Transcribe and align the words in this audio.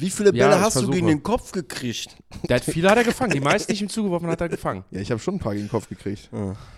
Wie 0.00 0.10
viele 0.10 0.34
Ja, 0.34 0.46
Bälle 0.48 0.58
ich 0.58 0.64
hast 0.64 0.76
du 0.76 0.80
versuche. 0.80 0.94
gegen 0.96 1.06
den 1.08 1.22
Kopf 1.22 1.52
gekriegt? 1.52 2.16
Der 2.48 2.56
hat 2.56 2.64
viele 2.64 2.90
hat 2.90 2.96
er 2.98 3.04
gefangen. 3.04 3.32
Die 3.32 3.40
meisten, 3.50 3.68
die 3.68 3.74
ich 3.74 3.82
ihm 3.82 3.88
zugeworfen 3.88 4.26
hat, 4.28 4.32
hat 4.34 4.40
er 4.42 4.48
gefangen. 4.48 4.84
Ja, 4.90 5.00
ich 5.00 5.10
habe 5.10 5.20
schon 5.20 5.34
ein 5.36 5.38
paar 5.40 5.54
gegen 5.54 5.66
den 5.66 5.70
Kopf 5.70 5.88
gekriegt. 5.88 6.30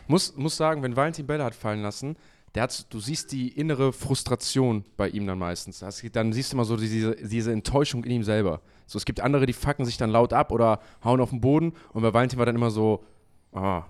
Muss, 0.06 0.36
muss 0.36 0.56
sagen, 0.56 0.82
wenn 0.82 0.96
Valentin 0.96 1.26
Bälle 1.26 1.44
hat 1.44 1.54
fallen 1.54 1.82
lassen, 1.82 2.16
der 2.54 2.64
hat, 2.64 2.86
du 2.92 2.98
siehst 2.98 3.30
die 3.32 3.48
innere 3.48 3.92
Frustration 3.92 4.84
bei 4.96 5.08
ihm 5.08 5.26
dann 5.26 5.38
meistens. 5.38 5.78
Das, 5.80 6.02
dann 6.12 6.32
siehst 6.32 6.52
du 6.52 6.56
immer 6.56 6.64
so 6.64 6.76
diese, 6.76 7.14
diese 7.14 7.52
Enttäuschung 7.52 8.02
in 8.04 8.10
ihm 8.10 8.24
selber. 8.24 8.60
So, 8.86 8.98
es 8.98 9.04
gibt 9.04 9.20
andere, 9.20 9.46
die 9.46 9.52
fucken 9.52 9.84
sich 9.84 9.96
dann 9.98 10.10
laut 10.10 10.32
ab 10.32 10.50
oder 10.50 10.80
hauen 11.04 11.20
auf 11.20 11.30
den 11.30 11.40
Boden 11.40 11.74
und 11.92 12.02
bei 12.02 12.12
Valentin 12.12 12.38
war 12.40 12.46
dann 12.46 12.56
immer 12.56 12.70
so, 12.72 13.04
ah, 13.52 13.84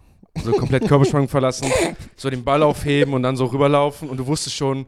so 0.44 0.52
komplett 0.52 0.86
Körperspannung 0.86 1.28
verlassen, 1.28 1.72
so 2.16 2.28
den 2.28 2.44
Ball 2.44 2.62
aufheben 2.62 3.14
und 3.14 3.22
dann 3.22 3.34
so 3.36 3.46
rüberlaufen 3.46 4.10
und 4.10 4.18
du 4.18 4.26
wusstest 4.26 4.56
schon, 4.56 4.84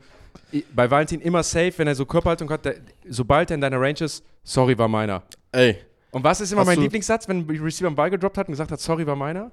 bei 0.75 0.91
Valentin 0.91 1.21
immer 1.21 1.43
safe, 1.43 1.73
wenn 1.77 1.87
er 1.89 1.95
so 1.95 2.05
Körperhaltung 2.07 2.51
hat, 2.51 2.65
der, 2.65 2.77
sobald 3.09 3.51
er 3.51 3.55
in 3.55 3.61
deiner 3.61 3.81
Range 3.81 4.01
ist, 4.01 4.25
sorry, 4.43 4.77
war 4.77 4.89
meiner. 4.89 5.23
Ey, 5.53 5.77
Und 6.11 6.25
was 6.25 6.41
ist 6.41 6.53
immer 6.53 6.65
mein 6.65 6.79
Lieblingssatz, 6.81 7.29
wenn 7.29 7.47
ein 7.47 7.51
Receiver 7.63 7.87
einen 7.87 7.97
Ball 7.97 8.11
gedroppt 8.11 8.39
hat 8.39 8.49
und 8.49 8.53
gesagt 8.53 8.71
hat, 8.71 8.81
sorry, 8.81 9.07
war 9.07 9.17
meiner? 9.17 9.51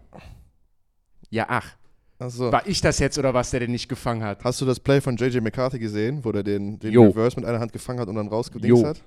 Ja, 1.29 1.45
ach. 1.47 1.75
Also, 2.17 2.51
War 2.51 2.67
ich 2.67 2.81
das 2.81 2.99
jetzt 2.99 3.17
oder 3.17 3.33
was, 3.33 3.51
der 3.51 3.61
den 3.61 3.71
nicht 3.71 3.87
gefangen 3.87 4.23
hat? 4.23 4.43
hast 4.43 4.59
du 4.59 4.65
das 4.65 4.77
Play 4.79 4.99
von 4.99 5.15
JJ 5.15 5.39
McCarthy 5.39 5.79
gesehen, 5.79 6.23
wo 6.25 6.33
der 6.33 6.43
den, 6.43 6.77
den. 6.77 6.97
Reverse 6.97 7.37
mit 7.37 7.45
einer 7.45 7.59
Hand 7.61 7.71
gefangen 7.71 7.99
hat 7.99 8.09
und 8.09 8.15
dann 8.15 8.27
rausgedingst 8.27 8.83
hat? 8.83 9.01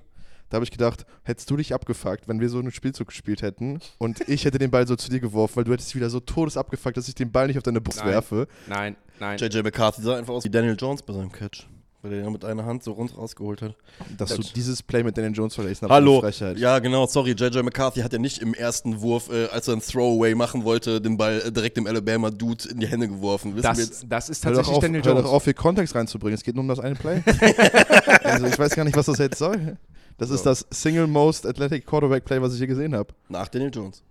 Da 0.49 0.55
habe 0.55 0.65
ich 0.65 0.71
gedacht, 0.71 1.05
hättest 1.23 1.49
du 1.49 1.57
dich 1.57 1.73
abgefuckt, 1.73 2.27
wenn 2.27 2.39
wir 2.39 2.47
so 2.49 2.59
einen 2.59 2.71
Spielzug 2.71 3.07
gespielt 3.07 3.41
hätten 3.41 3.79
und 3.97 4.27
ich 4.29 4.45
hätte 4.45 4.59
den 4.59 4.69
Ball 4.71 4.85
so 4.87 4.95
zu 4.95 5.09
dir 5.09 5.19
geworfen, 5.19 5.55
weil 5.55 5.63
du 5.63 5.73
hättest 5.73 5.95
wieder 5.95 6.09
so 6.11 6.19
todes 6.19 6.57
abgefuckt, 6.57 6.95
dass 6.97 7.07
ich 7.07 7.15
den 7.15 7.31
Ball 7.31 7.47
nicht 7.47 7.57
auf 7.57 7.63
deine 7.63 7.81
Brust 7.81 7.99
Nein. 7.99 8.07
werfe. 8.09 8.47
Nein, 8.67 8.95
nein. 9.19 9.37
JJ 9.39 9.59
McCarthy 9.63 10.01
sah 10.03 10.15
einfach 10.17 10.33
aus 10.33 10.43
wie 10.43 10.49
Daniel 10.49 10.75
Jones 10.79 11.01
bei 11.01 11.13
seinem 11.13 11.31
Catch. 11.31 11.67
Weil 12.05 12.11
er 12.15 12.23
den 12.23 12.33
mit 12.33 12.43
einer 12.43 12.65
Hand 12.65 12.83
so 12.83 12.91
rund 12.91 13.17
rausgeholt 13.17 13.61
hat. 13.61 13.75
Dass 14.17 14.29
Das- 14.35 14.37
du 14.47 14.53
dieses 14.53 14.83
Play 14.83 15.03
mit 15.03 15.17
Daniel 15.17 15.33
Jones 15.33 15.55
verlässt, 15.55 15.83
Hallo. 15.83 16.19
Frechheit. 16.19 16.57
Ja, 16.59 16.79
genau, 16.79 17.07
sorry. 17.07 17.31
JJ 17.31 17.59
McCarthy 17.63 18.01
hat 18.01 18.11
ja 18.11 18.19
nicht 18.19 18.39
im 18.39 18.53
ersten 18.53 18.99
Wurf, 18.99 19.29
äh, 19.31 19.45
als 19.45 19.69
er 19.69 19.75
einen 19.75 19.81
Throwaway 19.81 20.35
machen 20.35 20.65
wollte, 20.65 20.99
den 20.99 21.15
Ball 21.15 21.41
äh, 21.45 21.51
direkt 21.53 21.77
dem 21.77 21.87
Alabama-Dude 21.87 22.67
in 22.71 22.79
die 22.81 22.87
Hände 22.87 23.07
geworfen. 23.07 23.55
Wissen 23.55 23.63
wir 23.63 23.69
Das, 23.69 23.77
jetzt? 23.79 24.05
das 24.09 24.27
ist 24.29 24.43
Hör 24.45 24.51
tatsächlich 24.51 24.75
auf, 24.75 24.81
Daniel 24.83 25.01
hör 25.01 25.11
Jones. 25.13 25.23
doch 25.23 25.31
auf, 25.31 25.43
hier 25.45 25.53
Kontext 25.53 25.95
reinzubringen. 25.95 26.35
Es 26.35 26.43
geht 26.43 26.55
nur 26.55 26.63
um 26.63 26.67
das 26.67 26.81
eine 26.81 26.95
Play. 26.95 27.23
also 28.23 28.47
ich 28.47 28.59
weiß 28.59 28.75
gar 28.75 28.83
nicht, 28.83 28.97
was 28.97 29.05
das 29.05 29.17
jetzt 29.19 29.37
soll. 29.39 29.77
Das 30.17 30.29
ist 30.29 30.45
das 30.45 30.65
Single 30.69 31.07
Most 31.07 31.45
Athletic 31.45 31.85
Quarterback 31.85 32.23
Play, 32.25 32.41
was 32.41 32.53
ich 32.53 32.59
hier 32.59 32.67
gesehen 32.67 32.95
habe. 32.95 33.13
Nach 33.29 33.47
Daniel 33.47 33.71
Jones. 33.73 34.03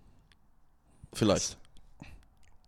Vielleicht. 1.12 1.56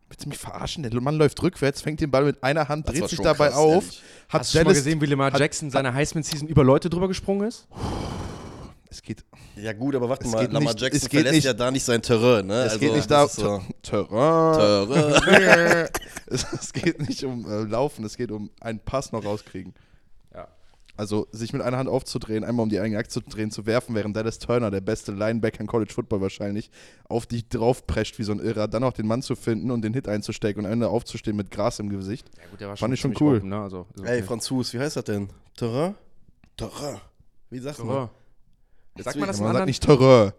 Willst 0.08 0.24
du 0.24 0.28
mich 0.28 0.38
verarschen? 0.38 0.82
Der 0.82 1.00
Mann 1.00 1.16
läuft 1.16 1.42
rückwärts, 1.42 1.80
fängt 1.80 2.00
den 2.00 2.10
Ball 2.10 2.24
mit 2.24 2.42
einer 2.44 2.68
Hand, 2.68 2.86
Das 2.88 2.94
dreht 2.94 3.08
sich 3.08 3.18
dabei 3.20 3.48
krass, 3.48 3.56
auf. 3.56 3.84
ehrlich. 3.84 4.02
Hat 4.28 4.40
Hast 4.42 4.55
du 4.55 4.58
schon 4.58 4.66
mal 4.66 4.74
gesehen, 4.74 5.00
wie 5.00 5.06
Lamar 5.06 5.32
hat- 5.32 5.40
Jackson 5.40 5.68
in 5.68 5.72
seiner 5.72 5.92
Heisman-Season 5.92 6.46
über 6.46 6.62
Leute 6.62 6.88
drüber 6.88 7.08
gesprungen 7.08 7.48
ist? 7.48 7.66
Es 8.90 9.02
geht, 9.02 9.24
Ja 9.56 9.72
gut, 9.72 9.96
aber 9.96 10.08
warte 10.08 10.24
Es 10.27 10.30
mal, 10.30 10.42
geht 10.42 10.52
Lamar 10.52 10.72
nicht- 10.74 10.80
Jackson 10.82 10.98
es 10.98 11.02
geht 11.08 11.10
verlässt 11.22 11.34
nicht- 11.34 11.44
ja 11.44 11.52
da 11.52 11.70
nicht 11.70 11.82
sein 11.84 12.00
Terrain, 12.00 12.46
ne? 12.46 12.55
es 12.62 12.72
also, 12.74 12.78
geht 12.78 12.94
nicht 12.94 13.10
da. 13.10 13.27
so. 13.27 13.60
Terrain. 13.82 14.86
Terrain. 14.86 15.88
es, 16.27 16.46
es 16.52 16.72
geht 16.72 17.00
nicht 17.08 17.24
um 17.24 17.44
äh, 17.50 17.64
Laufen, 17.64 18.05
es 18.05 18.16
geht 18.16 18.30
um 18.30 18.50
einen 18.60 18.78
Pass 18.78 19.10
noch 19.10 19.24
rauskriegen. 19.24 19.74
Also 20.97 21.27
sich 21.33 21.53
mit 21.53 21.61
einer 21.61 21.77
Hand 21.77 21.89
aufzudrehen, 21.89 22.45
einmal 22.45 22.62
um 22.62 22.69
die 22.69 22.78
eigene 22.78 22.98
Achse 23.00 23.20
zu 23.20 23.28
drehen, 23.28 23.50
zu 23.50 23.67
werfen, 23.67 23.97
während 23.97 24.17
Dallas 24.17 24.39
Turner, 24.39 24.70
der 24.70 24.81
beste 24.81 25.11
Linebacker 25.11 25.61
in 25.61 25.67
College 25.67 25.92
Football 25.92 26.20
wahrscheinlich, 26.20 26.70
auf 27.09 27.27
dich 27.27 27.48
draufprescht 27.48 28.19
wie 28.20 28.23
so 28.23 28.31
ein 28.31 28.39
Irrer, 28.39 28.69
dann 28.69 28.84
auch 28.84 28.92
den 28.92 29.09
Mann 29.09 29.20
zu 29.20 29.34
finden 29.34 29.73
und 29.73 29.83
den 29.83 29.92
Hit 29.92 30.06
einzustecken 30.06 30.61
und 30.61 30.67
am 30.67 30.73
Ende 30.73 30.89
aufzustehen 30.89 31.36
mit 31.36 31.51
Gras 31.51 31.81
im 31.81 31.89
Gesicht. 31.89 32.31
Ja, 32.36 32.48
gut, 32.48 32.61
der 32.61 32.69
war 32.69 32.77
Fand 32.77 32.95
ich 32.95 33.01
schon 33.01 33.14
cool. 33.20 33.39
Open, 33.39 33.48
ne? 33.48 33.61
also, 33.61 33.86
ist 33.95 34.05
Ey, 34.05 34.19
okay. 34.19 34.23
Franzos, 34.23 34.73
wie 34.73 34.78
heißt 34.78 34.97
das 34.97 35.05
denn? 35.05 35.31
Terrain? 35.56 35.97
Terrain. 36.56 37.01
Wie 37.51 37.58
sagt 37.58 37.79
man? 37.81 37.89
Terrain. 37.89 38.08
Sagt 38.97 39.17
man 39.17 39.27
das 39.27 39.39
in 39.39 39.45
Man 39.45 39.48
sagt 39.48 39.48
anderen, 39.48 39.67
nicht 39.67 39.83
Terrain. 39.83 40.33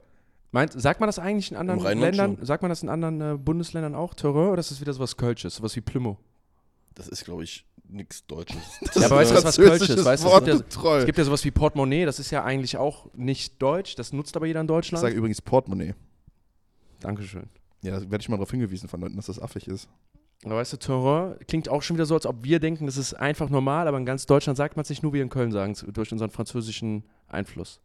meint, 0.52 0.82
sagt 0.82 1.00
man 1.02 1.08
das 1.08 1.20
eigentlich 1.20 1.52
in 1.52 1.58
anderen 1.58 1.82
Ländern? 2.00 2.38
schon. 2.38 2.46
Sagt 2.46 2.62
man 2.62 2.70
das 2.70 2.82
in 2.82 2.88
anderen 2.88 3.20
äh, 3.20 3.38
Bundesländern 3.38 3.94
auch? 3.94 4.14
Terrain 4.14 4.48
oder 4.52 4.62
ist 4.62 4.72
das 4.72 4.80
wieder 4.80 4.94
sowas 4.94 5.18
Kölsches, 5.18 5.56
sowas 5.56 5.76
wie 5.76 5.82
Plümo? 5.82 6.18
Das 6.94 7.10
ist, 7.10 7.26
glaube 7.26 7.44
ich, 7.44 7.66
nichts 7.90 8.26
Deutsches. 8.26 8.58
Ja, 8.96 9.06
aber 9.08 9.18
weißt 9.18 9.32
du, 9.32 9.36
was 9.36 9.44
französisches 9.44 9.88
Kölsches? 9.88 10.06
Weißt 10.06 10.24
du, 10.24 10.28
es 10.28 10.34
Wort, 10.34 10.46
gibt 10.46 10.76
ja-. 10.84 10.98
Es 11.00 11.06
gibt 11.06 11.18
ja 11.18 11.24
sowas 11.24 11.44
wie 11.46 11.52
Portemonnaie, 11.52 12.06
das 12.06 12.20
ist 12.20 12.32
ja 12.32 12.44
eigentlich 12.44 12.78
auch 12.78 13.08
nicht 13.14 13.62
deutsch, 13.62 13.96
das 13.96 14.14
nutzt 14.14 14.36
aber 14.36 14.46
jeder 14.46 14.62
in 14.62 14.66
Ich 14.66 14.70
Deutschland. 14.70 15.02
sage 15.02 15.16
übrigens 15.16 15.42
Portemonnaie. 15.42 15.94
Dankeschön. 17.00 17.50
Ja, 17.82 18.00
da 18.00 18.02
werde 18.10 18.22
ich 18.22 18.30
mal 18.30 18.38
darauf 18.38 18.52
hingewiesen 18.52 18.90
von 18.90 19.02
Leuten, 19.02 19.16
dass 19.16 19.28
das 19.28 19.40
affig 19.40 19.68
ist. 19.68 19.88
Aber 20.44 20.56
weißt 20.56 20.74
du, 20.74 20.78
Terrain 20.78 21.36
klingt 21.48 21.70
auch 21.70 21.82
schon 21.82 21.96
wieder 21.96 22.06
so, 22.06 22.16
als 22.16 22.26
ob 22.26 22.44
wir 22.44 22.60
denken, 22.60 22.86
das 22.86 22.98
ist 22.98 23.14
einfach 23.14 23.50
normal, 23.50 23.88
aber 23.88 23.98
in 23.98 24.06
ganz 24.06 24.26
Deutschland 24.26 24.58
sagt 24.58 24.76
man 24.76 24.84
es 24.84 24.90
nicht 24.90 25.02
nur, 25.04 25.14
wie 25.14 25.18
wir 25.18 25.24
in 25.24 25.30
Köln 25.30 25.52
sagen, 25.52 25.76
durch 25.94 26.12
unseren 26.12 26.30
französischen 26.30 27.04
Einfluss. 27.28 27.80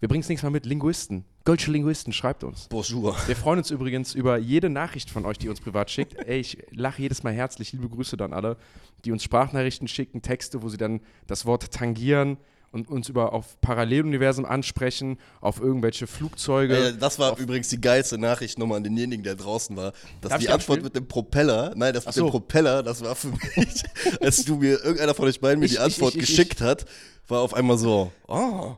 Wir 0.00 0.08
bringen 0.08 0.20
es 0.22 0.28
nächstes 0.28 0.44
Mal 0.44 0.50
mit 0.50 0.64
Linguisten. 0.64 1.24
Deutsche 1.44 1.72
Linguisten, 1.72 2.12
schreibt 2.12 2.44
uns. 2.44 2.68
Bonjour. 2.68 3.16
Wir 3.26 3.34
freuen 3.34 3.58
uns 3.58 3.70
übrigens 3.72 4.14
über 4.14 4.38
jede 4.38 4.70
Nachricht 4.70 5.10
von 5.10 5.24
euch, 5.24 5.38
die 5.38 5.48
uns 5.48 5.60
privat 5.60 5.90
schickt. 5.90 6.14
Ey, 6.26 6.38
ich 6.40 6.58
lache 6.70 7.02
jedes 7.02 7.24
Mal 7.24 7.32
herzlich. 7.32 7.72
Liebe 7.72 7.88
Grüße 7.88 8.16
dann 8.16 8.32
alle, 8.32 8.56
die 9.04 9.10
uns 9.10 9.24
Sprachnachrichten 9.24 9.88
schicken, 9.88 10.22
Texte, 10.22 10.62
wo 10.62 10.68
sie 10.68 10.76
dann 10.76 11.00
das 11.26 11.46
Wort 11.46 11.72
tangieren 11.72 12.36
und 12.70 12.88
uns 12.88 13.08
über 13.08 13.32
auf 13.32 13.60
Paralleluniversum 13.60 14.44
ansprechen, 14.44 15.18
auf 15.40 15.58
irgendwelche 15.58 16.06
Flugzeuge. 16.06 16.76
Ey, 16.76 16.96
das 16.96 17.18
war 17.18 17.36
übrigens 17.36 17.68
die 17.68 17.80
geilste 17.80 18.18
Nachricht 18.18 18.56
nochmal 18.58 18.76
an 18.76 18.84
denjenigen, 18.84 19.24
der 19.24 19.34
draußen 19.34 19.74
war. 19.76 19.92
Dass 20.20 20.30
Darf 20.30 20.40
die 20.40 20.48
Antwort 20.50 20.82
mit 20.82 20.94
dem 20.94 21.08
Propeller, 21.08 21.72
nein, 21.74 21.92
das 21.92 22.06
mit 22.06 22.14
so. 22.14 22.26
dem 22.26 22.30
Propeller, 22.30 22.84
das 22.84 23.02
war 23.02 23.16
für 23.16 23.28
mich, 23.56 23.82
als 24.20 24.44
du 24.44 24.56
mir, 24.58 24.78
irgendeiner 24.84 25.14
von 25.14 25.24
euch 25.26 25.40
beiden 25.40 25.58
mir 25.58 25.66
Ich- 25.66 25.72
die 25.72 25.78
Antwort 25.80 26.14
ich- 26.14 26.22
ich- 26.22 26.28
geschickt 26.28 26.60
hat, 26.60 26.84
war 27.26 27.40
auf 27.40 27.52
einmal 27.54 27.78
so, 27.78 28.12
oh. 28.28 28.76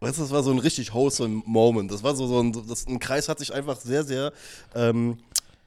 Weißt 0.00 0.16
du, 0.16 0.22
das 0.22 0.30
war 0.30 0.42
so 0.42 0.50
ein 0.50 0.58
richtig 0.58 0.94
wholesome 0.94 1.42
Moment. 1.44 1.92
Das 1.92 2.02
war 2.02 2.16
so, 2.16 2.26
so 2.26 2.40
ein, 2.40 2.52
das, 2.66 2.86
ein 2.86 2.98
Kreis 2.98 3.28
hat 3.28 3.38
sich 3.38 3.52
einfach 3.52 3.78
sehr, 3.78 4.02
sehr, 4.02 4.32
ähm, 4.74 5.18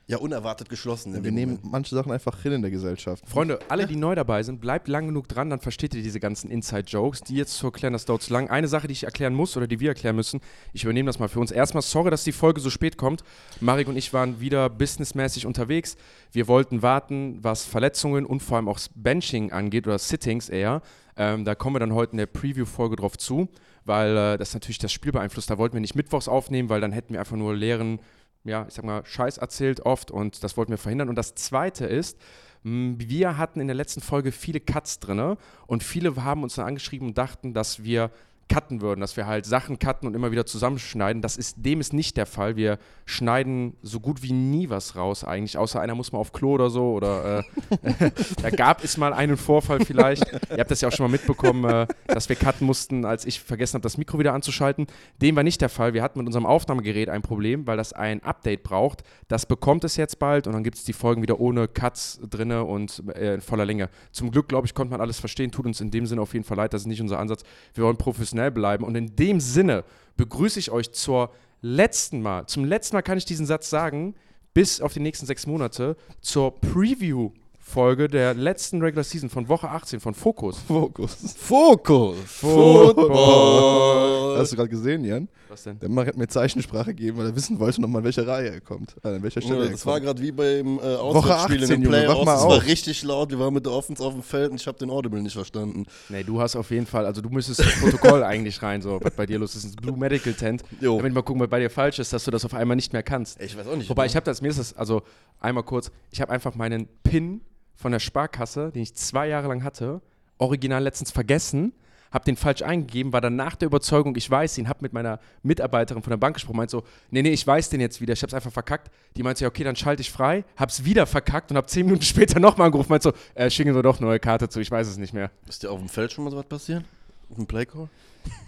ja, 0.05 0.17
unerwartet 0.17 0.67
geschlossen. 0.67 1.13
Wir 1.23 1.31
nehmen 1.31 1.53
Moment. 1.53 1.71
manche 1.71 1.95
Sachen 1.95 2.11
einfach 2.11 2.41
hin 2.41 2.51
in 2.51 2.61
der 2.61 2.71
Gesellschaft. 2.71 3.23
Freunde, 3.29 3.59
alle, 3.69 3.87
die 3.87 3.95
neu 3.95 4.15
dabei 4.15 4.43
sind, 4.43 4.59
bleibt 4.59 4.89
lang 4.89 5.07
genug 5.07 5.29
dran, 5.29 5.49
dann 5.49 5.59
versteht 5.59 5.93
ihr 5.93 6.03
diese 6.03 6.19
ganzen 6.19 6.51
Inside-Jokes. 6.51 7.21
Die 7.21 7.35
jetzt 7.35 7.55
zu 7.55 7.67
erklären, 7.67 7.93
das 7.93 8.05
dauert 8.05 8.21
zu 8.23 8.33
lang. 8.33 8.49
Eine 8.49 8.67
Sache, 8.67 8.87
die 8.87 8.91
ich 8.91 9.05
erklären 9.05 9.33
muss 9.33 9.55
oder 9.55 9.65
die 9.65 9.79
wir 9.79 9.89
erklären 9.89 10.15
müssen, 10.15 10.41
ich 10.73 10.83
übernehme 10.83 11.07
das 11.07 11.19
mal 11.19 11.29
für 11.29 11.39
uns. 11.39 11.51
Erstmal, 11.51 11.83
sorry, 11.83 12.09
dass 12.09 12.25
die 12.25 12.33
Folge 12.33 12.59
so 12.59 12.69
spät 12.69 12.97
kommt. 12.97 13.23
Marek 13.61 13.87
und 13.87 13.95
ich 13.95 14.11
waren 14.13 14.41
wieder 14.41 14.69
businessmäßig 14.69 15.45
unterwegs. 15.45 15.95
Wir 16.31 16.47
wollten 16.47 16.81
warten, 16.81 17.39
was 17.41 17.63
Verletzungen 17.63 18.25
und 18.25 18.41
vor 18.41 18.57
allem 18.57 18.67
auch 18.67 18.79
Benching 18.95 19.53
angeht 19.53 19.87
oder 19.87 19.99
Sittings 19.99 20.49
eher. 20.49 20.81
Ähm, 21.15 21.45
da 21.45 21.55
kommen 21.55 21.75
wir 21.75 21.79
dann 21.79 21.93
heute 21.93 22.13
in 22.13 22.17
der 22.17 22.25
Preview-Folge 22.25 22.95
drauf 22.95 23.17
zu, 23.17 23.47
weil 23.85 24.15
äh, 24.15 24.37
das 24.37 24.53
natürlich 24.53 24.79
das 24.79 24.91
Spiel 24.91 25.11
beeinflusst. 25.11 25.49
Da 25.49 25.57
wollten 25.57 25.73
wir 25.75 25.81
nicht 25.81 25.95
mittwochs 25.95 26.27
aufnehmen, 26.27 26.69
weil 26.69 26.81
dann 26.81 26.91
hätten 26.91 27.13
wir 27.13 27.19
einfach 27.19 27.35
nur 27.35 27.55
leeren 27.55 27.99
ja, 28.43 28.65
ich 28.67 28.73
sag 28.73 28.85
mal, 28.85 29.05
Scheiß 29.05 29.37
erzählt 29.37 29.81
oft 29.81 30.11
und 30.11 30.43
das 30.43 30.57
wollten 30.57 30.71
wir 30.71 30.77
verhindern. 30.77 31.09
Und 31.09 31.15
das 31.15 31.35
zweite 31.35 31.85
ist, 31.85 32.19
wir 32.63 33.37
hatten 33.37 33.59
in 33.59 33.67
der 33.67 33.75
letzten 33.75 34.01
Folge 34.01 34.31
viele 34.31 34.59
Cuts 34.59 34.99
drin 34.99 35.37
und 35.67 35.83
viele 35.83 36.15
haben 36.23 36.43
uns 36.43 36.55
dann 36.55 36.65
angeschrieben 36.65 37.09
und 37.09 37.17
dachten, 37.17 37.53
dass 37.53 37.83
wir 37.83 38.11
cutten 38.49 38.81
würden, 38.81 39.01
dass 39.01 39.17
wir 39.17 39.25
halt 39.25 39.45
Sachen 39.45 39.79
cutten 39.79 40.07
und 40.07 40.15
immer 40.15 40.31
wieder 40.31 40.45
zusammenschneiden. 40.45 41.21
Das 41.21 41.37
ist, 41.37 41.55
dem 41.57 41.79
ist 41.79 41.93
nicht 41.93 42.17
der 42.17 42.25
Fall. 42.25 42.55
Wir 42.55 42.77
schneiden 43.05 43.75
so 43.81 43.99
gut 43.99 44.23
wie 44.23 44.33
nie 44.33 44.69
was 44.69 44.95
raus 44.95 45.23
eigentlich, 45.23 45.57
außer 45.57 45.81
einer 45.81 45.95
muss 45.95 46.11
mal 46.11 46.19
auf 46.19 46.31
Klo 46.31 46.53
oder 46.53 46.69
so 46.69 46.93
oder 46.93 47.39
äh, 47.39 48.11
da 48.41 48.49
gab 48.49 48.83
es 48.83 48.97
mal 48.97 49.13
einen 49.13 49.37
Vorfall 49.37 49.83
vielleicht. 49.85 50.25
Ihr 50.51 50.59
habt 50.59 50.71
das 50.71 50.81
ja 50.81 50.87
auch 50.89 50.91
schon 50.91 51.05
mal 51.05 51.11
mitbekommen, 51.11 51.63
äh, 51.65 51.87
dass 52.07 52.29
wir 52.29 52.35
cutten 52.35 52.67
mussten, 52.67 53.05
als 53.05 53.25
ich 53.25 53.39
vergessen 53.39 53.75
habe, 53.75 53.83
das 53.83 53.97
Mikro 53.97 54.19
wieder 54.19 54.33
anzuschalten. 54.33 54.87
Dem 55.21 55.35
war 55.35 55.43
nicht 55.43 55.61
der 55.61 55.69
Fall. 55.69 55.93
Wir 55.93 56.03
hatten 56.03 56.19
mit 56.19 56.27
unserem 56.27 56.45
Aufnahmegerät 56.45 57.09
ein 57.09 57.21
Problem, 57.21 57.65
weil 57.65 57.77
das 57.77 57.93
ein 57.93 58.23
Update 58.23 58.63
braucht. 58.63 59.03
Das 59.27 59.45
bekommt 59.45 59.83
es 59.83 59.95
jetzt 59.95 60.19
bald 60.19 60.47
und 60.47 60.53
dann 60.53 60.63
gibt 60.63 60.77
es 60.77 60.83
die 60.83 60.93
Folgen 60.93 61.21
wieder 61.21 61.39
ohne 61.39 61.67
Cuts 61.67 62.19
drinne 62.29 62.63
und 62.63 63.03
äh, 63.15 63.35
in 63.35 63.41
voller 63.41 63.65
Länge. 63.65 63.89
Zum 64.11 64.31
Glück, 64.31 64.47
glaube 64.47 64.67
ich, 64.67 64.73
konnte 64.73 64.91
man 64.91 65.01
alles 65.01 65.19
verstehen. 65.19 65.51
Tut 65.51 65.65
uns 65.65 65.81
in 65.81 65.91
dem 65.91 66.05
Sinne 66.05 66.21
auf 66.21 66.33
jeden 66.33 66.45
Fall 66.45 66.57
leid. 66.57 66.73
Das 66.73 66.81
ist 66.81 66.87
nicht 66.87 67.01
unser 67.01 67.19
Ansatz. 67.19 67.43
Wir 67.73 67.83
wollen 67.83 67.97
professionell 67.97 68.32
bleiben 68.51 68.83
und 68.83 68.95
in 68.95 69.15
dem 69.15 69.39
Sinne 69.39 69.83
begrüße 70.17 70.59
ich 70.59 70.71
euch 70.71 70.91
zur 70.91 71.31
letzten 71.61 72.21
Mal, 72.21 72.45
zum 72.47 72.65
letzten 72.65 72.95
Mal 72.95 73.01
kann 73.01 73.17
ich 73.17 73.25
diesen 73.25 73.45
Satz 73.45 73.69
sagen, 73.69 74.15
bis 74.53 74.81
auf 74.81 74.93
die 74.93 74.99
nächsten 74.99 75.25
sechs 75.25 75.47
Monate, 75.47 75.95
zur 76.21 76.59
Preview-Folge 76.59 78.07
der 78.07 78.33
letzten 78.33 78.81
Regular 78.81 79.03
Season 79.03 79.29
von 79.29 79.49
Woche 79.49 79.69
18 79.69 79.99
von 79.99 80.13
Focus. 80.13 80.59
Fokus. 80.59 81.35
Fokus. 81.37 82.17
Football. 82.25 84.37
Hast 84.37 84.51
du 84.51 84.57
gerade 84.57 84.69
gesehen, 84.69 85.03
Jan? 85.03 85.27
Was 85.53 85.63
denn? 85.63 85.79
Der 85.79 85.89
Mann 85.89 86.07
hat 86.07 86.17
mir 86.17 86.27
Zeichensprache 86.27 86.93
gegeben, 86.95 87.17
weil 87.19 87.27
er 87.27 87.35
wissen 87.35 87.59
wollte 87.59 87.79
nochmal, 87.79 87.99
in 87.99 88.05
welche 88.05 88.25
Reihe 88.25 88.49
er 88.49 88.59
kommt. 88.61 88.95
In 89.03 89.21
welcher 89.21 89.39
Stelle 89.41 89.59
Ja, 89.59 89.65
er 89.65 89.71
das 89.71 89.85
war 89.85 89.93
kommt. 89.95 90.05
gerade 90.07 90.21
wie 90.21 90.31
beim 90.31 90.79
äh, 90.79 90.81
Auswärtsspiel 90.95 91.57
in 91.57 91.63
18, 91.63 91.81
den 91.81 91.89
Playoffs. 91.89 92.25
mal 92.25 92.35
Es 92.37 92.43
war 92.43 92.63
richtig 92.65 93.03
laut. 93.03 93.29
Wir 93.29 93.39
waren 93.39 93.53
mit 93.53 93.65
der 93.65 93.71
Offense 93.73 94.03
auf 94.03 94.13
dem 94.13 94.23
Feld 94.23 94.49
und 94.51 94.59
ich 94.59 94.65
habe 94.67 94.77
den 94.79 94.89
Audible 94.89 95.21
nicht 95.21 95.33
verstanden. 95.33 95.85
Nee, 96.09 96.23
du 96.23 96.41
hast 96.41 96.55
auf 96.55 96.71
jeden 96.71 96.85
Fall, 96.87 97.05
also 97.05 97.21
du 97.21 97.29
müsstest 97.29 97.59
ins 97.59 97.79
Protokoll 97.79 98.23
eigentlich 98.23 98.61
rein, 98.63 98.81
so, 98.81 98.99
was 99.01 99.13
bei 99.13 99.25
dir 99.25 99.37
los 99.39 99.55
ist. 99.55 99.63
ins 99.63 99.75
Blue 99.75 99.95
Medical 99.95 100.33
Tent. 100.33 100.63
Jo. 100.81 100.97
Damit 100.97 101.11
wir 101.11 101.15
mal 101.15 101.21
gucken, 101.23 101.41
was 101.41 101.49
bei 101.49 101.59
dir 101.59 101.69
falsch 101.69 101.99
ist, 101.99 102.11
dass 102.13 102.23
du 102.25 102.31
das 102.31 102.43
auf 102.45 102.53
einmal 102.55 102.75
nicht 102.75 102.91
mehr 102.91 103.03
kannst. 103.03 103.39
Ich 103.39 103.55
weiß 103.55 103.67
auch 103.67 103.75
nicht. 103.77 103.89
Wobei 103.89 104.05
ich 104.07 104.15
habe 104.15 104.25
das, 104.25 104.41
mir 104.41 104.47
ist 104.49 104.59
das, 104.59 104.73
also 104.75 105.03
einmal 105.39 105.63
kurz, 105.63 105.91
ich 106.11 106.19
habe 106.19 106.31
einfach 106.31 106.55
meinen 106.55 106.87
PIN 107.03 107.41
von 107.75 107.91
der 107.91 107.99
Sparkasse, 107.99 108.71
den 108.71 108.81
ich 108.81 108.95
zwei 108.95 109.27
Jahre 109.27 109.47
lang 109.49 109.63
hatte, 109.63 110.01
original 110.37 110.81
letztens 110.83 111.11
vergessen, 111.11 111.73
habe 112.13 112.23
den 112.25 112.35
falsch 112.35 112.61
eingegeben, 112.61 113.11
war 113.11 113.21
dann 113.21 113.35
nach 113.35 113.55
der 113.55 113.65
Überzeugung, 113.65 114.15
ich 114.15 114.29
weiß 114.29 114.57
ihn, 114.59 114.69
habe 114.69 114.79
mit 114.81 114.93
meiner 114.93 115.19
Mitarbeiterin 115.41 116.03
von 116.03 116.11
der 116.11 116.17
Bank 116.17 116.35
gesprochen, 116.35 116.57
meint 116.57 116.69
so, 116.69 116.83
nee, 117.09 117.23
nee, 117.23 117.31
ich 117.31 117.45
weiß 117.45 117.69
den 117.69 117.81
jetzt 117.81 117.99
wieder, 117.99 118.13
ich 118.13 118.21
habe 118.21 118.29
es 118.29 118.33
einfach 118.35 118.51
verkackt. 118.51 118.91
Die 119.17 119.23
meinte, 119.23 119.41
ja, 119.43 119.47
okay, 119.47 119.63
dann 119.63 119.75
schalte 119.75 120.01
ich 120.01 120.11
frei, 120.11 120.45
hab's 120.55 120.85
wieder 120.85 121.07
verkackt 121.07 121.49
und 121.51 121.57
habe 121.57 121.67
zehn 121.67 121.85
Minuten 121.85 122.03
später 122.05 122.39
nochmal 122.39 122.67
angerufen, 122.67 122.89
meint 122.91 123.01
so, 123.03 123.13
äh, 123.33 123.49
schicken 123.49 123.73
wir 123.73 123.81
doch 123.81 123.99
neue 123.99 124.19
Karte 124.19 124.47
zu, 124.47 124.59
ich 124.59 124.69
weiß 124.69 124.87
es 124.87 124.97
nicht 124.97 125.13
mehr. 125.13 125.31
Ist 125.47 125.63
dir 125.63 125.71
auf 125.71 125.79
dem 125.79 125.89
Feld 125.89 126.11
schon 126.11 126.23
mal 126.23 126.29
so 126.31 126.37
was 126.37 126.45
passiert? 126.45 126.85
Auf 127.29 127.37
dem 127.37 127.47
Playcall? 127.47 127.89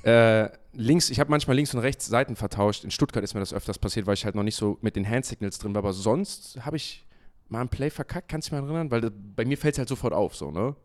Äh, 0.04 0.50
links, 0.74 1.10
ich 1.10 1.20
habe 1.20 1.32
manchmal 1.32 1.56
links 1.56 1.74
und 1.74 1.80
rechts 1.80 2.06
Seiten 2.06 2.36
vertauscht. 2.36 2.84
In 2.84 2.92
Stuttgart 2.92 3.24
ist 3.24 3.34
mir 3.34 3.40
das 3.40 3.54
öfters 3.54 3.80
passiert, 3.80 4.06
weil 4.06 4.14
ich 4.14 4.26
halt 4.26 4.36
noch 4.36 4.44
nicht 4.44 4.56
so 4.56 4.78
mit 4.82 4.96
den 4.96 5.10
Handsignals 5.10 5.58
drin 5.58 5.74
war. 5.74 5.80
Aber 5.80 5.92
sonst 5.92 6.60
habe 6.64 6.78
ich 6.78 7.04
mal 7.50 7.62
ein 7.62 7.70
Play 7.70 7.90
verkackt, 7.90 8.30
kannst 8.30 8.48
du 8.48 8.56
dich 8.56 8.62
mal 8.62 8.68
erinnern? 8.68 8.92
Weil 8.92 9.02
das, 9.02 9.12
bei 9.36 9.44
mir 9.44 9.58
fällt 9.58 9.74
es 9.74 9.80
halt 9.80 9.90
sofort 9.90 10.14
auf, 10.14 10.36
so, 10.36 10.52
ne? 10.52 10.76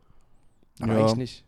Aber 0.81 0.93
Ja. 0.93 0.99
eigentlich 0.99 1.17
nicht. 1.17 1.45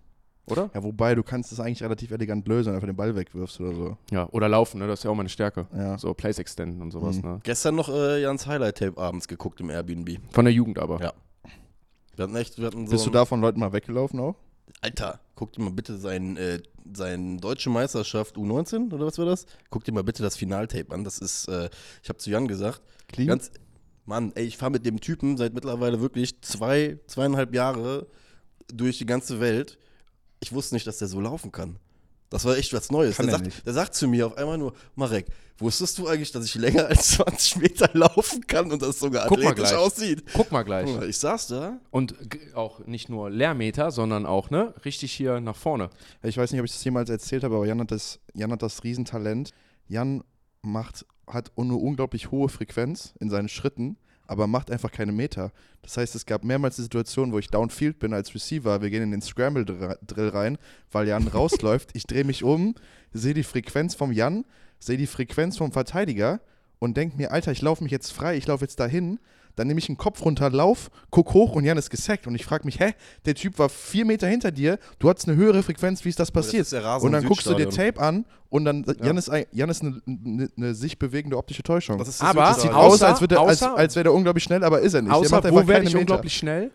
Oder? 0.47 0.71
Ja, 0.75 0.83
wobei, 0.83 1.15
du 1.15 1.23
kannst 1.23 1.53
es 1.53 1.61
eigentlich 1.61 1.83
relativ 1.83 2.11
elegant 2.11 2.47
lösen, 2.49 2.67
wenn 2.67 2.73
du 2.73 2.77
einfach 2.77 2.89
den 2.89 2.97
Ball 2.97 3.15
wegwirfst 3.15 3.61
oder 3.61 3.75
so. 3.75 3.97
Ja, 4.11 4.29
oder 4.31 4.49
laufen, 4.49 4.79
ne? 4.81 4.89
Das 4.89 5.01
ist 5.01 5.05
ja 5.05 5.11
auch 5.11 5.15
meine 5.15 5.29
Stärke. 5.29 5.67
Ja. 5.75 5.97
So 5.99 6.13
Plays 6.15 6.39
extenden 6.39 6.83
und 6.83 6.91
sowas, 6.91 7.17
Mhm. 7.17 7.23
ne? 7.23 7.41
Gestern 7.45 7.77
noch 7.77 7.89
äh, 7.89 8.21
Jans 8.23 8.47
Highlight-Tape 8.47 8.99
abends 9.01 9.29
geguckt 9.29 9.61
im 9.61 9.71
Airbnb. 9.71 10.19
Von 10.33 10.45
der 10.45 10.53
Jugend 10.53 10.79
aber. 10.81 11.01
Ja. 11.01 11.13
Wir 12.17 12.25
hatten 12.25 12.37
echt, 12.37 12.59
wir 12.59 12.67
hatten 12.67 12.87
so. 12.87 12.93
Bist 12.93 13.07
du 13.07 13.11
da 13.11 13.25
von 13.25 13.41
Leuten 13.41 13.61
mal 13.61 13.73
weggelaufen 13.73 14.19
auch? 14.21 14.35
Alter, 14.81 15.21
guck 15.35 15.53
dir 15.53 15.63
mal 15.63 15.71
bitte 15.73 15.97
sein, 15.97 16.37
äh, 16.37 16.61
sein 16.93 17.39
Deutsche 17.39 17.71
Meisterschaft 17.71 18.37
U19 18.37 18.93
oder 18.93 19.07
was 19.07 19.19
war 19.19 19.27
das? 19.27 19.47
Guck 19.71 19.85
dir 19.85 19.93
mal 19.93 20.03
bitte 20.05 20.23
das 20.23 20.37
Finaltape 20.37 20.93
an. 20.93 21.05
Das 21.05 21.19
ist, 21.19 21.47
äh, 21.49 21.71
ich 22.03 22.09
habe 22.09 22.19
zu 22.19 22.31
Jan 22.31 22.49
gesagt, 22.49 22.83
Clean? 23.09 23.29
ganz, 23.29 23.51
Mann, 24.07 24.33
ey, 24.35 24.45
ich 24.45 24.57
fahre 24.59 24.73
mit 24.73 24.85
dem 24.85 24.99
Typen 25.01 25.37
seit 25.37 25.55
mittlerweile 25.55 26.01
wirklich 26.01 26.41
zwei, 26.43 26.99
zweieinhalb 27.07 27.55
Jahre 27.55 28.07
durch 28.73 28.99
die 28.99 29.07
ganze 29.07 29.39
Welt. 29.41 29.79
Ich 30.43 30.53
wusste 30.53 30.75
nicht, 30.75 30.87
dass 30.87 30.99
der 30.99 31.09
so 31.09 31.21
laufen 31.21 31.53
kann. 31.53 31.79
Das 32.31 32.45
war 32.47 32.57
echt 32.57 32.73
was 32.73 32.91
Neues. 32.91 33.17
Der, 33.19 33.27
er 33.27 33.31
sagt, 33.33 33.67
der 33.67 33.73
sagt 33.75 33.95
zu 33.95 34.09
mir 34.09 34.27
auf 34.27 34.37
einmal 34.39 34.59
nur, 34.59 34.73
Marek, 34.97 35.27
wusstest 35.59 35.99
du 35.99 36.09
eigentlich, 36.09 36.33
dass 36.33 36.47
ich 36.47 36.55
länger 36.55 36.87
als 36.87 37.11
20 37.13 37.57
Meter 37.57 37.91
laufen 37.93 38.45
kann 38.47 38.73
und 38.73 38.81
das 38.81 38.99
sogar 38.99 39.29
Guck 39.29 39.39
mal 39.39 39.51
athletisch 39.51 39.71
gleich. 39.71 39.81
aussieht? 39.81 40.25
Guck 40.33 40.51
mal 40.51 40.63
gleich. 40.63 40.89
Ich 41.03 41.19
saß 41.19 41.49
da. 41.49 41.79
Und 41.91 42.17
auch 42.55 42.81
nicht 42.87 43.09
nur 43.11 43.31
Lehrmeter, 43.31 43.91
sondern 43.91 44.25
auch, 44.27 44.49
ne? 44.51 44.75
Richtig 44.85 45.13
hier 45.13 45.41
nach 45.41 45.57
vorne. 45.57 45.91
Ich 46.23 46.39
weiß 46.39 46.51
nicht, 46.53 46.61
ob 46.61 46.65
ich 46.65 46.73
das 46.73 46.83
jemals 46.83 47.11
erzählt 47.11 47.45
habe, 47.45 47.55
aber 47.55 47.67
Jan 47.67 47.81
hat 47.81 47.91
das, 47.91 48.19
Jan 48.35 48.51
hat 48.51 48.63
das 48.63 48.83
Riesentalent. 48.83 49.51
Jan 49.87 50.25
macht, 50.63 51.05
hat 51.27 51.53
eine 51.57 51.75
unglaublich 51.75 52.31
hohe 52.31 52.49
Frequenz 52.49 53.13
in 53.21 53.29
seinen 53.31 53.49
Schritten, 53.49 53.99
aber 54.27 54.47
macht 54.47 54.71
einfach 54.71 54.91
keine 54.91 55.13
Meter. 55.13 55.53
Das 55.83 55.97
heißt, 55.97 56.15
es 56.15 56.27
gab 56.27 56.45
mehrmals 56.45 56.77
die 56.77 56.83
Situation, 56.83 57.33
wo 57.33 57.39
ich 57.39 57.49
downfield 57.49 57.99
bin 57.99 58.13
als 58.13 58.35
Receiver. 58.35 58.81
Wir 58.83 58.91
gehen 58.91 59.03
in 59.03 59.11
den 59.11 59.23
Scramble-Drill 59.23 60.29
rein, 60.29 60.59
weil 60.91 61.09
Jan 61.09 61.29
rausläuft. 61.35 61.91
Ich 61.95 62.07
drehe 62.07 62.25
mich 62.25 62.45
um, 62.45 62.75
sehe 63.13 63.35
die 63.35 63.43
Frequenz 63.43 63.95
vom 63.95 64.13
Jan, 64.13 64.45
sehe 64.79 64.97
die 64.97 65.07
Frequenz 65.07 65.59
vom 65.59 65.73
Verteidiger 65.73 66.41
und 66.79 66.97
denke 66.97 67.17
mir, 67.17 67.33
Alter, 67.33 67.53
ich 67.53 67.63
laufe 67.63 67.83
mich 67.83 67.93
jetzt 67.93 68.13
frei, 68.13 68.37
ich 68.37 68.47
laufe 68.47 68.65
jetzt 68.65 68.81
dahin. 68.81 69.19
Dann 69.57 69.67
nehme 69.67 69.79
ich 69.79 69.89
einen 69.89 69.99
Kopf 69.99 70.25
runter, 70.25 70.49
lauf, 70.51 70.91
guck 71.11 71.35
hoch 71.35 71.53
und 71.53 71.65
Jan 71.65 71.77
ist 71.77 71.91
gesackt. 71.91 72.27
Und 72.27 72.35
ich 72.35 72.45
frage 72.45 72.65
mich, 72.65 72.81
hä, 72.81 72.93
der 73.27 73.35
Typ 73.35 73.59
war 73.59 73.69
vier 73.69 74.05
Meter 74.05 74.27
hinter 74.27 74.51
dir, 74.51 74.79
du 74.99 75.09
hattest 75.11 75.29
eine 75.29 75.37
höhere 75.37 75.63
Frequenz, 75.63 76.05
wie 76.05 76.09
ist 76.09 76.19
das 76.19 76.31
passiert? 76.31 76.63
ist 76.63 76.73
der 76.73 76.85
Rasen 76.85 77.07
und 77.07 77.13
dann 77.13 77.25
guckst 77.25 77.47
du 77.47 77.55
dir. 77.55 77.69
Tape 77.69 78.01
an 78.01 78.25
und 78.49 78.65
dann, 78.65 78.85
Jan 79.03 79.17
ist, 79.17 79.29
ein, 79.29 79.45
Jan 79.53 79.69
ist 79.69 79.83
eine, 79.83 80.01
eine, 80.07 80.49
eine 80.57 80.75
sich 80.75 80.99
bewegende 80.99 81.37
optische 81.37 81.63
Täuschung. 81.63 81.99
Das 81.99 82.09
ist 82.09 82.21
das 82.23 82.29
Aber- 82.31 82.43
Das 82.43 82.63
sieht 82.63 82.73
aus, 82.73 83.03
als, 83.03 83.21
als, 83.23 83.63
als 83.63 83.95
wäre 83.97 84.05
der 84.05 84.13
unglaublich 84.15 84.45
schnell, 84.45 84.65
aber 84.65 84.81
ist 84.81 84.95
er 84.95 85.03
nicht. 85.03 85.11
der 85.13 85.19
Außer, 85.19 85.37
macht 85.37 85.45
wo 85.45 85.59
einfach 85.59 85.69
werde 85.69 85.85
ich 85.85 85.91
Meter, 85.93 86.01
unglaublich 86.01 86.35
schnell 86.37 86.71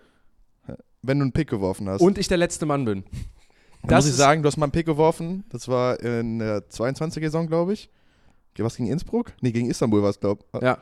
wenn 1.03 1.19
du 1.19 1.23
einen 1.23 1.31
Pick 1.31 1.49
geworfen 1.49 1.87
hast. 1.87 2.01
und 2.01 2.17
ich 2.17 2.27
der 2.27 2.37
letzte 2.37 2.65
Mann 2.65 2.83
bin. 2.83 3.03
Da 3.83 3.89
das 3.89 3.97
muss 3.97 4.05
ich 4.05 4.11
ist- 4.11 4.17
sagen, 4.17 4.43
du 4.43 4.47
hast 4.47 4.57
mal 4.57 4.65
einen 4.65 4.71
Pick 4.71 4.85
geworfen. 4.85 5.45
Das 5.49 5.67
war 5.67 5.99
in 6.01 6.39
der 6.39 6.67
22er-Saison, 6.69 7.47
glaube 7.47 7.73
ich. 7.73 7.89
Was 8.57 8.75
gegen 8.75 8.89
Innsbruck? 8.89 9.33
Nee, 9.41 9.51
gegen 9.51 9.69
Istanbul 9.69 10.01
war 10.01 10.09
es, 10.09 10.19
glaube 10.19 10.43
ich. 10.55 10.61
Ja. 10.63 10.79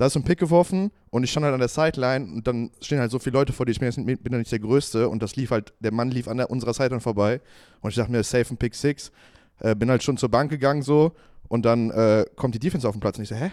Da 0.00 0.06
hast 0.06 0.14
du 0.14 0.20
einen 0.20 0.24
Pick 0.24 0.38
geworfen 0.38 0.90
und 1.10 1.24
ich 1.24 1.30
stand 1.30 1.44
halt 1.44 1.52
an 1.52 1.60
der 1.60 1.68
Sideline 1.68 2.24
und 2.32 2.46
dann 2.46 2.70
stehen 2.80 3.00
halt 3.00 3.10
so 3.10 3.18
viele 3.18 3.34
Leute 3.34 3.52
vor 3.52 3.66
dir. 3.66 3.72
Ich 3.72 3.80
bin, 3.80 3.86
jetzt, 3.86 3.96
bin 3.96 4.32
ja 4.32 4.38
nicht 4.38 4.50
der 4.50 4.58
Größte 4.58 5.06
und 5.10 5.22
das 5.22 5.36
lief 5.36 5.50
halt, 5.50 5.74
der 5.80 5.92
Mann 5.92 6.10
lief 6.10 6.26
an 6.26 6.38
der, 6.38 6.48
unserer 6.48 6.72
Sideline 6.72 7.02
vorbei 7.02 7.42
und 7.82 7.90
ich 7.90 7.96
dachte 7.96 8.10
mir, 8.10 8.22
safe 8.22 8.46
ein 8.54 8.56
Pick 8.56 8.74
Six. 8.74 9.12
Äh, 9.58 9.74
bin 9.74 9.90
halt 9.90 10.02
schon 10.02 10.16
zur 10.16 10.30
Bank 10.30 10.50
gegangen 10.50 10.80
so 10.80 11.12
und 11.48 11.66
dann 11.66 11.90
äh, 11.90 12.24
kommt 12.34 12.54
die 12.54 12.58
Defense 12.58 12.88
auf 12.88 12.94
den 12.94 13.00
Platz 13.00 13.18
und 13.18 13.24
ich 13.24 13.28
so, 13.28 13.34
hä? 13.34 13.52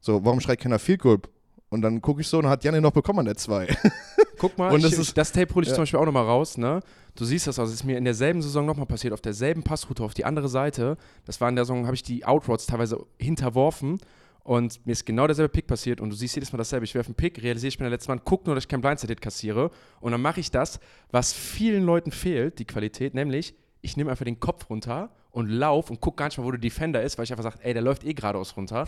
So, 0.00 0.24
warum 0.24 0.40
schreit 0.40 0.58
keiner 0.58 0.78
Field 0.78 1.02
Goal? 1.02 1.18
Und 1.68 1.82
dann 1.82 2.00
gucke 2.00 2.22
ich 2.22 2.28
so 2.28 2.38
und 2.38 2.46
hat 2.46 2.64
Jan 2.64 2.72
den 2.72 2.82
noch 2.82 2.92
bekommen 2.92 3.18
an 3.18 3.26
der 3.26 3.36
2. 3.36 3.76
Guck 4.38 4.56
mal, 4.56 4.70
das 4.80 4.94
ich, 4.94 4.98
ist- 5.00 5.18
das 5.18 5.32
Tape 5.32 5.54
hole 5.54 5.64
ich 5.64 5.68
ja. 5.68 5.74
zum 5.74 5.82
Beispiel 5.82 6.00
auch 6.00 6.06
nochmal 6.06 6.24
raus, 6.24 6.56
ne? 6.56 6.80
Du 7.14 7.26
siehst 7.26 7.46
das, 7.46 7.58
also 7.58 7.70
es 7.70 7.80
ist 7.80 7.84
mir 7.84 7.98
in 7.98 8.06
derselben 8.06 8.40
Saison 8.40 8.64
nochmal 8.64 8.86
passiert, 8.86 9.12
auf 9.12 9.20
derselben 9.20 9.62
Passroute 9.62 10.02
auf 10.02 10.14
die 10.14 10.24
andere 10.24 10.48
Seite. 10.48 10.96
Das 11.26 11.42
war 11.42 11.50
in 11.50 11.56
der 11.56 11.66
Saison, 11.66 11.84
habe 11.84 11.94
ich 11.94 12.02
die 12.02 12.24
Outroads 12.24 12.64
teilweise 12.64 13.04
hinterworfen 13.18 14.00
und 14.44 14.84
mir 14.86 14.92
ist 14.92 15.06
genau 15.06 15.26
derselbe 15.26 15.48
Pick 15.50 15.66
passiert 15.66 16.00
und 16.00 16.10
du 16.10 16.16
siehst 16.16 16.34
jedes 16.34 16.52
Mal 16.52 16.58
dasselbe. 16.58 16.84
Ich 16.84 16.94
werfe 16.94 17.08
einen 17.08 17.14
Pick, 17.14 17.42
realisiere 17.42 17.68
ich 17.68 17.78
bin 17.78 17.84
der 17.84 17.90
letzte 17.90 18.10
Mann, 18.10 18.20
guck 18.24 18.46
nur, 18.46 18.54
dass 18.54 18.64
ich 18.64 18.68
kein 18.68 18.80
Blindside-Hit 18.80 19.20
kassiere 19.20 19.70
und 20.00 20.12
dann 20.12 20.22
mache 20.22 20.40
ich 20.40 20.50
das, 20.50 20.80
was 21.10 21.32
vielen 21.32 21.84
Leuten 21.84 22.10
fehlt, 22.10 22.58
die 22.58 22.64
Qualität, 22.64 23.14
nämlich 23.14 23.54
ich 23.82 23.96
nehme 23.96 24.10
einfach 24.10 24.24
den 24.24 24.40
Kopf 24.40 24.70
runter 24.70 25.10
und 25.30 25.48
lauf 25.48 25.90
und 25.90 26.00
guck 26.00 26.16
gar 26.16 26.26
nicht 26.26 26.38
mal, 26.38 26.44
wo 26.44 26.50
der 26.50 26.60
Defender 26.60 27.02
ist, 27.02 27.18
weil 27.18 27.24
ich 27.24 27.32
einfach 27.32 27.44
sage, 27.44 27.58
ey, 27.62 27.72
der 27.72 27.82
läuft 27.82 28.04
eh 28.04 28.14
geradeaus 28.14 28.56
runter. 28.56 28.86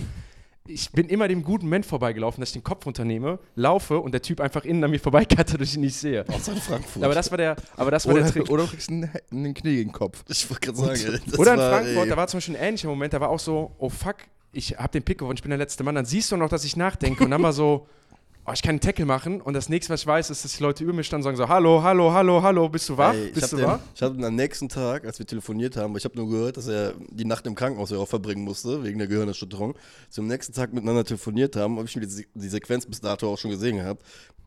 Ich 0.67 0.91
bin 0.93 1.09
immer 1.11 1.29
dem 1.29 1.43
guten 1.43 1.67
Moment 1.67 1.85
vorbeigelaufen, 1.85 2.41
dass 2.41 2.51
ich 2.51 2.55
den 2.55 2.63
Kopf 2.63 2.87
runternehme, 2.87 3.39
laufe 3.55 3.99
und 3.99 4.13
der 4.13 4.23
Typ 4.23 4.41
einfach 4.41 4.65
innen 4.65 4.83
an 4.83 4.91
mir 4.91 4.99
vorbeikattet 4.99 5.57
und 5.57 5.63
ich 5.63 5.75
ihn 5.75 5.83
nicht 5.83 5.97
sehe. 5.97 6.25
Außer 6.27 6.53
in 6.53 6.59
Frankfurt. 6.59 7.03
Aber 7.03 7.13
das 7.15 7.31
war 7.31 7.37
der, 7.37 7.57
aber 7.77 7.91
das 7.91 8.07
war 8.07 8.15
der 8.15 8.23
Oder, 8.23 8.33
Trick. 8.33 8.51
oder 8.51 8.63
du 8.63 8.71
kriegst 8.71 8.89
einen, 8.89 9.11
einen 9.31 9.53
Knie 9.53 9.77
gegen 9.77 9.91
den 9.91 9.93
Kopf. 9.93 10.25
ich 10.27 10.49
wollte 10.49 10.73
gerade 10.73 10.79
sagen, 10.79 11.21
das 11.27 11.39
Oder 11.39 11.53
in 11.53 11.59
war, 11.59 11.71
Frankfurt, 11.71 12.05
ey, 12.05 12.09
da 12.09 12.17
war 12.17 12.27
zum 12.29 12.39
Beispiel 12.39 12.57
ein 12.57 12.63
ähnlicher 12.63 12.89
Moment, 12.89 13.13
da 13.13 13.21
war 13.21 13.29
auch 13.29 13.39
so, 13.39 13.73
oh 13.79 13.91
fuck, 13.91 14.17
ich 14.55 14.79
habe 14.79 14.91
den 14.91 15.03
Pick 15.03 15.19
gewonnen, 15.19 15.37
ich 15.37 15.43
bin 15.43 15.51
der 15.51 15.59
letzte 15.59 15.85
Mann. 15.85 15.95
Dann 15.95 16.07
siehst 16.07 16.33
du 16.33 16.37
noch, 16.37 16.49
dass 16.49 16.65
ich 16.65 16.77
nachdenke 16.77 17.25
und 17.25 17.31
dann 17.31 17.43
war 17.43 17.53
so, 17.53 17.87
oh, 18.47 18.53
ich 18.53 18.63
kann 18.63 18.71
einen 18.71 18.81
Tackle 18.81 19.07
machen 19.07 19.41
und 19.41 19.55
das 19.55 19.69
nächste, 19.69 19.93
was 19.93 20.03
ich 20.03 20.07
weiß, 20.07 20.31
ist, 20.31 20.45
dass 20.45 20.57
die 20.57 20.63
Leute 20.63 20.85
über 20.85 20.93
mir 20.93 21.05
standen 21.05 21.27
und 21.27 21.37
sagen 21.37 21.49
so, 21.49 21.49
hallo, 21.49 21.83
hallo, 21.83 22.13
hallo, 22.13 22.43
hallo, 22.43 22.69
bist 22.69 22.89
du 22.89 22.97
wach? 22.97 23.15
Ey, 23.15 23.29
ich 23.29 23.35
bist 23.35 23.53
habe 23.53 23.63
du 23.63 23.69
wach? 23.69 23.79
den, 23.79 23.89
ich 23.95 24.03
hab 24.03 24.15
den 24.15 24.25
am 24.25 24.35
nächsten 24.35 24.69
Tag, 24.69 25.05
als 25.05 25.19
wir 25.19 25.27
telefoniert 25.27 25.77
haben, 25.77 25.97
ich 25.97 26.05
habe 26.05 26.17
nur 26.17 26.29
gehört, 26.29 26.57
dass 26.57 26.67
er 26.67 26.95
die 27.11 27.25
Nacht 27.25 27.47
im 27.47 27.55
Krankenhaus 27.55 27.91
ja 27.91 27.99
auch 27.99 28.09
verbringen 28.09 28.45
musste, 28.45 28.85
wegen 28.85 28.99
der 28.99 29.09
Gehirnerschütterung. 29.09 29.75
Zum 30.11 30.27
nächsten 30.27 30.53
Tag 30.53 30.73
miteinander 30.73 31.05
telefoniert 31.05 31.57
haben, 31.57 31.77
habe 31.77 31.89
ich 31.89 31.97
mir 31.97 32.07
die, 32.07 32.27
die 32.35 32.49
Sequenz 32.49 32.87
bis 32.87 33.01
dato 33.01 33.33
auch 33.33 33.39
schon 33.39 33.51
gesehen 33.51 33.77
gehabt. 33.77 34.03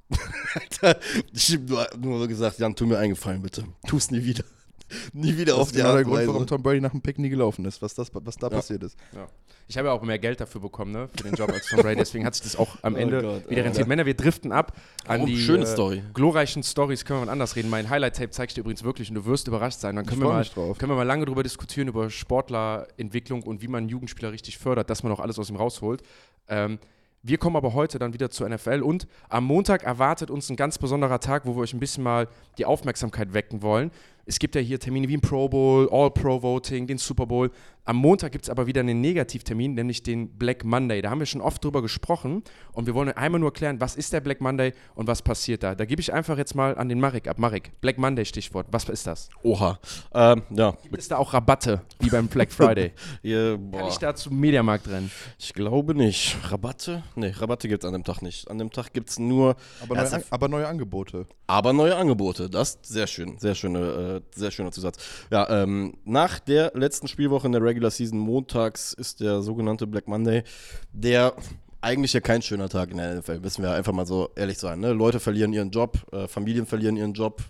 Alter, 0.53 0.99
ich 1.33 1.53
habe 1.53 1.65
nur, 1.99 2.17
nur 2.17 2.27
gesagt, 2.27 2.59
Jan, 2.59 2.75
tu 2.75 2.85
mir 2.85 2.97
eingefallen, 2.97 3.41
bitte. 3.41 3.65
Tu 3.87 3.97
es 3.97 4.09
nie 4.09 4.23
wieder. 4.23 4.43
nie 5.13 5.37
wieder 5.37 5.53
Das 5.53 5.61
auf 5.61 5.67
ist 5.67 5.75
die 5.75 5.79
genau 5.79 5.89
Art 5.95 6.03
Grund, 6.03 6.17
Weise. 6.17 6.27
warum 6.29 6.47
Tom 6.47 6.61
Brady 6.63 6.81
nach 6.81 6.91
dem 6.91 7.01
Pick 7.01 7.19
nie 7.19 7.29
gelaufen 7.29 7.65
ist, 7.65 7.81
was, 7.81 7.93
das, 7.93 8.09
was 8.13 8.35
da 8.37 8.49
passiert 8.49 8.83
ist. 8.83 8.97
Ja. 9.13 9.27
Ich 9.69 9.77
habe 9.77 9.89
ja 9.89 9.93
auch 9.93 10.01
mehr 10.01 10.17
Geld 10.17 10.39
dafür 10.39 10.61
bekommen, 10.61 10.93
ne, 10.93 11.09
für 11.15 11.23
den 11.23 11.33
Job 11.33 11.49
als 11.51 11.67
Tom 11.67 11.81
Brady, 11.81 11.97
deswegen 11.97 12.25
hat 12.25 12.35
sich 12.35 12.43
das 12.43 12.55
auch 12.55 12.69
am 12.83 12.93
Oh 12.95 12.97
Ende 12.97 13.21
Gott, 13.21 13.49
wieder 13.49 13.65
rentiert. 13.65 13.87
Männer, 13.87 14.05
wir 14.05 14.13
driften 14.13 14.53
ab 14.53 14.71
an 15.05 15.21
Oh, 15.21 15.25
die 15.25 15.37
schöne 15.37 15.63
äh, 15.63 15.67
Story. 15.67 16.03
glorreichen 16.13 16.63
Stories, 16.63 17.03
können 17.03 17.19
wir 17.21 17.25
mal 17.25 17.31
anders 17.33 17.55
reden. 17.57 17.69
Mein 17.69 17.89
Highlight-Tape 17.89 18.29
zeige 18.29 18.49
ich 18.49 18.53
dir 18.53 18.61
übrigens 18.61 18.83
wirklich 18.85 19.09
und 19.09 19.15
du 19.15 19.25
wirst 19.25 19.47
überrascht 19.49 19.79
sein. 19.79 19.97
Dann 19.97 20.05
können, 20.05 20.21
Ich 20.21 20.25
wir 20.25 20.31
mal, 20.31 20.39
mich 20.39 20.51
drauf. 20.53 20.77
können 20.77 20.91
wir 20.93 20.95
mal 20.95 21.03
lange 21.03 21.25
darüber 21.25 21.43
diskutieren, 21.43 21.89
über 21.89 22.09
Sportlerentwicklung 22.09 23.43
und 23.43 23.61
wie 23.61 23.67
man 23.67 23.79
einen 23.79 23.89
Jugendspieler 23.89 24.31
richtig 24.31 24.57
fördert, 24.57 24.89
dass 24.89 25.03
man 25.03 25.11
auch 25.11 25.19
alles 25.19 25.37
aus 25.39 25.49
ihm 25.49 25.55
rausholt. 25.57 26.01
Ähm, 26.47 26.79
wir 27.23 27.37
kommen 27.37 27.55
aber 27.57 27.73
heute 27.73 27.99
dann 27.99 28.13
wieder 28.13 28.29
zur 28.29 28.47
NFL 28.47 28.81
und 28.83 29.07
am 29.27 29.43
Montag 29.43 29.83
erwartet 29.83 30.29
uns 30.31 30.49
ein 30.49 30.55
ganz 30.55 30.77
besonderer 30.77 31.19
Tag, 31.19 31.45
wo 31.45 31.55
wir 31.55 31.61
euch 31.61 31.73
ein 31.73 31.79
bisschen 31.79 32.03
mal 32.03 32.27
die 32.57 32.65
Aufmerksamkeit 32.65 33.33
wecken 33.33 33.61
wollen. 33.61 33.91
Es 34.27 34.39
gibt 34.39 34.55
ja 34.55 34.61
hier 34.61 34.77
Termine 34.77 35.07
wie 35.07 35.15
ein 35.15 35.21
Pro 35.21 35.47
Bowl, 35.47 35.87
All-Pro-Voting, 35.89 36.85
den 36.85 36.97
Super 36.97 37.25
Bowl. 37.25 37.49
Am 37.87 37.95
Montag 37.95 38.33
gibt 38.33 38.43
es 38.43 38.49
aber 38.49 38.67
wieder 38.67 38.81
einen 38.81 38.99
Negativtermin, 38.99 39.73
nämlich 39.73 40.03
den 40.03 40.37
Black 40.37 40.65
Monday. 40.65 41.01
Da 41.01 41.09
haben 41.09 41.19
wir 41.19 41.25
schon 41.25 41.39
oft 41.39 41.63
drüber 41.63 41.81
gesprochen 41.81 42.43
und 42.73 42.85
wir 42.85 42.93
wollen 42.93 43.09
einmal 43.13 43.39
nur 43.39 43.53
klären, 43.53 43.79
was 43.79 43.95
ist 43.95 44.11
der 44.11 44.19
Black 44.19 44.41
Monday 44.41 44.73
und 44.93 45.07
was 45.07 45.21
passiert 45.21 45.63
da. 45.63 45.73
Da 45.73 45.85
gebe 45.85 46.01
ich 46.01 46.11
einfach 46.11 46.37
jetzt 46.37 46.53
mal 46.53 46.77
an 46.77 46.89
den 46.89 46.99
Marek 46.99 47.29
ab. 47.29 47.39
Marek, 47.39 47.79
Black 47.79 47.97
Monday 47.97 48.25
Stichwort. 48.25 48.67
Was 48.71 48.89
ist 48.89 49.07
das? 49.07 49.29
Oha. 49.41 49.79
Ähm, 50.13 50.43
ja, 50.49 50.71
Gibt 50.83 50.97
es 50.97 51.07
da 51.07 51.15
auch 51.15 51.33
Rabatte, 51.33 51.81
wie 52.01 52.09
beim 52.09 52.27
Black 52.27 52.51
Friday? 52.51 52.91
hier, 53.21 53.57
Kann 53.71 53.87
ich 53.87 53.97
da 53.99 54.13
zum 54.13 54.37
Mediamarkt 54.37 54.89
rennen? 54.89 55.09
ich 55.39 55.53
glaube 55.53 55.95
nicht. 55.95 56.35
Rabatte? 56.51 57.03
Nee, 57.15 57.29
Rabatte 57.37 57.69
gibt 57.69 57.85
es 57.85 57.87
an 57.87 57.93
dem 57.93 58.03
Tag 58.03 58.21
nicht. 58.21 58.51
An 58.51 58.57
dem 58.57 58.69
Tag 58.69 58.91
gibt 58.91 59.11
es 59.11 59.17
nur, 59.17 59.55
Aber, 59.81 59.95
neue, 59.95 60.11
An- 60.11 60.23
aber 60.29 60.47
neue 60.49 60.67
Angebote. 60.67 61.25
aber 61.47 61.71
neue 61.71 61.95
Angebote. 61.95 62.49
Das 62.49 62.71
ist 62.71 62.85
sehr 62.85 63.07
schön. 63.07 63.37
Sehr, 63.39 63.55
schöne, 63.55 64.21
äh, 64.25 64.37
sehr 64.37 64.51
schöner 64.51 64.73
Zusatz. 64.73 64.97
Ja, 65.31 65.49
ähm, 65.63 65.93
nach 66.03 66.39
der 66.39 66.73
letzten 66.75 67.07
Spielwoche 67.07 67.45
in 67.47 67.53
der 67.53 67.61
Regular 67.61 67.76
Season 67.91 68.19
montags 68.19 68.93
ist 68.93 69.21
der 69.21 69.41
sogenannte 69.41 69.87
Black 69.87 70.07
Monday, 70.07 70.43
der 70.91 71.33
eigentlich 71.81 72.13
ja 72.13 72.19
kein 72.21 72.41
schöner 72.41 72.69
Tag 72.69 72.91
in 72.91 72.97
der 72.97 73.15
NFL, 73.15 73.39
müssen 73.39 73.63
wir 73.63 73.71
einfach 73.71 73.93
mal 73.93 74.05
so 74.05 74.29
ehrlich 74.35 74.57
sein. 74.57 74.79
Ne? 74.79 74.93
Leute 74.93 75.19
verlieren 75.19 75.53
ihren 75.53 75.69
Job, 75.69 75.97
äh, 76.11 76.27
Familien 76.27 76.65
verlieren 76.65 76.97
ihren 76.97 77.13
Job, 77.13 77.41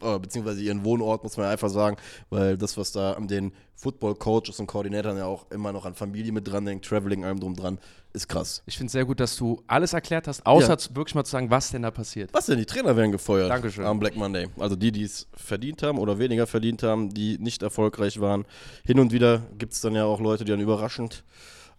äh, 0.00 0.18
beziehungsweise 0.18 0.62
ihren 0.62 0.84
Wohnort, 0.84 1.24
muss 1.24 1.36
man 1.36 1.46
einfach 1.46 1.68
sagen, 1.68 1.96
weil 2.30 2.56
das, 2.56 2.76
was 2.76 2.92
da 2.92 3.14
an 3.14 3.26
den 3.28 3.52
Football-Coaches 3.74 4.60
und 4.60 4.66
Koordinatoren 4.68 5.18
ja 5.18 5.24
auch 5.26 5.50
immer 5.50 5.72
noch 5.72 5.84
an 5.84 5.94
Familie 5.94 6.30
mit 6.32 6.46
dran 6.46 6.64
denkt, 6.64 6.84
Traveling, 6.86 7.24
allem 7.24 7.40
drum 7.40 7.56
dran, 7.56 7.78
ist 8.12 8.28
krass. 8.28 8.62
Ich 8.66 8.76
finde 8.76 8.86
es 8.86 8.92
sehr 8.92 9.04
gut, 9.04 9.18
dass 9.18 9.36
du 9.36 9.62
alles 9.66 9.92
erklärt 9.94 10.28
hast, 10.28 10.46
außer 10.46 10.76
Ja. 10.78 10.94
wirklich 10.96 11.14
mal 11.14 11.24
zu 11.24 11.32
sagen, 11.32 11.50
was 11.50 11.70
denn 11.70 11.82
da 11.82 11.90
passiert. 11.90 12.30
Was 12.32 12.46
denn? 12.46 12.58
Die 12.58 12.66
Trainer 12.66 12.96
werden 12.96 13.10
gefeuert 13.10 13.50
Dankeschön. 13.50 13.84
am 13.84 13.98
Black 13.98 14.14
Monday. 14.16 14.48
Also 14.58 14.76
die, 14.76 14.92
die 14.92 15.02
es 15.02 15.26
verdient 15.34 15.82
haben 15.82 15.98
oder 15.98 16.18
weniger 16.18 16.46
verdient 16.46 16.82
haben, 16.84 17.12
die 17.12 17.38
nicht 17.38 17.62
erfolgreich 17.62 18.20
waren. 18.20 18.44
Hin 18.84 19.00
und 19.00 19.12
wieder 19.12 19.42
gibt 19.58 19.72
es 19.72 19.80
dann 19.80 19.94
ja 19.94 20.04
auch 20.04 20.20
Leute, 20.20 20.44
die 20.44 20.52
dann 20.52 20.60
überraschend 20.60 21.24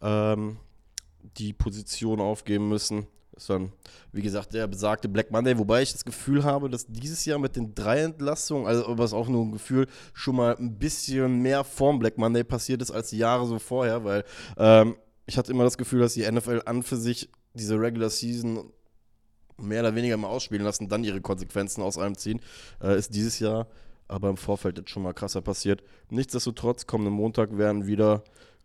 ähm, 0.01 0.57
die 1.37 1.53
Position 1.53 2.19
aufgeben 2.19 2.69
müssen. 2.69 3.07
Ist 3.35 3.49
dann, 3.49 3.71
wie 4.11 4.21
gesagt, 4.21 4.53
der 4.53 4.67
besagte 4.67 5.09
Black 5.09 5.31
Monday, 5.31 5.57
wobei 5.57 5.81
ich 5.81 5.91
das 5.91 6.05
Gefühl 6.05 6.43
habe, 6.43 6.69
dass 6.69 6.85
dieses 6.85 7.25
Jahr 7.25 7.39
mit 7.39 7.55
den 7.55 7.73
drei 7.73 8.01
Entlassungen, 8.01 8.67
also 8.67 8.93
ist 8.93 9.13
auch 9.13 9.27
nur 9.27 9.43
ein 9.43 9.51
Gefühl, 9.51 9.87
schon 10.13 10.35
mal 10.35 10.55
ein 10.55 10.77
bisschen 10.77 11.41
mehr 11.41 11.63
vorm 11.63 11.97
Black 11.97 12.17
Monday 12.17 12.43
passiert 12.43 12.81
ist 12.83 12.91
als 12.91 13.09
die 13.09 13.17
Jahre 13.17 13.47
so 13.47 13.57
vorher, 13.57 14.03
weil 14.03 14.23
ähm, 14.57 14.95
ich 15.25 15.37
hatte 15.37 15.51
immer 15.51 15.63
das 15.63 15.77
Gefühl, 15.77 16.01
dass 16.01 16.13
die 16.13 16.29
NFL 16.29 16.61
an 16.65 16.83
für 16.83 16.97
sich 16.97 17.29
diese 17.55 17.79
Regular 17.79 18.09
Season 18.09 18.71
mehr 19.57 19.81
oder 19.81 19.95
weniger 19.95 20.17
mal 20.17 20.27
ausspielen 20.27 20.63
lassen, 20.63 20.89
dann 20.89 21.03
ihre 21.03 21.21
Konsequenzen 21.21 21.81
aus 21.81 21.97
allem 21.97 22.15
ziehen. 22.15 22.39
Äh, 22.81 22.97
ist 22.97 23.15
dieses 23.15 23.39
Jahr 23.39 23.67
aber 24.07 24.29
im 24.29 24.37
Vorfeld 24.37 24.77
jetzt 24.77 24.89
schon 24.89 25.03
mal 25.03 25.13
krasser 25.13 25.41
passiert. 25.41 25.83
Nichtsdestotrotz, 26.09 26.85
kommenden 26.85 27.13
Montag 27.13 27.57
werden 27.57 27.87
wieder 27.87 28.23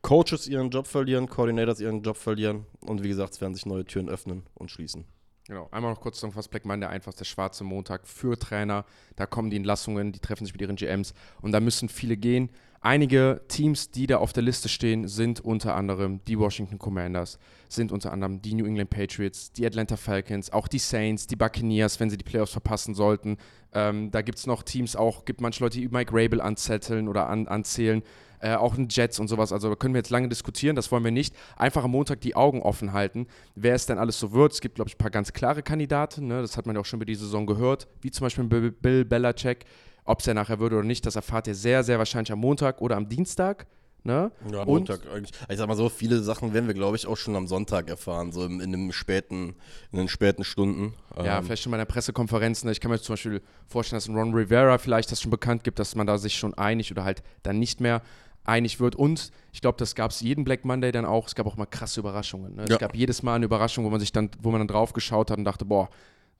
Coaches 0.08 0.48
ihren 0.48 0.70
Job 0.70 0.86
verlieren, 0.86 1.28
Coordinators 1.28 1.80
ihren 1.80 2.00
Job 2.00 2.16
verlieren 2.16 2.64
und 2.80 3.04
wie 3.04 3.08
gesagt, 3.08 3.34
es 3.34 3.42
werden 3.42 3.54
sich 3.54 3.66
neue 3.66 3.84
Türen 3.84 4.08
öffnen 4.08 4.44
und 4.54 4.70
schließen. 4.70 5.04
Genau, 5.46 5.68
einmal 5.70 5.92
noch 5.92 6.00
kurz 6.00 6.22
was 6.22 6.48
Black 6.48 6.64
Monday 6.64 6.88
einfach 6.88 7.12
der 7.12 7.26
schwarze 7.26 7.62
Montag 7.62 8.06
für 8.06 8.38
Trainer. 8.38 8.86
Da 9.16 9.26
kommen 9.26 9.50
die 9.50 9.58
Entlassungen, 9.58 10.12
die 10.12 10.18
treffen 10.18 10.46
sich 10.46 10.54
mit 10.54 10.62
ihren 10.62 10.76
GMs 10.76 11.12
und 11.42 11.52
da 11.52 11.60
müssen 11.60 11.90
viele 11.90 12.16
gehen. 12.16 12.48
Einige 12.80 13.42
Teams, 13.48 13.90
die 13.90 14.06
da 14.06 14.16
auf 14.16 14.32
der 14.32 14.44
Liste 14.44 14.70
stehen, 14.70 15.08
sind 15.08 15.40
unter 15.40 15.74
anderem 15.74 16.24
die 16.24 16.38
Washington 16.38 16.78
Commanders, 16.78 17.38
sind 17.68 17.92
unter 17.92 18.10
anderem 18.10 18.40
die 18.40 18.54
New 18.54 18.64
England 18.64 18.88
Patriots, 18.88 19.52
die 19.52 19.66
Atlanta 19.66 19.98
Falcons, 19.98 20.50
auch 20.50 20.68
die 20.68 20.78
Saints, 20.78 21.26
die 21.26 21.36
Buccaneers, 21.36 22.00
wenn 22.00 22.08
sie 22.08 22.16
die 22.16 22.24
Playoffs 22.24 22.52
verpassen 22.52 22.94
sollten. 22.94 23.36
Ähm, 23.74 24.10
da 24.10 24.22
gibt 24.22 24.38
es 24.38 24.46
noch 24.46 24.62
Teams 24.62 24.96
auch, 24.96 25.26
gibt 25.26 25.42
manche 25.42 25.62
Leute, 25.62 25.78
die 25.80 25.88
Mike 25.88 26.12
Rabel 26.14 26.40
anzetteln 26.40 27.08
oder 27.08 27.28
an, 27.28 27.46
anzählen. 27.46 28.02
Äh, 28.40 28.54
auch 28.54 28.76
ein 28.76 28.86
Jets 28.90 29.18
und 29.18 29.28
sowas. 29.28 29.52
Also 29.52 29.68
da 29.68 29.74
können 29.74 29.94
wir 29.94 29.98
jetzt 29.98 30.10
lange 30.10 30.28
diskutieren, 30.28 30.76
das 30.76 30.92
wollen 30.92 31.04
wir 31.04 31.10
nicht. 31.10 31.34
Einfach 31.56 31.84
am 31.84 31.90
Montag 31.90 32.20
die 32.20 32.36
Augen 32.36 32.62
offen 32.62 32.92
halten, 32.92 33.26
wer 33.54 33.74
es 33.74 33.86
denn 33.86 33.98
alles 33.98 34.18
so 34.20 34.32
wird. 34.32 34.52
Es 34.52 34.60
gibt, 34.60 34.76
glaube 34.76 34.88
ich, 34.88 34.94
ein 34.94 34.98
paar 34.98 35.10
ganz 35.10 35.32
klare 35.32 35.62
Kandidaten. 35.62 36.26
Ne? 36.28 36.40
Das 36.40 36.56
hat 36.56 36.66
man 36.66 36.76
ja 36.76 36.80
auch 36.80 36.86
schon 36.86 36.98
über 36.98 37.06
die 37.06 37.14
Saison 37.16 37.46
gehört, 37.46 37.88
wie 38.00 38.10
zum 38.10 38.24
Beispiel 38.26 38.44
Bill, 38.44 38.70
Bill 38.70 39.04
Belichick. 39.04 39.64
Ob 40.04 40.20
es 40.20 40.26
er 40.26 40.34
nachher 40.34 40.58
wird 40.58 40.72
oder 40.72 40.84
nicht, 40.84 41.04
das 41.04 41.16
erfahrt 41.16 41.48
ihr 41.48 41.54
sehr, 41.54 41.84
sehr 41.84 41.98
wahrscheinlich 41.98 42.32
am 42.32 42.38
Montag 42.38 42.80
oder 42.80 42.96
am 42.96 43.08
Dienstag. 43.08 43.66
Ne? 44.04 44.30
Ja, 44.50 44.60
Und- 44.60 44.68
Montag 44.68 45.00
eigentlich. 45.12 45.32
Ich 45.50 45.58
sag 45.58 45.66
mal 45.68 45.76
so, 45.76 45.88
viele 45.90 46.20
Sachen 46.22 46.54
werden 46.54 46.66
wir, 46.66 46.72
glaube 46.72 46.96
ich, 46.96 47.06
auch 47.06 47.16
schon 47.16 47.36
am 47.36 47.46
Sonntag 47.46 47.90
erfahren, 47.90 48.32
so 48.32 48.44
in, 48.46 48.60
in, 48.60 48.70
dem 48.72 48.92
späten, 48.92 49.56
in 49.92 49.98
den 49.98 50.08
späten 50.08 50.44
Stunden. 50.44 50.94
Ja, 51.16 51.38
Ähm, 51.38 51.44
vielleicht 51.44 51.64
schon 51.64 51.72
bei 51.72 51.76
einer 51.76 51.84
Pressekonferenz. 51.84 52.64
Ne? 52.64 52.70
Ich 52.72 52.80
kann 52.80 52.90
mir 52.90 52.98
zum 53.00 53.14
Beispiel 53.14 53.42
vorstellen, 53.66 53.98
dass 53.98 54.08
ein 54.08 54.14
Ron 54.16 54.32
Rivera 54.32 54.78
vielleicht 54.78 55.12
das 55.12 55.20
schon 55.20 55.30
bekannt 55.32 55.62
gibt, 55.64 55.78
dass 55.78 55.94
man 55.94 56.06
da 56.06 56.16
sich 56.16 56.38
schon 56.38 56.54
einig 56.54 56.90
oder 56.90 57.04
halt 57.04 57.22
dann 57.42 57.58
nicht 57.58 57.80
mehr 57.80 58.00
einig 58.44 58.80
wird. 58.80 58.96
Und 58.96 59.30
ich 59.52 59.60
glaube, 59.60 59.78
das 59.78 59.94
gab 59.94 60.10
es 60.10 60.20
jeden 60.20 60.44
Black 60.44 60.64
Monday 60.64 60.92
dann 60.92 61.04
auch. 61.04 61.26
Es 61.26 61.34
gab 61.34 61.46
auch 61.46 61.56
mal 61.56 61.66
krasse 61.66 62.00
Überraschungen. 62.00 62.54
Ne? 62.54 62.64
Ja. 62.68 62.74
Es 62.74 62.78
gab 62.78 62.94
jedes 62.94 63.22
Mal 63.22 63.34
eine 63.34 63.44
Überraschung, 63.44 63.84
wo 63.84 63.90
man 63.90 64.00
sich 64.00 64.12
dann, 64.12 64.30
wo 64.40 64.50
man 64.50 64.60
dann 64.60 64.68
drauf 64.68 64.92
geschaut 64.92 65.30
hat 65.30 65.38
und 65.38 65.44
dachte, 65.44 65.64
boah, 65.64 65.88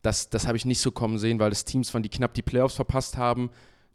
das, 0.02 0.30
das 0.30 0.46
habe 0.46 0.56
ich 0.56 0.64
nicht 0.64 0.80
so 0.80 0.90
kommen 0.90 1.18
sehen, 1.18 1.38
weil 1.38 1.52
es 1.52 1.64
Teams 1.64 1.92
waren, 1.92 2.02
die 2.02 2.08
knapp 2.08 2.34
die 2.34 2.42
Playoffs 2.42 2.76
verpasst 2.76 3.16
haben, 3.16 3.50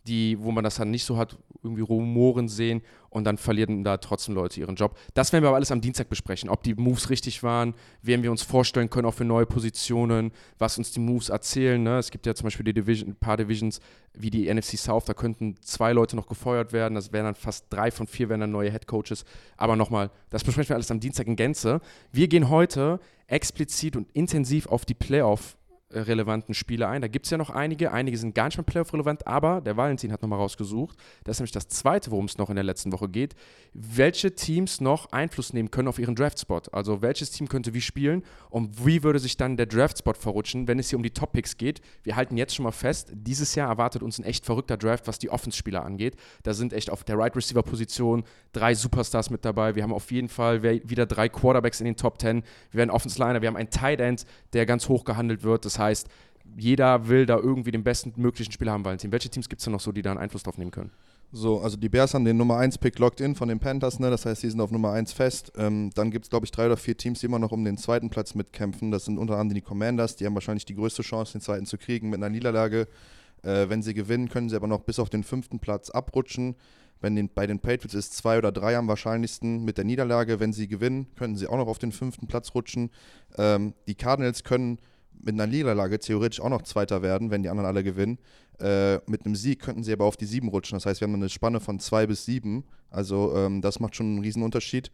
die, 0.08 0.38
wo 0.40 0.52
man 0.52 0.64
das 0.64 0.76
dann 0.76 0.92
nicht 0.92 1.06
so 1.06 1.18
hat, 1.18 1.38
irgendwie 1.64 1.82
Rumoren 1.82 2.50
sehen 2.50 2.82
und 3.10 3.24
dann 3.24 3.38
verlieren 3.38 3.84
da 3.84 3.98
trotzdem 3.98 4.36
Leute 4.36 4.60
ihren 4.60 4.76
Job. 4.76 4.98
Das 5.14 5.32
werden 5.32 5.44
wir 5.44 5.50
aber 5.50 5.56
alles 5.56 5.72
am 5.72 5.82
Dienstag 5.82 6.10
besprechen, 6.10 6.50
ob 6.50 6.64
die 6.64 6.76
Moves 6.76 7.10
richtig 7.10 7.42
waren, 7.42 7.74
wen 8.02 8.22
wir 8.22 8.32
uns 8.32 8.42
vorstellen 8.44 8.90
können, 8.90 9.08
auch 9.08 9.14
für 9.14 9.24
neue 9.24 9.46
Positionen, 9.46 10.32
was 10.58 10.78
uns 10.78 10.92
die 10.92 11.00
Moves 11.00 11.30
erzählen. 11.30 11.82
Ne? 11.82 11.98
Es 11.98 12.12
gibt 12.12 12.26
ja 12.26 12.36
zum 12.36 12.46
Beispiel 12.46 12.66
die 12.66 12.74
Division, 12.74 13.12
ein 13.12 13.16
paar 13.16 13.38
Divisions 13.38 13.80
wie 14.14 14.30
die 14.30 14.54
NFC 14.54 14.78
South, 14.78 15.06
da 15.06 15.14
könnten 15.14 15.56
zwei 15.62 15.94
Leute 15.94 16.16
noch 16.16 16.28
gefeuert 16.28 16.74
werden, 16.74 16.96
das 16.96 17.14
wären 17.14 17.26
dann 17.26 17.36
fast 17.36 17.66
drei 17.70 17.90
von 17.92 18.08
vier 18.08 18.30
wären 18.30 18.42
dann 18.42 18.52
neue 18.52 18.72
Head 18.72 18.88
Coaches. 18.88 19.24
Aber 19.58 19.76
nochmal, 19.76 20.12
das 20.30 20.44
besprechen 20.44 20.70
wir 20.70 20.76
alles 20.76 20.92
am 20.92 21.00
Dienstag 21.00 21.28
in 21.28 21.36
Gänze. 21.36 21.80
Wir 22.12 22.28
gehen 22.28 22.50
heute 22.50 23.00
explizit 23.28 23.96
und 23.96 24.12
intensiv 24.12 24.68
auf 24.68 24.86
die 24.86 24.94
Playoff 24.94 25.58
relevanten 25.94 26.54
Spiele 26.54 26.88
ein. 26.88 27.02
Da 27.02 27.08
gibt 27.08 27.26
es 27.26 27.30
ja 27.30 27.38
noch 27.38 27.50
einige. 27.50 27.92
Einige 27.92 28.18
sind 28.18 28.36
gar 28.36 28.46
nicht 28.46 28.58
mehr 28.58 28.66
Playoff-relevant, 28.66 29.28
aber 29.28 29.62
der 29.62 29.78
Valentin 29.78 30.12
hat 30.12 30.22
nochmal 30.22 30.40
rausgesucht. 30.40 30.98
Das 31.24 31.38
ist 31.38 31.40
nämlich 31.40 31.52
das 31.52 31.68
zweite, 31.68 32.12
worum 32.12 32.26
es 32.26 32.38
noch 32.38 32.50
in 32.50 32.56
der 32.56 32.64
letzten 32.64 32.92
Woche 32.92 33.10
geht. 33.10 33.36
Welche 33.74 34.36
Teams 34.36 34.82
noch 34.82 35.12
Einfluss 35.12 35.54
nehmen 35.54 35.72
können 35.72 35.88
auf 35.88 36.00
ihren 36.00 36.16
Draft-Spot? 36.16 36.62
Also 36.72 37.02
welches 37.02 37.32
Team 37.32 37.48
könnte 37.48 37.74
wie 37.74 37.82
spielen 37.82 38.24
und 38.50 38.86
wie 38.86 39.04
würde 39.04 39.20
sich 39.20 39.38
dann 39.38 39.58
der 39.58 39.66
Draft-Spot 39.66 40.14
verrutschen, 40.14 40.68
wenn 40.68 40.80
es 40.80 40.90
hier 40.90 40.98
um 40.98 41.04
die 41.04 41.12
Top-Picks 41.12 41.58
geht? 41.58 41.82
Wir 42.04 42.16
halten 42.16 42.38
jetzt 42.38 42.56
schon 42.56 42.64
mal 42.64 42.72
fest, 42.72 43.12
dieses 43.14 43.56
Jahr 43.56 43.70
erwartet 43.70 44.04
uns 44.04 44.20
ein 44.20 44.24
echt 44.24 44.46
verrückter 44.46 44.78
Draft, 44.78 45.08
was 45.08 45.20
die 45.20 45.30
Offense-Spieler 45.30 45.84
angeht. 45.84 46.16
Da 46.44 46.54
sind 46.54 46.74
echt 46.74 46.90
auf 46.90 47.04
der 47.04 47.18
Right-Receiver-Position 47.18 48.24
drei 48.52 48.76
Superstars 48.76 49.30
mit 49.30 49.46
dabei. 49.46 49.76
Wir 49.76 49.84
haben 49.84 49.94
auf 49.94 50.12
jeden 50.12 50.30
Fall 50.30 50.64
wieder 50.64 51.06
drei 51.06 51.30
Quarterbacks 51.30 51.80
in 51.80 51.86
den 51.86 51.96
Top 51.96 52.20
10. 52.20 52.44
Wir 52.72 52.78
werden 52.78 52.90
Offense-Liner, 52.90 53.42
wir 53.42 53.48
haben 53.48 53.58
einen 53.58 53.70
Tight 53.70 54.00
End, 54.00 54.26
der 54.54 54.66
ganz 54.66 54.88
hoch 54.90 55.04
gehandelt 55.06 55.44
wird. 55.44 55.66
Das 55.66 55.80
heißt, 55.80 55.83
jeder 56.58 57.08
will 57.08 57.26
da 57.26 57.38
irgendwie 57.38 57.72
den 57.72 57.84
besten 57.84 58.14
möglichen 58.16 58.52
Spieler 58.52 58.74
haben, 58.74 58.86
Valentin. 58.86 59.12
Welche 59.12 59.30
Teams 59.30 59.50
gibt 59.50 59.62
es 59.62 59.66
denn 59.66 59.74
noch 59.74 59.80
so, 59.80 59.92
die 59.92 60.02
da 60.02 60.12
einen 60.12 60.20
Einfluss 60.20 60.44
drauf 60.44 60.58
nehmen 60.58 60.72
können? 60.72 60.92
So, 61.36 61.62
also 61.62 61.78
die 61.78 61.90
Bears 61.90 62.14
haben 62.14 62.26
den 62.26 62.38
Nummer 62.38 62.58
1 62.58 62.78
Pick 62.78 63.00
locked 63.00 63.20
in 63.20 63.34
von 63.34 63.50
den 63.50 63.60
Panthers, 63.60 64.00
ne? 64.00 64.12
Das 64.12 64.28
heißt, 64.28 64.44
die 64.44 64.50
sind 64.52 64.62
auf 64.62 64.70
Nummer 64.70 64.92
1 64.92 65.14
fest. 65.14 65.52
Ähm, 65.58 65.90
dann 65.96 66.12
gibt 66.12 66.26
es, 66.26 66.30
glaube 66.30 66.46
ich, 66.46 66.52
drei 66.52 66.68
oder 66.68 66.78
vier 66.78 66.96
Teams, 66.96 67.22
die 67.22 67.26
immer 67.26 67.40
noch 67.40 67.52
um 67.52 67.66
den 67.66 67.78
zweiten 67.78 68.12
Platz 68.12 68.36
mitkämpfen. 68.36 68.92
Das 68.92 69.06
sind 69.06 69.18
unter 69.18 69.38
anderem 69.38 69.56
die 69.56 69.62
Commanders, 69.62 70.16
die 70.16 70.28
haben 70.28 70.36
wahrscheinlich 70.36 70.66
die 70.66 70.76
größte 70.76 71.02
Chance, 71.02 71.32
den 71.32 71.42
zweiten 71.42 71.66
zu 71.66 71.80
kriegen 71.80 72.12
mit 72.12 72.20
einer 72.20 72.30
Niederlage. 72.30 72.88
Äh, 73.42 73.68
wenn 73.68 73.82
sie 73.82 73.96
gewinnen, 73.96 74.30
können 74.30 74.48
sie 74.48 74.56
aber 74.56 74.68
noch 74.68 74.82
bis 74.82 75.00
auf 75.00 75.10
den 75.10 75.24
fünften 75.24 75.60
Platz 75.60 75.90
abrutschen. 75.90 76.56
Wenn 77.02 77.16
den, 77.16 77.30
bei 77.34 77.48
den 77.48 77.60
Patriots 77.60 77.96
ist 77.96 78.16
zwei 78.16 78.38
oder 78.38 78.52
drei 78.52 78.78
am 78.78 78.88
wahrscheinlichsten 78.88 79.66
mit 79.66 79.80
der 79.80 79.86
Niederlage. 79.86 80.40
Wenn 80.40 80.54
sie 80.54 80.68
gewinnen, 80.68 81.08
können 81.16 81.36
sie 81.36 81.48
auch 81.48 81.58
noch 81.58 81.68
auf 81.68 81.80
den 81.80 81.92
fünften 81.92 82.28
Platz 82.28 82.54
rutschen. 82.54 82.92
Ähm, 83.40 83.74
die 83.88 83.96
Cardinals 83.96 84.44
können 84.44 84.78
mit 85.22 85.34
einer 85.34 85.48
Niederlage 85.48 86.00
theoretisch 86.00 86.42
auch 86.42 86.50
noch 86.50 86.64
Zweiter 86.64 87.02
werden, 87.02 87.32
wenn 87.32 87.44
die 87.44 87.50
anderen 87.50 87.68
alle 87.68 87.84
gewinnen. 87.84 88.20
Äh, 88.60 89.00
mit 89.10 89.26
einem 89.26 89.36
Sieg 89.36 89.62
könnten 89.62 89.84
sie 89.84 89.94
aber 89.94 90.06
auf 90.06 90.18
die 90.18 90.26
sieben 90.26 90.50
rutschen. 90.50 90.76
Das 90.76 90.86
heißt, 90.86 91.02
wir 91.02 91.08
haben 91.08 91.16
eine 91.16 91.30
Spanne 91.30 91.60
von 91.60 91.80
zwei 91.80 92.08
bis 92.08 92.26
sieben. 92.26 92.64
Also 92.90 93.36
ähm, 93.36 93.62
das 93.62 93.80
macht 93.80 93.96
schon 93.96 94.08
einen 94.08 94.20
riesen 94.20 94.44
Unterschied. 94.44 94.92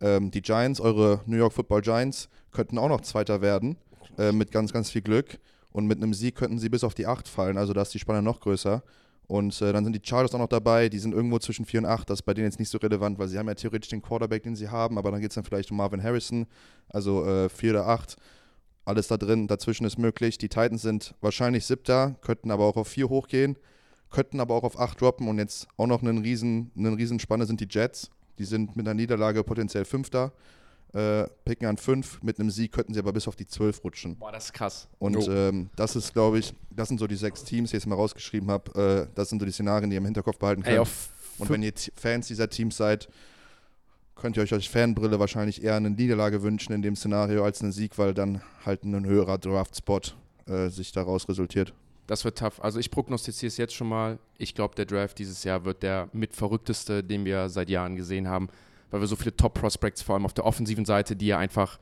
Ähm, 0.00 0.30
die 0.30 0.42
Giants, 0.42 0.80
eure 0.80 1.20
New 1.26 1.36
York 1.36 1.52
Football 1.52 1.82
Giants, 1.82 2.28
könnten 2.50 2.78
auch 2.78 2.88
noch 2.88 3.02
Zweiter 3.02 3.40
werden, 3.40 3.76
äh, 4.18 4.32
mit 4.32 4.50
ganz, 4.50 4.72
ganz 4.72 4.90
viel 4.90 5.02
Glück. 5.02 5.38
Und 5.70 5.86
mit 5.86 6.02
einem 6.02 6.14
Sieg 6.14 6.34
könnten 6.34 6.58
sie 6.58 6.68
bis 6.68 6.84
auf 6.84 6.94
die 6.94 7.06
acht 7.06 7.28
fallen. 7.28 7.56
Also 7.56 7.72
da 7.72 7.82
ist 7.82 7.94
die 7.94 7.98
Spanne 7.98 8.22
noch 8.22 8.40
größer. 8.40 8.82
Und 9.26 9.62
äh, 9.62 9.72
dann 9.72 9.84
sind 9.84 9.94
die 9.94 10.06
Chargers 10.06 10.34
auch 10.34 10.38
noch 10.38 10.48
dabei. 10.48 10.88
Die 10.88 10.98
sind 10.98 11.14
irgendwo 11.14 11.38
zwischen 11.38 11.64
4 11.64 11.80
und 11.80 11.86
8. 11.86 12.10
Das 12.10 12.18
ist 12.18 12.22
bei 12.22 12.34
denen 12.34 12.48
jetzt 12.48 12.58
nicht 12.58 12.68
so 12.68 12.78
relevant, 12.78 13.18
weil 13.18 13.28
sie 13.28 13.38
haben 13.38 13.48
ja 13.48 13.54
theoretisch 13.54 13.88
den 13.88 14.02
Quarterback, 14.02 14.42
den 14.42 14.56
sie 14.56 14.68
haben. 14.68 14.98
Aber 14.98 15.10
dann 15.10 15.20
geht 15.20 15.30
es 15.30 15.34
dann 15.34 15.44
vielleicht 15.44 15.70
um 15.70 15.76
Marvin 15.78 16.02
Harrison. 16.02 16.46
Also 16.88 17.24
äh, 17.24 17.48
4 17.48 17.70
oder 17.70 17.88
8. 17.88 18.16
Alles 18.84 19.08
da 19.08 19.16
drin. 19.16 19.46
Dazwischen 19.46 19.84
ist 19.86 19.98
möglich. 19.98 20.38
Die 20.38 20.48
Titans 20.48 20.82
sind 20.82 21.14
wahrscheinlich 21.20 21.66
siebter, 21.66 22.16
könnten 22.20 22.50
aber 22.50 22.64
auch 22.64 22.76
auf 22.76 22.88
4 22.88 23.08
hochgehen. 23.08 23.56
Könnten 24.10 24.40
aber 24.40 24.54
auch 24.54 24.64
auf 24.64 24.78
8 24.78 25.00
droppen. 25.00 25.28
Und 25.28 25.38
jetzt 25.38 25.68
auch 25.76 25.86
noch 25.86 26.02
einen 26.02 26.18
riesen, 26.18 26.70
einen 26.76 26.94
riesen 26.94 27.18
Spanne 27.18 27.46
sind 27.46 27.60
die 27.60 27.68
Jets. 27.70 28.10
Die 28.38 28.44
sind 28.44 28.76
mit 28.76 28.86
einer 28.86 28.94
Niederlage 28.94 29.44
potenziell 29.44 29.84
Fünfter. 29.84 30.32
Äh, 30.92 31.24
picken 31.44 31.66
an 31.66 31.76
5. 31.78 32.22
Mit 32.22 32.38
einem 32.38 32.50
Sieg 32.50 32.72
könnten 32.72 32.92
sie 32.92 33.00
aber 33.00 33.12
bis 33.12 33.26
auf 33.26 33.36
die 33.36 33.46
12 33.46 33.82
rutschen. 33.84 34.16
Boah, 34.16 34.32
das 34.32 34.46
ist 34.46 34.52
krass. 34.52 34.88
Und 34.98 35.26
ähm, 35.28 35.70
das 35.76 35.96
ist, 35.96 36.12
glaube 36.12 36.38
ich, 36.38 36.52
das 36.70 36.88
sind 36.88 36.98
so 36.98 37.06
die 37.06 37.16
sechs 37.16 37.44
Teams, 37.44 37.70
die 37.70 37.76
ich 37.76 37.82
jetzt 37.82 37.88
mal 37.88 37.94
rausgeschrieben 37.94 38.50
habe. 38.50 39.06
Äh, 39.08 39.14
das 39.14 39.30
sind 39.30 39.38
so 39.38 39.46
die 39.46 39.52
Szenarien, 39.52 39.88
die 39.88 39.94
ihr 39.94 39.98
im 40.00 40.04
Hinterkopf 40.04 40.38
behalten 40.38 40.62
könnt. 40.62 40.76
Ey, 40.76 40.84
Und 41.38 41.48
wenn 41.48 41.62
ihr 41.62 41.72
Fans 41.96 42.26
dieser 42.26 42.50
Teams 42.50 42.76
seid, 42.76 43.08
könnt 44.14 44.36
ihr 44.36 44.42
euch 44.42 44.52
als 44.52 44.66
Fanbrille 44.66 45.18
wahrscheinlich 45.18 45.62
eher 45.62 45.76
eine 45.76 45.90
Niederlage 45.90 46.42
wünschen 46.42 46.72
in 46.72 46.82
dem 46.82 46.96
Szenario 46.96 47.44
als 47.44 47.62
einen 47.62 47.72
Sieg, 47.72 47.98
weil 47.98 48.14
dann 48.14 48.42
halt 48.64 48.84
ein 48.84 49.04
höherer 49.04 49.38
Draft-Spot 49.38 50.00
äh, 50.46 50.68
sich 50.68 50.92
daraus 50.92 51.28
resultiert. 51.28 51.72
Das 52.06 52.24
wird 52.24 52.38
tough. 52.38 52.62
Also 52.62 52.78
ich 52.78 52.90
prognostiziere 52.90 53.48
es 53.48 53.56
jetzt 53.56 53.74
schon 53.74 53.88
mal. 53.88 54.18
Ich 54.36 54.54
glaube, 54.54 54.74
der 54.74 54.86
Draft 54.86 55.18
dieses 55.18 55.44
Jahr 55.44 55.64
wird 55.64 55.82
der 55.82 56.08
mit 56.12 56.34
verrückteste, 56.34 57.02
den 57.02 57.24
wir 57.24 57.48
seit 57.48 57.70
Jahren 57.70 57.96
gesehen 57.96 58.28
haben, 58.28 58.48
weil 58.90 59.00
wir 59.00 59.06
so 59.06 59.16
viele 59.16 59.36
Top-Prospects, 59.36 60.02
vor 60.02 60.16
allem 60.16 60.26
auf 60.26 60.34
der 60.34 60.44
offensiven 60.44 60.84
Seite, 60.84 61.16
die 61.16 61.28
ja 61.28 61.38
einfach 61.38 61.78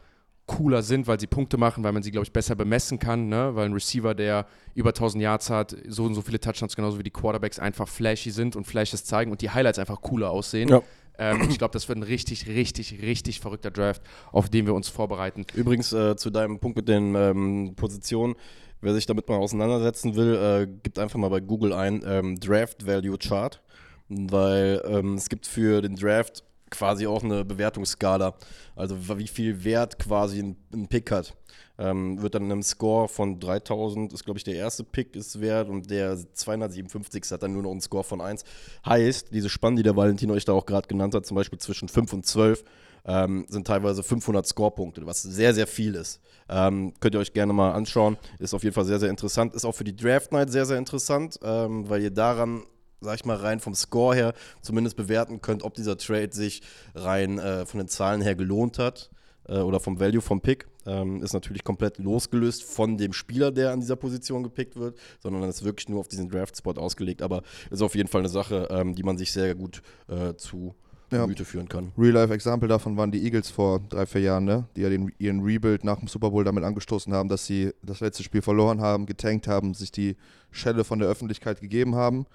cooler 0.51 0.83
sind, 0.83 1.07
weil 1.07 1.21
sie 1.21 1.29
Punkte 1.29 1.59
machen, 1.59 1.85
weil 1.85 1.93
man 1.93 2.03
sie, 2.03 2.11
glaube 2.11 2.25
ich, 2.25 2.33
besser 2.33 2.57
bemessen 2.57 2.99
kann, 2.99 3.29
ne? 3.29 3.55
weil 3.55 3.67
ein 3.67 3.73
Receiver, 3.73 4.17
der 4.17 4.47
über 4.75 4.91
1000 4.91 5.23
Yards 5.23 5.49
hat, 5.49 5.77
so 5.87 6.05
und 6.05 6.15
so 6.15 6.23
viele 6.23 6.41
Touchdowns, 6.41 6.75
genauso 6.75 6.99
wie 6.99 7.05
die 7.05 7.13
Quarterbacks, 7.13 7.61
einfach 7.61 7.87
flashy 7.87 8.33
sind 8.33 8.57
und 8.57 8.67
Flashes 8.67 9.05
zeigen 9.05 9.31
und 9.31 9.43
die 9.43 9.51
Highlights 9.51 9.79
einfach 9.79 10.03
cooler 10.03 10.31
aussehen. 10.31 10.69
Ja. 10.69 10.83
Ähm, 11.19 11.47
ich 11.49 11.59
glaube, 11.59 11.73
das 11.73 11.89
wird 11.89 11.99
ein 11.99 12.03
richtig, 12.03 12.49
richtig, 12.49 13.01
richtig 13.01 13.39
verrückter 13.39 13.71
Draft, 13.71 14.03
auf 14.33 14.49
den 14.49 14.67
wir 14.67 14.75
uns 14.75 14.89
vorbereiten. 14.89 15.47
Übrigens 15.55 15.93
äh, 15.93 16.17
zu 16.17 16.31
deinem 16.31 16.59
Punkt 16.59 16.77
mit 16.77 16.89
den 16.89 17.15
ähm, 17.15 17.75
Positionen. 17.77 18.35
Wer 18.81 18.95
sich 18.95 19.07
damit 19.07 19.29
mal 19.29 19.37
auseinandersetzen 19.37 20.17
will, 20.17 20.35
äh, 20.35 20.67
gibt 20.83 20.99
einfach 20.99 21.19
mal 21.19 21.29
bei 21.29 21.41
Google 21.41 21.75
ein 21.75 22.03
ähm, 22.05 22.41
Draft 22.41 22.87
Value 22.87 23.19
Chart, 23.19 23.63
weil 24.09 24.83
ähm, 24.85 25.15
es 25.15 25.29
gibt 25.29 25.47
für 25.47 25.81
den 25.81 25.95
Draft 25.95 26.43
quasi 26.71 27.07
auch 27.07 27.23
eine 27.23 27.45
Bewertungsskala, 27.45 28.35
also 28.77 28.97
wie 29.19 29.29
viel 29.29 29.65
Wert 29.65 29.99
quasi 29.99 30.41
ein, 30.41 30.57
ein 30.73 30.89
Pick 30.89 31.11
hat. 31.11 31.35
Ähm, 31.79 32.21
wird 32.21 32.35
dann 32.35 32.45
in 32.45 32.53
einem 32.53 32.63
Score 32.63 33.09
von 33.09 33.41
3000, 33.41 34.13
ist 34.13 34.25
glaube 34.25 34.39
ich 34.39 34.45
der 34.45 34.55
erste 34.55 34.85
Pick 34.85 35.17
ist 35.17 35.41
wert 35.41 35.69
und 35.69 35.91
der 35.91 36.19
257 36.35 37.31
hat 37.31 37.43
dann 37.43 37.55
nur 37.55 37.63
noch 37.63 37.71
einen 37.71 37.81
Score 37.81 38.05
von 38.05 38.21
1. 38.21 38.45
Heißt, 38.85 39.33
diese 39.33 39.49
Spannen, 39.49 39.77
die 39.77 39.83
der 39.83 39.97
Valentin 39.97 40.31
euch 40.31 40.45
da 40.45 40.53
auch 40.53 40.67
gerade 40.67 40.89
genannt 40.89 41.15
hat, 41.15 41.25
zum 41.25 41.37
Beispiel 41.37 41.59
zwischen 41.59 41.89
5 41.89 42.13
und 42.13 42.27
12, 42.27 42.65
ähm, 43.07 43.47
sind 43.49 43.67
teilweise 43.67 44.03
500 44.03 44.47
Scorepunkte, 44.47 45.05
was 45.07 45.23
sehr, 45.23 45.55
sehr 45.55 45.67
viel 45.67 45.95
ist. 45.95 46.21
Ähm, 46.49 46.93
könnt 47.01 47.15
ihr 47.15 47.21
euch 47.21 47.33
gerne 47.33 47.53
mal 47.53 47.73
anschauen. 47.73 48.19
Ist 48.39 48.55
auf 48.55 48.63
jeden 48.63 48.75
Fall 48.75 48.85
sehr, 48.85 48.99
sehr 48.99 49.11
interessant. 49.11 49.55
Ist 49.55 49.65
auch 49.65 49.75
für 49.75 49.85
die 49.85 49.97
Draft 49.97 50.33
Night 50.33 50.51
sehr, 50.51 50.67
sehr 50.67 50.79
interessant, 50.79 51.39
ähm, 51.43 51.89
weil 51.89 52.03
ihr 52.03 52.11
daran 52.11 52.65
sag 53.01 53.17
ich 53.17 53.25
mal, 53.25 53.37
rein 53.37 53.61
vom 53.61 53.75
Score 53.75 54.15
her 54.15 54.35
zumindest 54.63 54.97
bewerten 54.97 55.41
könnt, 55.41 55.63
ob 55.63 55.75
dieser 55.75 55.97
Trade 55.97 56.31
sich 56.33 56.63
rein 56.95 57.39
äh, 57.39 57.67
von 57.67 57.79
den 57.79 57.89
Zahlen 57.89 58.21
her 58.21 58.35
gelohnt 58.35 58.79
hat 58.79 59.11
äh, 59.49 59.59
oder 59.59 59.81
vom 59.81 60.01
Value 60.01 60.21
vom 60.21 60.41
Pick. 60.41 60.67
Ähm, 60.87 61.23
ist 61.23 61.35
natürlich 61.35 61.63
komplett 61.63 61.99
losgelöst 61.99 62.65
von 62.65 62.97
dem 62.97 63.13
Spieler, 63.13 63.51
der 63.51 63.73
an 63.73 63.81
dieser 63.81 63.97
Position 63.97 64.43
gepickt 64.43 64.77
wird, 64.77 64.99
sondern 65.23 65.43
ist 65.45 65.63
wirklich 65.63 65.89
nur 65.89 66.01
auf 66.01 66.09
diesen 66.09 66.29
Draft-Spot 66.29 66.73
ausgelegt. 66.73 67.23
Aber 67.23 67.43
ist 67.71 67.83
auf 67.83 67.95
jeden 67.95 68.09
Fall 68.09 68.23
eine 68.23 68.31
Sache, 68.31 68.69
ähm, 68.71 68.95
die 68.95 69.03
man 69.03 69.19
sich 69.19 69.33
sehr 69.33 69.55
gut 69.55 69.83
äh, 70.09 70.35
zu 70.35 70.75
ja. 71.13 71.23
Gemüte 71.23 71.45
führen 71.45 71.69
kann. 71.69 71.93
Real-Life-Example 71.99 72.69
davon 72.69 72.97
waren 72.97 73.11
die 73.11 73.23
Eagles 73.25 73.51
vor 73.51 73.81
drei, 73.81 74.07
vier 74.07 74.23
Jahren, 74.23 74.45
ne? 74.45 74.67
die 74.77 74.83
ja 74.83 74.89
den, 74.89 75.13
ihren 75.19 75.41
Rebuild 75.41 75.85
nach 75.85 75.99
dem 75.99 76.09
Super 76.09 76.31
Bowl 76.31 76.45
damit 76.45 76.65
angestoßen 76.65 77.13
haben, 77.13 77.29
dass 77.29 77.47
sie 77.47 77.73
das 77.83 78.01
letzte 78.01 78.23
Spiel 78.23 78.43
verloren 78.43 78.81
haben, 78.81 79.07
getankt 79.07 79.49
haben, 79.49 79.75
sich 79.75 79.91
die 79.91 80.17
Schelle 80.51 80.85
von 80.85 80.99
der 80.99 81.09
Öffentlichkeit 81.09 81.61
gegeben 81.61 81.95
haben. 81.95 82.27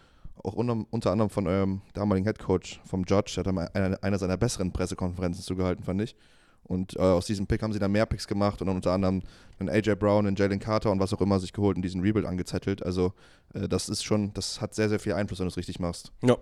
Auch 0.44 0.54
unter, 0.54 1.12
anderem 1.12 1.30
von 1.30 1.48
eurem 1.48 1.82
damaligen 1.94 2.25
Headcoach, 2.25 2.80
vom 2.86 3.04
Judge, 3.08 3.42
der 3.42 3.54
hat 3.54 3.75
eine, 3.75 4.04
eine 4.04 4.18
seiner 4.18 4.38
besseren 4.38 4.72
Pressekonferenzen 4.72 5.44
zugehalten, 5.44 5.84
fand 5.84 6.01
ich. 6.01 6.15
Und 6.63 6.96
äh, 6.96 7.00
aus 7.00 7.27
diesem 7.27 7.46
Pick 7.46 7.62
haben 7.62 7.74
sie 7.74 7.80
dann 7.80 7.92
mehr 7.92 8.08
Picks 8.08 8.27
gemacht 8.27 8.60
und 8.62 8.68
dann 8.68 8.75
unter 8.75 8.92
anderem 8.92 9.22
einen 9.60 9.70
AJ 9.70 9.96
Brown, 9.96 10.25
einen 10.25 10.36
Jalen 10.36 10.60
Carter 10.60 10.92
und 10.92 11.00
was 11.00 11.13
auch 11.13 11.22
immer 11.22 11.39
sich 11.39 11.54
geholt 11.54 11.77
und 11.77 11.84
diesen 11.84 12.01
Rebuild 12.01 12.25
angezettelt. 12.25 12.84
Also 12.84 13.13
äh, 13.54 13.68
das 13.68 13.88
ist 13.88 14.04
schon, 14.04 14.34
das 14.34 14.62
hat 14.62 14.74
sehr, 14.74 14.89
sehr 14.89 15.00
viel 15.00 15.13
Einfluss, 15.13 15.39
wenn 15.39 15.46
du 15.46 15.51
es 15.51 15.58
richtig 15.58 15.80
machst. 15.80 16.12
Ja, 16.24 16.38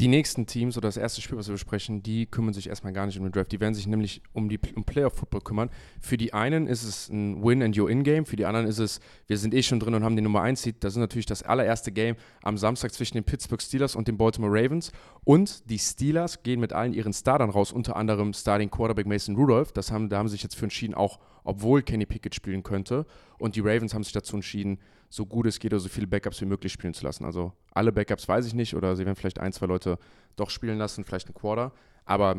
die 0.00 0.08
nächsten 0.08 0.46
Teams 0.46 0.76
oder 0.76 0.88
das 0.88 0.96
erste 0.96 1.22
Spiel, 1.22 1.38
was 1.38 1.46
wir 1.46 1.52
besprechen, 1.52 2.02
die 2.02 2.26
kümmern 2.26 2.52
sich 2.52 2.68
erstmal 2.68 2.92
gar 2.92 3.06
nicht 3.06 3.16
um 3.16 3.24
den 3.24 3.32
Draft. 3.32 3.52
Die 3.52 3.60
werden 3.60 3.74
sich 3.74 3.86
nämlich 3.86 4.22
um 4.32 4.48
die 4.48 4.58
um 4.74 4.82
Playoff-Football 4.82 5.42
kümmern. 5.42 5.70
Für 6.00 6.16
die 6.16 6.34
einen 6.34 6.66
ist 6.66 6.82
es 6.82 7.08
ein 7.10 7.44
Win 7.44 7.62
and 7.62 7.78
Your 7.78 7.88
In-Game, 7.88 8.26
für 8.26 8.34
die 8.34 8.44
anderen 8.44 8.66
ist 8.66 8.80
es, 8.80 9.00
wir 9.28 9.38
sind 9.38 9.54
eh 9.54 9.62
schon 9.62 9.78
drin 9.78 9.94
und 9.94 10.02
haben 10.02 10.16
die 10.16 10.22
Nummer 10.22 10.42
1 10.42 10.62
Seed. 10.62 10.76
Das 10.80 10.94
ist 10.94 10.98
natürlich 10.98 11.26
das 11.26 11.44
allererste 11.44 11.92
Game 11.92 12.16
am 12.42 12.58
Samstag 12.58 12.92
zwischen 12.92 13.14
den 13.14 13.24
Pittsburgh 13.24 13.62
Steelers 13.62 13.94
und 13.94 14.08
den 14.08 14.16
Baltimore 14.16 14.52
Ravens. 14.52 14.90
Und 15.22 15.70
die 15.70 15.78
Steelers 15.78 16.42
gehen 16.42 16.58
mit 16.58 16.72
allen 16.72 16.92
ihren 16.92 17.12
Startern 17.12 17.50
raus, 17.50 17.70
unter 17.70 17.94
anderem 17.94 18.32
Starting 18.32 18.70
Quarterback 18.70 19.06
Mason 19.06 19.36
Rudolph. 19.36 19.70
Das 19.70 19.92
haben, 19.92 20.08
da 20.08 20.18
haben 20.18 20.26
sie 20.26 20.32
sich 20.32 20.42
jetzt 20.42 20.56
für 20.56 20.64
entschieden, 20.64 20.94
auch 20.94 21.20
obwohl 21.44 21.82
Kenny 21.82 22.06
Pickett 22.06 22.34
spielen 22.34 22.64
könnte. 22.64 23.06
Und 23.38 23.54
die 23.54 23.60
Ravens 23.60 23.94
haben 23.94 24.02
sich 24.02 24.12
dazu 24.12 24.34
entschieden, 24.34 24.78
so 25.14 25.26
gut 25.26 25.46
es 25.46 25.60
geht 25.60 25.72
oder 25.72 25.78
so 25.78 25.88
viele 25.88 26.08
Backups 26.08 26.40
wie 26.40 26.44
möglich 26.44 26.72
spielen 26.72 26.92
zu 26.92 27.04
lassen. 27.04 27.24
Also 27.24 27.52
alle 27.70 27.92
Backups 27.92 28.26
weiß 28.26 28.46
ich 28.46 28.54
nicht 28.54 28.74
oder 28.74 28.96
sie 28.96 29.06
werden 29.06 29.14
vielleicht 29.14 29.38
ein, 29.38 29.52
zwei 29.52 29.66
Leute 29.66 29.96
doch 30.34 30.50
spielen 30.50 30.76
lassen, 30.76 31.04
vielleicht 31.04 31.28
ein 31.28 31.34
Quarter. 31.34 31.70
Aber 32.04 32.34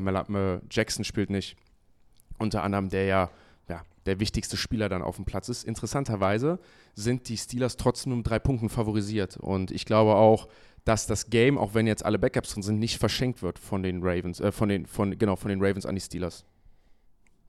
Jackson 0.69 1.05
spielt 1.05 1.29
nicht. 1.29 1.55
Unter 2.37 2.63
anderem 2.63 2.89
der 2.89 3.05
ja, 3.05 3.29
ja 3.69 3.81
der 4.05 4.19
wichtigste 4.19 4.57
Spieler 4.57 4.89
dann 4.89 5.03
auf 5.03 5.15
dem 5.15 5.23
Platz 5.23 5.47
ist. 5.47 5.63
Interessanterweise 5.63 6.59
sind 6.95 7.29
die 7.29 7.37
Steelers 7.37 7.77
trotzdem 7.77 8.11
um 8.11 8.23
drei 8.23 8.39
Punkten 8.39 8.67
favorisiert. 8.67 9.37
Und 9.37 9.71
ich 9.71 9.85
glaube 9.85 10.15
auch, 10.15 10.49
dass 10.83 11.07
das 11.07 11.29
Game, 11.29 11.57
auch 11.57 11.75
wenn 11.75 11.87
jetzt 11.87 12.03
alle 12.03 12.19
Backups 12.19 12.55
drin 12.55 12.63
sind, 12.63 12.79
nicht 12.79 12.97
verschenkt 12.97 13.41
wird 13.41 13.57
von 13.57 13.83
den 13.83 14.03
Ravens, 14.03 14.41
äh, 14.41 14.51
von 14.51 14.67
den, 14.67 14.85
von, 14.85 15.17
genau, 15.17 15.37
von 15.37 15.47
den 15.47 15.63
Ravens 15.63 15.85
an 15.85 15.95
die 15.95 16.01
Steelers. 16.01 16.43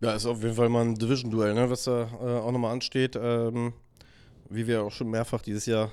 Ja, 0.00 0.14
ist 0.14 0.25
auf 0.25 0.40
jeden 0.45 0.54
Fall 0.54 0.68
mal 0.68 0.85
ein 0.85 0.95
Division-Duell, 0.95 1.54
ne, 1.54 1.68
was 1.68 1.83
da 1.85 2.02
äh, 2.23 2.38
auch 2.38 2.52
nochmal 2.52 2.73
ansteht. 2.73 3.18
Ähm, 3.21 3.73
wie 4.50 4.66
wir 4.66 4.82
auch 4.82 4.92
schon 4.92 5.10
mehrfach 5.10 5.42
dieses 5.42 5.66
Jahr 5.66 5.92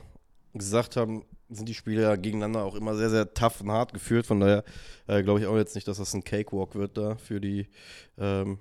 gesagt 0.53 0.95
haben, 0.95 1.24
sind 1.50 1.67
die 1.67 1.74
Spiele 1.74 2.03
ja 2.03 2.15
gegeneinander 2.15 2.63
auch 2.63 2.75
immer 2.75 2.95
sehr, 2.95 3.10
sehr 3.10 3.33
tough 3.33 3.62
und 3.62 3.72
hart 3.72 3.93
geführt. 3.93 4.25
Von 4.25 4.39
daher 4.39 4.63
äh, 5.07 5.24
glaube 5.24 5.39
ich 5.39 5.45
auch 5.45 5.55
jetzt 5.55 5.75
nicht, 5.75 5.88
dass 5.88 5.98
das 5.98 6.13
ein 6.13 6.24
Cakewalk 6.24 6.75
wird 6.75 6.98
da 6.98 7.15
für 7.15 7.39
die, 7.39 7.67
ähm, 8.17 8.57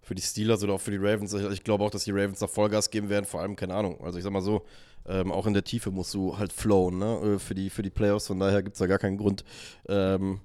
für 0.00 0.14
die 0.14 0.22
Steelers 0.22 0.62
oder 0.62 0.74
auch 0.74 0.80
für 0.80 0.90
die 0.90 0.98
Ravens. 0.98 1.32
Ich, 1.32 1.64
glaube 1.64 1.84
auch, 1.84 1.90
dass 1.90 2.04
die 2.04 2.12
Ravens 2.12 2.38
da 2.38 2.46
Vollgas 2.46 2.90
geben 2.90 3.08
werden, 3.08 3.24
vor 3.24 3.40
allem, 3.40 3.56
keine 3.56 3.74
Ahnung. 3.74 4.00
Also 4.02 4.18
ich 4.18 4.24
sag 4.24 4.32
mal 4.32 4.42
so, 4.42 4.64
ähm, 5.06 5.32
auch 5.32 5.46
in 5.46 5.54
der 5.54 5.64
Tiefe 5.64 5.90
musst 5.90 6.14
du 6.14 6.38
halt 6.38 6.52
flowen, 6.52 6.98
ne? 6.98 7.34
Äh, 7.34 7.38
für 7.38 7.54
die, 7.54 7.70
für 7.70 7.82
die 7.82 7.90
Playoffs. 7.90 8.26
Von 8.26 8.38
daher 8.38 8.62
gibt 8.62 8.74
es 8.74 8.78
da 8.78 8.86
gar 8.86 8.98
keinen 8.98 9.16
Grund, 9.16 9.44
ähm, 9.88 10.40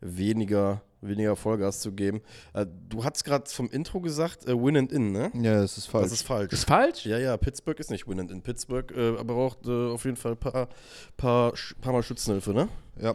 weniger 0.00 0.82
weniger 1.00 1.36
Vollgas 1.36 1.80
zu 1.80 1.92
geben. 1.92 2.20
Äh, 2.52 2.66
du 2.88 3.04
hast 3.04 3.24
gerade 3.24 3.48
vom 3.48 3.70
Intro 3.70 4.00
gesagt, 4.00 4.46
äh, 4.46 4.54
Win 4.54 4.76
and 4.76 4.92
In, 4.92 5.12
ne? 5.12 5.30
Ja, 5.34 5.60
das 5.60 5.78
ist 5.78 5.86
falsch. 5.86 6.04
Das 6.04 6.12
ist 6.12 6.26
falsch. 6.26 6.52
Ist 6.52 6.64
falsch? 6.64 7.06
Ja, 7.06 7.18
ja, 7.18 7.36
Pittsburgh 7.36 7.78
ist 7.78 7.90
nicht 7.90 8.06
Win 8.06 8.20
and 8.20 8.30
In. 8.30 8.42
Pittsburgh 8.42 8.90
äh, 8.96 9.12
braucht 9.24 9.66
äh, 9.66 9.90
auf 9.90 10.04
jeden 10.04 10.16
Fall 10.16 10.32
ein 10.32 10.38
paar, 10.38 10.68
paar, 11.16 11.52
paar 11.80 11.92
Mal 11.92 12.02
Schützenhilfe, 12.02 12.52
ne? 12.52 12.68
Ja, 13.00 13.14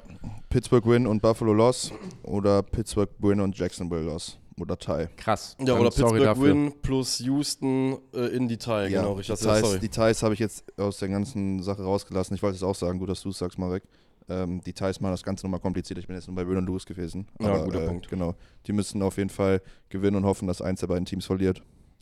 Pittsburgh 0.49 0.85
Win 0.87 1.05
und 1.05 1.21
Buffalo 1.21 1.53
Loss 1.53 1.91
oder 2.23 2.63
Pittsburgh 2.63 3.09
Win 3.19 3.39
und 3.39 3.57
Jacksonville 3.57 4.01
Loss 4.01 4.39
oder 4.59 4.77
Tie. 4.77 5.07
Krass. 5.17 5.55
Ja, 5.59 5.75
oder 5.75 5.89
Pittsburgh 5.89 6.41
Win 6.41 6.73
plus 6.81 7.19
Houston 7.19 7.97
äh, 8.13 8.27
in 8.35 8.47
die 8.47 8.57
Tie, 8.57 8.71
ja, 8.71 8.87
genau, 8.87 9.13
richtig. 9.13 9.39
Das 9.39 9.47
heißt, 9.47 9.81
die 9.81 9.89
Ties 9.89 10.23
habe 10.23 10.33
ich 10.33 10.39
jetzt 10.39 10.63
aus 10.79 10.97
der 10.97 11.09
ganzen 11.09 11.61
Sache 11.61 11.83
rausgelassen. 11.83 12.35
Ich 12.35 12.43
wollte 12.43 12.55
es 12.55 12.63
auch 12.63 12.75
sagen, 12.75 12.99
gut, 12.99 13.09
dass 13.09 13.21
du 13.21 13.29
es 13.29 13.37
sagst, 13.37 13.57
Marek. 13.57 13.83
Ähm, 14.27 14.61
die 14.61 14.73
Thais 14.73 14.99
machen 15.01 15.13
das 15.13 15.23
Ganze 15.23 15.45
nochmal 15.45 15.59
kompliziert. 15.59 15.99
Ich 15.99 16.07
bin 16.07 16.15
jetzt 16.15 16.27
nur 16.27 16.35
bei 16.35 16.47
Will 16.47 16.57
und 16.57 16.65
Lewis 16.65 16.85
gewesen. 16.85 17.27
Aber, 17.39 17.57
ja, 17.57 17.63
guter 17.63 17.83
äh, 17.83 17.88
Punkt. 17.88 18.09
Genau. 18.09 18.35
Die 18.65 18.73
müssen 18.73 19.01
auf 19.01 19.17
jeden 19.17 19.29
Fall 19.29 19.61
gewinnen 19.89 20.17
und 20.17 20.25
hoffen, 20.25 20.47
dass 20.47 20.61
eins 20.61 20.79
der 20.79 20.88
beiden 20.88 21.05
Teams 21.05 21.25
verliert. 21.25 21.61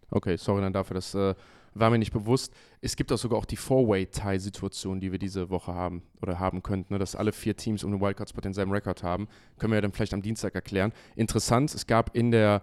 Okay, 0.09 0.37
sorry 0.37 0.61
dann 0.61 0.73
dafür. 0.73 0.95
Das 0.95 1.13
äh, 1.15 1.35
war 1.73 1.89
mir 1.89 1.97
nicht 1.97 2.13
bewusst. 2.13 2.53
Es 2.81 2.95
gibt 2.95 3.11
auch 3.11 3.17
sogar 3.17 3.39
auch 3.39 3.45
die 3.45 3.55
Four-Way-Tie-Situation, 3.55 4.99
die 4.99 5.11
wir 5.11 5.19
diese 5.19 5.49
Woche 5.49 5.73
haben 5.73 6.03
oder 6.21 6.39
haben 6.39 6.61
könnten, 6.63 6.93
ne, 6.93 6.99
dass 6.99 7.15
alle 7.15 7.31
vier 7.31 7.57
Teams 7.57 7.83
um 7.83 7.91
den 7.91 7.99
Wildcard-Spot 7.99 8.41
denselben 8.41 8.71
Rekord 8.71 9.03
haben. 9.03 9.27
Können 9.57 9.71
wir 9.71 9.77
ja 9.77 9.81
dann 9.81 9.91
vielleicht 9.91 10.13
am 10.13 10.21
Dienstag 10.21 10.55
erklären. 10.55 10.93
Interessant, 11.15 11.73
es 11.73 11.87
gab 11.87 12.15
in 12.15 12.31
der 12.31 12.61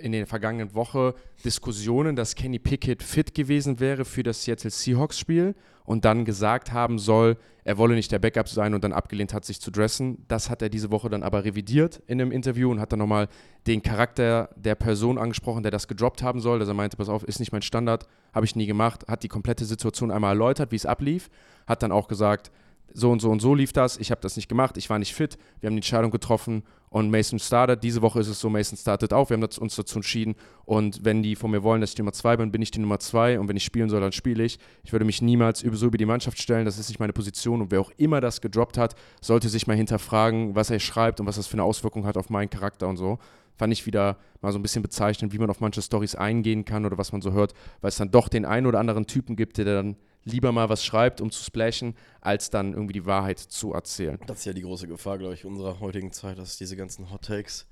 in 0.00 0.12
der 0.12 0.26
vergangenen 0.26 0.74
Woche 0.74 1.14
Diskussionen, 1.44 2.16
dass 2.16 2.34
Kenny 2.34 2.58
Pickett 2.58 3.02
fit 3.02 3.34
gewesen 3.34 3.80
wäre 3.80 4.04
für 4.04 4.22
das 4.22 4.42
Seattle 4.42 4.70
Seahawks-Spiel 4.70 5.54
und 5.84 6.04
dann 6.04 6.24
gesagt 6.24 6.72
haben 6.72 6.98
soll, 6.98 7.36
er 7.62 7.78
wolle 7.78 7.94
nicht 7.94 8.12
der 8.12 8.18
Backup 8.18 8.48
sein 8.48 8.74
und 8.74 8.84
dann 8.84 8.92
abgelehnt 8.92 9.32
hat, 9.32 9.44
sich 9.44 9.60
zu 9.60 9.70
dressen. 9.70 10.24
Das 10.28 10.50
hat 10.50 10.62
er 10.62 10.68
diese 10.68 10.90
Woche 10.90 11.08
dann 11.08 11.22
aber 11.22 11.44
revidiert 11.44 12.02
in 12.06 12.20
einem 12.20 12.32
Interview 12.32 12.70
und 12.70 12.80
hat 12.80 12.92
dann 12.92 12.98
nochmal 12.98 13.28
den 13.66 13.82
Charakter 13.82 14.50
der 14.56 14.74
Person 14.74 15.18
angesprochen, 15.18 15.62
der 15.62 15.72
das 15.72 15.88
gedroppt 15.88 16.22
haben 16.22 16.40
soll. 16.40 16.58
Dass 16.58 16.68
er 16.68 16.74
meinte, 16.74 16.96
pass 16.96 17.08
auf, 17.08 17.24
ist 17.24 17.40
nicht 17.40 17.52
mein 17.52 17.62
Standard, 17.62 18.06
habe 18.34 18.46
ich 18.46 18.56
nie 18.56 18.66
gemacht, 18.66 19.06
hat 19.08 19.22
die 19.22 19.28
komplette 19.28 19.64
Situation 19.64 20.10
einmal 20.10 20.32
erläutert, 20.32 20.72
wie 20.72 20.76
es 20.76 20.86
ablief, 20.86 21.30
hat 21.66 21.82
dann 21.82 21.92
auch 21.92 22.08
gesagt, 22.08 22.50
so 22.92 23.10
und 23.10 23.20
so 23.20 23.30
und 23.30 23.40
so 23.40 23.54
lief 23.54 23.72
das, 23.72 23.96
ich 23.96 24.10
habe 24.10 24.20
das 24.20 24.36
nicht 24.36 24.48
gemacht, 24.48 24.76
ich 24.76 24.88
war 24.88 24.98
nicht 24.98 25.14
fit, 25.14 25.36
wir 25.60 25.68
haben 25.68 25.74
die 25.74 25.78
Entscheidung 25.78 26.10
getroffen. 26.10 26.62
Und 26.94 27.10
Mason 27.10 27.40
startet. 27.40 27.82
Diese 27.82 28.02
Woche 28.02 28.20
ist 28.20 28.28
es 28.28 28.38
so, 28.38 28.48
Mason 28.48 28.78
startet 28.78 29.12
auch, 29.12 29.28
wir 29.28 29.36
haben 29.36 29.42
uns 29.42 29.74
dazu 29.74 29.98
entschieden. 29.98 30.36
Und 30.64 31.04
wenn 31.04 31.24
die 31.24 31.34
von 31.34 31.50
mir 31.50 31.64
wollen, 31.64 31.80
dass 31.80 31.90
ich 31.90 31.96
die 31.96 32.02
Nummer 32.02 32.12
2 32.12 32.36
bin, 32.36 32.52
bin 32.52 32.62
ich 32.62 32.70
die 32.70 32.78
Nummer 32.78 33.00
2 33.00 33.40
und 33.40 33.48
wenn 33.48 33.56
ich 33.56 33.64
spielen 33.64 33.88
soll, 33.88 34.00
dann 34.00 34.12
spiele 34.12 34.44
ich. 34.44 34.60
Ich 34.84 34.92
würde 34.92 35.04
mich 35.04 35.20
niemals 35.20 35.58
so 35.58 35.86
über 35.86 35.98
die 35.98 36.06
Mannschaft 36.06 36.40
stellen, 36.40 36.64
das 36.64 36.78
ist 36.78 36.88
nicht 36.88 37.00
meine 37.00 37.12
Position. 37.12 37.62
Und 37.62 37.72
wer 37.72 37.80
auch 37.80 37.90
immer 37.96 38.20
das 38.20 38.40
gedroppt 38.40 38.78
hat, 38.78 38.94
sollte 39.20 39.48
sich 39.48 39.66
mal 39.66 39.76
hinterfragen, 39.76 40.54
was 40.54 40.70
er 40.70 40.78
schreibt 40.78 41.18
und 41.18 41.26
was 41.26 41.34
das 41.34 41.48
für 41.48 41.54
eine 41.54 41.64
Auswirkung 41.64 42.06
hat 42.06 42.16
auf 42.16 42.30
meinen 42.30 42.48
Charakter 42.48 42.86
und 42.86 42.96
so. 42.96 43.18
Fand 43.56 43.72
ich 43.72 43.86
wieder 43.86 44.16
mal 44.40 44.52
so 44.52 44.60
ein 44.60 44.62
bisschen 44.62 44.82
bezeichnend, 44.82 45.32
wie 45.32 45.38
man 45.38 45.50
auf 45.50 45.58
manche 45.58 45.82
Stories 45.82 46.14
eingehen 46.14 46.64
kann 46.64 46.86
oder 46.86 46.96
was 46.96 47.10
man 47.10 47.22
so 47.22 47.32
hört, 47.32 47.54
weil 47.80 47.88
es 47.88 47.96
dann 47.96 48.12
doch 48.12 48.28
den 48.28 48.44
einen 48.44 48.66
oder 48.66 48.78
anderen 48.78 49.08
Typen 49.08 49.34
gibt, 49.34 49.58
der 49.58 49.64
dann 49.64 49.96
lieber 50.24 50.52
mal 50.52 50.68
was 50.68 50.84
schreibt, 50.84 51.20
um 51.20 51.30
zu 51.30 51.42
splashen, 51.42 51.94
als 52.20 52.50
dann 52.50 52.72
irgendwie 52.72 52.94
die 52.94 53.06
Wahrheit 53.06 53.38
zu 53.38 53.72
erzählen. 53.72 54.18
Das 54.26 54.38
ist 54.38 54.44
ja 54.46 54.52
die 54.52 54.62
große 54.62 54.88
Gefahr, 54.88 55.18
glaube 55.18 55.34
ich, 55.34 55.44
unserer 55.44 55.80
heutigen 55.80 56.12
Zeit, 56.12 56.38
dass 56.38 56.56
diese 56.56 56.76
ganzen 56.76 57.10
Hot 57.10 57.22
Takes 57.22 57.66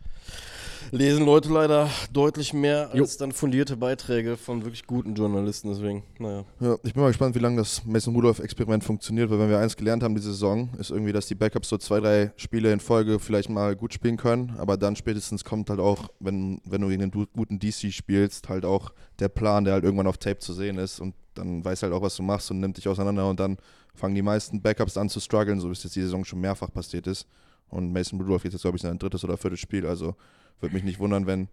lesen 0.93 1.25
Leute 1.25 1.49
leider 1.49 1.89
deutlich 2.13 2.53
mehr 2.53 2.91
jo. 2.93 3.03
als 3.03 3.17
dann 3.17 3.33
fundierte 3.33 3.77
Beiträge 3.77 4.37
von 4.37 4.63
wirklich 4.63 4.87
guten 4.87 5.15
Journalisten. 5.15 5.71
Deswegen, 5.71 6.05
naja. 6.19 6.45
Ja, 6.61 6.77
ich 6.85 6.93
bin 6.93 7.03
mal 7.03 7.09
gespannt, 7.09 7.35
wie 7.35 7.41
lange 7.41 7.57
das 7.57 7.85
Mason 7.85 8.15
Rudolph-Experiment 8.15 8.85
funktioniert, 8.85 9.31
weil 9.31 9.39
wenn 9.39 9.49
wir 9.49 9.59
eins 9.59 9.77
gelernt 9.77 10.03
haben 10.03 10.15
diese 10.15 10.33
Saison, 10.33 10.71
ist 10.79 10.91
irgendwie, 10.91 11.13
dass 11.13 11.27
die 11.27 11.35
Backups 11.35 11.71
so 11.71 11.79
zwei, 11.79 12.01
drei 12.01 12.33
Spiele 12.37 12.73
in 12.73 12.81
Folge 12.81 13.19
vielleicht 13.19 13.49
mal 13.49 13.75
gut 13.75 13.95
spielen 13.95 14.19
können, 14.19 14.55
aber 14.59 14.77
dann 14.77 14.95
spätestens 14.95 15.45
kommt 15.45 15.71
halt 15.71 15.81
auch, 15.81 16.09
wenn, 16.21 16.61
wenn 16.65 16.83
du 16.83 16.89
gegen 16.89 17.03
einen 17.03 17.29
guten 17.33 17.59
DC 17.59 17.93
spielst, 17.93 18.51
halt 18.51 18.67
auch 18.67 18.93
der 19.19 19.31
Plan, 19.31 19.65
der 19.65 19.75
halt 19.75 19.85
irgendwann 19.85 20.07
auf 20.07 20.19
Tape 20.19 20.39
zu 20.39 20.53
sehen 20.53 20.77
ist 20.79 21.01
und 21.01 21.15
dann 21.35 21.65
weiß 21.65 21.83
halt 21.83 21.95
auch, 21.95 22.03
was 22.03 22.17
du 22.17 22.23
machst 22.23 22.51
und 22.51 22.61
nimmt 22.61 22.77
dich 22.77 22.87
auseinander 22.87 23.29
und 23.29 23.41
dann 23.41 23.57
fangen 23.95 24.15
die 24.15 24.23
meisten 24.23 24.61
Backups 24.61 24.99
an 24.99 25.09
zu 25.09 25.21
strugglen, 25.21 25.61
so 25.61 25.69
wie 25.69 25.73
es 25.73 25.83
jetzt 25.83 25.97
die 25.97 26.03
Saison 26.03 26.25
schon 26.25 26.41
mehrfach 26.41 26.71
passiert 26.71 27.07
ist. 27.07 27.27
Und 27.73 27.93
Mason 27.93 28.21
Rudolph 28.21 28.45
jetzt, 28.45 28.61
glaube 28.61 28.77
ich, 28.77 28.83
sein 28.83 28.99
drittes 28.99 29.25
oder 29.25 29.37
viertes 29.37 29.61
Spiel. 29.61 29.87
Also 29.87 30.15
würde 30.61 30.75
mich 30.75 30.85
nicht 30.85 31.01
wundern, 31.01 31.27
wenn 31.27 31.49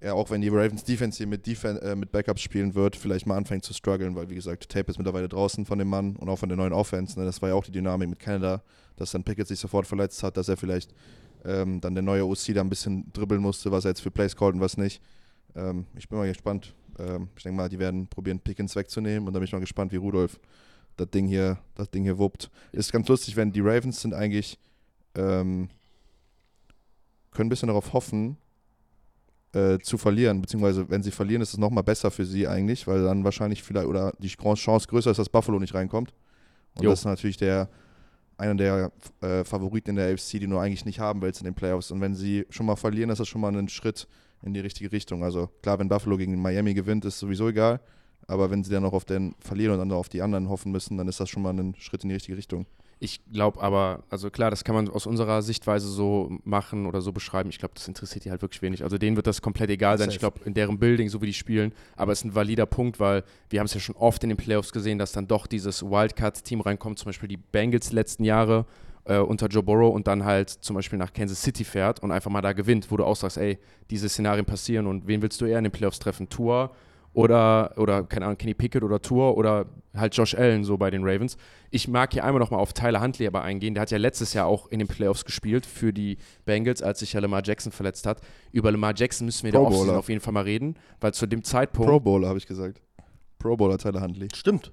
er, 0.00 0.14
auch 0.14 0.30
wenn 0.30 0.40
die 0.40 0.48
Ravens 0.48 0.84
Defense 0.84 1.16
hier 1.18 1.26
mit, 1.26 1.46
Defen 1.46 1.78
äh, 1.78 1.96
mit 1.96 2.12
Backups 2.12 2.42
spielen 2.42 2.74
wird, 2.74 2.94
vielleicht 2.94 3.26
mal 3.26 3.36
anfängt 3.36 3.64
zu 3.64 3.72
strugglen, 3.72 4.14
weil, 4.14 4.28
wie 4.28 4.34
gesagt, 4.34 4.68
Tape 4.68 4.90
ist 4.90 4.98
mittlerweile 4.98 5.28
draußen 5.28 5.64
von 5.64 5.78
dem 5.78 5.88
Mann 5.88 6.16
und 6.16 6.28
auch 6.28 6.38
von 6.38 6.48
der 6.48 6.56
neuen 6.56 6.72
Offense. 6.72 7.18
Ne? 7.18 7.24
Das 7.24 7.40
war 7.40 7.48
ja 7.48 7.54
auch 7.54 7.64
die 7.64 7.72
Dynamik 7.72 8.08
mit 8.08 8.18
Canada, 8.18 8.62
dass 8.96 9.12
dann 9.12 9.24
Pickett 9.24 9.48
sich 9.48 9.58
sofort 9.58 9.86
verletzt 9.86 10.22
hat, 10.22 10.36
dass 10.36 10.48
er 10.48 10.56
vielleicht 10.56 10.94
ähm, 11.44 11.80
dann 11.80 11.94
der 11.94 12.02
neue 12.02 12.26
OC 12.26 12.54
da 12.54 12.60
ein 12.60 12.68
bisschen 12.68 13.10
dribbeln 13.12 13.40
musste, 13.40 13.72
was 13.72 13.84
er 13.84 13.92
jetzt 13.92 14.00
für 14.00 14.10
Plays 14.10 14.36
called 14.36 14.54
und 14.54 14.60
was 14.60 14.76
nicht. 14.76 15.00
Ähm, 15.56 15.86
ich 15.96 16.08
bin 16.08 16.18
mal 16.18 16.28
gespannt. 16.28 16.74
Ähm, 16.98 17.28
ich 17.36 17.42
denke 17.42 17.56
mal, 17.56 17.68
die 17.68 17.78
werden 17.78 18.06
probieren, 18.06 18.40
Pickens 18.40 18.76
wegzunehmen 18.76 19.26
und 19.26 19.32
dann 19.32 19.40
bin 19.40 19.44
ich 19.44 19.52
mal 19.52 19.60
gespannt, 19.60 19.92
wie 19.92 19.96
Rudolph 19.96 20.38
das 20.96 21.10
Ding 21.10 21.26
hier, 21.26 21.58
das 21.74 21.90
Ding 21.90 22.04
hier 22.04 22.18
wuppt. 22.18 22.50
Ist 22.72 22.92
ganz 22.92 23.08
lustig, 23.08 23.36
wenn 23.36 23.52
die 23.52 23.60
Ravens 23.60 24.00
sind 24.00 24.14
eigentlich, 24.14 24.58
ähm, 25.16 25.68
können 27.30 27.46
ein 27.46 27.50
bisschen 27.50 27.68
darauf 27.68 27.92
hoffen, 27.92 28.36
äh, 29.52 29.78
zu 29.78 29.98
verlieren, 29.98 30.40
beziehungsweise 30.40 30.88
wenn 30.90 31.02
sie 31.02 31.10
verlieren, 31.10 31.42
ist 31.42 31.52
es 31.52 31.58
nochmal 31.58 31.84
besser 31.84 32.10
für 32.10 32.24
sie 32.24 32.48
eigentlich, 32.48 32.86
weil 32.86 33.02
dann 33.02 33.24
wahrscheinlich 33.24 33.62
vielleicht 33.62 33.86
oder 33.86 34.12
die 34.18 34.28
Chance 34.28 34.88
größer 34.88 35.10
ist, 35.10 35.18
dass 35.18 35.28
Buffalo 35.28 35.58
nicht 35.58 35.74
reinkommt. 35.74 36.12
Und 36.74 36.84
Jo. 36.84 36.90
das 36.90 37.00
ist 37.00 37.04
natürlich 37.04 37.36
der 37.36 37.68
einer 38.36 38.54
der 38.54 38.92
äh, 39.20 39.44
Favoriten 39.44 39.90
in 39.90 39.96
der 39.96 40.12
AFC, 40.12 40.40
die 40.40 40.46
du 40.46 40.58
eigentlich 40.58 40.84
nicht 40.84 40.98
haben 40.98 41.22
willst 41.22 41.40
in 41.40 41.44
den 41.44 41.54
Playoffs. 41.54 41.90
Und 41.90 42.00
wenn 42.00 42.14
sie 42.14 42.46
schon 42.50 42.66
mal 42.66 42.76
verlieren, 42.76 43.10
ist 43.10 43.20
das 43.20 43.28
schon 43.28 43.40
mal 43.40 43.54
ein 43.54 43.68
Schritt 43.68 44.08
in 44.42 44.54
die 44.54 44.60
richtige 44.60 44.92
Richtung. 44.92 45.22
Also 45.22 45.48
klar, 45.62 45.78
wenn 45.78 45.88
Buffalo 45.88 46.16
gegen 46.16 46.40
Miami 46.40 46.74
gewinnt, 46.74 47.04
ist 47.04 47.18
sowieso 47.18 47.48
egal. 47.48 47.80
Aber 48.26 48.50
wenn 48.50 48.64
sie 48.64 48.70
dann 48.70 48.82
noch 48.82 48.92
auf 48.92 49.04
den 49.04 49.34
verlieren 49.38 49.74
und 49.74 49.78
dann 49.78 49.88
noch 49.88 49.98
auf 49.98 50.08
die 50.08 50.22
anderen 50.22 50.48
hoffen 50.48 50.72
müssen, 50.72 50.96
dann 50.96 51.08
ist 51.08 51.20
das 51.20 51.28
schon 51.28 51.42
mal 51.42 51.52
ein 51.52 51.74
Schritt 51.76 52.02
in 52.02 52.08
die 52.08 52.14
richtige 52.14 52.36
Richtung. 52.36 52.66
Ich 53.04 53.20
glaube 53.30 53.60
aber, 53.60 54.02
also 54.08 54.30
klar, 54.30 54.50
das 54.50 54.64
kann 54.64 54.74
man 54.74 54.88
aus 54.88 55.06
unserer 55.06 55.42
Sichtweise 55.42 55.88
so 55.88 56.38
machen 56.42 56.86
oder 56.86 57.02
so 57.02 57.12
beschreiben. 57.12 57.50
Ich 57.50 57.58
glaube, 57.58 57.74
das 57.74 57.86
interessiert 57.86 58.24
die 58.24 58.30
halt 58.30 58.40
wirklich 58.40 58.62
wenig. 58.62 58.82
Also 58.82 58.96
denen 58.96 59.14
wird 59.14 59.26
das 59.26 59.42
komplett 59.42 59.68
egal 59.68 59.98
sein. 59.98 60.08
Ich 60.08 60.18
glaube, 60.18 60.40
in 60.46 60.54
deren 60.54 60.78
Building, 60.78 61.10
so 61.10 61.20
wie 61.20 61.26
die 61.26 61.34
spielen. 61.34 61.74
Aber 61.96 62.12
es 62.12 62.20
ist 62.20 62.24
ein 62.24 62.34
valider 62.34 62.64
Punkt, 62.64 63.00
weil 63.00 63.22
wir 63.50 63.60
haben 63.60 63.66
es 63.66 63.74
ja 63.74 63.80
schon 63.80 63.94
oft 63.96 64.22
in 64.22 64.30
den 64.30 64.38
Playoffs 64.38 64.72
gesehen, 64.72 64.98
dass 64.98 65.12
dann 65.12 65.26
doch 65.26 65.46
dieses 65.46 65.82
Wildcard-Team 65.82 66.62
reinkommt. 66.62 66.98
Zum 66.98 67.10
Beispiel 67.10 67.28
die 67.28 67.36
Bengals 67.36 67.92
letzten 67.92 68.24
Jahre 68.24 68.64
äh, 69.04 69.18
unter 69.18 69.48
Joe 69.48 69.62
Burrow 69.62 69.94
und 69.94 70.06
dann 70.06 70.24
halt 70.24 70.48
zum 70.48 70.74
Beispiel 70.74 70.98
nach 70.98 71.12
Kansas 71.12 71.42
City 71.42 71.64
fährt 71.64 72.00
und 72.02 72.10
einfach 72.10 72.30
mal 72.30 72.40
da 72.40 72.54
gewinnt, 72.54 72.90
wo 72.90 72.96
du 72.96 73.04
auch 73.04 73.16
sagst, 73.16 73.36
ey, 73.36 73.58
diese 73.90 74.08
Szenarien 74.08 74.46
passieren 74.46 74.86
und 74.86 75.06
wen 75.06 75.20
willst 75.20 75.42
du 75.42 75.44
eher 75.44 75.58
in 75.58 75.64
den 75.64 75.72
Playoffs 75.72 75.98
treffen? 75.98 76.30
Tour 76.30 76.74
oder, 77.14 77.72
oder 77.76 78.04
keine 78.04 78.26
Ahnung, 78.26 78.38
Kenny 78.38 78.54
Pickett 78.54 78.82
oder 78.82 79.00
Tour 79.00 79.36
oder 79.36 79.66
halt 79.96 80.14
Josh 80.16 80.34
Allen 80.34 80.64
so 80.64 80.76
bei 80.76 80.90
den 80.90 81.02
Ravens. 81.04 81.36
Ich 81.70 81.88
mag 81.88 82.12
hier 82.12 82.24
einmal 82.24 82.40
nochmal 82.40 82.60
auf 82.60 82.72
Tyler 82.72 83.00
Huntley 83.00 83.26
aber 83.26 83.42
eingehen. 83.42 83.74
Der 83.74 83.82
hat 83.82 83.90
ja 83.90 83.98
letztes 83.98 84.34
Jahr 84.34 84.46
auch 84.46 84.66
in 84.68 84.80
den 84.80 84.88
Playoffs 84.88 85.24
gespielt 85.24 85.64
für 85.64 85.92
die 85.92 86.18
Bengals, 86.44 86.82
als 86.82 86.98
sich 86.98 87.12
ja 87.12 87.20
Lamar 87.20 87.42
Jackson 87.44 87.72
verletzt 87.72 88.06
hat. 88.06 88.20
Über 88.52 88.70
Lamar 88.72 88.94
Jackson 88.96 89.26
müssen 89.26 89.44
wir 89.44 89.48
in 89.50 89.52
der 89.52 89.60
Pro 89.60 89.66
Offseason 89.66 89.86
Bowler. 89.86 89.98
auf 89.98 90.08
jeden 90.08 90.20
Fall 90.20 90.32
mal 90.32 90.42
reden, 90.42 90.76
weil 91.00 91.14
zu 91.14 91.26
dem 91.26 91.44
Zeitpunkt 91.44 91.88
Pro 91.88 92.00
Bowler, 92.00 92.28
habe 92.28 92.38
ich 92.38 92.46
gesagt. 92.46 92.82
Pro 93.38 93.56
Bowler 93.56 93.78
Tyler 93.78 94.00
Huntley. 94.00 94.28
Stimmt. 94.34 94.72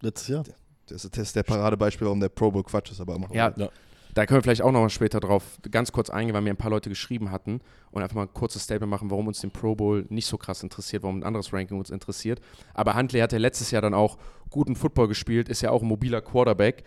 Letztes 0.00 0.28
Jahr. 0.28 0.44
Das 0.86 1.04
ist, 1.04 1.16
das 1.16 1.28
ist 1.28 1.36
der 1.36 1.44
Paradebeispiel, 1.44 2.06
warum 2.06 2.20
der 2.20 2.28
Pro 2.28 2.50
Bowl 2.50 2.62
Quatsch 2.62 2.90
ist, 2.90 3.00
aber 3.00 3.18
machen 3.18 3.32
wir 3.32 3.38
Ja. 3.38 3.54
Ja. 3.56 3.68
Da 4.14 4.26
können 4.26 4.38
wir 4.38 4.42
vielleicht 4.42 4.62
auch 4.62 4.72
noch 4.72 4.80
mal 4.80 4.90
später 4.90 5.20
drauf 5.20 5.58
ganz 5.70 5.90
kurz 5.90 6.08
eingehen, 6.08 6.34
weil 6.34 6.42
mir 6.42 6.50
ein 6.50 6.56
paar 6.56 6.70
Leute 6.70 6.88
geschrieben 6.88 7.30
hatten 7.30 7.60
und 7.90 8.02
einfach 8.02 8.14
mal 8.14 8.22
ein 8.22 8.32
kurzes 8.32 8.62
Statement 8.62 8.90
machen, 8.90 9.10
warum 9.10 9.26
uns 9.26 9.40
den 9.40 9.50
Pro 9.50 9.74
Bowl 9.74 10.06
nicht 10.08 10.26
so 10.26 10.38
krass 10.38 10.62
interessiert, 10.62 11.02
warum 11.02 11.18
ein 11.18 11.24
anderes 11.24 11.52
Ranking 11.52 11.78
uns 11.78 11.90
interessiert. 11.90 12.40
Aber 12.74 12.94
Huntley 12.94 13.20
hat 13.20 13.32
ja 13.32 13.38
letztes 13.38 13.72
Jahr 13.72 13.82
dann 13.82 13.94
auch 13.94 14.16
guten 14.50 14.76
Football 14.76 15.08
gespielt, 15.08 15.48
ist 15.48 15.62
ja 15.62 15.70
auch 15.70 15.82
ein 15.82 15.88
mobiler 15.88 16.20
Quarterback. 16.20 16.84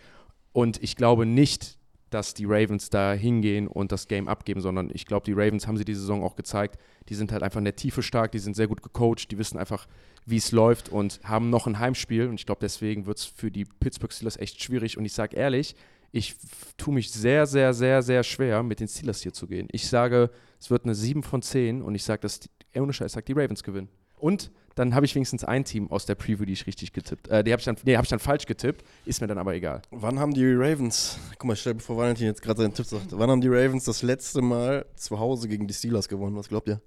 Und 0.52 0.82
ich 0.82 0.96
glaube 0.96 1.26
nicht, 1.26 1.78
dass 2.10 2.32
die 2.32 2.46
Ravens 2.46 2.88
da 2.88 3.12
hingehen 3.12 3.68
und 3.68 3.92
das 3.92 4.08
Game 4.08 4.28
abgeben, 4.28 4.62
sondern 4.62 4.90
ich 4.92 5.04
glaube, 5.04 5.26
die 5.26 5.34
Ravens 5.34 5.66
haben 5.66 5.76
sie 5.76 5.84
die 5.84 5.94
Saison 5.94 6.22
auch 6.22 6.36
gezeigt, 6.36 6.78
die 7.10 7.14
sind 7.14 7.32
halt 7.32 7.42
einfach 7.42 7.58
in 7.58 7.64
der 7.64 7.76
Tiefe 7.76 8.02
stark, 8.02 8.32
die 8.32 8.38
sind 8.38 8.56
sehr 8.56 8.66
gut 8.66 8.82
gecoacht, 8.82 9.30
die 9.30 9.38
wissen 9.38 9.58
einfach, 9.58 9.86
wie 10.24 10.36
es 10.36 10.52
läuft 10.52 10.88
und 10.88 11.20
haben 11.24 11.50
noch 11.50 11.66
ein 11.66 11.78
Heimspiel. 11.78 12.28
Und 12.28 12.34
ich 12.34 12.46
glaube, 12.46 12.60
deswegen 12.62 13.06
wird 13.06 13.18
es 13.18 13.24
für 13.24 13.50
die 13.50 13.64
Pittsburgh 13.64 14.12
Steelers 14.12 14.38
echt 14.38 14.62
schwierig. 14.62 14.96
Und 14.96 15.04
ich 15.04 15.12
sage 15.12 15.36
ehrlich, 15.36 15.74
ich 16.12 16.36
tue 16.76 16.94
mich 16.94 17.10
sehr, 17.10 17.46
sehr, 17.46 17.74
sehr, 17.74 18.02
sehr 18.02 18.22
schwer, 18.22 18.62
mit 18.62 18.80
den 18.80 18.88
Steelers 18.88 19.20
hier 19.22 19.32
zu 19.32 19.46
gehen. 19.46 19.68
Ich 19.72 19.88
sage, 19.88 20.30
es 20.60 20.70
wird 20.70 20.84
eine 20.84 20.94
7 20.94 21.22
von 21.22 21.42
10 21.42 21.82
und 21.82 21.94
ich 21.94 22.04
sage, 22.04 22.20
dass 22.22 22.40
die, 22.40 22.48
ohne 22.76 22.92
Scheiß, 22.92 23.12
sage, 23.12 23.26
die 23.26 23.32
Ravens 23.40 23.62
gewinnen. 23.62 23.88
Und 24.16 24.50
dann 24.74 24.94
habe 24.94 25.06
ich 25.06 25.14
wenigstens 25.14 25.44
ein 25.44 25.64
Team 25.64 25.90
aus 25.90 26.06
der 26.06 26.14
Preview, 26.14 26.44
die 26.44 26.52
ich 26.52 26.66
richtig 26.66 26.92
getippt. 26.92 27.28
Äh, 27.28 27.42
die 27.44 27.52
habe 27.52 27.60
ich, 27.60 27.64
dann- 27.64 27.76
nee, 27.84 27.96
hab 27.96 28.04
ich 28.04 28.10
dann 28.10 28.18
falsch 28.20 28.46
getippt, 28.46 28.84
ist 29.04 29.20
mir 29.20 29.26
dann 29.26 29.38
aber 29.38 29.54
egal. 29.54 29.82
Wann 29.90 30.18
haben 30.18 30.32
die 30.34 30.44
Ravens, 30.54 31.18
guck 31.38 31.44
mal, 31.48 31.56
stell 31.56 31.74
bevor 31.74 31.96
Valentin 31.96 32.26
jetzt 32.26 32.42
gerade 32.42 32.62
seinen 32.62 32.74
Tipp 32.74 32.86
sagt, 32.86 33.06
wann 33.10 33.28
haben 33.30 33.40
die 33.40 33.48
Ravens 33.48 33.84
das 33.84 34.02
letzte 34.02 34.40
Mal 34.40 34.86
zu 34.96 35.18
Hause 35.18 35.48
gegen 35.48 35.66
die 35.66 35.74
Steelers 35.74 36.08
gewonnen? 36.08 36.36
Was 36.36 36.48
glaubt 36.48 36.68
ihr? 36.68 36.80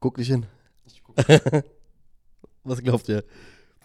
Guck 0.00 0.16
dich 0.16 0.28
hin. 0.28 0.46
Was 2.64 2.82
glaubt 2.82 3.08
ihr? 3.08 3.24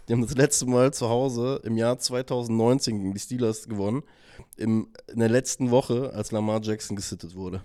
Die 0.07 0.13
haben 0.13 0.21
das 0.21 0.35
letzte 0.35 0.65
Mal 0.65 0.91
zu 0.93 1.07
Hause 1.09 1.61
im 1.63 1.77
Jahr 1.77 1.97
2019 1.99 2.97
gegen 2.97 3.13
die 3.13 3.19
Steelers 3.19 3.67
gewonnen. 3.67 4.03
Im, 4.58 4.89
in 5.12 5.19
der 5.19 5.30
letzten 5.30 5.71
Woche, 5.71 6.13
als 6.13 6.32
Lamar 6.32 6.62
Jackson 6.62 6.95
gesittet 6.95 7.36
wurde. 7.36 7.62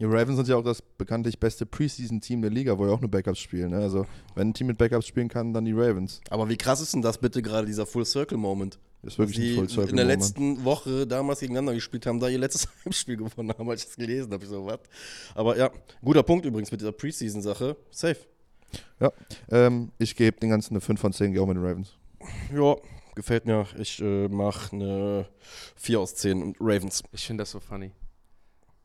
Die 0.00 0.06
Ravens 0.06 0.36
sind 0.36 0.48
ja 0.48 0.56
auch 0.56 0.64
das 0.64 0.80
bekanntlich 0.80 1.38
beste 1.38 1.66
Preseason-Team 1.66 2.40
der 2.40 2.50
Liga, 2.50 2.78
wo 2.78 2.86
ja 2.86 2.92
auch 2.92 3.00
nur 3.00 3.10
Backups 3.10 3.38
spielen. 3.38 3.72
Ne? 3.72 3.78
Also, 3.78 4.06
wenn 4.34 4.48
ein 4.48 4.54
Team 4.54 4.68
mit 4.68 4.78
Backups 4.78 5.06
spielen 5.06 5.28
kann, 5.28 5.52
dann 5.52 5.66
die 5.66 5.72
Ravens. 5.72 6.22
Aber 6.30 6.48
wie 6.48 6.56
krass 6.56 6.80
ist 6.80 6.94
denn 6.94 7.02
das 7.02 7.18
bitte 7.18 7.42
gerade, 7.42 7.66
dieser 7.66 7.84
Full-Circle-Moment? 7.84 8.78
Das 9.02 9.14
ist 9.14 9.18
wirklich 9.18 9.36
die 9.36 9.50
ein 9.52 9.56
Full 9.56 9.68
Circle. 9.68 9.90
in 9.90 9.96
der 9.96 10.06
Moment. 10.06 10.22
letzten 10.22 10.64
Woche 10.64 11.06
damals 11.06 11.40
gegeneinander 11.40 11.74
gespielt 11.74 12.06
haben, 12.06 12.18
da 12.18 12.28
ihr 12.28 12.38
letztes 12.38 12.68
Heimspiel 12.84 13.18
gewonnen 13.18 13.50
haben, 13.50 13.68
als 13.68 13.82
ich 13.82 13.88
das 13.88 13.96
gelesen 13.96 14.32
habe. 14.32 14.42
Ich 14.42 14.50
so, 14.50 14.64
was? 14.64 14.80
Aber 15.34 15.56
ja, 15.58 15.70
guter 16.02 16.22
Punkt 16.22 16.46
übrigens 16.46 16.70
mit 16.70 16.80
dieser 16.80 16.92
Preseason-Sache. 16.92 17.76
Safe. 17.90 18.16
Ähm, 19.50 19.90
ich 19.98 20.16
gebe 20.16 20.38
den 20.38 20.50
ganzen 20.50 20.74
eine 20.74 20.80
5 20.80 21.00
von 21.00 21.12
10, 21.12 21.32
gehe 21.32 21.42
auch 21.42 21.46
mit 21.46 21.56
den 21.56 21.64
Ravens. 21.64 21.94
Ja, 22.54 22.76
gefällt 23.20 23.46
mir. 23.46 23.66
Ich 23.78 24.00
äh, 24.00 24.28
mache 24.28 24.74
eine 24.76 25.26
4 25.76 26.00
aus 26.00 26.14
10 26.16 26.42
und 26.42 26.56
Ravens. 26.60 27.02
Ich 27.12 27.26
finde 27.26 27.42
das 27.42 27.50
so 27.50 27.60
funny. 27.60 27.92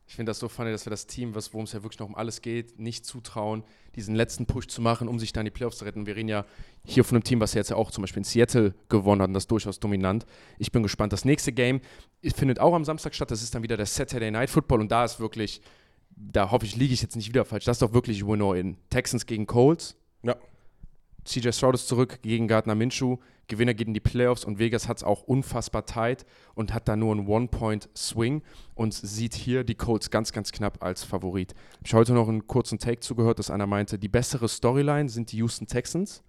Ich 0.08 0.14
finde 0.14 0.30
das 0.30 0.38
so 0.38 0.48
funny, 0.48 0.70
dass 0.70 0.86
wir 0.86 0.90
das 0.90 1.08
Team, 1.08 1.34
was- 1.34 1.52
worum 1.52 1.64
es 1.64 1.72
ja 1.72 1.82
wirklich 1.82 1.98
noch 1.98 2.06
um 2.06 2.14
alles 2.14 2.40
geht, 2.40 2.78
nicht 2.78 3.04
zutrauen, 3.04 3.64
diesen 3.96 4.14
letzten 4.14 4.46
Push 4.46 4.68
zu 4.68 4.80
machen, 4.80 5.08
um 5.08 5.18
sich 5.18 5.32
dann 5.32 5.44
die 5.44 5.50
Playoffs 5.50 5.78
zu 5.78 5.84
retten. 5.84 6.06
Wir 6.06 6.14
reden 6.14 6.28
ja 6.28 6.44
hier 6.84 7.02
von 7.02 7.16
einem 7.16 7.24
Team, 7.24 7.40
was 7.40 7.54
ja 7.54 7.58
jetzt 7.60 7.70
ja 7.70 7.76
auch 7.76 7.90
zum 7.90 8.02
Beispiel 8.02 8.20
in 8.20 8.24
Seattle 8.24 8.74
gewonnen 8.88 9.20
hat 9.20 9.28
und 9.28 9.34
das 9.34 9.48
durchaus 9.48 9.80
dominant. 9.80 10.24
Ich 10.58 10.70
bin 10.70 10.84
gespannt. 10.84 11.12
Das 11.12 11.24
nächste 11.24 11.52
Game 11.52 11.80
findet 12.22 12.60
auch 12.60 12.74
am 12.74 12.84
Samstag 12.84 13.14
statt. 13.16 13.32
Das 13.32 13.42
ist 13.42 13.52
dann 13.54 13.64
wieder 13.64 13.76
der 13.76 13.86
Saturday 13.86 14.30
Night 14.30 14.48
Football 14.50 14.80
und 14.80 14.92
da 14.92 15.04
ist 15.04 15.18
wirklich, 15.18 15.60
da 16.10 16.52
hoffe 16.52 16.66
ich, 16.66 16.76
liege 16.76 16.94
ich 16.94 17.02
jetzt 17.02 17.16
nicht 17.16 17.28
wieder 17.28 17.44
falsch. 17.44 17.64
Das 17.64 17.76
ist 17.78 17.82
doch 17.82 17.92
wirklich 17.92 18.24
Win-Or-In. 18.24 18.76
Texans 18.90 19.26
gegen 19.26 19.46
Colts. 19.46 19.96
Ja. 20.22 20.36
CJ 21.26 21.52
Stroud 21.52 21.74
ist 21.74 21.88
zurück 21.88 22.20
gegen 22.22 22.48
Gardner 22.48 22.74
Minshew. 22.74 23.18
Gewinner 23.48 23.74
geht 23.74 23.88
in 23.88 23.94
die 23.94 24.00
Playoffs 24.00 24.44
und 24.44 24.58
Vegas 24.58 24.88
hat 24.88 24.98
es 24.98 25.04
auch 25.04 25.22
unfassbar 25.22 25.84
tight 25.84 26.24
und 26.54 26.72
hat 26.72 26.88
da 26.88 26.96
nur 26.96 27.12
einen 27.12 27.26
One-Point-Swing 27.26 28.42
und 28.74 28.94
sieht 28.94 29.34
hier 29.34 29.62
die 29.64 29.74
Colts 29.74 30.10
ganz, 30.10 30.32
ganz 30.32 30.52
knapp 30.52 30.82
als 30.82 31.04
Favorit. 31.04 31.54
Ich 31.84 31.92
habe 31.92 32.00
heute 32.00 32.12
noch 32.12 32.28
einen 32.28 32.46
kurzen 32.46 32.78
Take 32.78 33.00
zugehört, 33.00 33.38
dass 33.38 33.50
einer 33.50 33.66
meinte, 33.66 33.98
die 33.98 34.08
bessere 34.08 34.48
Storyline 34.48 35.08
sind 35.08 35.32
die 35.32 35.38
Houston 35.38 35.66
Texans, 35.66 36.22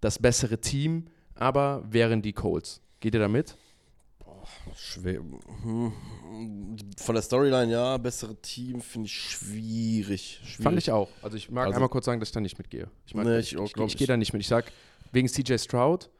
das 0.00 0.18
bessere 0.18 0.58
Team 0.58 1.06
aber 1.34 1.82
wären 1.90 2.22
die 2.22 2.32
Colts. 2.32 2.80
Geht 3.00 3.14
ihr 3.14 3.20
damit? 3.20 3.56
Schwer. 4.76 5.20
Hm. 5.62 5.92
Von 6.98 7.14
der 7.14 7.22
Storyline, 7.22 7.70
ja, 7.72 7.96
bessere 7.98 8.34
Team 8.36 8.80
finde 8.80 9.06
ich 9.06 9.12
schwierig. 9.12 10.40
schwierig. 10.44 10.62
Fand 10.62 10.78
ich 10.78 10.90
auch. 10.90 11.08
Also 11.22 11.36
ich 11.36 11.50
mag 11.50 11.66
Also- 11.66 11.76
einmal 11.76 11.88
kurz 11.88 12.04
sagen, 12.06 12.20
dass 12.20 12.28
ich 12.30 12.32
da 12.34 12.40
nicht 12.40 12.58
mitgehe. 12.58 12.88
Ich, 13.06 13.14
mag, 13.14 13.24
Nee, 13.26 13.38
ich, 13.38 13.54
ich 13.54 13.60
ich, 13.60 13.76
ich, 13.76 13.96
gehe 13.96 14.06
da 14.06 14.16
nicht 14.16 14.32
mit. 14.32 14.40
Ich 14.42 14.48
sag, 14.48 14.72
wegen 15.12 15.28
CJ 15.28 15.58
Stroud, 15.58 16.10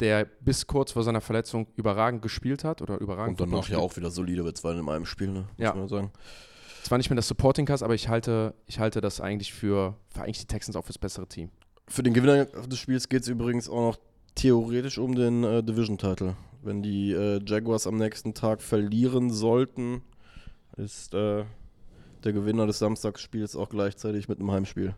der 0.00 0.24
bis 0.40 0.66
kurz 0.66 0.92
vor 0.92 1.02
seiner 1.02 1.20
Verletzung 1.20 1.66
überragend 1.76 2.22
gespielt 2.22 2.64
hat 2.64 2.82
oder 2.82 2.98
überragend 3.00 3.40
Und 3.40 3.50
danach 3.50 3.68
ja 3.68 3.78
auch 3.78 3.96
wieder 3.96 4.10
solide 4.10 4.42
mit 4.42 4.56
zwei 4.56 4.72
in 4.72 4.88
einem 4.88 5.06
Spiel, 5.06 5.28
ne? 5.28 5.40
Muss 5.40 5.48
Ja. 5.58 5.74
man 5.74 5.88
sagen. 5.88 6.12
zwar 6.84 6.98
nicht 6.98 7.10
mehr 7.10 7.16
das 7.16 7.26
Supporting 7.28 7.66
Cast, 7.66 7.82
aber 7.82 7.94
ich 7.94 8.08
halte, 8.08 8.54
ich 8.66 8.78
halte 8.78 9.00
das 9.00 9.20
eigentlich 9.20 9.52
für, 9.52 9.96
für 10.08 10.22
eigentlich 10.22 10.38
die 10.40 10.46
Texans 10.46 10.76
auch 10.76 10.84
fürs 10.84 10.98
bessere 10.98 11.26
Team. 11.26 11.50
Für 11.88 12.02
den 12.02 12.14
Gewinner 12.14 12.44
des 12.44 12.78
Spiels 12.78 13.08
geht 13.08 13.22
es 13.22 13.28
übrigens 13.28 13.68
auch 13.68 13.80
noch 13.92 13.98
theoretisch 14.36 14.98
um 14.98 15.14
den 15.14 15.42
äh, 15.44 15.62
Division-Title. 15.64 16.36
Wenn 16.66 16.82
die 16.82 17.12
äh, 17.12 17.40
Jaguars 17.46 17.86
am 17.86 17.96
nächsten 17.96 18.34
Tag 18.34 18.60
verlieren 18.60 19.30
sollten, 19.30 20.02
ist 20.76 21.14
äh, 21.14 21.44
der 22.24 22.32
Gewinner 22.32 22.66
des 22.66 22.80
Samstagsspiels 22.80 23.54
auch 23.54 23.68
gleichzeitig 23.68 24.28
mit 24.28 24.40
einem 24.40 24.50
Heimspiel 24.50 24.96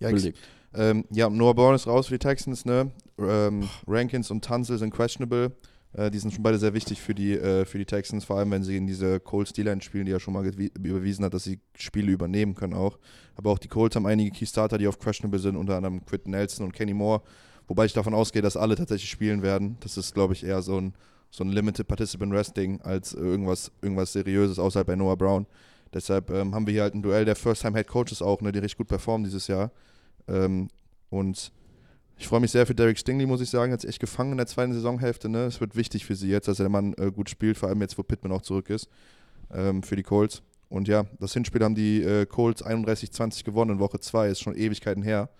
Yikes. 0.00 0.22
belegt. 0.22 0.38
Ähm, 0.72 1.04
ja, 1.10 1.28
Noah 1.28 1.54
Brown 1.54 1.74
ist 1.74 1.86
raus 1.86 2.06
für 2.06 2.14
die 2.14 2.18
Texans, 2.18 2.64
ne? 2.64 2.90
Ähm, 3.18 3.68
Rankins 3.86 4.30
und 4.30 4.42
Tunzel 4.42 4.78
sind 4.78 4.90
questionable. 4.90 5.52
Äh, 5.92 6.10
die 6.10 6.18
sind 6.18 6.32
schon 6.32 6.42
beide 6.42 6.58
sehr 6.58 6.72
wichtig 6.72 7.02
für 7.02 7.14
die, 7.14 7.34
äh, 7.34 7.66
für 7.66 7.76
die 7.76 7.84
Texans, 7.84 8.24
vor 8.24 8.38
allem 8.38 8.50
wenn 8.50 8.62
sie 8.62 8.78
in 8.78 8.86
diese 8.86 9.20
Colts 9.20 9.52
D-Line 9.52 9.82
spielen, 9.82 10.06
die 10.06 10.12
ja 10.12 10.20
schon 10.20 10.32
mal 10.32 10.46
überwiesen 10.46 11.26
hat, 11.26 11.34
dass 11.34 11.44
sie 11.44 11.60
Spiele 11.76 12.10
übernehmen 12.10 12.54
können 12.54 12.72
auch. 12.72 12.98
Aber 13.36 13.50
auch 13.50 13.58
die 13.58 13.68
Colts 13.68 13.96
haben 13.96 14.06
einige 14.06 14.30
Key 14.30 14.46
Starter, 14.46 14.78
die 14.78 14.88
auf 14.88 14.98
questionable 14.98 15.40
sind, 15.40 15.56
unter 15.56 15.76
anderem 15.76 16.06
Quinton 16.06 16.30
Nelson 16.30 16.64
und 16.64 16.72
Kenny 16.72 16.94
Moore. 16.94 17.20
Wobei 17.68 17.84
ich 17.84 17.92
davon 17.92 18.14
ausgehe, 18.14 18.42
dass 18.42 18.56
alle 18.56 18.74
tatsächlich 18.74 19.10
spielen 19.10 19.42
werden. 19.42 19.76
Das 19.80 19.96
ist, 19.96 20.14
glaube 20.14 20.32
ich, 20.32 20.44
eher 20.44 20.62
so 20.62 20.80
ein 20.80 20.94
so 21.30 21.44
ein 21.44 21.50
Limited 21.50 21.86
Participant 21.86 22.32
Wrestling 22.32 22.80
als 22.82 23.12
irgendwas, 23.12 23.70
irgendwas 23.82 24.12
Seriöses 24.12 24.58
außerhalb 24.58 24.86
bei 24.86 24.96
Noah 24.96 25.16
Brown. 25.16 25.46
Deshalb 25.92 26.30
ähm, 26.30 26.54
haben 26.54 26.66
wir 26.66 26.72
hier 26.72 26.82
halt 26.82 26.94
ein 26.94 27.02
Duell 27.02 27.24
der 27.24 27.36
First-Time-Head 27.36 27.86
Coaches 27.86 28.22
auch, 28.22 28.40
ne, 28.40 28.52
die 28.52 28.58
richtig 28.58 28.78
gut 28.78 28.88
performen 28.88 29.24
dieses 29.24 29.46
Jahr. 29.46 29.70
Ähm, 30.26 30.68
und 31.10 31.52
ich 32.18 32.28
freue 32.28 32.40
mich 32.40 32.50
sehr 32.50 32.66
für 32.66 32.74
Derek 32.74 32.98
Stingley, 32.98 33.26
muss 33.26 33.40
ich 33.40 33.48
sagen. 33.48 33.72
Hat 33.72 33.80
sich 33.80 33.90
echt 33.90 34.00
gefangen 34.00 34.32
in 34.32 34.38
der 34.38 34.46
zweiten 34.46 34.72
Saisonhälfte. 34.72 35.28
Ne? 35.28 35.44
Es 35.44 35.60
wird 35.60 35.76
wichtig 35.76 36.04
für 36.04 36.14
sie 36.14 36.28
jetzt, 36.28 36.48
dass 36.48 36.58
der 36.58 36.68
Mann 36.68 36.94
äh, 36.94 37.10
gut 37.10 37.30
spielt, 37.30 37.56
vor 37.56 37.68
allem 37.68 37.80
jetzt, 37.80 37.96
wo 37.96 38.02
Pittman 38.02 38.32
auch 38.32 38.42
zurück 38.42 38.70
ist, 38.70 38.88
ähm, 39.52 39.82
für 39.82 39.96
die 39.96 40.02
Colts. 40.02 40.42
Und 40.68 40.88
ja, 40.88 41.04
das 41.20 41.32
Hinspiel 41.32 41.62
haben 41.62 41.74
die 41.74 42.02
äh, 42.02 42.26
Colts 42.26 42.64
31-20 42.64 43.44
gewonnen 43.44 43.72
in 43.72 43.78
Woche 43.78 44.00
2, 44.00 44.28
ist 44.28 44.40
schon 44.40 44.54
Ewigkeiten 44.54 45.02
her. 45.02 45.30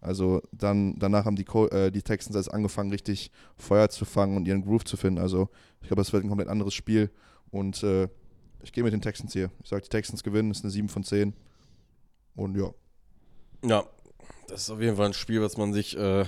Also 0.00 0.40
dann, 0.52 0.98
danach 0.98 1.24
haben 1.26 1.36
die, 1.36 1.44
Col 1.44 1.68
äh, 1.72 1.90
die 1.90 2.02
Texans 2.02 2.34
erst 2.36 2.52
angefangen, 2.52 2.90
richtig 2.90 3.30
Feuer 3.56 3.88
zu 3.90 4.04
fangen 4.04 4.36
und 4.36 4.46
ihren 4.48 4.62
Groove 4.64 4.84
zu 4.84 4.96
finden. 4.96 5.20
Also 5.20 5.48
ich 5.82 5.88
glaube, 5.88 6.00
das 6.00 6.12
wird 6.12 6.24
ein 6.24 6.28
komplett 6.28 6.48
anderes 6.48 6.72
Spiel. 6.74 7.10
Und 7.50 7.82
äh, 7.82 8.08
ich 8.62 8.72
gehe 8.72 8.82
mit 8.84 8.92
den 8.92 9.02
Texans 9.02 9.32
hier. 9.32 9.50
Ich 9.62 9.68
sage, 9.68 9.82
die 9.82 9.88
Texans 9.88 10.22
gewinnen, 10.22 10.50
ist 10.50 10.64
eine 10.64 10.70
7 10.70 10.88
von 10.88 11.04
10. 11.04 11.34
Und 12.36 12.56
ja. 12.56 12.70
Ja, 13.64 13.84
das 14.48 14.62
ist 14.62 14.70
auf 14.70 14.80
jeden 14.80 14.96
Fall 14.96 15.06
ein 15.06 15.12
Spiel, 15.14 15.42
was 15.42 15.56
man 15.58 15.72
sich. 15.72 15.96
Äh, 15.98 16.24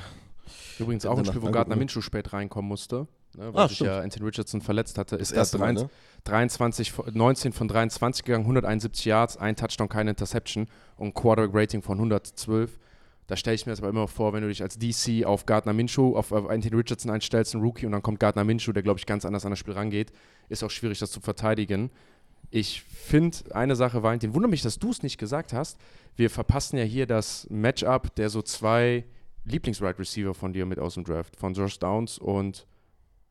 Übrigens 0.79 1.07
auch 1.07 1.17
ein 1.19 1.25
Spiel, 1.25 1.41
wo. 1.43 1.51
Gardner 1.51 1.77
Minshew 1.77 2.01
spät 2.03 2.33
reinkommen 2.33 2.69
musste. 2.69 3.07
Ne, 3.35 3.55
weil 3.55 3.63
Ah, 3.63 3.69
sich 3.69 3.77
stimmt. 3.79 3.89
ja 3.91 4.01
Anthony 4.01 4.27
Richardson 4.27 4.61
verletzt 4.61 4.99
hatte. 4.99 5.17
das 5.17 5.29
Ist 5.29 5.31
das 5.33 5.39
erste 5.55 5.59
Mal, 5.59 5.75
23, 5.75 5.89
ne? 5.89 6.23
23, 6.25 6.93
von- 6.93 7.15
19 7.15 7.53
von 7.55 7.69
23 7.69 8.25
gegangen, 8.25 8.45
171 8.45 9.07
Yards, 9.07 9.37
ein 9.39 9.57
Touchdown, 9.57 9.89
keine 9.89 10.11
Interception 10.11 10.67
und 10.99 11.09
ein 11.09 11.15
Quarterback-Rating 11.15 11.81
von 11.81 11.97
112. 11.99 12.79
Da 13.33 13.37
stelle 13.37 13.55
ich 13.55 13.64
mir 13.64 13.73
das 13.73 13.79
aber 13.79 13.88
immer 13.88 14.09
vor, 14.09 14.35
wenn 14.35 14.42
du 14.42 14.49
dich 14.49 14.62
als 14.62 14.79
DC 14.79 15.25
auf 15.25 15.47
Gardner 15.47 15.73
Minshew, 15.73 16.18
auf, 16.18 16.33
auf 16.33 16.51
Anthony 16.51 16.77
Richardson 16.77 17.11
einstellst, 17.11 17.55
ein 17.55 17.62
Rookie, 17.62 17.87
und 17.87 17.92
dann 17.92 18.03
kommt 18.03 18.21
Gardner 18.21 18.45
Minshew, 18.45 18.73
der, 18.73 18.83
glaube 18.83 19.01
ich, 19.01 19.07
ganz 19.07 19.25
anders 19.25 19.47
an 19.47 19.53
das 19.53 19.59
Spiel 19.59 19.73
rangeht, 19.73 20.12
ist 20.51 20.62
auch 20.62 20.71
schwierig, 20.71 20.99
das 20.99 21.11
zu 21.11 21.23
verteidigen. 21.23 21.90
Ich 22.51 22.83
finde 22.83 23.38
eine 23.55 23.75
Sache, 23.75 24.03
Valentin, 24.03 24.35
wundere 24.35 24.51
mich, 24.51 24.61
dass 24.61 24.79
du 24.79 24.90
es 24.90 25.03
nicht 25.03 25.16
gesagt 25.16 25.55
hast. 25.55 25.79
Wir 26.14 26.29
verpassen 26.29 26.77
ja 26.77 26.85
hier 26.85 27.07
das 27.07 27.47
Matchup 27.49 28.14
der 28.16 28.29
so 28.29 28.42
zwei 28.42 29.07
Lieblings-Wide 29.47 29.99
Receiver 29.99 30.35
von 30.35 30.53
dir 30.53 30.66
mit 30.66 30.79
aus 30.79 30.92
dem 30.92 31.05
Draft, 31.05 31.35
von 31.37 31.55
Josh 31.55 31.79
Downs 31.79 32.18
und 32.18 32.66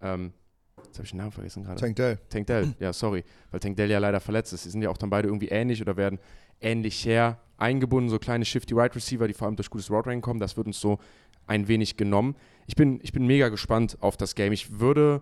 ähm, 0.01 0.33
jetzt 0.77 0.97
habe 0.97 1.03
ich 1.03 1.11
den 1.11 1.17
Namen 1.17 1.31
vergessen 1.31 1.63
gerade. 1.63 1.79
Tank 1.79 1.95
Dell. 1.95 2.17
Tank 2.27 2.47
Dell, 2.47 2.73
ja, 2.79 2.91
sorry, 2.91 3.23
weil 3.51 3.59
Tank 3.59 3.77
Dell 3.77 3.91
ja 3.91 3.99
leider 3.99 4.19
verletzt 4.19 4.51
ist. 4.51 4.65
Die 4.65 4.69
sind 4.71 4.81
ja 4.81 4.89
auch 4.89 4.97
dann 4.97 5.11
beide 5.11 5.27
irgendwie 5.27 5.49
ähnlich 5.49 5.79
oder 5.79 5.95
werden 5.95 6.17
ähnlich 6.59 7.05
her 7.05 7.37
eingebunden, 7.61 8.09
so 8.09 8.19
kleine 8.19 8.45
Shifty 8.45 8.75
Wide 8.75 8.95
Receiver, 8.95 9.27
die 9.27 9.33
vor 9.33 9.47
allem 9.47 9.55
durch 9.55 9.69
gutes 9.69 9.89
Route 9.89 10.05
Running 10.09 10.21
kommen. 10.21 10.39
Das 10.39 10.57
wird 10.57 10.67
uns 10.67 10.79
so 10.79 10.99
ein 11.47 11.67
wenig 11.67 11.97
genommen. 11.97 12.35
Ich 12.67 12.75
bin, 12.75 12.99
ich 13.03 13.11
bin 13.11 13.25
mega 13.25 13.49
gespannt 13.49 13.97
auf 14.01 14.17
das 14.17 14.35
Game. 14.35 14.53
Ich 14.53 14.79
würde 14.79 15.21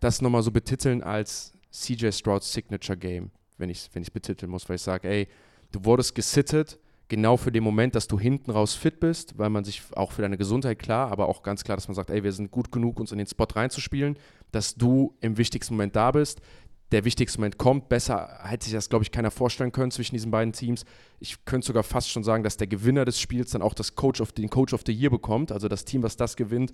das 0.00 0.22
nochmal 0.22 0.42
so 0.42 0.50
betiteln 0.50 1.02
als 1.02 1.54
CJ 1.70 2.10
Strouds 2.10 2.52
Signature 2.52 2.98
Game, 2.98 3.30
wenn 3.58 3.70
ich 3.70 3.78
es 3.78 3.90
wenn 3.94 4.04
betiteln 4.12 4.50
muss, 4.50 4.68
weil 4.68 4.76
ich 4.76 4.82
sage, 4.82 5.08
ey, 5.08 5.28
du 5.72 5.84
wurdest 5.84 6.14
gesittet, 6.14 6.78
genau 7.08 7.36
für 7.36 7.52
den 7.52 7.62
Moment, 7.62 7.94
dass 7.94 8.08
du 8.08 8.18
hinten 8.18 8.50
raus 8.50 8.74
fit 8.74 9.00
bist, 9.00 9.36
weil 9.36 9.50
man 9.50 9.64
sich 9.64 9.82
auch 9.94 10.12
für 10.12 10.22
deine 10.22 10.38
Gesundheit 10.38 10.78
klar, 10.78 11.10
aber 11.10 11.28
auch 11.28 11.42
ganz 11.42 11.62
klar, 11.62 11.76
dass 11.76 11.88
man 11.88 11.94
sagt, 11.94 12.10
ey, 12.10 12.22
wir 12.24 12.32
sind 12.32 12.50
gut 12.50 12.72
genug, 12.72 12.98
uns 12.98 13.12
in 13.12 13.18
den 13.18 13.26
Spot 13.26 13.46
reinzuspielen, 13.54 14.16
dass 14.52 14.74
du 14.74 15.14
im 15.20 15.36
wichtigsten 15.36 15.74
Moment 15.74 15.94
da 15.94 16.10
bist. 16.12 16.40
Der 16.92 17.04
wichtigste 17.04 17.38
Moment 17.38 17.56
kommt. 17.56 17.88
Besser 17.88 18.40
hätte 18.42 18.64
sich 18.64 18.74
das, 18.74 18.88
glaube 18.88 19.04
ich, 19.04 19.12
keiner 19.12 19.30
vorstellen 19.30 19.70
können 19.70 19.92
zwischen 19.92 20.14
diesen 20.14 20.30
beiden 20.30 20.52
Teams. 20.52 20.84
Ich 21.20 21.44
könnte 21.44 21.68
sogar 21.68 21.84
fast 21.84 22.10
schon 22.10 22.24
sagen, 22.24 22.42
dass 22.42 22.56
der 22.56 22.66
Gewinner 22.66 23.04
des 23.04 23.20
Spiels 23.20 23.52
dann 23.52 23.62
auch 23.62 23.74
das 23.74 23.94
Coach 23.94 24.20
of, 24.20 24.32
den 24.32 24.50
Coach 24.50 24.72
of 24.72 24.82
the 24.84 24.92
Year 24.92 25.10
bekommt. 25.10 25.52
Also 25.52 25.68
das 25.68 25.84
Team, 25.84 26.02
was 26.02 26.16
das 26.16 26.36
gewinnt, 26.36 26.72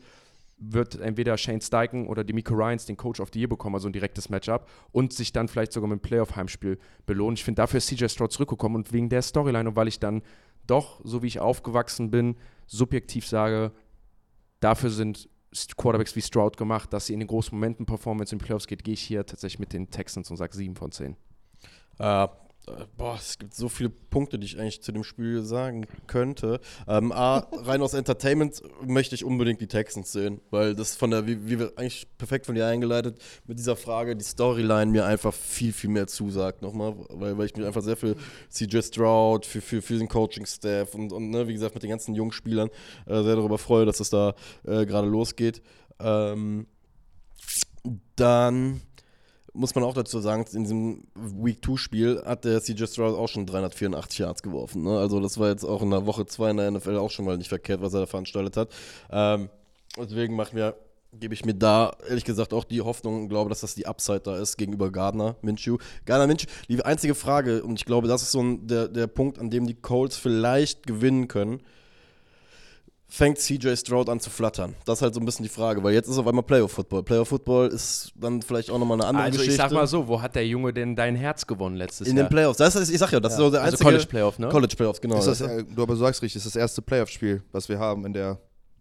wird 0.58 0.98
entweder 0.98 1.36
Shane 1.36 1.60
Steichen 1.60 2.06
oder 2.06 2.24
Demico 2.24 2.54
Ryans 2.54 2.86
den 2.86 2.96
Coach 2.96 3.20
of 3.20 3.28
the 3.32 3.40
Year 3.40 3.48
bekommen, 3.48 3.74
also 3.74 3.88
ein 3.88 3.92
direktes 3.92 4.30
Matchup, 4.30 4.66
und 4.90 5.12
sich 5.12 5.32
dann 5.32 5.48
vielleicht 5.48 5.72
sogar 5.72 5.88
mit 5.88 5.96
einem 5.96 6.02
Playoff-Heimspiel 6.02 6.78
belohnen. 7.04 7.34
Ich 7.34 7.44
finde, 7.44 7.60
dafür 7.60 7.78
ist 7.78 7.88
CJ 7.88 8.08
Stroud 8.08 8.32
zurückgekommen 8.32 8.76
und 8.76 8.92
wegen 8.92 9.10
der 9.10 9.22
Storyline 9.22 9.68
und 9.68 9.76
weil 9.76 9.88
ich 9.88 10.00
dann 10.00 10.22
doch, 10.66 11.00
so 11.04 11.22
wie 11.22 11.26
ich 11.26 11.40
aufgewachsen 11.40 12.10
bin, 12.10 12.36
subjektiv 12.66 13.26
sage, 13.26 13.72
dafür 14.60 14.90
sind 14.90 15.28
Quarterbacks 15.76 16.16
wie 16.16 16.22
Stroud 16.22 16.56
gemacht, 16.56 16.92
dass 16.92 17.06
sie 17.06 17.14
in 17.14 17.20
den 17.20 17.28
großen 17.28 17.56
Momenten 17.56 17.86
performen, 17.86 18.20
wenn 18.20 18.24
es 18.24 18.32
in 18.32 18.38
die 18.38 18.44
Playoffs 18.44 18.66
geht, 18.66 18.84
gehe 18.84 18.94
ich 18.94 19.02
hier 19.02 19.24
tatsächlich 19.24 19.58
mit 19.58 19.72
den 19.72 19.90
Texans 19.90 20.30
und 20.30 20.36
sage 20.36 20.54
7 20.54 20.76
von 20.76 20.92
10. 20.92 21.16
Äh, 21.98 22.28
boah, 22.96 23.14
es 23.14 23.38
gibt 23.38 23.54
so 23.54 23.68
viele 23.68 23.90
Punkte, 23.90 24.38
die 24.38 24.46
ich 24.46 24.58
eigentlich 24.58 24.82
zu 24.82 24.92
dem 24.92 25.04
Spiel 25.04 25.42
sagen 25.42 25.86
könnte. 26.06 26.60
Ähm, 26.88 27.12
A, 27.12 27.46
rein 27.52 27.80
aus 27.80 27.94
Entertainment 27.94 28.62
möchte 28.84 29.14
ich 29.14 29.24
unbedingt 29.24 29.60
die 29.60 29.68
Texans 29.68 30.12
sehen, 30.12 30.40
weil 30.50 30.74
das 30.74 30.96
von 30.96 31.10
der, 31.10 31.26
wie, 31.26 31.48
wie 31.48 31.58
wir 31.60 31.72
eigentlich 31.76 32.08
perfekt 32.18 32.46
von 32.46 32.54
dir 32.54 32.66
eingeleitet, 32.66 33.20
mit 33.46 33.58
dieser 33.58 33.76
Frage, 33.76 34.16
die 34.16 34.24
Storyline 34.24 34.90
mir 34.90 35.06
einfach 35.06 35.32
viel, 35.32 35.72
viel 35.72 35.90
mehr 35.90 36.08
zusagt 36.08 36.62
nochmal, 36.62 36.94
weil, 37.10 37.38
weil 37.38 37.46
ich 37.46 37.54
mich 37.54 37.66
einfach 37.66 37.82
sehr 37.82 37.96
für 37.96 38.16
CJ 38.50 38.80
Stroud, 38.82 39.46
für, 39.46 39.60
für, 39.60 39.80
für 39.80 39.98
den 39.98 40.08
Coaching-Staff 40.08 40.94
und, 40.94 41.12
und 41.12 41.30
ne, 41.30 41.46
wie 41.46 41.52
gesagt, 41.52 41.74
mit 41.74 41.82
den 41.82 41.90
ganzen 41.90 42.14
jungen 42.14 42.32
Spielern 42.32 42.68
äh, 43.06 43.22
sehr 43.22 43.36
darüber 43.36 43.58
freue, 43.58 43.86
dass 43.86 44.00
es 44.00 44.10
da 44.10 44.34
äh, 44.64 44.86
gerade 44.86 45.06
losgeht. 45.06 45.62
Ähm, 46.00 46.66
dann 48.16 48.82
muss 49.56 49.74
man 49.74 49.84
auch 49.84 49.94
dazu 49.94 50.20
sagen, 50.20 50.44
in 50.52 50.62
diesem 50.62 51.04
Week 51.14 51.58
2-Spiel 51.62 52.22
hat 52.24 52.44
der 52.44 52.60
CJ 52.60 52.84
Stroud 52.86 53.16
auch 53.16 53.28
schon 53.28 53.46
384 53.46 54.18
Yards 54.18 54.42
geworfen. 54.42 54.82
Ne? 54.82 54.98
Also 54.98 55.20
das 55.20 55.38
war 55.38 55.48
jetzt 55.48 55.64
auch 55.64 55.82
in 55.82 55.90
der 55.90 56.06
Woche 56.06 56.26
2 56.26 56.50
in 56.50 56.56
der 56.58 56.70
NFL 56.70 56.96
auch 56.96 57.10
schon 57.10 57.24
mal 57.24 57.38
nicht 57.38 57.48
verkehrt, 57.48 57.80
was 57.80 57.94
er 57.94 58.00
da 58.00 58.06
veranstaltet 58.06 58.56
hat. 58.56 58.70
Ähm, 59.10 59.48
deswegen 59.98 60.36
machen 60.36 60.56
wir, 60.56 60.76
gebe 61.12 61.32
ich 61.32 61.44
mir 61.44 61.54
da 61.54 61.96
ehrlich 62.08 62.24
gesagt 62.24 62.52
auch 62.52 62.64
die 62.64 62.82
Hoffnung 62.82 63.22
und 63.22 63.28
glaube, 63.28 63.48
dass 63.48 63.60
das 63.60 63.74
die 63.74 63.86
Upside 63.86 64.20
da 64.20 64.36
ist 64.36 64.56
gegenüber 64.56 64.90
Gardner 64.90 65.36
Minshew. 65.40 65.78
Gardner 66.04 66.26
Minshew, 66.26 66.46
die 66.68 66.84
einzige 66.84 67.14
Frage, 67.14 67.62
und 67.62 67.76
ich 67.76 67.86
glaube, 67.86 68.08
das 68.08 68.22
ist 68.22 68.32
so 68.32 68.42
ein, 68.42 68.66
der, 68.66 68.88
der 68.88 69.06
Punkt, 69.06 69.38
an 69.38 69.50
dem 69.50 69.66
die 69.66 69.74
Colts 69.74 70.16
vielleicht 70.16 70.86
gewinnen 70.86 71.28
können, 71.28 71.62
fängt 73.08 73.38
CJ 73.38 73.74
Stroud 73.76 74.08
an 74.08 74.20
zu 74.20 74.30
flattern? 74.30 74.74
Das 74.84 74.98
ist 74.98 75.02
halt 75.02 75.14
so 75.14 75.20
ein 75.20 75.26
bisschen 75.26 75.44
die 75.44 75.48
Frage, 75.48 75.82
weil 75.82 75.94
jetzt 75.94 76.08
ist 76.08 76.18
auf 76.18 76.26
einmal 76.26 76.42
Playoff-Football. 76.42 77.02
Playoff-Football 77.04 77.68
ist 77.68 78.12
dann 78.16 78.42
vielleicht 78.42 78.70
auch 78.70 78.78
nochmal 78.78 78.98
eine 79.00 79.06
andere 79.08 79.24
Also 79.26 79.38
Geschichte. 79.38 79.52
ich 79.54 79.56
sag 79.58 79.72
mal 79.72 79.86
so, 79.86 80.08
wo 80.08 80.20
hat 80.20 80.34
der 80.34 80.46
Junge 80.46 80.72
denn 80.72 80.96
dein 80.96 81.14
Herz 81.16 81.46
gewonnen 81.46 81.76
letztes 81.76 82.08
in 82.08 82.16
Jahr? 82.16 82.26
den 82.26 82.30
Playoffs. 82.30 82.58
Das 82.58 82.74
ist, 82.74 82.90
ich 82.90 82.98
sag 82.98 83.12
ja, 83.12 83.20
das 83.20 83.32
ist 83.34 83.38
so 83.38 83.50
der 83.50 83.62
also 83.62 83.74
einzige 83.74 83.84
College 83.90 84.06
Playoff, 84.06 84.38
ne? 84.38 84.48
College 84.48 84.74
Playoffs, 84.76 85.00
genau. 85.00 85.18
Ist 85.18 85.26
das, 85.26 85.38
Das- 85.38 85.50
äh, 85.50 85.64
du 85.64 85.82
aber 85.82 85.96
sagst 85.96 86.20
richtig, 86.22 86.36
ist 86.36 86.46
das 86.46 86.56
erste 86.56 86.82
Playoff-Spiel, 86.82 87.42
was 87.52 87.68
wir 87.68 87.78
haben 87.78 88.04
in, 88.06 88.12
der, 88.12 88.38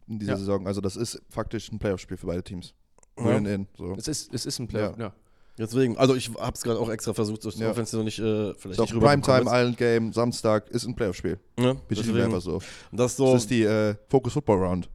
in 0.07 0.19
dieser 0.19 0.33
Ja. 0.33 0.37
Saison. 0.37 0.65
Also 0.67 0.81
das 0.81 0.95
ist 0.95 1.21
faktisch 1.29 1.71
ein 1.71 1.79
Playoff-Spiel 1.79 2.17
für 2.17 2.27
beide 2.27 2.43
Teams. 2.43 2.73
Ja. 3.17 3.31
In, 3.37 3.67
so. 3.77 3.93
Es 3.97 4.07
ist, 4.07 4.33
es 4.33 4.45
ist 4.45 4.59
ein 4.59 4.67
Playoff, 4.67 4.97
ja. 4.97 5.13
Deswegen, 5.57 5.97
also 5.97 6.15
ich 6.15 6.29
hab's 6.37 6.63
gerade 6.63 6.79
auch 6.79 6.89
extra 6.89 7.13
versucht, 7.13 7.41
so, 7.41 7.49
Ja. 7.51 7.71
auch 7.71 7.77
wenn 7.77 7.83
es 7.83 7.93
noch 7.93 8.03
nicht 8.03 8.19
äh, 8.19 8.53
vielleicht 8.55 8.79
auch 8.79 8.91
nicht 8.91 8.99
Primetime, 8.99 9.41
ist. 9.41 9.47
Island 9.47 9.77
Game, 9.77 10.11
Samstag, 10.13 10.69
ist 10.69 10.85
ein 10.85 10.95
Playoff-Spiel. 10.95 11.39
Ne? 11.57 11.77
Wir 11.87 11.97
Deswegen, 11.97 12.21
einfach 12.21 12.41
so. 12.41 12.61
das 12.91 13.11
ist 13.11 13.17
so. 13.17 13.31
Das 13.33 13.43
ist 13.43 13.49
die 13.51 13.63
äh, 13.63 13.95
Focus 14.09 14.33
Football 14.33 14.57
Round. 14.65 14.89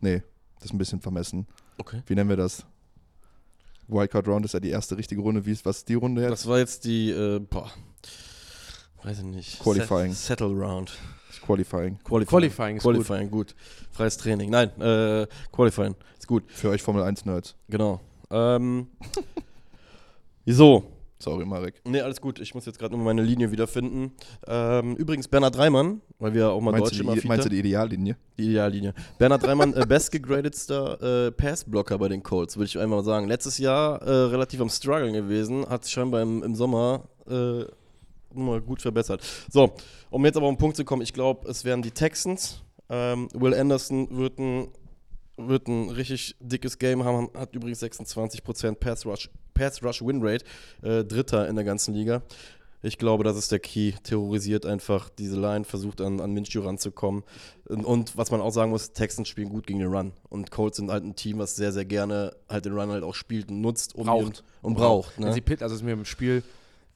Nee, 0.00 0.22
das 0.56 0.66
ist 0.66 0.74
ein 0.74 0.78
bisschen 0.78 1.00
vermessen. 1.00 1.46
okay. 1.78 2.02
Wie 2.06 2.14
nennen 2.14 2.28
wir 2.28 2.36
das? 2.36 2.66
Wildcard 3.88 4.28
Round 4.28 4.44
ist 4.44 4.52
ja 4.54 4.60
die 4.60 4.70
erste 4.70 4.96
richtige 4.96 5.20
Runde. 5.22 5.44
Wie 5.46 5.52
ist, 5.52 5.64
was 5.64 5.78
ist 5.78 5.88
die 5.88 5.94
Runde 5.94 6.22
jetzt? 6.22 6.30
Das 6.32 6.46
war 6.46 6.58
jetzt 6.58 6.84
die, 6.84 7.10
äh, 7.10 7.38
boah, 7.40 7.70
weiß 9.02 9.18
ich 9.18 9.24
nicht. 9.24 9.60
Qualifying. 9.60 10.12
Set 10.12 10.38
Settle 10.38 10.54
Round. 10.54 10.92
Das 11.28 11.40
Qualifying. 11.40 11.98
Qualifying. 12.04 12.26
Qualifying 12.28 12.76
ist 12.76 12.82
gut. 12.82 12.94
Qualifying, 12.94 13.30
gut. 13.30 13.54
Freies 13.90 14.16
Training. 14.18 14.50
Nein, 14.50 14.68
äh, 14.80 15.26
Qualifying 15.52 15.94
ist 16.18 16.26
gut. 16.26 16.44
Für 16.48 16.68
euch 16.70 16.82
Formel 16.82 17.02
1 17.02 17.24
Nerds. 17.24 17.56
Genau. 17.68 18.00
Ähm, 18.30 18.88
so, 20.46 20.84
Sorry, 21.18 21.44
Marek. 21.46 21.74
Nee, 21.84 22.00
alles 22.00 22.20
gut. 22.20 22.40
Ich 22.40 22.52
muss 22.52 22.66
jetzt 22.66 22.80
gerade 22.80 22.96
nur 22.96 23.04
meine 23.04 23.22
Linie 23.22 23.52
wiederfinden. 23.52 24.10
Ähm, 24.44 24.96
übrigens, 24.96 25.28
Bernhard 25.28 25.54
Dreimann, 25.56 26.00
weil 26.18 26.34
wir 26.34 26.50
auch 26.50 26.60
mal 26.60 26.72
Meinst 26.72 26.98
immer 26.98 27.12
die, 27.14 27.20
Fiete- 27.20 27.28
meinst 27.28 27.44
du 27.46 27.48
die 27.48 27.60
Ideallinie? 27.60 28.16
die 28.36 28.46
Ideallinie. 28.46 28.92
Bernhard 29.18 29.44
Dreimann, 29.44 29.72
äh, 29.74 29.86
bestgegradetster 29.86 31.26
äh, 31.28 31.30
Passblocker 31.30 31.96
bei 31.98 32.08
den 32.08 32.24
Colts, 32.24 32.56
würde 32.56 32.66
ich 32.66 32.76
einmal 32.76 32.98
mal 32.98 33.04
sagen. 33.04 33.28
Letztes 33.28 33.58
Jahr 33.58 34.02
äh, 34.02 34.10
relativ 34.10 34.60
am 34.60 34.68
Struggeln 34.68 35.12
gewesen, 35.12 35.64
hat 35.68 35.84
sich 35.84 35.92
scheinbar 35.92 36.22
im, 36.22 36.42
im 36.42 36.56
Sommer 36.56 37.04
äh, 37.30 37.66
mal 38.34 38.60
gut 38.60 38.82
verbessert. 38.82 39.22
So, 39.48 39.70
um 40.10 40.24
jetzt 40.26 40.36
aber 40.36 40.46
auf 40.46 40.54
den 40.54 40.58
Punkt 40.58 40.76
zu 40.76 40.84
kommen, 40.84 41.02
ich 41.02 41.12
glaube, 41.12 41.48
es 41.48 41.64
werden 41.64 41.82
die 41.82 41.92
Texans. 41.92 42.62
Ähm, 42.90 43.28
Will 43.32 43.54
Anderson 43.54 44.08
wird 44.18 44.40
ein, 44.40 44.68
wird 45.36 45.68
ein 45.68 45.90
richtig 45.90 46.36
dickes 46.40 46.78
Game 46.78 47.04
haben, 47.04 47.30
hat 47.34 47.54
übrigens 47.54 47.82
26% 47.82 48.76
Pass 48.76 49.06
Rush, 49.06 49.30
Pass 49.54 49.82
Rush 49.82 50.02
Win 50.02 50.20
Rate, 50.22 50.44
äh, 50.82 51.04
Dritter 51.04 51.48
in 51.48 51.56
der 51.56 51.64
ganzen 51.64 51.94
Liga. 51.94 52.22
Ich 52.84 52.98
glaube, 52.98 53.22
das 53.22 53.36
ist 53.36 53.52
der 53.52 53.60
Key. 53.60 53.92
Terrorisiert 54.02 54.66
einfach 54.66 55.08
diese 55.08 55.40
Line, 55.40 55.64
versucht 55.64 56.00
an, 56.00 56.20
an 56.20 56.32
Minshew 56.32 56.62
ranzukommen. 56.62 57.22
Und, 57.68 57.84
und 57.84 58.16
was 58.16 58.32
man 58.32 58.40
auch 58.40 58.50
sagen 58.50 58.72
muss, 58.72 58.92
Texans 58.92 59.28
spielen 59.28 59.50
gut 59.50 59.68
gegen 59.68 59.78
den 59.78 59.88
Run. 59.88 60.12
Und 60.28 60.50
Colts 60.50 60.78
sind 60.78 60.90
halt 60.90 61.04
ein 61.04 61.14
Team, 61.14 61.38
was 61.38 61.54
sehr, 61.54 61.72
sehr 61.72 61.84
gerne 61.84 62.34
halt 62.48 62.64
den 62.64 62.72
Run 62.76 62.90
halt 62.90 63.04
auch 63.04 63.14
spielt 63.14 63.50
und 63.50 63.60
nutzt 63.60 63.94
um 63.94 64.06
Braucht. 64.06 64.42
und 64.62 64.74
braucht. 64.74 65.20
Ne? 65.20 65.32
sie 65.32 65.40
Pitt, 65.40 65.62
also 65.62 65.76
ist 65.76 65.82
mir 65.82 65.92
im 65.92 66.04
Spiel 66.04 66.42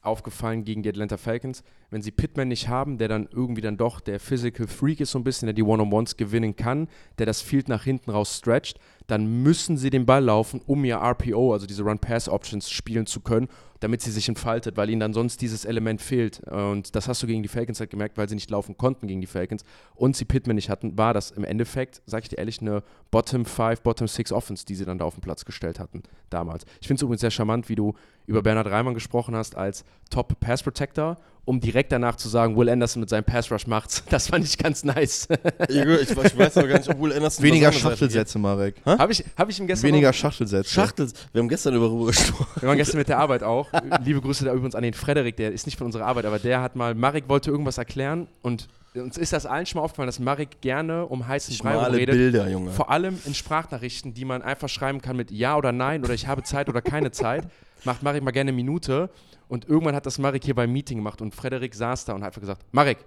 aufgefallen 0.06 0.64
gegen 0.64 0.82
die 0.82 0.88
Atlanta 0.88 1.16
Falcons, 1.16 1.62
wenn 1.90 2.02
sie 2.02 2.10
Pittman 2.10 2.48
nicht 2.48 2.68
haben, 2.68 2.98
der 2.98 3.08
dann 3.08 3.28
irgendwie 3.30 3.60
dann 3.60 3.76
doch 3.76 4.00
der 4.00 4.20
Physical 4.20 4.66
Freak 4.66 5.00
ist 5.00 5.10
so 5.10 5.18
ein 5.18 5.24
bisschen, 5.24 5.46
der 5.46 5.54
die 5.54 5.62
One-on-Ones 5.62 6.16
gewinnen 6.16 6.56
kann, 6.56 6.88
der 7.18 7.26
das 7.26 7.42
Field 7.42 7.68
nach 7.68 7.84
hinten 7.84 8.10
raus 8.10 8.38
stretcht, 8.38 8.78
dann 9.06 9.42
müssen 9.42 9.76
sie 9.76 9.90
den 9.90 10.06
Ball 10.06 10.24
laufen, 10.24 10.60
um 10.66 10.84
ihr 10.84 10.96
RPO, 10.96 11.52
also 11.52 11.66
diese 11.66 11.82
Run-Pass-Options, 11.82 12.70
spielen 12.70 13.06
zu 13.06 13.20
können, 13.20 13.48
damit 13.80 14.02
sie 14.02 14.10
sich 14.10 14.28
entfaltet, 14.28 14.76
weil 14.76 14.90
ihnen 14.90 15.00
dann 15.00 15.12
sonst 15.12 15.40
dieses 15.42 15.64
Element 15.64 16.00
fehlt. 16.00 16.40
Und 16.48 16.96
das 16.96 17.08
hast 17.08 17.22
du 17.22 17.26
gegen 17.26 17.42
die 17.42 17.48
Falcons 17.48 17.78
halt 17.78 17.90
gemerkt, 17.90 18.16
weil 18.16 18.28
sie 18.28 18.34
nicht 18.34 18.50
laufen 18.50 18.76
konnten 18.76 19.06
gegen 19.06 19.20
die 19.20 19.26
Falcons 19.26 19.64
und 19.94 20.16
sie 20.16 20.24
Pittman 20.24 20.56
nicht 20.56 20.70
hatten, 20.70 20.96
war 20.98 21.14
das 21.14 21.30
im 21.30 21.44
Endeffekt, 21.44 22.02
sag 22.06 22.22
ich 22.22 22.28
dir 22.30 22.38
ehrlich, 22.38 22.60
eine 22.60 22.82
Bottom 23.10 23.44
5, 23.44 23.82
Bottom 23.82 24.08
6 24.08 24.32
Offense, 24.32 24.64
die 24.64 24.74
sie 24.74 24.84
dann 24.84 24.98
da 24.98 25.04
auf 25.04 25.14
den 25.14 25.20
Platz 25.20 25.44
gestellt 25.44 25.78
hatten 25.78 26.02
damals. 26.30 26.64
Ich 26.80 26.88
finde 26.88 26.98
es 26.98 27.02
übrigens 27.02 27.20
sehr 27.20 27.30
charmant, 27.30 27.68
wie 27.68 27.76
du 27.76 27.94
über 28.26 28.42
Bernhard 28.42 28.68
Reimann 28.68 28.94
gesprochen 28.94 29.34
hast 29.36 29.56
als 29.56 29.84
Top 30.10 30.38
Pass 30.40 30.62
Protector, 30.62 31.16
um 31.44 31.60
direkt 31.60 31.92
danach 31.92 32.16
zu 32.16 32.28
sagen, 32.28 32.56
Will 32.56 32.68
Anderson 32.68 33.00
mit 33.00 33.08
seinem 33.08 33.24
Pass 33.24 33.50
Rush 33.50 33.66
macht's. 33.66 34.02
Das 34.10 34.28
fand 34.28 34.44
ich 34.44 34.58
ganz 34.58 34.84
nice. 34.84 35.28
ich, 35.68 35.76
ich 35.76 36.16
weiß 36.16 36.56
aber 36.56 36.68
gar 36.68 36.78
nicht, 36.78 36.88
ob 36.88 37.00
Will 37.00 37.12
Anderson 37.12 37.44
Weniger 37.44 37.72
Schachtelsätze, 37.72 38.38
Marek. 38.38 38.76
Habe 38.84 39.12
ich, 39.12 39.24
hab 39.36 39.48
ich 39.48 39.60
ihm 39.60 39.66
gestern 39.66 39.88
Weniger 39.88 40.12
Schachtelsätze. 40.12 40.70
Schachtels. 40.70 41.14
Wir 41.32 41.40
haben 41.40 41.48
gestern 41.48 41.74
darüber 41.74 42.06
gesprochen. 42.06 42.60
Wir 42.60 42.68
waren 42.68 42.76
gestern 42.76 42.98
mit 42.98 43.08
der 43.08 43.18
Arbeit 43.18 43.42
auch. 43.42 43.68
Liebe 44.04 44.20
Grüße 44.20 44.44
da 44.44 44.52
übrigens 44.52 44.74
an 44.74 44.82
den 44.82 44.94
Frederik, 44.94 45.36
der 45.36 45.52
ist 45.52 45.66
nicht 45.66 45.78
von 45.78 45.86
unserer 45.86 46.06
Arbeit, 46.06 46.24
aber 46.24 46.38
der 46.38 46.62
hat 46.62 46.76
mal, 46.76 46.94
Marek 46.94 47.28
wollte 47.28 47.50
irgendwas 47.50 47.78
erklären 47.78 48.28
und 48.42 48.68
uns 48.94 49.18
ist 49.18 49.32
das 49.32 49.46
allen 49.46 49.66
schon 49.66 49.78
mal 49.78 49.84
aufgefallen, 49.84 50.08
dass 50.08 50.18
Marek 50.18 50.60
gerne 50.60 51.06
um 51.06 51.26
heißen 51.26 51.56
Brei 51.58 51.72
Schmale 51.72 51.96
redet. 51.96 52.14
Bilder, 52.14 52.48
Junge. 52.48 52.70
Vor 52.70 52.90
allem 52.90 53.18
in 53.24 53.34
Sprachnachrichten, 53.34 54.14
die 54.14 54.24
man 54.24 54.42
einfach 54.42 54.68
schreiben 54.68 55.00
kann 55.00 55.16
mit 55.16 55.30
Ja 55.30 55.56
oder 55.56 55.72
Nein 55.72 56.02
oder 56.02 56.14
ich 56.14 56.26
habe 56.26 56.42
Zeit 56.42 56.68
oder 56.68 56.80
keine 56.80 57.10
Zeit. 57.10 57.44
Macht 57.84 58.02
Marek 58.02 58.22
mal 58.22 58.30
gerne 58.30 58.48
eine 58.50 58.56
Minute. 58.56 59.10
Und 59.48 59.68
irgendwann 59.68 59.94
hat 59.94 60.06
das 60.06 60.18
Marek 60.18 60.44
hier 60.44 60.54
beim 60.54 60.72
Meeting 60.72 60.98
gemacht 60.98 61.22
und 61.22 61.34
Frederik 61.34 61.74
saß 61.74 62.04
da 62.04 62.14
und 62.14 62.22
hat 62.22 62.28
einfach 62.28 62.40
gesagt: 62.40 62.64
Marek, 62.72 62.98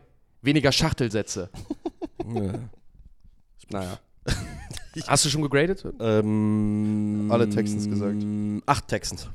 weniger 0.42 0.72
Schachtelsätze. 0.72 1.50
Ja. 2.32 2.52
Naja. 3.72 4.00
Hast 5.08 5.26
du 5.26 5.30
schon 5.30 5.42
gegradet? 5.42 5.84
Ähm, 6.00 7.28
Alle 7.32 7.50
Texans 7.50 7.90
gesagt. 7.90 8.18
Acht 8.66 8.88
Texans. 8.88 9.30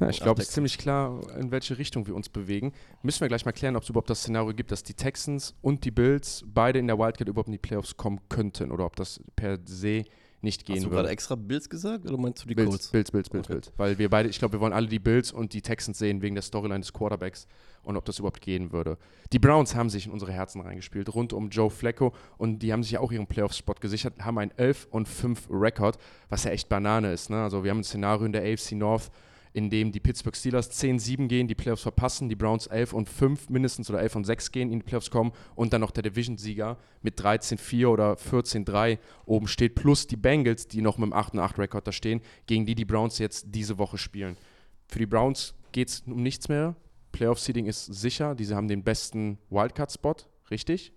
Ja, 0.00 0.08
ich 0.08 0.20
glaube, 0.20 0.42
es 0.42 0.48
ist 0.48 0.54
ziemlich 0.54 0.78
klar, 0.78 1.20
in 1.38 1.50
welche 1.50 1.78
Richtung 1.78 2.06
wir 2.06 2.14
uns 2.14 2.28
bewegen. 2.28 2.72
Müssen 3.02 3.20
wir 3.20 3.28
gleich 3.28 3.44
mal 3.44 3.52
klären, 3.52 3.76
ob 3.76 3.82
es 3.82 3.88
überhaupt 3.88 4.10
das 4.10 4.20
Szenario 4.20 4.52
gibt, 4.54 4.72
dass 4.72 4.82
die 4.82 4.94
Texans 4.94 5.54
und 5.62 5.84
die 5.84 5.90
Bills 5.90 6.44
beide 6.46 6.78
in 6.78 6.86
der 6.86 6.98
Wildcard 6.98 7.28
überhaupt 7.28 7.48
in 7.48 7.52
die 7.52 7.58
Playoffs 7.58 7.96
kommen 7.96 8.20
könnten 8.28 8.70
oder 8.72 8.84
ob 8.84 8.96
das 8.96 9.20
per 9.36 9.58
se 9.64 10.04
nicht 10.42 10.64
gehen 10.64 10.76
Hast 10.76 10.84
du 10.84 10.90
würde. 10.90 11.02
gerade 11.02 11.08
extra 11.10 11.34
Bills 11.34 11.68
gesagt 11.68 12.04
oder 12.06 12.18
meinst 12.18 12.42
du 12.42 12.48
die 12.48 12.54
Bills, 12.54 12.68
Colts? 12.68 12.88
Bills, 12.88 13.10
Bills, 13.10 13.30
Bills, 13.30 13.46
Okay. 13.46 13.54
Bills. 13.54 13.72
Weil 13.76 13.98
wir 13.98 14.10
beide, 14.10 14.28
ich 14.28 14.38
glaube, 14.38 14.54
wir 14.54 14.60
wollen 14.60 14.72
alle 14.72 14.88
die 14.88 14.98
Bills 14.98 15.32
und 15.32 15.52
die 15.52 15.62
Texans 15.62 15.98
sehen 15.98 16.20
wegen 16.22 16.34
der 16.34 16.42
Storyline 16.42 16.80
des 16.80 16.92
Quarterbacks 16.92 17.46
und 17.82 17.96
ob 17.96 18.04
das 18.04 18.18
überhaupt 18.18 18.40
gehen 18.40 18.72
würde. 18.72 18.98
Die 19.32 19.38
Browns 19.38 19.74
haben 19.74 19.88
sich 19.90 20.06
in 20.06 20.12
unsere 20.12 20.32
Herzen 20.32 20.60
reingespielt, 20.60 21.14
rund 21.14 21.32
um 21.32 21.48
Joe 21.48 21.70
Flacco 21.70 22.12
und 22.38 22.58
die 22.60 22.72
haben 22.72 22.82
sich 22.82 22.92
ja 22.92 23.00
auch 23.00 23.12
ihren 23.12 23.26
Playoff-Spot 23.26 23.74
gesichert, 23.80 24.14
haben 24.20 24.38
einen 24.38 24.52
11 24.56 24.88
und 24.90 25.08
5 25.08 25.48
Rekord, 25.50 25.98
was 26.28 26.44
ja 26.44 26.50
echt 26.50 26.68
Banane 26.68 27.12
ist. 27.12 27.30
Ne? 27.30 27.42
Also 27.42 27.64
wir 27.64 27.70
haben 27.70 27.78
ein 27.78 27.84
Szenario 27.84 28.26
in 28.26 28.32
der 28.32 28.42
AFC 28.42 28.72
North, 28.72 29.10
in 29.52 29.70
dem 29.70 29.92
die 29.92 30.00
Pittsburgh 30.00 30.36
Steelers 30.36 30.70
10-7 30.70 31.28
gehen, 31.28 31.48
die 31.48 31.54
Playoffs 31.54 31.82
verpassen, 31.82 32.28
die 32.28 32.36
Browns 32.36 32.66
11 32.66 32.92
und 32.92 33.08
5 33.08 33.50
mindestens 33.50 33.90
oder 33.90 34.00
11 34.00 34.16
und 34.16 34.24
6 34.24 34.52
gehen, 34.52 34.70
in 34.70 34.80
die 34.80 34.84
Playoffs 34.84 35.10
kommen 35.10 35.32
und 35.54 35.72
dann 35.72 35.80
noch 35.80 35.90
der 35.90 36.02
Division-Sieger 36.02 36.78
mit 37.02 37.20
13-4 37.20 37.86
oder 37.86 38.14
14-3 38.14 38.98
oben 39.26 39.48
steht, 39.48 39.74
plus 39.74 40.06
die 40.06 40.16
Bengals, 40.16 40.68
die 40.68 40.80
noch 40.80 40.98
mit 40.98 41.06
dem 41.06 41.12
8 41.12 41.34
und 41.34 41.40
8 41.40 41.58
Rekord 41.58 41.86
da 41.86 41.92
stehen, 41.92 42.20
gegen 42.46 42.66
die 42.66 42.74
die 42.74 42.84
Browns 42.84 43.18
jetzt 43.18 43.46
diese 43.48 43.78
Woche 43.78 43.98
spielen. 43.98 44.36
Für 44.88 44.98
die 44.98 45.06
Browns 45.06 45.54
geht 45.72 45.88
es 45.88 46.00
um 46.06 46.22
nichts 46.22 46.48
mehr. 46.48 46.76
Playoff-Seeding 47.12 47.66
ist 47.66 47.86
sicher, 47.86 48.34
diese 48.34 48.56
haben 48.56 48.68
den 48.68 48.82
besten 48.82 49.38
Wildcard-Spot, 49.50 50.16
richtig? 50.50 50.92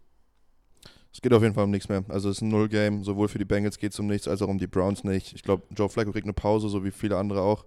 Es 1.16 1.22
geht 1.22 1.32
auf 1.32 1.42
jeden 1.42 1.56
Fall 1.56 1.64
um 1.64 1.72
nichts 1.72 1.88
mehr. 1.88 2.04
Also 2.10 2.30
es 2.30 2.38
ist 2.38 2.42
ein 2.42 2.50
Null-Game. 2.50 3.06
Sowohl 3.06 3.30
für 3.30 3.38
die 3.38 3.46
Bengals 3.46 3.78
geht 3.78 3.94
es 3.94 4.00
um 4.00 4.08
nichts, 4.08 4.28
als 4.28 4.42
auch 4.42 4.50
um 4.50 4.58
die 4.58 4.68
Browns 4.68 5.06
nicht. 5.06 5.34
Ich 5.34 5.44
glaube, 5.44 5.64
Joe 5.74 5.88
Flacco 5.88 6.12
kriegt 6.12 6.26
eine 6.26 6.34
Pause, 6.34 6.68
so 6.68 6.84
wie 6.84 6.92
viele 6.92 7.16
andere 7.16 7.42
auch. 7.42 7.66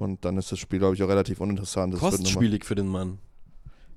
Und 0.00 0.24
dann 0.24 0.38
ist 0.38 0.50
das 0.50 0.58
Spiel, 0.58 0.78
glaube 0.78 0.94
ich, 0.94 1.02
auch 1.02 1.08
relativ 1.08 1.40
uninteressant. 1.40 1.92
Das 1.92 2.00
Kostspielig 2.00 2.64
für 2.64 2.74
den 2.74 2.88
Mann. 2.88 3.18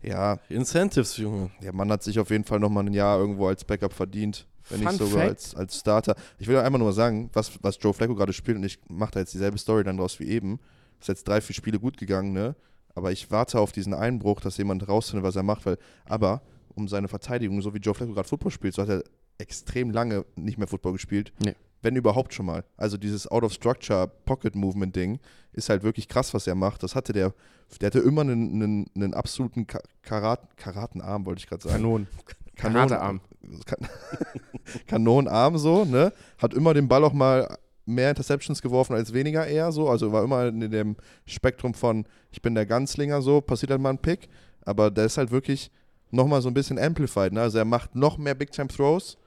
Ja, 0.01 0.37
Incentives, 0.49 1.15
Junge. 1.15 1.49
der 1.61 1.73
Mann 1.73 1.89
hat 1.89 2.03
sich 2.03 2.19
auf 2.19 2.29
jeden 2.29 2.43
Fall 2.43 2.59
nochmal 2.59 2.85
ein 2.85 2.93
Jahr 2.93 3.17
irgendwo 3.17 3.47
als 3.47 3.63
Backup 3.63 3.93
verdient. 3.93 4.45
Wenn 4.69 4.81
Fun 4.81 4.87
nicht 4.89 4.99
sogar 4.99 5.27
Fact. 5.27 5.29
als, 5.29 5.55
als 5.55 5.79
Starter. 5.79 6.15
Ich 6.39 6.47
will 6.47 6.57
einfach 6.57 6.77
nur 6.77 6.89
mal 6.89 6.93
sagen, 6.93 7.29
was, 7.31 7.51
was 7.61 7.77
Joe 7.79 7.93
Flacco 7.93 8.15
gerade 8.15 8.33
spielt, 8.33 8.57
und 8.57 8.65
ich 8.65 8.79
mache 8.89 9.11
da 9.11 9.19
jetzt 9.21 9.33
dieselbe 9.33 9.57
Story 9.57 9.85
dann 9.85 9.97
draus 9.97 10.19
wie 10.19 10.27
eben. 10.27 10.59
Ist 10.99 11.07
jetzt 11.07 11.25
drei, 11.25 11.39
vier 11.39 11.55
Spiele 11.55 11.79
gut 11.79 11.97
gegangen, 11.97 12.33
ne? 12.33 12.55
Aber 12.95 13.11
ich 13.13 13.31
warte 13.31 13.59
auf 13.59 13.71
diesen 13.71 13.93
Einbruch, 13.93 14.41
dass 14.41 14.57
jemand 14.57 14.87
rausfindet, 14.87 15.23
was 15.23 15.37
er 15.37 15.43
macht, 15.43 15.65
weil, 15.65 15.77
aber 16.05 16.41
um 16.75 16.87
seine 16.89 17.07
Verteidigung, 17.07 17.61
so 17.61 17.73
wie 17.73 17.79
Joe 17.79 17.93
Flacco 17.93 18.13
gerade 18.13 18.27
Football 18.27 18.51
spielt, 18.51 18.73
so 18.73 18.81
hat 18.81 18.89
er 18.89 19.03
extrem 19.37 19.91
lange 19.91 20.25
nicht 20.35 20.57
mehr 20.57 20.67
Football 20.67 20.93
gespielt. 20.93 21.31
Nee. 21.43 21.55
Wenn 21.83 21.95
überhaupt 21.95 22.33
schon 22.33 22.45
mal. 22.47 22.63
Also 22.77 22.97
dieses 22.97 23.27
Out-of-Structure-Pocket-Movement-Ding 23.27 25.19
ist 25.53 25.69
halt 25.69 25.83
wirklich 25.83 26.07
krass, 26.07 26.33
was 26.33 26.47
er 26.47 26.55
macht. 26.55 26.81
Das 26.83 26.95
hatte 26.95 27.13
der, 27.13 27.33
der 27.81 27.87
hatte 27.87 27.99
immer 27.99 28.21
einen, 28.21 28.53
einen, 28.61 28.85
einen 28.95 29.13
absoluten 29.13 29.67
Ka 29.67 29.79
Karat, 30.01 30.57
Karatenarm, 30.57 31.25
wollte 31.25 31.39
ich 31.39 31.47
gerade 31.47 31.61
sagen. 31.63 31.75
Kanonen. 31.75 32.07
Kanon- 32.55 32.73
Karatearm. 32.89 33.21
kan 33.65 33.87
Kanonenarm 34.87 35.57
so, 35.57 35.85
ne? 35.85 36.13
Hat 36.37 36.53
immer 36.53 36.73
den 36.73 36.87
Ball 36.87 37.03
auch 37.03 37.13
mal 37.13 37.57
mehr 37.85 38.09
Interceptions 38.09 38.61
geworfen 38.61 38.93
als 38.95 39.11
weniger 39.13 39.45
eher 39.45 39.71
so. 39.71 39.89
Also 39.89 40.11
war 40.11 40.23
immer 40.23 40.47
in 40.47 40.71
dem 40.71 40.95
Spektrum 41.25 41.73
von, 41.73 42.05
ich 42.31 42.41
bin 42.41 42.55
der 42.55 42.65
Ganzlinger 42.65 43.21
so, 43.21 43.41
passiert 43.41 43.71
halt 43.71 43.81
mal 43.81 43.89
ein 43.89 43.97
Pick. 43.97 44.29
Aber 44.65 44.89
der 44.89 45.05
ist 45.05 45.17
halt 45.17 45.31
wirklich 45.31 45.69
nochmal 46.11 46.41
so 46.41 46.47
ein 46.47 46.53
bisschen 46.53 46.79
amplified. 46.79 47.33
Ne? 47.33 47.41
Also 47.41 47.57
er 47.57 47.65
macht 47.65 47.95
noch 47.95 48.17
mehr 48.17 48.35
Big-Time-Throws 48.35 49.17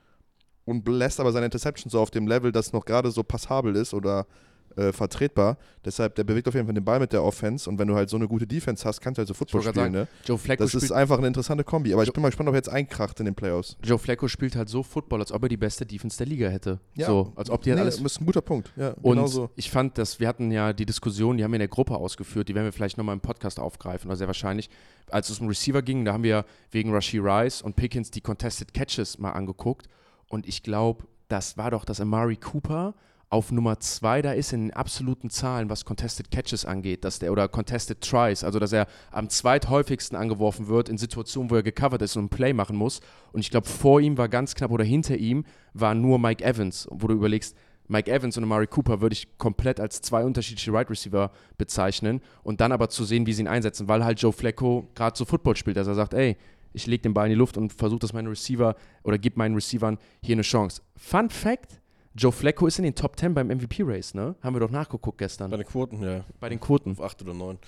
und 0.66 0.86
lässt 0.86 1.18
aber 1.20 1.32
seine 1.32 1.46
Interceptions 1.46 1.92
so 1.92 2.00
auf 2.00 2.10
dem 2.10 2.26
Level, 2.26 2.52
das 2.52 2.72
noch 2.74 2.84
gerade 2.84 3.10
so 3.10 3.22
passabel 3.22 3.74
ist 3.76 3.94
oder 3.94 4.26
äh, 4.76 4.92
vertretbar. 4.92 5.56
Deshalb, 5.86 6.16
der 6.16 6.24
bewegt 6.24 6.46
auf 6.48 6.54
jeden 6.54 6.66
Fall 6.66 6.74
den 6.74 6.84
Ball 6.84 7.00
mit 7.00 7.10
der 7.10 7.22
Offense 7.24 7.70
und 7.70 7.78
wenn 7.78 7.88
du 7.88 7.94
halt 7.94 8.10
so 8.10 8.16
eine 8.18 8.28
gute 8.28 8.46
Defense 8.46 8.84
hast, 8.84 9.00
kannst 9.00 9.16
du 9.16 9.20
halt 9.20 9.28
so 9.28 9.32
Football 9.32 9.62
spielen. 9.62 9.74
gerade 9.74 9.90
Ne? 9.90 10.08
Joe 10.26 10.36
Flacco 10.36 10.62
Das 10.64 10.74
ist 10.74 10.92
einfach 10.92 11.16
eine 11.16 11.28
interessante 11.28 11.64
Kombi. 11.64 11.94
Aber 11.94 12.02
ich 12.02 12.08
Jo- 12.08 12.12
bin 12.12 12.20
mal 12.20 12.28
gespannt, 12.28 12.50
ob 12.50 12.54
er 12.54 12.58
jetzt 12.58 12.68
einkracht 12.68 13.18
in 13.20 13.24
den 13.24 13.34
Playoffs. 13.34 13.78
Joe 13.82 13.96
Flacco 13.98 14.28
spielt 14.28 14.54
halt 14.54 14.68
so 14.68 14.82
Football, 14.82 15.20
als 15.20 15.32
ob 15.32 15.42
er 15.44 15.48
die 15.48 15.56
beste 15.56 15.86
Defense 15.86 16.18
der 16.18 16.26
Liga 16.26 16.48
hätte. 16.50 16.78
Ja. 16.94 17.06
So, 17.06 17.32
als 17.36 17.48
ob 17.48 17.62
die 17.62 17.70
halt 17.70 17.78
Nee, 17.78 17.82
alles. 17.84 18.02
Das 18.02 18.12
ist 18.12 18.20
ein 18.20 18.26
guter 18.26 18.42
Punkt. 18.42 18.70
Ja, 18.76 18.90
Und 19.00 19.14
genau 19.16 19.26
so. 19.28 19.48
ich 19.56 19.70
fand, 19.70 19.96
dass 19.96 20.20
wir 20.20 20.28
hatten 20.28 20.50
ja 20.50 20.74
die 20.74 20.84
Diskussion, 20.84 21.38
die 21.38 21.44
haben 21.44 21.52
wir 21.52 21.56
in 21.56 21.60
der 21.60 21.68
Gruppe 21.68 21.94
ausgeführt, 21.96 22.48
die 22.50 22.54
werden 22.54 22.66
wir 22.66 22.72
vielleicht 22.72 22.98
nochmal 22.98 23.14
im 23.14 23.20
Podcast 23.20 23.58
aufgreifen, 23.58 24.08
oder 24.10 24.16
sehr 24.16 24.26
wahrscheinlich. 24.26 24.68
Als 25.10 25.30
es 25.30 25.38
um 25.40 25.48
Receiver 25.48 25.80
ging, 25.80 26.04
da 26.04 26.12
haben 26.12 26.24
wir 26.24 26.44
wegen 26.70 26.92
Rashi 26.92 27.18
Rice 27.18 27.62
und 27.62 27.76
Pickens 27.76 28.10
die 28.10 28.20
Contested 28.20 28.74
Catches 28.74 29.18
mal 29.18 29.30
angeguckt. 29.32 29.86
Und 30.28 30.46
ich 30.46 30.62
glaube, 30.62 31.06
das 31.28 31.56
war 31.56 31.70
doch, 31.70 31.84
dass 31.84 32.00
Amari 32.00 32.36
Cooper 32.36 32.94
auf 33.28 33.50
Nummer 33.50 33.80
zwei 33.80 34.22
da 34.22 34.32
ist 34.32 34.52
in 34.52 34.68
den 34.68 34.74
absoluten 34.74 35.30
Zahlen, 35.30 35.68
was 35.68 35.84
Contested 35.84 36.30
Catches 36.30 36.64
angeht, 36.64 37.04
dass 37.04 37.18
der 37.18 37.32
oder 37.32 37.48
Contested 37.48 38.00
Tries, 38.00 38.44
also 38.44 38.60
dass 38.60 38.72
er 38.72 38.86
am 39.10 39.28
zweithäufigsten 39.28 40.16
angeworfen 40.16 40.68
wird 40.68 40.88
in 40.88 40.96
Situationen, 40.96 41.50
wo 41.50 41.56
er 41.56 41.64
gecovert 41.64 42.02
ist 42.02 42.16
und 42.16 42.26
ein 42.26 42.28
Play 42.28 42.52
machen 42.52 42.76
muss. 42.76 43.00
Und 43.32 43.40
ich 43.40 43.50
glaube, 43.50 43.66
vor 43.66 44.00
ihm 44.00 44.16
war 44.16 44.28
ganz 44.28 44.54
knapp 44.54 44.70
oder 44.70 44.84
hinter 44.84 45.16
ihm 45.16 45.44
war 45.74 45.94
nur 45.94 46.20
Mike 46.20 46.44
Evans, 46.44 46.86
wo 46.90 47.08
du 47.08 47.14
überlegst, 47.14 47.56
Mike 47.88 48.10
Evans 48.10 48.36
und 48.36 48.44
Amari 48.44 48.66
Cooper 48.66 49.00
würde 49.00 49.12
ich 49.12 49.38
komplett 49.38 49.80
als 49.80 50.00
zwei 50.00 50.24
unterschiedliche 50.24 50.72
Right 50.72 50.90
Receiver 50.90 51.30
bezeichnen 51.56 52.20
und 52.42 52.60
dann 52.60 52.72
aber 52.72 52.88
zu 52.88 53.04
sehen, 53.04 53.26
wie 53.26 53.32
sie 53.32 53.42
ihn 53.42 53.48
einsetzen, 53.48 53.88
weil 53.88 54.04
halt 54.04 54.20
Joe 54.20 54.32
Flacco 54.32 54.88
gerade 54.94 55.16
so 55.16 55.24
Football 55.24 55.56
spielt, 55.56 55.76
dass 55.76 55.86
er 55.86 55.94
sagt, 55.94 56.14
ey, 56.14 56.36
ich 56.72 56.86
lege 56.86 57.02
den 57.02 57.14
Ball 57.14 57.26
in 57.26 57.30
die 57.30 57.36
Luft 57.36 57.56
und 57.56 57.72
versuche, 57.72 58.00
dass 58.00 58.12
meine 58.12 58.30
Receiver 58.30 58.74
oder 59.02 59.18
gib 59.18 59.36
meinen 59.36 59.54
Receivern 59.54 59.98
hier 60.22 60.34
eine 60.34 60.42
Chance. 60.42 60.82
Fun 60.96 61.30
Fact: 61.30 61.80
Joe 62.14 62.32
Flacco 62.32 62.66
ist 62.66 62.78
in 62.78 62.84
den 62.84 62.94
Top 62.94 63.18
10 63.18 63.34
beim 63.34 63.48
MVP-Race, 63.48 64.14
ne? 64.14 64.34
Haben 64.42 64.56
wir 64.56 64.60
doch 64.60 64.70
nachgeguckt 64.70 65.18
gestern. 65.18 65.50
Bei 65.50 65.56
den 65.58 65.66
Quoten, 65.66 66.02
ja. 66.02 66.24
Bei 66.40 66.48
den 66.48 66.58
Quoten. 66.60 66.92
Auf 66.92 67.02
8 67.02 67.22
oder 67.22 67.34
9. 67.34 67.58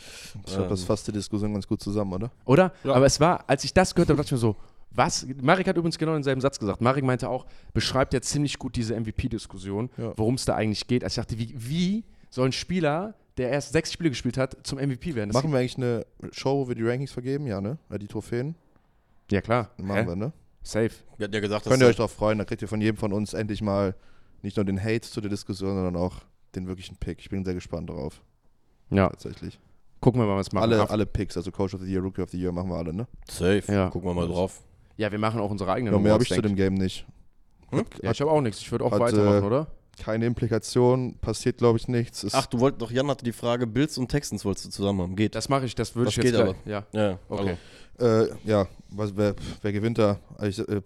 Ich 0.46 0.52
glaube, 0.54 0.68
das 0.68 0.80
Ähm, 0.80 0.86
fasst 0.86 1.06
die 1.08 1.12
Diskussion 1.12 1.52
ganz 1.52 1.66
gut 1.66 1.82
zusammen, 1.82 2.12
oder? 2.14 2.30
Oder? 2.44 2.72
Ja. 2.84 2.94
Aber 2.94 3.06
es 3.06 3.20
war, 3.20 3.44
als 3.48 3.64
ich 3.64 3.74
das 3.74 3.94
gehört 3.94 4.08
habe, 4.08 4.16
dachte 4.16 4.28
ich 4.28 4.32
mir 4.32 4.38
so, 4.38 4.56
was? 4.90 5.26
Marek 5.42 5.68
hat 5.68 5.76
übrigens 5.76 5.98
genau 5.98 6.14
denselben 6.14 6.40
Satz 6.40 6.58
gesagt. 6.58 6.80
Marek 6.80 7.04
meinte 7.04 7.28
auch, 7.28 7.44
beschreibt 7.74 8.14
ja 8.14 8.22
ziemlich 8.22 8.58
gut 8.58 8.74
diese 8.76 8.94
MVP-Diskussion, 8.98 9.90
Ja. 9.98 10.12
worum 10.16 10.34
es 10.34 10.44
da 10.46 10.54
eigentlich 10.54 10.86
geht. 10.86 11.04
Also 11.04 11.20
ich 11.20 11.26
dachte, 11.26 11.38
wie, 11.38 11.54
wie 11.56 12.04
soll 12.30 12.46
ein 12.46 12.52
Spieler, 12.52 13.14
der 13.36 13.50
erst 13.50 13.72
sechs 13.72 13.92
Spiele 13.92 14.08
gespielt 14.08 14.38
hat, 14.38 14.56
zum 14.66 14.78
MVP 14.78 15.14
werden? 15.14 15.28
Das 15.30 15.34
Machen 15.42 15.52
wir 15.52 15.58
eigentlich 15.60 15.76
eine 15.76 16.06
Show, 16.32 16.58
wo 16.64 16.68
wir 16.68 16.74
die 16.74 16.82
Rankings 16.82 17.12
vergeben? 17.12 17.46
Ja, 17.46 17.60
ne? 17.60 17.76
Die 18.00 18.06
Trophäen? 18.08 18.54
Ja, 19.30 19.40
klar. 19.40 19.70
Machen 19.76 19.96
Hä? 20.02 20.06
wir, 20.06 20.16
ne? 20.16 20.32
Safe. 20.62 20.90
Wir 21.16 21.24
hatten 21.24 21.34
ja 21.34 21.40
gesagt, 21.40 21.64
Könnt 21.66 21.82
ihr 21.82 21.88
euch 21.88 21.96
darauf 21.96 22.12
freuen, 22.12 22.38
da 22.38 22.44
kriegt 22.44 22.62
ihr 22.62 22.68
von 22.68 22.80
jedem 22.80 22.96
von 22.96 23.12
uns 23.12 23.32
endlich 23.34 23.62
mal 23.62 23.94
nicht 24.42 24.56
nur 24.56 24.64
den 24.64 24.82
Hate 24.82 25.00
zu 25.02 25.20
der 25.20 25.30
Diskussion, 25.30 25.74
sondern 25.74 25.96
auch 25.96 26.16
den 26.54 26.66
wirklichen 26.66 26.96
Pick. 26.96 27.20
Ich 27.20 27.30
bin 27.30 27.44
sehr 27.44 27.54
gespannt 27.54 27.88
darauf, 27.90 28.22
Ja, 28.90 29.08
tatsächlich. 29.08 29.58
gucken 30.00 30.20
wir 30.20 30.26
mal, 30.26 30.36
was 30.36 30.52
machen. 30.52 30.64
Alle, 30.64 30.88
alle 30.90 31.06
Picks, 31.06 31.36
also 31.36 31.50
Coach 31.50 31.74
of 31.74 31.80
the 31.80 31.90
Year, 31.90 32.02
Rookie 32.02 32.22
of 32.22 32.30
the 32.30 32.38
Year, 32.40 32.52
machen 32.52 32.68
wir 32.70 32.76
alle, 32.76 32.92
ne? 32.92 33.06
Safe. 33.28 33.62
Ja. 33.68 33.88
Gucken 33.90 34.08
wir 34.10 34.14
mal 34.14 34.28
drauf. 34.28 34.62
Ja, 34.96 35.10
wir 35.12 35.18
machen 35.18 35.40
auch 35.40 35.50
unsere 35.50 35.72
eigenen 35.72 35.94
Ja, 35.94 36.00
mehr 36.00 36.12
habe 36.12 36.22
ich 36.22 36.28
zu 36.28 36.42
dem 36.42 36.54
Game 36.56 36.74
nicht. 36.74 37.06
Hm? 37.70 37.78
Hat, 37.80 37.86
Ja, 38.02 38.10
ich 38.10 38.20
habe 38.20 38.30
auch 38.30 38.40
nichts. 38.40 38.60
Ich 38.60 38.70
würde 38.72 38.84
auch 38.84 38.92
hat, 38.92 39.00
weitermachen, 39.00 39.42
äh, 39.42 39.46
oder? 39.46 39.66
Keine 39.98 40.26
Implikation, 40.26 41.18
passiert, 41.18 41.58
glaube 41.58 41.78
ich, 41.78 41.88
nichts. 41.88 42.24
Ist, 42.24 42.34
Ach, 42.34 42.46
du 42.46 42.60
wolltest 42.60 42.82
doch, 42.82 42.90
Jan 42.90 43.08
hatte 43.08 43.24
die 43.24 43.32
Frage, 43.32 43.66
Bills 43.66 43.98
und 43.98 44.08
Texans 44.08 44.44
wolltest 44.44 44.66
du 44.66 44.70
zusammen 44.70 45.02
haben. 45.02 45.16
Geht. 45.16 45.34
Das 45.34 45.48
mache 45.48 45.66
ich, 45.66 45.74
das 45.74 45.94
würde 45.94 46.06
Das 46.06 46.16
ich 46.16 46.24
jetzt 46.24 46.36
geht 46.36 46.44
gleich. 46.44 46.56
Ja, 46.64 46.86
Ja, 46.92 47.18
okay. 47.28 47.56
also, 47.98 48.32
äh, 48.32 48.36
ja, 48.44 48.66
was, 48.90 49.16
wer, 49.16 49.34
wer 49.62 49.72
gewinnt 49.72 49.98
da? 49.98 50.18
Ich, 50.42 50.58
äh, 50.58 50.80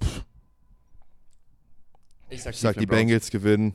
Ich 2.30 2.42
sag, 2.42 2.54
ich 2.54 2.60
sag, 2.60 2.76
die 2.76 2.86
Browns. 2.86 2.98
Bengals 3.00 3.30
gewinnen. 3.30 3.74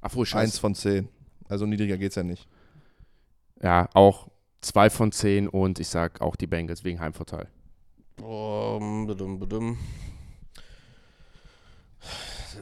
Ach, 0.00 0.14
wohl 0.14 0.26
Eins 0.32 0.58
von 0.58 0.74
zehn. 0.74 1.08
Also 1.48 1.66
niedriger 1.66 1.96
geht's 1.96 2.16
ja 2.16 2.22
nicht. 2.22 2.46
Ja, 3.62 3.88
auch 3.94 4.28
zwei 4.60 4.90
von 4.90 5.12
zehn 5.12 5.48
und 5.48 5.78
ich 5.80 5.88
sag 5.88 6.20
auch 6.20 6.36
die 6.36 6.46
Bengals 6.46 6.84
wegen 6.84 7.00
Heimvorteil. 7.00 7.48
Um, 8.20 9.06
badum, 9.06 9.38
badum. 9.38 9.78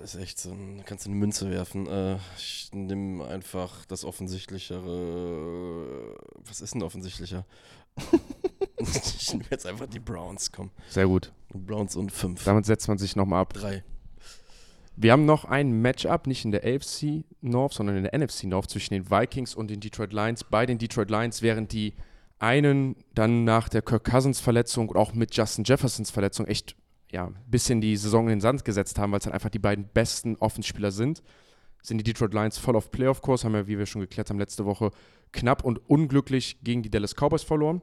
Das 0.00 0.14
ist 0.14 0.20
echt 0.20 0.38
so, 0.38 0.54
kannst 0.84 1.06
du 1.06 1.10
eine 1.10 1.18
Münze 1.18 1.50
werfen. 1.50 1.86
Äh, 1.86 2.16
ich 2.36 2.70
nehme 2.72 3.26
einfach 3.26 3.84
das 3.86 4.04
offensichtlichere. 4.04 6.16
Was 6.46 6.60
ist 6.60 6.74
denn 6.74 6.82
offensichtlicher? 6.82 7.46
ich 8.78 9.32
nehme 9.32 9.44
jetzt 9.50 9.66
einfach 9.66 9.86
die 9.86 10.00
Browns, 10.00 10.52
komm. 10.52 10.70
Sehr 10.88 11.06
gut. 11.06 11.32
Browns 11.52 11.96
und 11.96 12.12
5. 12.12 12.44
Damit 12.44 12.66
setzt 12.66 12.88
man 12.88 12.98
sich 12.98 13.16
nochmal 13.16 13.42
ab. 13.42 13.52
3. 13.54 13.82
Wir 14.96 15.12
haben 15.12 15.24
noch 15.24 15.44
ein 15.44 15.82
Matchup, 15.82 16.26
nicht 16.26 16.44
in 16.44 16.52
der 16.52 16.64
AFC 16.64 17.24
North, 17.40 17.72
sondern 17.72 17.96
in 17.96 18.04
der 18.04 18.16
NFC 18.16 18.44
North 18.44 18.70
zwischen 18.70 18.94
den 18.94 19.10
Vikings 19.10 19.54
und 19.54 19.68
den 19.68 19.80
Detroit 19.80 20.12
Lions. 20.12 20.44
Bei 20.44 20.66
den 20.66 20.78
Detroit 20.78 21.10
Lions, 21.10 21.42
während 21.42 21.72
die 21.72 21.94
einen 22.38 22.96
dann 23.14 23.44
nach 23.44 23.68
der 23.68 23.82
Kirk 23.82 24.04
Cousins 24.04 24.40
Verletzung 24.40 24.88
und 24.88 24.96
auch 24.96 25.14
mit 25.14 25.36
Justin 25.36 25.64
Jeffersons 25.64 26.10
Verletzung 26.10 26.46
echt 26.46 26.76
ja, 27.12 27.30
bisschen 27.46 27.80
die 27.80 27.96
Saison 27.96 28.24
in 28.24 28.36
den 28.36 28.40
Sand 28.40 28.64
gesetzt 28.64 28.98
haben, 28.98 29.12
weil 29.12 29.18
es 29.18 29.24
dann 29.24 29.32
einfach 29.32 29.50
die 29.50 29.58
beiden 29.58 29.86
besten 29.88 30.36
Offenspieler 30.36 30.90
sind, 30.90 31.22
sind 31.82 31.98
die 31.98 32.04
Detroit 32.04 32.32
Lions 32.32 32.58
voll 32.58 32.76
auf 32.76 32.90
Playoff-Kurs, 32.90 33.44
haben 33.44 33.54
ja, 33.54 33.66
wie 33.66 33.78
wir 33.78 33.86
schon 33.86 34.00
geklärt 34.00 34.30
haben, 34.30 34.38
letzte 34.38 34.64
Woche 34.64 34.90
knapp 35.32 35.64
und 35.64 35.78
unglücklich 35.88 36.58
gegen 36.62 36.82
die 36.82 36.90
Dallas 36.90 37.14
Cowboys 37.14 37.42
verloren. 37.42 37.82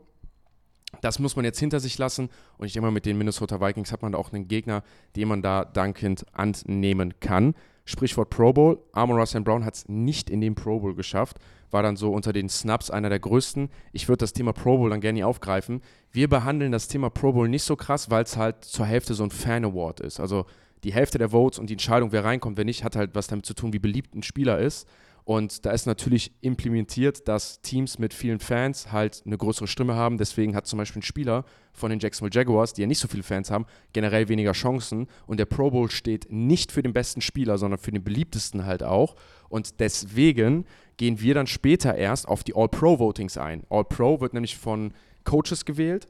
Das 1.00 1.20
muss 1.20 1.36
man 1.36 1.46
jetzt 1.46 1.60
hinter 1.60 1.80
sich 1.80 1.98
lassen. 1.98 2.30
Und 2.58 2.66
ich 2.66 2.74
denke 2.74 2.88
mal, 2.88 2.92
mit 2.92 3.06
den 3.06 3.18
Minnesota 3.18 3.62
Vikings 3.62 3.92
hat 3.92 4.02
man 4.02 4.12
da 4.12 4.18
auch 4.18 4.34
einen 4.34 4.48
Gegner, 4.48 4.84
den 5.16 5.28
man 5.28 5.42
da 5.42 5.64
dankend 5.64 6.26
annehmen 6.34 7.20
kann. 7.20 7.56
Sprichwort 7.86 8.30
Pro 8.30 8.54
Bowl. 8.54 8.80
Amon 8.92 9.18
Russell 9.18 9.42
Brown 9.42 9.66
hat 9.66 9.76
es 9.76 9.90
nicht 9.90 10.30
in 10.30 10.42
den 10.42 10.56
Pro 10.56 10.80
Bowl 10.80 10.96
geschafft. 10.96 11.38
War 11.72 11.84
dann 11.84 11.96
so 11.96 12.12
unter 12.12 12.34
den 12.34 12.50
Snaps 12.50 12.90
einer 12.90 13.10
der 13.10 13.20
größten. 13.20 13.70
Ich 13.94 14.08
würde 14.08 14.20
das 14.20 14.34
Thema 14.34 14.54
Pro 14.54 14.78
Bowl 14.78 14.90
dann 14.90 15.02
gerne 15.02 15.26
aufgreifen. 15.26 15.82
Wir 16.12 16.28
behandeln 16.28 16.72
das 16.72 16.88
Thema 16.88 17.10
Pro 17.10 17.32
Bowl 17.34 17.48
nicht 17.48 17.64
so 17.64 17.76
krass, 17.76 18.10
weil 18.10 18.24
es 18.24 18.38
halt 18.38 18.66
zur 18.66 18.86
Hälfte 18.86 19.14
so 19.14 19.24
ein 19.24 19.32
Fan-Award 19.32 20.02
ist. 20.02 20.20
Also 20.20 20.46
die 20.84 20.94
Hälfte 20.94 21.18
der 21.18 21.30
Votes 21.30 21.60
und 21.60 21.70
die 21.70 21.76
Entscheidung, 21.76 22.12
wer 22.12 22.26
reinkommt, 22.26 22.58
wer 22.58 22.66
nicht, 22.66 22.84
hat 22.84 22.96
halt 22.96 23.12
was 23.14 23.28
damit 23.28 23.46
zu 23.46 23.54
tun, 23.54 23.72
wie 23.74 23.80
beliebt 23.80 24.16
ein 24.16 24.24
Spieler 24.24 24.60
ist. 24.60 24.88
Und 25.24 25.66
da 25.66 25.72
ist 25.72 25.86
natürlich 25.86 26.32
implementiert, 26.42 27.28
dass 27.28 27.62
Teams 27.62 28.00
mit 28.00 28.14
vielen 28.14 28.40
Fans 28.40 28.92
halt 28.92 29.24
eine 29.26 29.38
größere 29.38 29.68
Stimme 29.68 29.96
haben. 29.96 30.18
Deswegen 30.18 30.56
hat 30.56 30.68
zum 30.68 30.78
Beispiel 30.78 31.00
ein 31.00 31.04
Spieler 31.04 31.46
von 31.74 31.90
den 31.90 32.00
Jacksonville 32.00 32.34
Jaguars, 32.34 32.74
die 32.74 32.82
ja 32.82 32.88
nicht 32.88 33.00
so 33.00 33.08
viele 33.08 33.24
Fans 33.24 33.52
haben, 33.52 33.66
generell 33.94 34.30
weniger 34.30 34.54
Chancen. 34.54 35.08
Und 35.28 35.40
der 35.40 35.46
Pro 35.46 35.72
Bowl 35.72 35.92
steht 35.92 36.32
nicht 36.32 36.72
für 36.72 36.82
den 36.82 36.94
besten 36.94 37.22
Spieler, 37.22 37.58
sondern 37.58 37.80
für 37.80 37.92
den 37.92 38.04
beliebtesten 38.04 38.66
halt 38.66 38.84
auch. 38.84 39.16
Und 39.50 39.80
deswegen 39.80 40.66
gehen 40.98 41.22
wir 41.22 41.34
dann 41.34 41.48
später 41.48 41.96
erst 41.96 42.28
auf 42.28 42.44
die 42.44 42.56
All-Pro-Votings 42.56 43.38
ein. 43.38 43.64
All-Pro 43.70 44.22
wird 44.22 44.34
nämlich 44.34 44.58
von 44.58 44.94
Coaches 45.24 45.66
gewählt. 45.66 46.08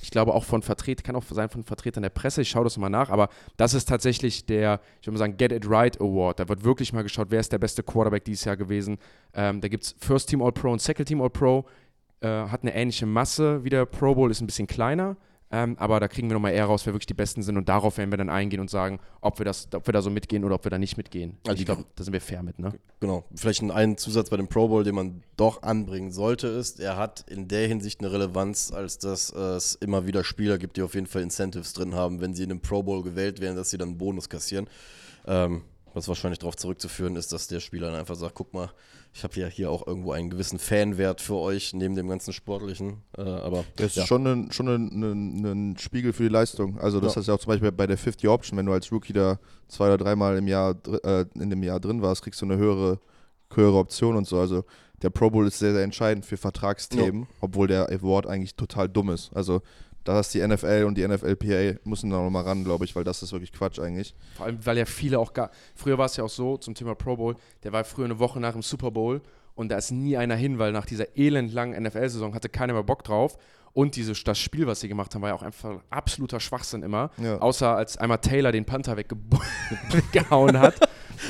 Ich 0.00 0.10
glaube 0.10 0.34
auch 0.34 0.44
von 0.44 0.62
Vertretern, 0.62 1.02
kann 1.04 1.16
auch 1.16 1.24
sein 1.24 1.48
von 1.48 1.64
Vertretern 1.64 2.02
der 2.02 2.10
Presse, 2.10 2.42
ich 2.42 2.48
schaue 2.48 2.64
das 2.64 2.76
mal 2.76 2.88
nach, 2.88 3.10
aber 3.10 3.28
das 3.56 3.74
ist 3.74 3.88
tatsächlich 3.88 4.46
der, 4.46 4.80
ich 5.00 5.06
würde 5.06 5.14
mal 5.14 5.18
sagen, 5.18 5.36
Get 5.36 5.52
It 5.52 5.68
Right 5.68 6.00
Award. 6.00 6.40
Da 6.40 6.48
wird 6.48 6.64
wirklich 6.64 6.92
mal 6.92 7.02
geschaut, 7.02 7.28
wer 7.30 7.40
ist 7.40 7.52
der 7.52 7.58
beste 7.58 7.82
Quarterback 7.82 8.24
dieses 8.24 8.44
Jahr 8.44 8.56
gewesen. 8.56 8.98
Ähm, 9.34 9.60
da 9.60 9.68
gibt 9.68 9.84
es 9.84 9.96
First 9.98 10.28
Team 10.28 10.42
All-Pro 10.42 10.72
und 10.72 10.80
Second 10.80 11.08
Team 11.08 11.20
All-Pro. 11.20 11.66
Äh, 12.20 12.28
hat 12.28 12.62
eine 12.62 12.74
ähnliche 12.74 13.06
Masse 13.06 13.64
wie 13.64 13.70
der 13.70 13.86
Pro 13.86 14.14
Bowl, 14.14 14.30
ist 14.30 14.40
ein 14.40 14.46
bisschen 14.46 14.66
kleiner. 14.66 15.16
Ähm, 15.50 15.76
aber 15.78 15.98
da 15.98 16.08
kriegen 16.08 16.28
wir 16.28 16.34
nochmal 16.34 16.52
eher 16.52 16.66
raus, 16.66 16.84
wer 16.84 16.92
wirklich 16.92 17.06
die 17.06 17.14
Besten 17.14 17.42
sind. 17.42 17.56
Und 17.56 17.68
darauf 17.68 17.96
werden 17.96 18.10
wir 18.10 18.18
dann 18.18 18.28
eingehen 18.28 18.60
und 18.60 18.68
sagen, 18.68 19.00
ob 19.20 19.38
wir, 19.38 19.44
das, 19.44 19.68
ob 19.74 19.86
wir 19.86 19.92
da 19.92 20.02
so 20.02 20.10
mitgehen 20.10 20.44
oder 20.44 20.56
ob 20.56 20.64
wir 20.64 20.70
da 20.70 20.78
nicht 20.78 20.96
mitgehen. 20.96 21.38
Also 21.46 21.58
ich 21.58 21.64
glaube, 21.64 21.84
da 21.96 22.04
sind 22.04 22.12
wir 22.12 22.20
fair 22.20 22.42
mit, 22.42 22.58
ne? 22.58 22.72
Genau. 23.00 23.24
Vielleicht 23.34 23.62
ein, 23.62 23.96
Zusatz 23.96 24.28
bei 24.28 24.36
dem 24.36 24.48
Pro 24.48 24.68
Bowl, 24.68 24.84
den 24.84 24.94
man 24.94 25.22
doch 25.36 25.62
anbringen 25.62 26.12
sollte, 26.12 26.48
ist, 26.48 26.80
er 26.80 26.96
hat 26.96 27.24
in 27.28 27.48
der 27.48 27.66
Hinsicht 27.66 28.00
eine 28.00 28.12
Relevanz, 28.12 28.72
als 28.72 28.98
dass 28.98 29.30
äh, 29.30 29.38
es 29.38 29.74
immer 29.76 30.06
wieder 30.06 30.22
Spieler 30.22 30.58
gibt, 30.58 30.76
die 30.76 30.82
auf 30.82 30.94
jeden 30.94 31.06
Fall 31.06 31.22
Incentives 31.22 31.72
drin 31.72 31.94
haben, 31.94 32.20
wenn 32.20 32.34
sie 32.34 32.44
in 32.44 32.50
einem 32.50 32.60
Pro 32.60 32.82
Bowl 32.82 33.02
gewählt 33.02 33.40
werden, 33.40 33.56
dass 33.56 33.70
sie 33.70 33.78
dann 33.78 33.88
einen 33.88 33.98
Bonus 33.98 34.28
kassieren. 34.28 34.68
Ähm, 35.26 35.62
was 35.94 36.08
wahrscheinlich 36.08 36.38
darauf 36.38 36.56
zurückzuführen 36.56 37.16
ist, 37.16 37.32
dass 37.32 37.48
der 37.48 37.60
Spieler 37.60 37.90
dann 37.90 38.00
einfach 38.00 38.14
sagt, 38.14 38.34
guck 38.34 38.52
mal, 38.52 38.70
ich 39.18 39.24
habe 39.24 39.34
ja 39.40 39.48
hier 39.48 39.68
auch 39.68 39.84
irgendwo 39.84 40.12
einen 40.12 40.30
gewissen 40.30 40.60
Fanwert 40.60 41.20
für 41.20 41.34
euch, 41.34 41.74
neben 41.74 41.96
dem 41.96 42.06
ganzen 42.08 42.32
Sportlichen. 42.32 42.98
Äh, 43.16 43.22
aber 43.22 43.64
Das 43.74 43.96
ja. 43.96 44.02
ist 44.02 44.08
schon 44.08 44.24
ein, 44.28 44.52
schon 44.52 44.68
ein, 44.68 45.02
ein, 45.02 45.44
ein 45.72 45.76
Spiegel 45.76 46.12
für 46.12 46.22
die 46.22 46.28
Leistung. 46.28 46.78
Also 46.78 47.00
das 47.00 47.16
Ja. 47.16 47.20
ist 47.22 47.26
ja 47.26 47.34
auch 47.34 47.40
zum 47.40 47.50
Beispiel 47.50 47.72
bei 47.72 47.88
der 47.88 47.98
50 47.98 48.28
Option, 48.28 48.56
wenn 48.56 48.66
du 48.66 48.72
als 48.72 48.92
Rookie 48.92 49.12
da 49.12 49.40
zwei 49.66 49.86
oder 49.86 49.98
dreimal 49.98 50.36
im 50.36 50.46
Jahr 50.46 50.76
äh, 51.02 51.24
in 51.34 51.50
dem 51.50 51.64
Jahr 51.64 51.80
drin 51.80 52.00
warst, 52.00 52.22
kriegst 52.22 52.40
du 52.42 52.46
eine 52.46 52.58
höhere, 52.58 53.00
höhere 53.52 53.78
Option 53.78 54.14
und 54.14 54.28
so. 54.28 54.38
Also 54.38 54.64
der 55.02 55.10
Pro 55.10 55.30
Bowl 55.30 55.48
ist 55.48 55.58
sehr, 55.58 55.72
sehr 55.72 55.82
entscheidend 55.82 56.24
für 56.24 56.36
Vertragsthemen, 56.36 57.26
obwohl 57.40 57.66
der 57.66 57.88
Award 57.90 58.28
eigentlich 58.28 58.54
total 58.54 58.88
dumm 58.88 59.10
ist. 59.10 59.30
Also 59.34 59.62
da 60.04 60.20
ist 60.20 60.32
die 60.34 60.46
NFL 60.46 60.84
und 60.86 60.96
die 60.96 61.06
NFLPA 61.06 61.78
müssen 61.84 62.10
da 62.10 62.22
nochmal 62.22 62.44
ran, 62.44 62.64
glaube 62.64 62.84
ich, 62.84 62.96
weil 62.96 63.04
das 63.04 63.22
ist 63.22 63.32
wirklich 63.32 63.52
Quatsch 63.52 63.78
eigentlich. 63.78 64.14
Vor 64.36 64.46
allem, 64.46 64.64
weil 64.64 64.78
ja 64.78 64.84
viele 64.84 65.18
auch 65.18 65.32
gar. 65.32 65.50
Früher 65.74 65.98
war 65.98 66.06
es 66.06 66.16
ja 66.16 66.24
auch 66.24 66.30
so 66.30 66.56
zum 66.56 66.74
Thema 66.74 66.94
Pro 66.94 67.16
Bowl, 67.16 67.36
der 67.64 67.72
war 67.72 67.84
früher 67.84 68.06
eine 68.06 68.18
Woche 68.18 68.40
nach 68.40 68.52
dem 68.52 68.62
Super 68.62 68.90
Bowl 68.90 69.20
und 69.54 69.70
da 69.70 69.76
ist 69.76 69.90
nie 69.90 70.16
einer 70.16 70.36
hin, 70.36 70.58
weil 70.58 70.70
nach 70.70 70.86
dieser 70.86 71.16
elendlangen 71.16 71.82
NFL-Saison 71.82 72.32
hatte 72.32 72.48
keiner 72.48 72.74
mehr 72.74 72.84
Bock 72.84 73.02
drauf. 73.02 73.36
Und 73.72 73.96
diese, 73.96 74.12
das 74.12 74.38
Spiel, 74.38 74.66
was 74.66 74.80
sie 74.80 74.88
gemacht 74.88 75.14
haben, 75.14 75.22
war 75.22 75.30
ja 75.30 75.34
auch 75.34 75.42
einfach 75.42 75.80
absoluter 75.90 76.40
Schwachsinn 76.40 76.82
immer. 76.82 77.10
Ja. 77.18 77.38
Außer 77.38 77.76
als 77.76 77.96
einmal 77.96 78.18
Taylor 78.18 78.52
den 78.52 78.64
Panther 78.64 78.96
wegge 78.96 79.16
weggehauen 79.90 80.58
hat. 80.58 80.74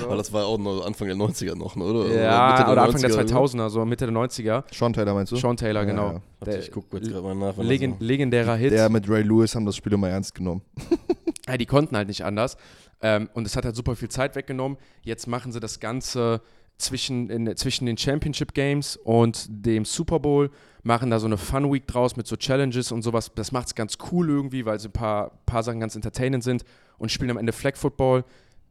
Aber 0.03 0.17
das 0.17 0.33
war 0.33 0.47
auch 0.47 0.59
noch 0.59 0.85
Anfang 0.85 1.09
der 1.09 1.17
90er 1.17 1.55
noch, 1.55 1.77
ne? 1.77 1.85
oder? 1.85 2.07
ja, 2.09 2.57
Mitte 2.59 2.71
oder 2.71 2.83
Anfang 2.83 3.01
der 3.01 3.11
90er, 3.11 3.29
2000er, 3.29 3.69
so 3.71 3.85
Mitte 3.85 4.07
der 4.07 4.15
90er. 4.15 4.65
Sean 4.73 4.93
Taylor 4.93 5.15
meinst 5.15 5.33
du? 5.33 5.37
Sean 5.37 5.57
Taylor, 5.57 5.83
Ja, 5.83 5.87
genau. 5.87 6.13
ja. 6.13 6.23
Warte, 6.41 6.59
ich 6.59 6.71
gucke 6.71 6.97
jetzt 6.97 7.11
gerade 7.11 7.23
mal 7.23 7.35
nach. 7.35 7.57
wann 7.57 7.57
das 7.57 7.67
Legen, 7.67 7.93
war. 7.93 7.99
legendärer 8.01 8.57
Hit. 8.57 8.73
Der 8.73 8.89
mit 8.89 9.09
Ray 9.09 9.23
Lewis 9.23 9.55
haben 9.55 9.67
das 9.67 9.77
Spiel 9.77 9.93
immer 9.93 10.09
ernst 10.09 10.35
genommen. 10.35 10.63
Ja, 11.47 11.57
die 11.57 11.65
konnten 11.65 11.97
halt 11.97 12.09
nicht 12.09 12.27
anders. 12.27 12.59
Ähm, 13.01 13.31
und 13.33 13.47
es 13.47 13.57
hat 13.57 13.65
halt 13.65 13.75
super 13.75 13.97
viel 13.97 14.11
Zeit 14.11 14.37
weggenommen. 14.37 14.77
Jetzt 15.01 15.27
machen 15.27 15.51
sie 15.51 15.61
das 15.61 15.81
Ganze 15.81 16.43
zwischen, 16.77 17.31
in, 17.31 17.57
zwischen 17.57 17.87
den 17.87 17.97
Championship 17.97 18.55
Games 18.55 18.97
und 18.97 19.47
dem 19.49 19.85
Super 19.85 20.21
Bowl, 20.21 20.51
machen 20.83 21.11
da 21.11 21.19
so 21.19 21.27
eine 21.27 21.37
Fun 21.37 21.73
Week 21.73 21.87
draus 21.87 22.17
mit 22.17 22.27
so 22.27 22.37
Challenges 22.37 22.93
und 22.93 23.03
sowas. 23.03 23.33
Das 23.35 23.51
macht 23.53 23.69
es 23.69 23.75
ganz 23.75 23.99
cool 24.13 24.29
irgendwie, 24.29 24.65
weil 24.65 24.79
so 24.79 24.89
ein 24.89 24.93
paar, 24.93 25.41
paar 25.45 25.63
Sachen 25.63 25.81
ganz 25.81 25.97
entertainend 25.97 26.45
sind 26.45 26.65
und 26.99 27.11
spielen 27.11 27.31
am 27.31 27.37
Ende 27.39 27.53
Flag 27.53 27.77
Football. 27.77 28.25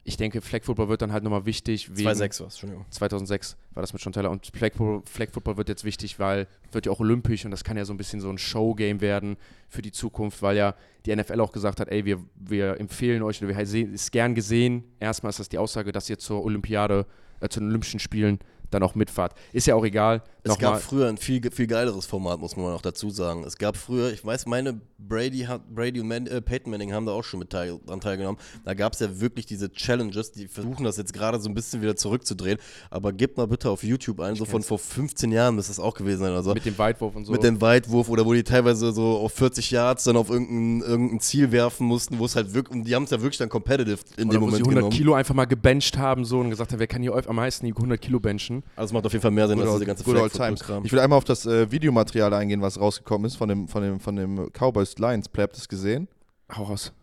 Ich 0.09 0.15
denke, 0.15 0.39
Flag 0.39 0.63
Football 0.63 0.87
wird 0.87 1.01
dann 1.01 1.11
halt 1.11 1.23
nochmal 1.25 1.45
wichtig. 1.45 1.89
wegen- 1.97 2.07
2-6 2.07 2.39
war 2.39 2.47
es, 2.47 2.53
Entschuldigung. 2.53 2.85
2006 2.91 3.57
war 3.73 3.81
das 3.81 3.91
mit 3.91 4.01
Sean 4.01 4.13
Taylor 4.13 4.31
und 4.31 4.47
Flag 4.47 4.71
Football, 4.71 5.01
Flag 5.05 5.29
Football 5.33 5.57
wird 5.57 5.67
jetzt 5.67 5.83
wichtig, 5.83 6.17
weil 6.17 6.47
wird 6.71 6.85
ja 6.85 6.93
auch 6.93 7.01
olympisch 7.01 7.43
und 7.43 7.51
das 7.51 7.65
kann 7.65 7.75
ja 7.75 7.83
so 7.83 7.93
ein 7.93 7.97
bisschen 7.97 8.21
so 8.21 8.29
ein 8.29 8.37
Showgame 8.37 9.01
werden 9.01 9.35
für 9.67 9.81
die 9.81 9.91
Zukunft, 9.91 10.41
weil 10.41 10.55
ja 10.55 10.75
die 11.05 11.13
NFL 11.13 11.41
auch 11.41 11.51
gesagt 11.51 11.81
hat, 11.81 11.89
ey, 11.89 12.05
wir, 12.05 12.23
wir 12.35 12.79
empfehlen 12.79 13.21
euch, 13.21 13.43
oder 13.43 13.53
wir 13.55 13.65
sehen, 13.65 13.93
ist 13.93 14.11
gern 14.13 14.33
gesehen, 14.33 14.85
erstmal 15.01 15.29
ist 15.31 15.39
das 15.39 15.49
die 15.49 15.57
Aussage, 15.57 15.91
dass 15.91 16.09
ihr 16.09 16.17
zur 16.17 16.41
Olympiade, 16.45 17.05
äh, 17.41 17.49
zu 17.49 17.59
den 17.59 17.67
Olympischen 17.67 17.99
Spielen 17.99 18.39
dann 18.71 18.83
auch 18.83 18.95
mitfahrt. 18.95 19.33
Ist 19.53 19.67
ja 19.67 19.75
auch 19.75 19.85
egal. 19.85 20.21
Es 20.43 20.57
gab 20.57 20.81
früher 20.81 21.07
ein 21.07 21.17
viel, 21.17 21.41
viel 21.51 21.67
geileres 21.67 22.05
Format, 22.05 22.39
muss 22.39 22.55
man 22.55 22.73
auch 22.73 22.81
dazu 22.81 23.09
sagen. 23.09 23.43
Es 23.43 23.57
gab 23.57 23.75
früher, 23.75 24.11
ich 24.11 24.23
weiß, 24.23 24.45
meine 24.45 24.79
Brady, 24.97 25.41
hat, 25.41 25.67
Brady 25.73 26.01
und 26.01 26.07
Man, 26.07 26.27
äh, 26.27 26.41
Peyton 26.41 26.71
Manning 26.71 26.93
haben 26.93 27.05
da 27.05 27.11
auch 27.11 27.23
schon 27.23 27.39
mit 27.39 27.49
teil, 27.49 27.79
dran 27.85 27.99
teilgenommen. 27.99 28.39
Da 28.65 28.73
gab 28.73 28.93
es 28.93 28.99
ja 28.99 29.19
wirklich 29.19 29.45
diese 29.45 29.71
Challenges, 29.71 30.31
die 30.31 30.47
versuchen 30.47 30.83
das 30.83 30.97
jetzt 30.97 31.13
gerade 31.13 31.39
so 31.39 31.49
ein 31.49 31.53
bisschen 31.53 31.81
wieder 31.81 31.95
zurückzudrehen. 31.95 32.57
Aber 32.89 33.13
gebt 33.13 33.37
mal 33.37 33.47
bitte 33.47 33.69
auf 33.69 33.83
YouTube 33.83 34.19
ein, 34.19 34.35
so 34.35 34.45
von 34.45 34.63
vor 34.63 34.79
15 34.79 35.31
Jahren 35.31 35.55
müsste 35.55 35.71
das 35.71 35.79
auch 35.79 35.93
gewesen 35.93 36.19
sein 36.19 36.31
oder 36.31 36.43
so. 36.43 36.53
mit 36.53 36.65
dem 36.65 36.77
Weitwurf 36.77 37.15
und 37.15 37.25
so. 37.25 37.31
Mit 37.31 37.43
dem 37.43 37.61
Weitwurf 37.61 38.09
oder 38.09 38.25
wo 38.25 38.33
die 38.33 38.43
teilweise 38.43 38.91
so 38.91 39.17
auf 39.17 39.33
40 39.33 39.71
Yards 39.71 40.05
dann 40.05 40.17
auf 40.17 40.29
irgendein, 40.29 40.87
irgendein 40.87 41.19
Ziel 41.19 41.51
werfen 41.51 41.85
mussten, 41.87 42.19
wo 42.19 42.25
es 42.25 42.35
halt 42.35 42.53
wirklich, 42.53 42.77
und 42.77 42.83
die 42.85 42.95
haben 42.95 43.03
es 43.03 43.11
ja 43.11 43.21
wirklich 43.21 43.37
dann 43.37 43.49
competitive 43.49 43.99
in 44.17 44.29
oder 44.29 44.39
dem 44.39 44.41
wo 44.41 44.45
sie 44.45 44.51
Moment 44.51 44.61
100 44.61 44.75
genommen. 44.75 44.89
Kilo 44.91 45.13
einfach 45.13 45.35
mal 45.35 45.45
gebencht 45.45 45.97
haben 45.97 46.25
so 46.25 46.39
und 46.39 46.49
gesagt 46.49 46.71
haben, 46.71 46.79
wer 46.79 46.87
kann 46.87 47.01
hier 47.01 47.15
am 47.15 47.35
meisten 47.35 47.65
die 47.65 47.73
100 47.73 47.99
Kilo 48.01 48.19
benchen? 48.19 48.63
Also 48.75 48.89
es 48.89 48.93
macht 48.93 49.05
auf 49.05 49.11
jeden 49.11 49.21
Fall 49.21 49.31
mehr 49.31 49.47
Sinn, 49.47 49.59
als 49.59 49.71
diese 49.73 49.85
ganze 49.85 50.03
Flag 50.03 50.36
times. 50.37 50.63
Ich 50.83 50.91
will 50.91 50.99
einmal 50.99 51.17
auf 51.17 51.23
das 51.23 51.45
äh, 51.45 51.71
Videomaterial 51.71 52.33
eingehen, 52.33 52.61
was 52.61 52.79
rausgekommen 52.79 53.25
ist 53.25 53.35
von 53.35 53.49
dem, 53.49 53.67
von 53.67 53.81
dem, 53.81 53.99
von 53.99 54.15
dem 54.15 54.51
Cowboys 54.53 54.97
Lions 54.97 55.29
Play. 55.29 55.43
Habt 55.43 55.53
ihr 55.53 55.57
das 55.57 55.67
gesehen? 55.67 56.07
Hau 56.55 56.63
raus. 56.63 56.93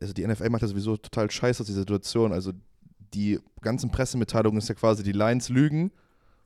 Also 0.00 0.12
die 0.12 0.26
NFL 0.26 0.48
macht 0.50 0.62
das 0.62 0.70
sowieso 0.70 0.96
total 0.96 1.30
scheiße 1.30 1.62
aus 1.62 1.66
dieser 1.66 1.80
Situation. 1.80 2.32
Also 2.32 2.52
die 3.14 3.38
ganzen 3.60 3.90
Pressemitteilungen 3.90 4.58
ist 4.58 4.68
ja 4.68 4.74
quasi, 4.74 5.02
die 5.02 5.12
Lions 5.12 5.48
lügen 5.48 5.92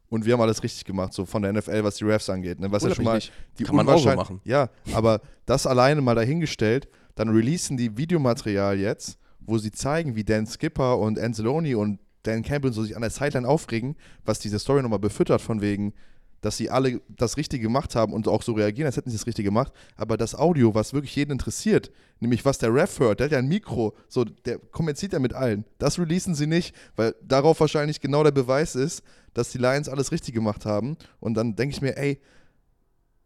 und 0.08 0.24
wir 0.24 0.34
haben 0.34 0.40
alles 0.40 0.62
richtig 0.62 0.84
gemacht, 0.84 1.12
so 1.12 1.26
von 1.26 1.42
der 1.42 1.52
NFL, 1.52 1.84
was 1.84 1.96
die 1.96 2.04
Refs 2.04 2.28
angeht. 2.30 2.60
Ne? 2.60 2.70
Was 2.70 2.82
ja 2.82 2.94
schon 2.94 3.04
mal 3.04 3.16
nicht. 3.16 3.32
die 3.58 3.64
Kann 3.64 3.76
man 3.76 3.88
auch 3.88 3.98
so 3.98 4.14
machen. 4.14 4.40
Ja, 4.44 4.70
aber 4.92 5.20
das 5.46 5.66
alleine 5.66 6.00
mal 6.00 6.14
dahingestellt, 6.14 6.88
dann 7.14 7.28
releasen 7.28 7.76
die 7.76 7.96
Videomaterial 7.96 8.78
jetzt, 8.78 9.18
wo 9.40 9.58
sie 9.58 9.72
zeigen, 9.72 10.14
wie 10.14 10.24
Dan 10.24 10.46
Skipper 10.46 10.98
und 10.98 11.18
Anzalone 11.18 11.76
und 11.76 11.98
Dan 12.22 12.42
Campbell 12.42 12.72
so 12.72 12.82
sich 12.82 12.94
an 12.94 13.02
der 13.02 13.10
Sideline 13.10 13.48
aufregen, 13.48 13.96
was 14.24 14.38
diese 14.38 14.58
Story 14.58 14.82
nochmal 14.82 14.98
befüttert, 14.98 15.40
von 15.40 15.60
wegen, 15.60 15.92
dass 16.40 16.56
sie 16.56 16.70
alle 16.70 17.00
das 17.08 17.36
Richtige 17.36 17.62
gemacht 17.62 17.94
haben 17.94 18.12
und 18.12 18.28
auch 18.28 18.42
so 18.42 18.52
reagieren, 18.52 18.86
als 18.86 18.96
hätten 18.96 19.10
sie 19.10 19.16
das 19.16 19.26
Richtige 19.26 19.48
gemacht. 19.48 19.72
Aber 19.96 20.16
das 20.16 20.34
Audio, 20.34 20.74
was 20.74 20.92
wirklich 20.92 21.16
jeden 21.16 21.32
interessiert, 21.32 21.90
nämlich 22.20 22.44
was 22.44 22.58
der 22.58 22.72
Ref 22.72 22.98
hört, 22.98 23.20
der 23.20 23.26
hat 23.26 23.32
ja 23.32 23.38
ein 23.38 23.48
Mikro, 23.48 23.94
so, 24.08 24.24
der 24.24 24.58
kommuniziert 24.58 25.12
ja 25.12 25.18
mit 25.18 25.34
allen. 25.34 25.64
Das 25.78 25.98
releasen 25.98 26.34
sie 26.34 26.46
nicht, 26.46 26.74
weil 26.94 27.14
darauf 27.22 27.60
wahrscheinlich 27.60 28.00
genau 28.00 28.22
der 28.22 28.30
Beweis 28.30 28.74
ist, 28.74 29.02
dass 29.34 29.50
die 29.50 29.58
Lions 29.58 29.88
alles 29.88 30.12
richtig 30.12 30.34
gemacht 30.34 30.64
haben. 30.64 30.96
Und 31.20 31.34
dann 31.34 31.56
denke 31.56 31.74
ich 31.74 31.82
mir, 31.82 31.96
ey, 31.96 32.20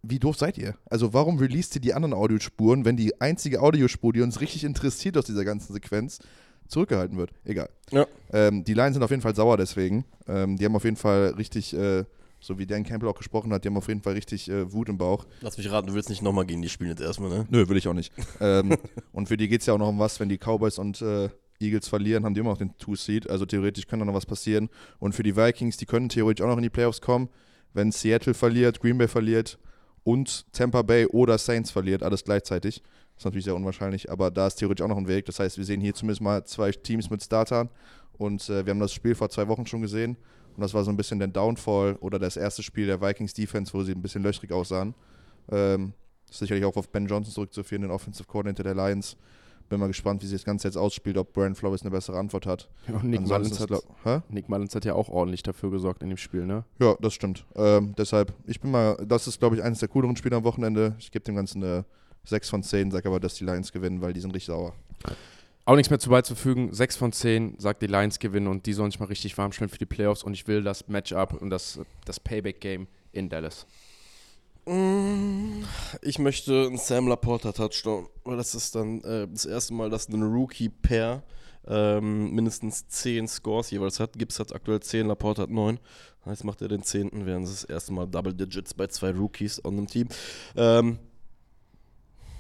wie 0.03 0.19
doof 0.19 0.37
seid 0.37 0.59
ihr? 0.59 0.75
Also 0.87 1.13
warum 1.13 1.39
released 1.39 1.75
ihr 1.75 1.81
die 1.81 1.95
anderen 1.95 2.15
Audiospuren, 2.15 2.85
wenn 2.85 2.97
die 2.97 3.21
einzige 3.21 3.61
Audiospur, 3.61 4.13
die 4.13 4.23
uns 4.23 4.41
richtig 4.41 4.65
interessiert 4.65 5.17
aus 5.17 5.27
dieser 5.27 5.45
ganzen 5.45 5.73
Sequenz, 5.73 6.19
zurückgehalten 6.69 7.19
wird? 7.19 7.33
Egal. 7.45 7.69
Ja. 7.91 8.07
Ähm, 8.33 8.65
die 8.65 8.75
Lions 8.75 8.95
sind 8.95 9.03
auf 9.03 9.11
jeden 9.11 9.23
Fall 9.23 9.35
sauer 9.35 9.57
deswegen. 9.57 10.05
Ähm, 10.27 10.57
die 10.57 10.65
haben 10.65 10.77
auf 10.77 10.85
jeden 10.85 10.97
Fall 10.97 11.35
richtig, 11.37 11.75
äh, 11.75 12.05
so 12.41 12.59
wie 12.59 12.66
Dan 12.66 12.84
Campbell 12.84 13.09
auch 13.09 13.16
gesprochen 13.16 13.53
hat, 13.53 13.64
die 13.64 13.68
haben 13.68 13.76
auf 13.76 13.88
jeden 13.88 14.03
Fall 14.03 14.14
richtig 14.14 14.49
äh, 14.49 14.72
Wut 14.72 14.88
im 14.88 14.99
Bauch. 14.99 15.26
Lass 15.41 15.59
mich 15.59 15.70
raten, 15.70 15.86
du 15.86 15.95
willst 15.95 16.09
nicht 16.09 16.22
nochmal 16.22 16.47
gegen 16.47 16.62
die 16.62 16.68
spielen 16.68 16.91
jetzt 16.91 17.03
erstmal, 17.03 17.30
ne? 17.30 17.47
Nö, 17.51 17.68
will 17.68 17.76
ich 17.76 17.86
auch 17.86 17.95
nicht. 17.95 18.12
ähm, 18.41 18.76
und 19.12 19.28
für 19.28 19.36
die 19.36 19.49
geht 19.49 19.61
es 19.61 19.66
ja 19.66 19.74
auch 19.74 19.78
noch 19.78 19.88
um 19.88 19.99
was, 19.99 20.18
wenn 20.18 20.28
die 20.28 20.38
Cowboys 20.38 20.78
und 20.78 21.01
äh, 21.03 21.28
Eagles 21.61 21.88
verlieren, 21.88 22.24
haben 22.24 22.34
die 22.34 22.41
immer 22.41 22.51
noch 22.51 22.59
den 22.59 22.76
Two-Seed. 22.78 23.28
Also 23.28 23.45
theoretisch 23.45 23.86
kann 23.86 23.99
da 23.99 24.05
noch 24.05 24.14
was 24.14 24.26
passieren. 24.26 24.70
Und 24.99 25.14
für 25.14 25.22
die 25.22 25.36
Vikings, 25.36 25.76
die 25.76 25.86
können 25.86 26.09
theoretisch 26.09 26.43
auch 26.45 26.49
noch 26.49 26.57
in 26.57 26.62
die 26.62 26.70
Playoffs 26.70 27.01
kommen. 27.01 27.28
Wenn 27.72 27.93
Seattle 27.93 28.34
verliert, 28.34 28.80
Green 28.80 28.99
Bay 28.99 29.07
verliert 29.07 29.59
und 30.03 30.51
Tampa 30.53 30.82
Bay 30.82 31.07
oder 31.07 31.38
Saints 31.38 31.70
verliert, 31.70 32.03
alles 32.03 32.24
gleichzeitig. 32.24 32.82
Das 33.14 33.22
ist 33.22 33.24
natürlich 33.26 33.45
sehr 33.45 33.55
unwahrscheinlich, 33.55 34.11
aber 34.11 34.30
da 34.30 34.47
ist 34.47 34.57
theoretisch 34.57 34.82
auch 34.82 34.88
noch 34.88 34.97
ein 34.97 35.07
Weg. 35.07 35.26
Das 35.26 35.38
heißt, 35.38 35.59
wir 35.59 35.64
sehen 35.64 35.80
hier 35.80 35.95
zumindest 35.95 36.22
mal 36.22 36.45
zwei 36.45 36.72
Teams 36.72 37.11
mit 37.11 37.22
Startern. 37.22 37.68
Und 38.14 38.49
äh, 38.49 38.64
wir 38.64 38.70
haben 38.70 38.80
das 38.80 38.93
Spiel 38.93 39.14
vor 39.14 39.30
zwei 39.30 39.47
Wochen 39.49 39.66
schon 39.66 39.82
gesehen. 39.82 40.16
Und 40.61 40.65
das 40.65 40.75
war 40.75 40.85
so 40.85 40.91
ein 40.91 40.97
bisschen 40.99 41.19
der 41.19 41.29
Downfall 41.29 41.97
oder 42.01 42.19
das 42.19 42.37
erste 42.37 42.63
Spiel 42.63 42.87
der 42.87 43.01
Vikings 43.01 43.33
Defense, 43.33 43.73
wo 43.73 43.83
sie 43.83 43.93
ein 43.93 44.03
bisschen 44.03 44.23
löchrig 44.23 44.53
aussahen. 44.53 44.95
Ähm, 45.51 45.95
sicherlich 46.31 46.67
auch 46.67 46.77
auf 46.77 46.91
Ben 46.91 47.07
Johnson 47.07 47.33
zurückzuführen, 47.33 47.81
den 47.81 47.91
Offensive 47.91 48.29
Coordinator 48.29 48.65
der 48.65 48.75
Lions. 48.75 49.17
Bin 49.71 49.81
mal 49.81 49.87
gespannt, 49.87 50.23
wie 50.23 50.27
sich 50.27 50.37
das 50.37 50.45
Ganze 50.45 50.69
jetzt 50.69 50.77
ausspielt, 50.77 51.17
ob 51.17 51.33
Brian 51.33 51.55
Flores 51.55 51.81
eine 51.81 51.91
bessere 51.91 52.19
Antwort 52.19 52.45
hat. 52.45 52.69
Ja, 52.87 52.97
und 52.97 53.05
Nick 53.05 53.23
Mullins, 53.23 53.59
hat, 53.59 53.71
Hä? 54.05 54.21
Nick 54.29 54.51
Mullins 54.51 54.75
hat 54.75 54.85
ja 54.85 54.93
auch 54.93 55.09
ordentlich 55.09 55.43
dafür 55.43 55.71
gesorgt 55.71 56.03
in 56.03 56.11
dem 56.11 56.19
Spiel, 56.19 56.45
ne? 56.45 56.65
Ja, 56.79 56.95
das 57.01 57.15
stimmt. 57.15 57.47
Ähm, 57.57 57.95
deshalb, 57.97 58.35
ich 58.47 58.61
bin 58.61 58.71
mal, 58.71 59.03
das 59.07 59.27
ist, 59.29 59.39
glaube 59.39 59.57
ich, 59.57 59.63
eines 59.63 59.79
der 59.79 59.89
cooleren 59.89 60.17
Spiele 60.17 60.37
am 60.37 60.45
Wochenende. 60.45 60.95
Ich 60.99 61.11
gebe 61.11 61.25
dem 61.25 61.37
Ganzen 61.37 61.65
eine 61.65 61.87
6 62.25 62.51
von 62.51 62.63
10, 62.63 62.91
sage 62.91 63.09
aber, 63.09 63.19
dass 63.19 63.33
die 63.33 63.45
Lions 63.45 63.73
gewinnen, 63.73 64.03
weil 64.03 64.13
die 64.13 64.21
sind 64.21 64.33
richtig 64.35 64.49
sauer. 64.49 64.75
Auch 65.65 65.77
nichts 65.77 65.91
mehr 65.91 65.99
zu 65.99 66.11
beizufügen. 66.11 66.73
6 66.73 66.97
von 66.97 67.13
10 67.13 67.59
sagt 67.59 67.83
die 67.83 67.87
Lions 67.87 68.19
gewinnen 68.19 68.49
und 68.49 68.67
die 68.67 68.73
sollen 68.73 68.91
sich 68.91 68.99
mal 69.01 69.07
richtig 69.07 69.37
warm 69.39 69.53
stellen 69.53 69.71
für 69.71 69.79
die 69.79 69.87
Playoffs 69.87 70.23
und 70.23 70.35
ich 70.35 70.49
will 70.49 70.63
das 70.63 70.89
Matchup 70.89 71.35
und 71.41 71.51
das, 71.51 71.79
das 72.05 72.19
Payback-Game 72.19 72.89
in 73.13 73.29
Dallas. 73.29 73.67
Mm, 74.67 75.63
Ich 76.03 76.19
möchte 76.19 76.67
einen 76.67 76.79
Sam 76.79 77.09
Laporta 77.09 77.53
Touchdown, 77.53 78.09
weil 78.25 78.37
das 78.37 78.55
ist 78.55 78.75
dann 78.75 79.01
äh, 79.03 79.29
das 79.29 79.45
erste 79.45 79.75
Mal, 79.75 79.91
dass 79.91 80.09
ein 80.09 80.23
Rookie-Pair 80.23 81.23
ähm, 81.67 82.35
mindestens 82.35 82.89
10 82.89 83.29
Scores 83.29 83.71
jeweils 83.71 84.01
hat. 84.01 84.19
Gibbs 84.19 84.39
hat 84.41 84.55
aktuell 84.55 84.81
10, 84.81 85.07
Laporta 85.07 85.43
hat 85.43 85.51
9. 85.51 85.79
Jetzt 86.27 86.45
macht 86.45 86.61
er 86.63 86.69
den 86.69 86.83
10. 86.83 87.27
während 87.27 87.47
es 87.47 87.63
das 87.63 87.65
erste 87.65 87.93
Mal 87.93 88.07
Double 88.07 88.35
Digits 88.35 88.75
bei 88.75 88.87
zwei 88.87 89.11
Rookies 89.11 89.65
on 89.65 89.75
einem 89.75 89.87
Team. 89.87 90.09
Ähm, 90.57 90.99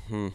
hm. 0.08 0.32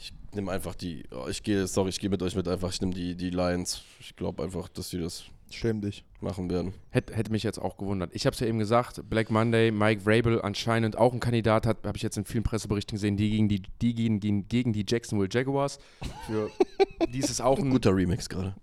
Ich 0.00 0.14
nehme 0.34 0.50
einfach 0.50 0.74
die, 0.74 1.04
oh, 1.10 1.26
ich 1.28 1.42
gehe, 1.42 1.66
sorry, 1.66 1.90
ich 1.90 2.00
gehe 2.00 2.08
mit 2.08 2.22
euch 2.22 2.34
mit 2.34 2.48
einfach, 2.48 2.72
ich 2.72 2.80
nehme 2.80 2.94
die, 2.94 3.14
die 3.16 3.28
Lions. 3.28 3.82
Ich 4.00 4.16
glaube 4.16 4.42
einfach, 4.42 4.68
dass 4.68 4.88
sie 4.88 4.98
das 4.98 5.24
Schäm 5.50 5.82
dich. 5.82 6.04
machen 6.22 6.48
werden. 6.48 6.72
Hätte, 6.88 7.14
hätte 7.14 7.30
mich 7.30 7.42
jetzt 7.42 7.58
auch 7.58 7.76
gewundert. 7.76 8.10
Ich 8.14 8.24
habe 8.24 8.32
es 8.32 8.40
ja 8.40 8.46
eben 8.46 8.58
gesagt, 8.58 9.02
Black 9.10 9.30
Monday, 9.30 9.70
Mike 9.70 10.02
Vrabel 10.02 10.40
anscheinend 10.40 10.96
auch 10.96 11.12
ein 11.12 11.20
Kandidat 11.20 11.66
hat, 11.66 11.84
habe 11.84 11.98
ich 11.98 12.02
jetzt 12.02 12.16
in 12.16 12.24
vielen 12.24 12.44
Presseberichten 12.44 12.96
gesehen, 12.96 13.18
die 13.18 13.28
gegen 13.28 13.48
die, 13.50 13.62
die 13.82 13.94
gegen, 13.94 14.20
gegen, 14.20 14.48
gegen 14.48 14.72
die 14.72 14.86
Jacksonville 14.88 15.28
Jaguars. 15.30 15.78
Für 16.26 16.50
die 17.12 17.18
ist 17.18 17.28
es 17.28 17.42
auch 17.42 17.58
ein 17.58 17.68
Guter 17.68 17.94
Remix 17.94 18.28
gerade. 18.28 18.54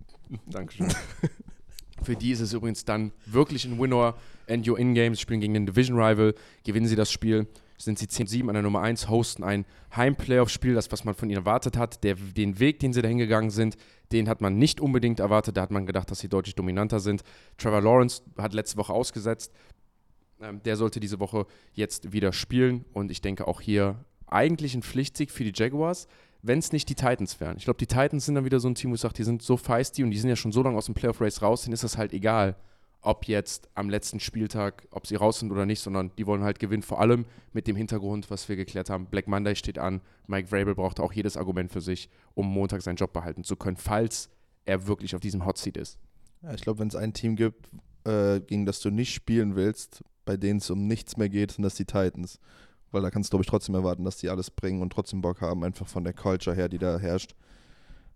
Dankeschön. 0.47 0.87
Für 2.01 2.15
die 2.15 2.31
ist 2.31 2.39
es 2.39 2.53
übrigens 2.53 2.83
dann 2.83 3.11
wirklich 3.25 3.65
ein 3.65 3.79
Winner 3.79 4.15
and 4.47 4.67
your 4.67 4.79
in-games, 4.79 5.19
spielen 5.19 5.41
gegen 5.41 5.53
den 5.53 5.65
Division 5.67 5.99
Rival, 5.99 6.33
gewinnen 6.63 6.87
sie 6.87 6.95
das 6.95 7.11
Spiel, 7.11 7.47
sind 7.77 7.99
sie 7.99 8.07
10-7 8.07 8.47
an 8.47 8.53
der 8.53 8.63
Nummer 8.63 8.81
1, 8.81 9.07
hosten 9.07 9.43
ein 9.43 9.65
Heim-Playoff-Spiel, 9.95 10.73
das, 10.73 10.91
was 10.91 11.03
man 11.03 11.13
von 11.13 11.29
ihnen 11.29 11.39
erwartet 11.39 11.77
hat. 11.77 12.03
Der, 12.03 12.15
den 12.15 12.59
Weg, 12.59 12.79
den 12.79 12.91
sie 12.91 13.01
dahin 13.01 13.19
gegangen 13.19 13.51
sind, 13.51 13.77
den 14.11 14.27
hat 14.27 14.41
man 14.41 14.57
nicht 14.57 14.81
unbedingt 14.81 15.19
erwartet. 15.19 15.57
Da 15.57 15.61
hat 15.61 15.71
man 15.71 15.85
gedacht, 15.85 16.09
dass 16.09 16.19
sie 16.19 16.29
deutlich 16.29 16.55
dominanter 16.55 16.99
sind. 16.99 17.23
Trevor 17.57 17.81
Lawrence 17.81 18.23
hat 18.37 18.53
letzte 18.53 18.77
Woche 18.77 18.93
ausgesetzt. 18.93 19.53
Ähm, 20.41 20.61
der 20.63 20.75
sollte 20.75 20.99
diese 20.99 21.19
Woche 21.19 21.45
jetzt 21.73 22.11
wieder 22.13 22.33
spielen 22.33 22.85
und 22.93 23.11
ich 23.11 23.21
denke 23.21 23.47
auch 23.47 23.61
hier 23.61 24.03
eigentlich 24.27 24.75
ein 24.75 24.83
Pflichtsieg 24.83 25.31
für 25.31 25.43
die 25.43 25.53
Jaguars, 25.55 26.07
wenn 26.41 26.59
es 26.59 26.71
nicht 26.71 26.89
die 26.89 26.95
Titans 26.95 27.39
wären. 27.39 27.57
Ich 27.57 27.63
glaube, 27.63 27.77
die 27.77 27.87
Titans 27.87 28.25
sind 28.25 28.35
dann 28.35 28.45
wieder 28.45 28.59
so 28.59 28.67
ein 28.67 28.75
Team, 28.75 28.91
wo 28.91 28.95
ich 28.95 29.01
sage, 29.01 29.15
die 29.15 29.23
sind 29.23 29.41
so 29.41 29.57
feisty 29.57 30.03
und 30.03 30.11
die 30.11 30.17
sind 30.17 30.29
ja 30.29 30.35
schon 30.35 30.51
so 30.51 30.61
lange 30.61 30.77
aus 30.77 30.85
dem 30.85 30.95
Playoff-Race 30.95 31.41
raus, 31.41 31.63
denen 31.63 31.73
ist 31.73 31.83
das 31.83 31.97
halt 31.97 32.13
egal, 32.13 32.55
ob 33.01 33.25
jetzt 33.25 33.69
am 33.75 33.89
letzten 33.89 34.19
Spieltag, 34.19 34.87
ob 34.91 35.07
sie 35.07 35.15
raus 35.15 35.39
sind 35.39 35.51
oder 35.51 35.65
nicht, 35.65 35.81
sondern 35.81 36.11
die 36.17 36.25
wollen 36.25 36.43
halt 36.43 36.59
gewinnen, 36.59 36.83
vor 36.83 36.99
allem 36.99 37.25
mit 37.53 37.67
dem 37.67 37.75
Hintergrund, 37.75 38.29
was 38.29 38.49
wir 38.49 38.55
geklärt 38.55 38.89
haben. 38.89 39.05
Black 39.05 39.27
Monday 39.27 39.55
steht 39.55 39.77
an, 39.77 40.01
Mike 40.27 40.49
Vrabel 40.49 40.75
braucht 40.75 40.99
auch 40.99 41.13
jedes 41.13 41.37
Argument 41.37 41.71
für 41.71 41.81
sich, 41.81 42.09
um 42.33 42.47
Montag 42.47 42.81
seinen 42.81 42.97
Job 42.97 43.13
behalten 43.13 43.43
zu 43.43 43.55
können, 43.55 43.77
falls 43.77 44.29
er 44.65 44.87
wirklich 44.87 45.15
auf 45.15 45.21
diesem 45.21 45.45
Hot 45.45 45.57
Seat 45.57 45.77
ist. 45.77 45.97
Ja, 46.41 46.53
ich 46.53 46.61
glaube, 46.61 46.79
wenn 46.79 46.87
es 46.87 46.95
ein 46.95 47.13
Team 47.13 47.35
gibt, 47.35 47.69
äh, 48.03 48.41
gegen 48.41 48.65
das 48.65 48.79
du 48.81 48.89
nicht 48.89 49.13
spielen 49.13 49.55
willst, 49.55 50.03
bei 50.25 50.37
denen 50.37 50.59
es 50.59 50.69
um 50.69 50.87
nichts 50.87 51.17
mehr 51.17 51.29
geht, 51.29 51.51
sind 51.51 51.63
das 51.63 51.75
die 51.75 51.85
Titans. 51.85 52.39
Weil 52.91 53.01
da 53.01 53.09
kannst 53.09 53.29
du, 53.29 53.31
glaube 53.31 53.43
ich, 53.43 53.49
trotzdem 53.49 53.75
erwarten, 53.75 54.03
dass 54.03 54.17
die 54.17 54.29
alles 54.29 54.51
bringen 54.51 54.81
und 54.81 54.91
trotzdem 54.91 55.21
Bock 55.21 55.41
haben, 55.41 55.63
einfach 55.63 55.87
von 55.87 56.03
der 56.03 56.13
Culture 56.13 56.55
her, 56.55 56.69
die 56.69 56.77
da 56.77 56.99
herrscht. 56.99 57.35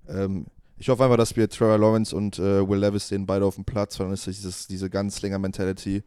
Ähm, 0.07 0.45
ich 0.81 0.89
hoffe 0.89 1.03
einfach, 1.03 1.17
dass 1.17 1.35
wir 1.35 1.47
Trevor 1.47 1.77
Lawrence 1.77 2.15
und 2.15 2.39
äh, 2.39 2.67
Will 2.67 2.79
Levis 2.79 3.07
sehen, 3.07 3.25
beide 3.25 3.45
auf 3.45 3.55
dem 3.55 3.65
Platz, 3.65 3.99
weil 3.99 4.07
dann 4.07 4.13
ist 4.15 4.25
dieses, 4.25 4.67
diese 4.67 4.89
Gunslinger-Mentality, 4.89 6.03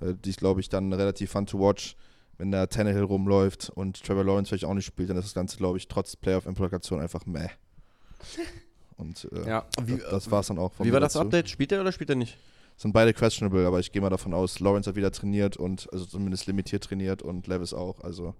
äh, 0.00 0.14
die 0.24 0.30
ist, 0.30 0.38
glaube 0.38 0.60
ich, 0.60 0.68
dann 0.68 0.92
relativ 0.92 1.32
fun 1.32 1.46
to 1.46 1.58
watch. 1.58 1.96
Wenn 2.38 2.50
da 2.50 2.66
Tannehill 2.66 3.02
rumläuft 3.02 3.70
und 3.74 4.02
Trevor 4.02 4.24
Lawrence 4.24 4.48
vielleicht 4.48 4.64
auch 4.64 4.74
nicht 4.74 4.86
spielt, 4.86 5.10
dann 5.10 5.16
ist 5.16 5.26
das 5.26 5.34
Ganze, 5.34 5.56
glaube 5.58 5.76
ich, 5.78 5.86
trotz 5.88 6.16
Playoff-Implikation 6.16 7.00
einfach 7.00 7.26
meh. 7.26 7.48
Und 8.96 9.28
äh, 9.32 9.48
Ja, 9.48 9.64
Wie- 9.84 9.96
das, 9.96 10.10
das 10.10 10.30
war's 10.30 10.46
dann 10.46 10.58
auch 10.58 10.72
von 10.72 10.86
Wie 10.86 10.92
war 10.92 11.00
das 11.00 11.14
dazu. 11.14 11.24
Update? 11.26 11.48
Spielt 11.48 11.72
er 11.72 11.80
oder 11.80 11.90
spielt 11.92 12.10
er 12.10 12.16
nicht? 12.16 12.36
Sind 12.76 12.92
beide 12.92 13.12
questionable, 13.12 13.66
aber 13.66 13.80
ich 13.80 13.90
gehe 13.92 14.00
mal 14.00 14.10
davon 14.10 14.32
aus, 14.32 14.60
Lawrence 14.60 14.88
hat 14.88 14.96
wieder 14.96 15.10
trainiert 15.10 15.56
und 15.56 15.88
also 15.92 16.04
zumindest 16.04 16.46
limitiert 16.46 16.84
trainiert 16.84 17.22
und 17.22 17.46
Levis 17.48 17.74
auch. 17.74 18.00
Also 18.00 18.34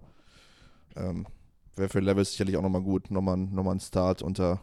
ähm, 0.97 1.27
wäre 1.77 1.89
für 1.89 2.01
Levis 2.01 2.31
sicherlich 2.33 2.57
auch 2.57 2.63
nochmal 2.63 2.83
gut, 2.83 3.11
nochmal 3.11 3.37
noch 3.37 3.67
ein 3.71 3.81
Start 3.81 4.23
unter 4.23 4.61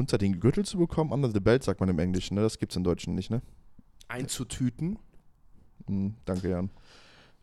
unter 0.00 0.18
den 0.18 0.40
Gürtel 0.40 0.64
zu 0.64 0.78
bekommen. 0.78 1.12
Under 1.12 1.30
the 1.30 1.40
belt 1.40 1.62
sagt 1.62 1.78
man 1.78 1.88
im 1.88 1.98
Englischen, 1.98 2.34
ne? 2.34 2.42
Das 2.42 2.58
gibt's 2.58 2.74
im 2.74 2.82
Deutschen 2.84 3.14
nicht, 3.14 3.30
ne? 3.30 3.40
einzutüten. 4.10 4.98
Hm, 5.86 6.14
danke, 6.24 6.50
Jan. 6.50 6.70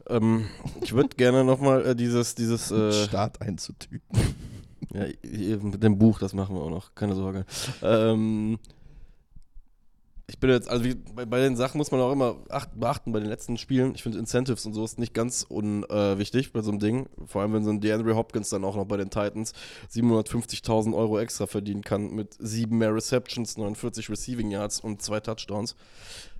Ähm, 0.10 0.46
ich 0.82 0.94
würde 0.94 1.16
gerne 1.16 1.44
nochmal 1.44 1.86
äh, 1.86 1.96
dieses, 1.96 2.36
dieses 2.36 2.72
äh, 2.72 2.92
Start 2.92 3.42
einzutüten. 3.42 4.20
ja, 4.94 5.06
hier 5.24 5.58
mit 5.60 5.82
dem 5.82 5.98
Buch, 5.98 6.20
das 6.20 6.34
machen 6.34 6.56
wir 6.56 6.62
auch 6.62 6.70
noch, 6.70 6.94
keine 6.94 7.16
Sorge. 7.16 7.46
Ähm, 7.82 8.60
ich 10.30 10.40
bin 10.40 10.50
jetzt, 10.50 10.70
also 10.70 10.84
wie, 10.84 10.94
bei, 10.94 11.26
bei 11.26 11.40
den 11.40 11.56
Sachen 11.56 11.78
muss 11.78 11.92
man 11.92 12.02
auch 12.02 12.12
immer 12.12 12.36
acht, 12.50 12.78
beachten, 12.78 13.14
bei 13.14 13.20
den 13.20 13.30
letzten 13.30 13.58
Spielen, 13.58 13.96
ich 13.96 14.04
finde 14.04 14.20
Incentives 14.20 14.66
und 14.66 14.74
so 14.74 14.84
ist 14.84 15.00
nicht 15.00 15.14
ganz 15.14 15.46
unwichtig 15.48 16.48
äh, 16.48 16.50
bei 16.52 16.62
so 16.62 16.72
einem 16.72 16.80
Ding. 16.80 17.08
Vor 17.26 17.42
allem, 17.42 17.54
wenn 17.54 17.64
so 17.64 17.70
ein 17.70 17.80
DeAndre 17.80 18.14
Hopkins 18.16 18.50
dann 18.50 18.66
auch 18.66 18.76
noch 18.76 18.86
bei 18.86 18.98
den 18.98 19.10
Titans 19.10 19.54
750.000 19.90 20.94
Euro 20.94 21.18
extra 21.20 21.48
verdienen 21.48 21.82
kann 21.82 22.12
mit 22.12 22.36
sieben 22.40 22.78
mehr 22.78 22.94
Receptions, 22.94 23.56
49 23.56 24.10
Receiving 24.10 24.52
Yards 24.52 24.82
und 24.82 25.02
zwei 25.02 25.22
Touchdowns. 25.22 25.76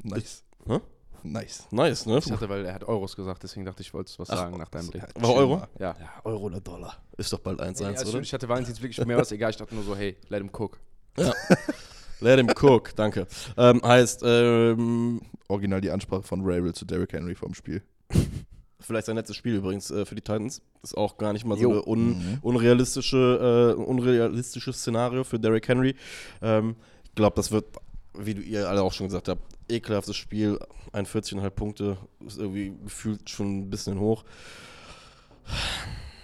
Nice. 0.04 0.44
Hä? 0.68 0.82
Nice. 1.24 1.68
Nice, 1.72 2.06
ne? 2.06 2.18
Ich 2.18 2.26
dachte, 2.26 2.50
weil 2.50 2.66
er 2.66 2.74
hat 2.74 2.84
Euros 2.84 3.16
gesagt, 3.16 3.42
deswegen 3.44 3.66
dachte 3.66 3.82
ich, 3.82 3.88
ich 3.88 3.94
wollte 3.94 4.12
was 4.18 4.30
Ach, 4.30 4.38
sagen 4.38 4.58
nach 4.58 4.70
deinem 4.70 4.90
Blick. 4.90 5.04
War 5.16 5.34
Euro? 5.34 5.64
Ja. 5.80 5.96
Ja, 5.98 6.10
Euro 6.26 6.44
oder 6.44 6.60
Dollar. 6.60 6.98
Ist 7.18 7.32
doch 7.32 7.40
bald 7.40 7.62
1-1, 7.62 7.82
Ja, 7.82 7.88
also 7.90 8.12
oder? 8.12 8.20
Ich 8.20 8.34
hatte 8.34 8.50
Valentins 8.50 8.82
wirklich 8.82 9.06
mehr 9.06 9.18
was 9.18 9.32
egal. 9.32 9.52
Ich 9.52 9.58
dachte 9.58 9.74
nur 9.76 9.84
so, 9.86 9.96
hey, 9.96 10.18
let 10.28 10.42
him 10.42 10.50
cook. 10.54 10.78
Let 12.20 12.40
him 12.40 12.50
cook, 12.60 12.96
danke. 12.96 13.28
Ähm, 13.58 13.82
heißt, 13.84 14.22
ähm, 14.26 15.22
Original 15.48 15.82
die 15.82 15.92
Ansprache 15.92 16.24
von 16.24 16.42
Rabel 16.44 16.74
zu 16.74 16.86
Derrick 16.86 17.14
Henry 17.14 17.36
vom 17.36 17.54
Spiel. 17.54 17.82
vielleicht 18.80 19.06
sein 19.08 19.16
letztes 19.18 19.36
Spiel 19.36 19.56
übrigens 19.56 19.92
äh, 19.92 20.06
für 20.06 20.16
die 20.16 20.22
Titans. 20.22 20.62
Ist 20.82 20.98
auch 20.98 21.18
gar 21.18 21.34
nicht 21.34 21.46
mal 21.46 21.56
so 21.58 21.64
Jo. 21.64 21.72
eine 21.72 21.86
un 21.86 22.08
Mhm. 22.10 22.38
unrealistische, 22.42 23.76
äh, 23.78 23.82
unrealistisches 23.82 24.78
Szenario 24.78 25.24
für 25.24 25.40
Derrick 25.40 25.68
Henry. 25.68 25.96
Ähm, 26.42 26.76
ich 27.06 27.16
glaube, 27.16 27.36
das 27.36 27.52
wird, 27.52 27.66
wie 28.18 28.34
du 28.34 28.42
ihr 28.42 28.68
alle 28.70 28.82
auch 28.82 28.94
schon 28.94 29.08
gesagt 29.08 29.28
habt, 29.30 29.42
ekelhaftes 29.70 30.16
Spiel. 30.16 30.60
41,5 30.94 31.50
Punkte 31.52 31.98
ist 32.26 32.38
irgendwie 32.40 32.74
gefühlt 32.84 33.30
schon 33.30 33.60
ein 33.60 33.70
bisschen 33.70 34.00
hoch. 34.00 34.24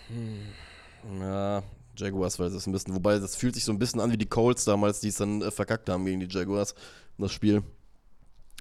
Hm. 0.07 1.19
Ja, 1.21 1.63
Jaguars 1.95 2.39
ein 2.39 2.71
bisschen. 2.71 2.95
Wobei, 2.95 3.19
das 3.19 3.35
fühlt 3.35 3.55
sich 3.55 3.63
so 3.63 3.71
ein 3.71 3.79
bisschen 3.79 3.99
an 3.99 4.11
wie 4.11 4.17
die 4.17 4.25
Colts 4.25 4.65
damals, 4.65 4.99
die 4.99 5.09
es 5.09 5.17
dann 5.17 5.41
äh, 5.41 5.51
verkackt 5.51 5.89
haben 5.89 6.05
gegen 6.05 6.19
die 6.19 6.27
Jaguars. 6.29 6.75
Das 7.17 7.31
Spiel. 7.31 7.63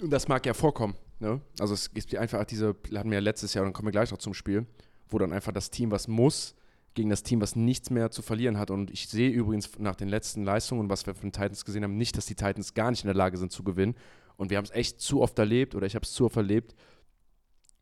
Und 0.00 0.10
das 0.10 0.28
mag 0.28 0.44
ja 0.46 0.54
vorkommen. 0.54 0.94
Ne? 1.20 1.40
Also 1.58 1.74
es 1.74 1.92
gibt 1.92 2.14
einfach 2.16 2.44
diese, 2.44 2.76
hatten 2.94 3.10
wir 3.10 3.14
ja 3.14 3.20
letztes 3.20 3.54
Jahr, 3.54 3.62
und 3.62 3.68
dann 3.68 3.72
kommen 3.72 3.88
wir 3.88 3.92
gleich 3.92 4.10
noch 4.10 4.18
zum 4.18 4.34
Spiel, 4.34 4.66
wo 5.08 5.18
dann 5.18 5.32
einfach 5.32 5.52
das 5.52 5.70
Team, 5.70 5.90
was 5.90 6.08
muss, 6.08 6.54
gegen 6.94 7.08
das 7.08 7.22
Team, 7.22 7.40
was 7.40 7.56
nichts 7.56 7.90
mehr 7.90 8.10
zu 8.10 8.22
verlieren 8.22 8.58
hat. 8.58 8.70
Und 8.70 8.90
ich 8.90 9.08
sehe 9.08 9.30
übrigens 9.30 9.70
nach 9.78 9.96
den 9.96 10.08
letzten 10.08 10.44
Leistungen 10.44 10.90
was 10.90 11.06
wir 11.06 11.14
von 11.14 11.28
den 11.28 11.32
Titans 11.32 11.64
gesehen 11.64 11.84
haben, 11.84 11.96
nicht, 11.96 12.16
dass 12.16 12.26
die 12.26 12.34
Titans 12.34 12.74
gar 12.74 12.90
nicht 12.90 13.04
in 13.04 13.08
der 13.08 13.14
Lage 13.14 13.38
sind 13.38 13.52
zu 13.52 13.62
gewinnen. 13.62 13.94
Und 14.36 14.50
wir 14.50 14.58
haben 14.58 14.64
es 14.64 14.70
echt 14.72 15.00
zu 15.00 15.22
oft 15.22 15.38
erlebt, 15.38 15.74
oder 15.74 15.86
ich 15.86 15.94
habe 15.94 16.04
es 16.04 16.12
zu 16.12 16.26
oft 16.26 16.36
erlebt, 16.36 16.74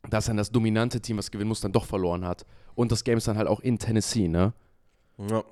dass 0.08 0.26
dann 0.26 0.36
das 0.36 0.50
dominante 0.50 1.00
Team, 1.00 1.18
was 1.18 1.30
gewinnen 1.30 1.48
muss, 1.48 1.60
dann 1.60 1.72
doch 1.72 1.86
verloren 1.86 2.24
hat. 2.24 2.46
Und 2.74 2.92
das 2.92 3.04
Game 3.04 3.18
ist 3.18 3.28
dann 3.28 3.36
halt 3.36 3.48
auch 3.48 3.60
in 3.60 3.78
Tennessee, 3.78 4.28
ne? 4.28 4.52
Ja. 5.28 5.44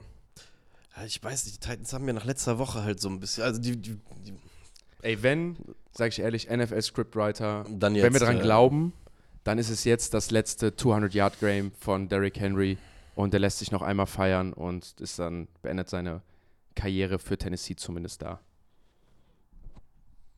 Ja, 0.97 1.05
Ich 1.05 1.23
weiß 1.23 1.45
nicht, 1.45 1.63
die 1.63 1.69
Titans 1.69 1.93
haben 1.93 2.05
mir 2.05 2.15
nach 2.15 2.25
letzter 2.25 2.59
Woche 2.59 2.83
halt 2.83 3.01
so 3.01 3.09
ein 3.09 3.21
bisschen, 3.21 3.45
also 3.45 3.61
die, 3.61 3.77
die, 3.77 3.99
die 4.25 4.35
Ey, 5.03 5.23
wenn, 5.23 5.57
sage 5.93 6.09
ich 6.09 6.19
ehrlich, 6.19 6.49
NFL-Scriptwriter, 6.51 7.65
wenn 7.69 7.95
wir 7.95 8.21
daran 8.21 8.39
äh, 8.39 8.43
glauben, 8.43 8.93
dann 9.45 9.59
ist 9.59 9.71
es 9.71 9.85
jetzt 9.85 10.13
das 10.15 10.31
letzte 10.31 10.71
200-Yard-Game 10.71 11.73
von 11.79 12.09
Derrick 12.09 12.39
Henry 12.41 12.79
und 13.15 13.33
der 13.33 13.41
lässt 13.41 13.61
sich 13.61 13.71
noch 13.71 13.83
einmal 13.83 14.07
feiern 14.07 14.53
und 14.53 15.01
ist 15.01 15.19
dann, 15.19 15.49
beendet 15.63 15.89
seine 15.89 16.23
Karriere 16.75 17.19
für 17.19 17.39
Tennessee 17.39 17.77
zumindest 17.77 18.23
da. 18.23 18.41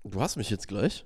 Du 0.05 0.20
hast 0.20 0.37
mich 0.37 0.51
jetzt 0.51 0.68
gleich. 0.68 1.05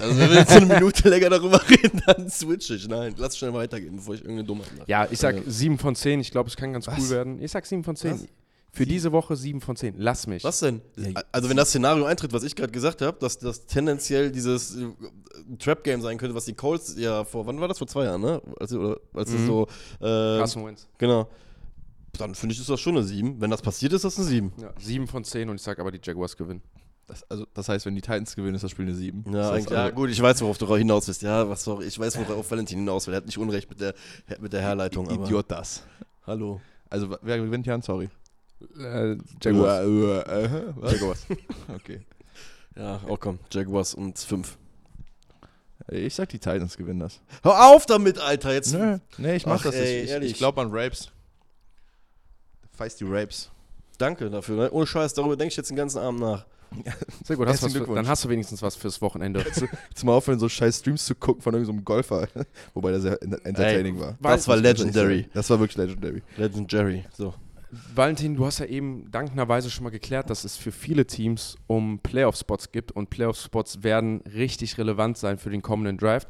Also 0.00 0.16
wenn 0.18 0.30
wir 0.30 0.36
jetzt 0.38 0.50
so 0.52 0.58
eine 0.58 0.66
Minute 0.74 1.08
länger 1.08 1.30
darüber 1.30 1.60
reden, 1.70 2.00
dann 2.06 2.30
switch 2.30 2.70
ich. 2.70 2.86
Nein, 2.88 3.14
lass 3.16 3.36
schnell 3.36 3.52
weitergehen, 3.52 3.96
bevor 3.96 4.14
ich 4.14 4.20
irgendeine 4.20 4.46
Dummheit 4.46 4.68
mache. 4.78 4.88
Ja, 4.88 5.08
ich 5.10 5.18
sag 5.18 5.36
Ja. 5.36 5.42
7 5.46 5.78
von 5.78 5.94
10, 5.96 6.20
ich 6.20 6.30
glaube, 6.30 6.48
es 6.48 6.56
kann 6.56 6.72
ganz 6.72 6.86
Was? 6.86 6.98
cool 6.98 7.10
werden. 7.10 7.42
Ich 7.42 7.50
sag 7.50 7.66
7 7.66 7.82
von 7.84 7.96
10. 7.96 8.12
Was? 8.12 8.26
Für 8.70 8.86
diese 8.86 9.10
Woche 9.12 9.34
7 9.34 9.60
von 9.60 9.76
10. 9.76 9.94
Lass 9.96 10.26
mich. 10.26 10.44
Was 10.44 10.60
denn? 10.60 10.82
Also 11.32 11.48
wenn 11.48 11.56
das 11.56 11.70
Szenario 11.70 12.04
eintritt, 12.04 12.32
was 12.32 12.42
ich 12.44 12.54
gerade 12.54 12.70
gesagt 12.70 13.00
habe, 13.02 13.16
dass 13.18 13.38
das 13.38 13.66
tendenziell 13.66 14.30
dieses 14.30 14.76
äh, 14.76 14.86
Trap-Game 15.58 16.02
sein 16.02 16.18
könnte, 16.18 16.34
was 16.34 16.44
die 16.44 16.52
Colts 16.54 16.94
ja 16.96 17.24
vor, 17.24 17.46
wann 17.46 17.58
war 17.60 17.66
das? 17.66 17.78
Vor 17.78 17.86
zwei 17.88 18.04
Jahren, 18.04 18.20
ne? 18.20 18.42
Als, 18.60 18.72
oder, 18.72 18.98
als 19.14 19.30
Mhm. 19.30 19.46
so, 19.46 19.66
äh, 20.00 20.38
Carson 20.38 20.66
Wentz. 20.66 20.86
genau. 20.98 21.28
Dann 22.18 22.34
finde 22.34 22.52
ich, 22.54 22.60
ist 22.60 22.68
das 22.68 22.80
schon 22.80 22.96
eine 22.96 23.04
7. 23.06 23.40
Wenn 23.40 23.50
das 23.50 23.62
passiert, 23.62 23.92
ist 23.92 24.04
das 24.04 24.18
eine 24.18 24.26
7. 24.26 24.52
Ja, 24.60 24.70
7 24.78 25.06
von 25.06 25.24
10 25.24 25.48
und 25.48 25.56
ich 25.56 25.62
sag 25.62 25.78
aber, 25.78 25.90
die 25.90 26.00
Jaguars 26.02 26.36
gewinnen. 26.36 26.62
Das, 27.08 27.24
also, 27.30 27.46
das 27.54 27.68
heißt, 27.70 27.86
wenn 27.86 27.94
die 27.94 28.02
Titans 28.02 28.36
gewinnen, 28.36 28.54
ist 28.54 28.62
das 28.62 28.70
Spiel 28.70 28.84
eine 28.84 28.94
7. 28.94 29.24
Ja, 29.26 29.32
das 29.32 29.50
heißt, 29.52 29.70
ja, 29.70 29.84
also, 29.84 29.94
gut, 29.94 30.10
ich 30.10 30.20
weiß, 30.20 30.42
worauf 30.42 30.58
du 30.58 30.76
hinaus 30.76 31.08
willst. 31.08 31.22
Ja, 31.22 31.48
was 31.48 31.64
sorry, 31.64 31.86
ich 31.86 31.98
weiß, 31.98 32.18
worauf 32.18 32.50
Valentin 32.50 32.78
hinaus 32.80 33.06
will. 33.06 33.14
Er 33.14 33.18
hat 33.18 33.26
nicht 33.26 33.38
Unrecht 33.38 33.68
mit 33.70 33.80
der, 33.80 33.94
mit 34.40 34.52
der 34.52 34.60
Herleitung. 34.60 35.08
Idiot 35.10 35.50
das. 35.50 35.82
Hallo. 36.26 36.60
Also, 36.90 37.16
wer 37.22 37.38
gewinnt 37.38 37.66
Jan? 37.66 37.80
Sorry. 37.80 38.10
Äh, 38.78 39.16
Jaguars. 39.42 39.86
was? 40.76 40.92
Jaguars. 40.92 41.26
Okay. 41.74 42.00
Ja, 42.76 43.00
auch 43.08 43.18
komm. 43.18 43.38
Jaguars 43.50 43.94
und 43.94 44.18
5. 44.18 44.58
Ich 45.90 46.14
sag, 46.14 46.28
die 46.28 46.38
Titans 46.38 46.76
gewinnen 46.76 47.00
das. 47.00 47.20
Hör 47.42 47.68
auf 47.68 47.86
damit, 47.86 48.18
Alter. 48.18 48.52
Jetzt. 48.52 48.74
Nö, 48.74 48.98
nee, 49.16 49.36
ich 49.36 49.46
mach 49.46 49.60
Ach, 49.60 49.62
das 49.62 49.74
ey, 49.74 49.80
nicht. 49.80 50.04
Ich, 50.04 50.10
ehrlich. 50.10 50.30
ich 50.32 50.36
glaube 50.36 50.60
an 50.60 50.68
Rapes. 50.70 51.10
Feist 52.72 53.00
die 53.00 53.06
Rapes. 53.08 53.50
Danke 53.96 54.28
dafür. 54.28 54.56
Ne? 54.56 54.70
Ohne 54.70 54.86
Scheiß, 54.86 55.14
darüber 55.14 55.36
denke 55.36 55.52
ich 55.52 55.56
jetzt 55.56 55.70
den 55.70 55.76
ganzen 55.76 55.98
Abend 55.98 56.20
nach. 56.20 56.44
Sehr 57.24 57.36
gut, 57.36 57.46
hast 57.48 57.70
für, 57.72 57.94
dann 57.94 58.08
hast 58.08 58.24
du 58.24 58.28
wenigstens 58.28 58.62
was 58.62 58.76
fürs 58.76 59.00
Wochenende. 59.00 59.40
Jetzt 59.88 60.04
mal 60.04 60.12
aufhören, 60.12 60.38
so 60.38 60.48
scheiß 60.48 60.78
Streams 60.78 61.04
zu 61.04 61.14
gucken 61.14 61.42
von 61.42 61.54
irgendeinem 61.54 61.84
Golfer. 61.84 62.28
Wobei 62.74 62.90
der 62.90 63.00
sehr 63.00 63.22
ent- 63.22 63.44
entertaining 63.44 63.98
war. 63.98 64.16
Das 64.22 64.46
war 64.48 64.56
legendary. 64.56 65.26
Das 65.32 65.48
war 65.50 65.58
wirklich 65.60 65.76
legendary. 65.76 66.22
Legendary. 66.36 67.04
So. 67.12 67.34
Valentin, 67.94 68.34
du 68.34 68.46
hast 68.46 68.60
ja 68.60 68.66
eben 68.66 69.10
dankenderweise 69.10 69.70
schon 69.70 69.84
mal 69.84 69.90
geklärt, 69.90 70.30
dass 70.30 70.44
es 70.44 70.56
für 70.56 70.72
viele 70.72 71.06
Teams 71.06 71.56
um 71.66 71.98
Playoff-Spots 71.98 72.72
gibt 72.72 72.92
und 72.92 73.10
Playoff-Spots 73.10 73.82
werden 73.82 74.22
richtig 74.22 74.78
relevant 74.78 75.18
sein 75.18 75.36
für 75.38 75.50
den 75.50 75.60
kommenden 75.60 75.98
Draft. 75.98 76.28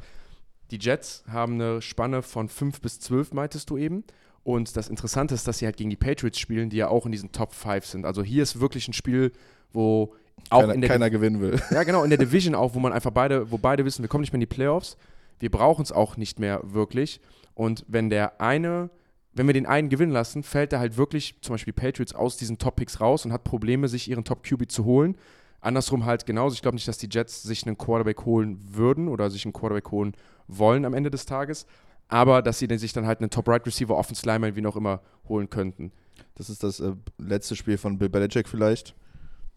Die 0.70 0.78
Jets 0.80 1.24
haben 1.28 1.55
eine 1.55 1.80
Spanne 1.80 2.22
von 2.22 2.49
5 2.49 2.80
bis 2.80 3.01
12, 3.01 3.32
meintest 3.32 3.70
du 3.70 3.76
eben. 3.78 4.05
Und 4.43 4.76
das 4.76 4.89
Interessante 4.89 5.34
ist, 5.34 5.47
dass 5.47 5.59
sie 5.59 5.66
halt 5.66 5.76
gegen 5.76 5.91
die 5.91 5.97
Patriots 5.97 6.39
spielen, 6.39 6.70
die 6.70 6.78
ja 6.78 6.89
auch 6.89 7.07
in 7.07 7.12
diesen 7.12 7.32
Top 7.32 7.55
5 7.55 7.84
sind. 7.84 8.05
Also 8.05 8.22
hier 8.22 8.43
ist 8.43 8.61
wirklich 8.61 8.89
ein 8.89 8.93
Spiel, 8.93 9.32
wo 9.72 10.14
auch 10.51 10.61
keiner, 10.61 10.74
in 10.74 10.80
der 10.80 10.91
keiner 10.91 11.11
gewinnen 11.11 11.41
will. 11.41 11.61
ja, 11.70 11.82
genau, 11.82 12.05
in 12.05 12.11
der 12.11 12.18
Division 12.24 12.55
auch, 12.55 12.74
wo 12.74 12.78
man 12.78 12.93
einfach 12.93 13.11
beide, 13.11 13.51
wo 13.51 13.59
beide 13.59 13.84
wissen, 13.84 14.03
wir 14.03 14.09
kommen 14.09 14.22
nicht 14.22 14.32
mehr 14.32 14.39
in 14.39 14.41
die 14.41 14.47
Playoffs, 14.47 14.97
wir 15.39 15.51
brauchen 15.51 15.82
es 15.82 15.93
auch 15.93 16.16
nicht 16.16 16.39
mehr 16.39 16.61
wirklich. 16.64 17.20
Und 17.55 17.84
wenn 17.89 18.11
der 18.11 18.41
eine, 18.41 18.91
wenn 19.32 19.47
wir 19.47 19.55
den 19.55 19.66
einen 19.66 19.89
gewinnen 19.89 20.12
lassen, 20.12 20.43
fällt 20.43 20.72
er 20.72 20.80
halt 20.80 20.97
wirklich, 20.97 21.36
zum 21.43 21.55
Beispiel 21.55 21.72
Patriots, 21.72 22.14
aus 22.14 22.36
diesen 22.36 22.59
Top-Picks 22.59 23.01
raus 23.01 23.24
und 23.24 23.32
hat 23.32 23.45
Probleme, 23.45 23.89
sich 23.89 24.09
ihren 24.09 24.24
Top-QB 24.24 24.70
zu 24.70 24.84
holen. 24.84 25.16
Andersrum 25.61 26.05
halt 26.05 26.24
genauso. 26.24 26.55
Ich 26.55 26.62
glaube 26.62 26.76
nicht, 26.76 26.86
dass 26.86 26.99
die 26.99 27.09
Jets 27.11 27.43
sich 27.43 27.66
einen 27.66 27.76
Quarterback 27.76 28.24
holen 28.24 28.59
würden 28.70 29.09
oder 29.09 29.28
sich 29.28 29.45
einen 29.45 29.53
Quarterback 29.53 29.91
holen 29.91 30.14
wollen 30.47 30.84
am 30.84 30.95
Ende 30.95 31.11
des 31.11 31.26
Tages. 31.26 31.66
Aber 32.09 32.43
dass 32.43 32.59
sie 32.59 32.68
sich 32.78 32.93
dann 32.93 33.07
halt 33.07 33.20
einen 33.20 33.30
Top-Right-Receiver, 33.30 33.95
Offense 33.97 34.24
Lineman, 34.24 34.57
wie 34.57 34.61
noch 34.61 34.76
immer, 34.76 35.03
holen 35.28 35.51
könnten. 35.51 35.93
Das 36.34 36.49
ist 36.49 36.62
das 36.62 36.80
äh, 36.80 36.93
letzte 37.18 37.57
Spiel 37.57 37.76
von 37.76 37.99
Bill 37.99 38.09
Belichick 38.09 38.49
vielleicht. 38.49 38.95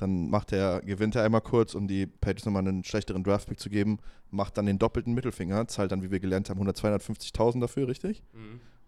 Dann 0.02 0.32
macht 0.32 0.52
er, 0.52 0.82
gewinnt 0.82 1.16
er 1.16 1.24
einmal 1.24 1.41
kurz, 1.41 1.76
um 1.76 1.88
die 1.88 2.08
Patriots 2.08 2.45
nochmal 2.45 2.68
einen 2.68 2.84
schlechteren 2.84 3.24
Draftpick 3.24 3.60
zu 3.60 3.70
geben, 3.70 3.99
macht 4.32 4.58
dann 4.58 4.66
den 4.66 4.80
doppelten 4.80 5.14
Mittelfinger, 5.14 5.68
zahlt 5.68 5.91
dann, 5.91 6.02
wie 6.02 6.10
wir 6.10 6.20
gelernt 6.20 6.49
haben, 6.49 6.58
100, 6.58 6.76
250.000 6.80 7.60
dafür, 7.62 7.88
richtig? 7.88 8.24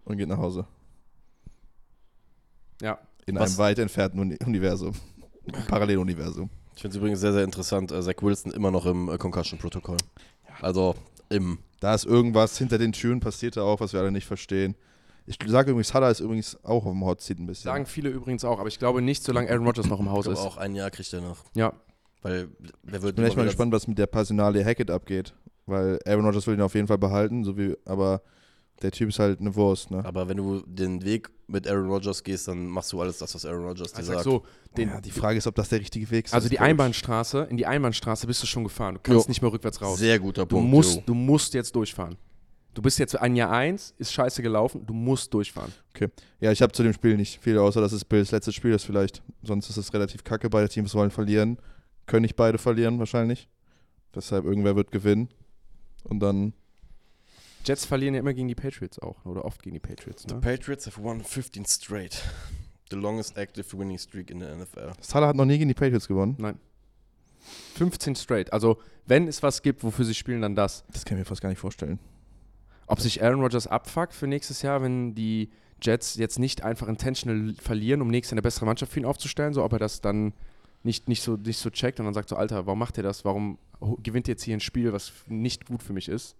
Und 0.04 0.16
geht 0.16 0.28
nach 0.28 0.38
Hause. 0.38 0.66
Ja, 2.82 2.98
In 3.26 3.36
Was- 3.36 3.50
einem 3.50 3.58
weit 3.58 3.78
entfernten 3.78 4.18
Uni 4.20 4.36
Universum. 4.44 4.92
Paralleluniversum. 5.68 6.50
Ich 6.74 6.82
finde 6.82 6.94
es 6.94 6.98
übrigens 6.98 7.20
sehr, 7.20 7.32
sehr 7.32 7.44
interessant. 7.44 7.92
Äh, 7.92 8.02
Zach 8.02 8.14
Wilson 8.20 8.50
immer 8.52 8.70
noch 8.72 8.84
im 8.86 9.08
äh, 9.08 9.16
Concussion-Protokoll. 9.16 9.98
Also 10.60 10.94
im. 11.28 11.58
Da 11.80 11.94
ist 11.94 12.06
irgendwas 12.06 12.58
hinter 12.58 12.78
den 12.78 12.92
Türen 12.92 13.20
passiert 13.20 13.56
da 13.56 13.62
auch, 13.62 13.78
was 13.80 13.92
wir 13.92 14.00
alle 14.00 14.10
nicht 14.10 14.26
verstehen. 14.26 14.74
Ich 15.26 15.38
sage 15.46 15.70
übrigens, 15.70 15.94
Haller 15.94 16.10
ist 16.10 16.20
übrigens 16.20 16.62
auch 16.64 16.84
auf 16.84 16.92
dem 16.92 17.04
Hot 17.04 17.20
Seat 17.22 17.38
ein 17.38 17.46
bisschen. 17.46 17.64
sagen 17.64 17.86
viele 17.86 18.10
übrigens 18.10 18.44
auch, 18.44 18.58
aber 18.58 18.68
ich 18.68 18.78
glaube 18.78 19.00
nicht, 19.00 19.22
solange 19.24 19.48
Aaron 19.50 19.64
Rodgers 19.66 19.86
noch 19.86 20.00
im 20.00 20.06
Ich 20.06 20.12
Haus 20.12 20.24
glaube 20.24 20.38
ist. 20.38 20.44
auch 20.44 20.56
ein 20.58 20.74
Jahr 20.74 20.90
kriegt 20.90 21.12
er 21.12 21.20
noch. 21.22 21.38
Ja, 21.54 21.72
Weil 22.22 22.48
wer 22.82 23.00
wird 23.02 23.12
Ich 23.12 23.16
bin 23.16 23.24
echt 23.24 23.36
mal 23.36 23.44
gespannt, 23.46 23.72
was 23.72 23.86
mit 23.88 23.96
der 23.98 24.06
Personalie 24.06 24.64
Hackett 24.64 24.90
abgeht. 24.90 25.34
Weil 25.66 25.98
Aaron 26.06 26.26
Rodgers 26.26 26.46
will 26.46 26.54
ihn 26.54 26.60
auf 26.60 26.74
jeden 26.74 26.86
Fall 26.88 26.98
behalten, 26.98 27.42
so 27.42 27.56
wie, 27.56 27.74
aber 27.86 28.20
der 28.82 28.90
Typ 28.90 29.08
ist 29.08 29.18
halt 29.18 29.40
eine 29.40 29.54
Wurst, 29.54 29.90
ne? 29.90 30.04
Aber 30.04 30.28
wenn 30.28 30.36
du 30.36 30.62
den 30.66 31.02
Weg 31.04 31.30
mit 31.46 31.66
Aaron 31.66 31.88
Rodgers 31.88 32.22
gehst, 32.22 32.48
dann 32.48 32.66
machst 32.66 32.92
du 32.92 33.00
alles 33.00 33.16
das, 33.16 33.34
was 33.34 33.46
Aaron 33.46 33.64
Rodgers 33.64 33.92
dir 33.92 33.98
also 33.98 34.08
sag 34.12 34.14
sagt. 34.16 34.24
so, 34.24 34.44
den, 34.76 34.88
ja, 34.90 35.00
die 35.00 35.10
Frage 35.10 35.38
ist, 35.38 35.46
ob 35.46 35.54
das 35.54 35.70
der 35.70 35.80
richtige 35.80 36.10
Weg 36.10 36.26
ist. 36.26 36.34
also 36.34 36.50
die. 36.50 36.58
Einbahnstraße, 36.58 37.46
in 37.48 37.56
die 37.56 37.64
Einbahnstraße 37.64 38.26
bist 38.26 38.42
du 38.42 38.46
schon 38.46 38.64
gefahren. 38.64 38.96
Du 38.96 39.00
kannst 39.02 39.26
Jo. 39.26 39.30
nicht 39.30 39.40
mehr 39.40 39.52
rückwärts 39.52 39.80
raus. 39.80 39.98
Sehr 39.98 40.18
guter 40.18 40.42
Du 40.42 40.56
Punkt. 40.56 40.70
musst, 40.70 41.02
du 41.06 41.14
musst 41.14 41.54
jetzt 41.54 41.74
durchfahren. 41.74 42.16
Du 42.74 42.82
bist 42.82 42.98
jetzt 42.98 43.18
ein 43.18 43.36
Jahr 43.36 43.52
eins, 43.52 43.94
ist 43.98 44.12
scheiße 44.12 44.42
gelaufen, 44.42 44.84
du 44.84 44.94
musst 44.94 45.32
durchfahren. 45.32 45.72
Ja, 46.40 46.50
ich 46.50 46.60
habe 46.60 46.72
zu 46.72 46.82
dem 46.82 46.92
Spiel 46.92 47.16
nicht 47.16 47.40
viel, 47.40 47.56
außer 47.56 47.80
dass 47.80 47.92
es 47.92 48.04
Bills 48.04 48.32
letztes 48.32 48.54
Spiel 48.54 48.72
ist 48.72 48.84
vielleicht. 48.84 49.22
Sonst 49.42 49.70
ist 49.70 49.76
es 49.76 49.94
relativ 49.94 50.24
kacke. 50.24 50.50
Beide 50.50 50.68
Teams 50.68 50.92
wollen 50.94 51.12
verlieren. 51.12 51.58
Können 52.06 52.22
nicht 52.22 52.34
beide 52.36 52.58
verlieren 52.58 52.98
wahrscheinlich. 52.98 53.48
Deshalb 54.14 54.44
irgendwer 54.44 54.74
wird 54.74 54.90
gewinnen. 54.90 55.28
Und 56.02 56.20
dann, 56.20 56.52
Jets 57.64 57.86
verlieren 57.86 58.14
ja 58.14 58.20
immer 58.20 58.34
gegen 58.34 58.48
die 58.48 58.54
Patriots 58.54 58.98
auch, 58.98 59.24
oder 59.24 59.44
oft 59.44 59.62
gegen 59.62 59.74
die 59.74 59.80
Patriots. 59.80 60.24
The 60.28 60.34
Ne? 60.34 60.40
Patriots 60.40 60.86
have 60.86 61.02
won 61.02 61.22
15 61.22 61.64
straight. 61.64 62.22
The 62.90 62.96
longest 62.96 63.38
active 63.38 63.76
winning 63.78 63.98
streak 63.98 64.30
in 64.30 64.40
der 64.40 64.54
NFL. 64.54 64.92
Salah 65.00 65.28
hat 65.28 65.36
noch 65.36 65.46
nie 65.46 65.56
gegen 65.58 65.68
die 65.68 65.74
Patriots 65.74 66.06
gewonnen. 66.06 66.34
Nein. 66.38 66.58
15 67.76 68.16
straight. 68.16 68.52
Also, 68.52 68.78
wenn 69.06 69.28
es 69.28 69.42
was 69.42 69.62
gibt, 69.62 69.82
wofür 69.82 70.04
sie 70.04 70.14
spielen, 70.14 70.42
dann 70.42 70.54
das. 70.54 70.84
Das 70.92 71.04
kann 71.04 71.16
ich 71.16 71.20
mir 71.20 71.24
fast 71.24 71.40
gar 71.40 71.48
nicht 71.48 71.58
vorstellen. 71.58 71.98
Ob 72.86 73.00
sich 73.00 73.22
Aaron 73.22 73.40
Rodgers 73.40 73.66
abfuckt 73.66 74.12
für 74.12 74.26
nächstes 74.26 74.62
Jahr, 74.62 74.82
wenn 74.82 75.14
die 75.14 75.50
Jets 75.82 76.16
jetzt 76.16 76.38
nicht 76.38 76.62
einfach 76.62 76.88
intentional 76.88 77.54
verlieren, 77.60 78.02
um 78.02 78.08
nächstes 78.08 78.30
Jahr 78.30 78.36
eine 78.36 78.42
bessere 78.42 78.66
Mannschaft 78.66 78.92
für 78.92 79.00
ihn 79.00 79.06
aufzustellen, 79.06 79.54
so 79.54 79.62
ob 79.64 79.72
er 79.72 79.78
das 79.78 80.00
dann 80.00 80.32
nicht, 80.82 81.08
nicht, 81.08 81.22
so, 81.22 81.36
nicht 81.36 81.58
so 81.58 81.70
checkt 81.70 81.98
und 81.98 82.06
dann 82.06 82.14
sagt 82.14 82.28
so, 82.28 82.36
Alter, 82.36 82.66
warum 82.66 82.78
macht 82.78 82.96
ihr 82.98 83.02
das? 83.02 83.24
Warum 83.24 83.58
gewinnt 84.02 84.28
ihr 84.28 84.32
jetzt 84.32 84.42
hier 84.44 84.56
ein 84.56 84.60
Spiel, 84.60 84.92
was 84.92 85.12
nicht 85.26 85.66
gut 85.66 85.82
für 85.82 85.92
mich 85.92 86.08
ist? 86.08 86.36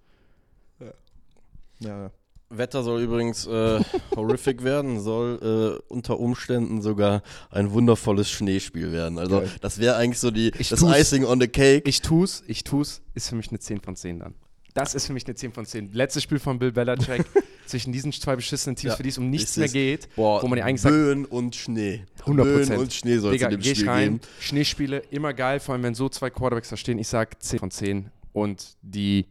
Ja, 1.81 2.11
Wetter 2.51 2.83
soll 2.83 3.03
übrigens 3.03 3.47
äh, 3.47 3.81
horrific 4.17 4.63
werden, 4.65 5.01
soll 5.01 5.81
äh, 5.81 5.93
unter 5.93 6.21
Umständen 6.21 6.83
sogar 6.83 7.23
ein 7.51 7.73
wundervolles 7.73 8.31
Schneespiel 8.31 8.93
werden. 8.93 9.19
Also 9.19 9.41
Geil. 9.41 9.51
das 9.61 9.79
wäre 9.79 9.97
eigentlich 9.97 10.21
so 10.21 10.31
die, 10.31 10.53
Ich 10.59 10.69
das 10.69 10.81
tu's. 10.81 10.97
Icing 10.97 11.25
on 11.25 11.41
the 11.41 11.49
cake. 11.49 11.89
Ich 11.89 12.03
tu's, 12.03 12.43
ich 12.47 12.65
tu's, 12.65 13.03
ist 13.15 13.29
für 13.29 13.37
mich 13.37 13.49
eine 13.49 13.59
10 13.59 13.81
von 13.81 13.97
10 13.97 14.21
dann. 14.21 14.35
Das 14.75 14.95
ist 14.95 15.07
für 15.07 15.13
mich 15.13 15.25
eine 15.27 15.37
10 15.37 15.53
von 15.53 15.65
10. 15.65 15.93
Letztes 15.93 16.25
Spiel 16.25 16.41
von 16.41 16.59
Bill 16.59 16.73
Belichick 16.73 17.25
zwischen 17.67 17.93
diesen 17.93 18.11
zwei 18.13 18.35
beschissenen 18.37 18.75
Teams, 18.75 18.93
Ja, 18.93 18.97
für 18.97 19.05
die 19.05 19.09
es 19.11 19.19
um 19.19 19.31
nichts 19.31 19.53
ist 19.53 19.57
mehr 19.59 19.67
es. 19.67 19.73
geht. 19.73 20.09
Boah, 20.17 20.43
wo 20.43 20.49
man 20.49 20.59
ja 20.59 20.65
eigentlich 20.65 20.81
sagt- 20.81 20.93
Böen 20.95 21.25
und 21.25 21.55
Schnee. 21.55 22.05
100%. 22.25 22.35
Böen 22.43 22.73
und 22.79 22.93
Schnee 22.93 23.19
soll 23.19 23.37
es 23.37 23.43
in 23.43 23.51
dem 23.51 23.61
geh 23.61 23.71
ich 23.71 23.79
Spiel 23.79 23.89
rein, 23.89 24.05
geben. 24.15 24.21
Schneespiele, 24.41 24.99
immer 25.11 25.33
geil, 25.33 25.61
vor 25.61 25.75
allem 25.75 25.85
wenn 25.85 25.95
so 25.95 26.09
zwei 26.09 26.29
Quarterbacks 26.29 26.71
da 26.71 26.77
stehen. 26.77 26.99
Ich 26.99 27.07
sag 27.09 27.41
10 27.41 27.59
von 27.61 27.71
10 27.71 28.11
und 28.33 28.77
die, 28.83 29.27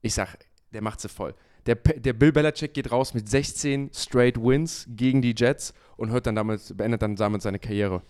ich 0.00 0.14
sag, 0.14 0.38
der 0.72 0.80
macht 0.82 1.00
sie 1.02 1.10
voll. 1.10 1.34
Der, 1.66 1.74
der 1.74 2.14
Bill 2.14 2.32
Belichick 2.32 2.72
geht 2.72 2.90
raus 2.90 3.12
mit 3.12 3.28
16 3.28 3.90
straight 3.94 4.42
Wins 4.42 4.86
gegen 4.88 5.20
die 5.20 5.34
Jets 5.36 5.74
und 5.98 6.10
hört 6.10 6.26
dann 6.26 6.34
damit, 6.36 6.74
beendet 6.74 7.02
dann 7.02 7.16
damit 7.16 7.42
seine 7.42 7.58
Karriere. 7.58 8.00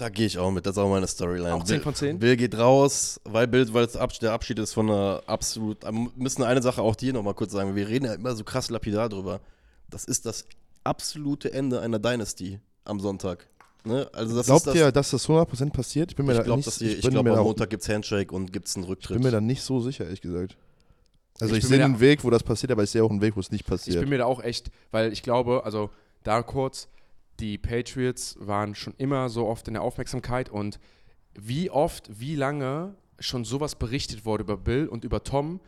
Da 0.00 0.08
gehe 0.08 0.24
ich 0.24 0.38
auch 0.38 0.50
mit, 0.50 0.64
das 0.64 0.72
ist 0.76 0.78
auch 0.78 0.88
meine 0.88 1.06
Storyline. 1.06 1.52
Auch 1.54 1.62
10 1.64 1.76
Bill- 1.76 1.82
von 1.82 1.94
10? 1.94 2.18
Bill 2.18 2.36
geht 2.36 2.56
raus, 2.56 3.20
weil 3.24 3.46
Bill, 3.46 3.70
weil 3.74 3.86
der 3.86 4.32
Abschied 4.32 4.58
ist 4.58 4.72
von 4.72 4.88
einer 4.90 5.22
absolut. 5.26 5.82
Wir 5.82 5.92
müssen 6.16 6.42
eine 6.42 6.62
Sache 6.62 6.80
auch 6.80 6.96
dir 6.96 7.12
nochmal 7.12 7.34
kurz 7.34 7.52
sagen. 7.52 7.76
Wir 7.76 7.86
reden 7.86 8.06
ja 8.06 8.14
immer 8.14 8.34
so 8.34 8.42
krass 8.42 8.70
lapidar 8.70 9.10
drüber. 9.10 9.40
Das 9.90 10.06
ist 10.06 10.24
das 10.24 10.46
absolute 10.84 11.52
Ende 11.52 11.80
einer 11.82 11.98
Dynasty 11.98 12.60
am 12.84 12.98
Sonntag. 12.98 13.46
Ne? 13.84 14.08
Also 14.14 14.34
das 14.36 14.46
Glaubt 14.46 14.66
das, 14.68 14.74
ihr, 14.74 14.90
dass 14.90 15.10
das 15.10 15.26
100% 15.28 15.70
passiert? 15.70 16.12
Ich 16.12 16.16
bin 16.16 16.24
mir 16.24 16.32
ich 16.32 16.38
da 16.38 16.44
glaube, 16.44 16.60
nicht, 16.60 16.80
die, 16.80 16.86
ich 16.86 17.02
bin 17.02 17.10
glaub, 17.10 17.24
mir 17.24 17.30
am 17.32 17.36
da, 17.36 17.42
Montag 17.42 17.68
gibt 17.68 17.82
es 17.82 17.88
Handshake 17.90 18.32
und 18.34 18.52
gibt 18.54 18.68
es 18.68 18.76
einen 18.76 18.84
ich 18.84 18.90
Rücktritt. 18.90 19.16
bin 19.18 19.24
mir 19.26 19.30
da 19.32 19.40
nicht 19.42 19.62
so 19.62 19.80
sicher, 19.80 20.04
ehrlich 20.04 20.22
gesagt. 20.22 20.56
Also 21.40 21.54
Ich 21.54 21.58
ich, 21.58 21.64
bin 21.64 21.68
sehe 21.68 21.76
mir 21.78 21.80
da- 21.80 21.84
einen 21.86 22.00
Weg, 22.00 22.24
wo 22.24 22.30
das 22.30 22.42
passiert, 22.42 22.72
aber 22.72 22.82
ich 22.84 22.90
sehe 22.90 23.04
auch 23.04 23.10
einen 23.10 23.20
Weg, 23.20 23.36
wo 23.36 23.40
es 23.40 23.50
nicht 23.50 23.62
Ich 23.62 23.66
passiert. 23.66 24.00
bin 24.00 24.08
mir 24.08 24.18
da 24.18 24.24
auch 24.24 24.42
echt, 24.42 24.70
weil 24.92 25.12
ich 25.12 25.22
glaube, 25.22 25.62
also 25.64 25.90
da 26.22 26.42
kurz, 26.42 26.88
die 27.40 27.58
Patriots 27.58 28.36
waren 28.38 28.74
schon 28.74 28.94
immer 28.98 29.28
so 29.28 29.46
oft 29.46 29.66
in 29.68 29.74
der 29.74 29.82
Aufmerksamkeit 29.82 30.48
und 30.48 30.78
wie 31.34 31.70
oft, 31.70 32.20
wie 32.20 32.36
lange 32.36 32.94
schon 33.18 33.44
sowas 33.44 33.76
berichtet 33.76 34.24
wurde 34.24 34.44
über 34.44 34.56
Bill 34.56 34.88
und 34.88 35.04
über 35.04 35.22
Tom. 35.22 35.60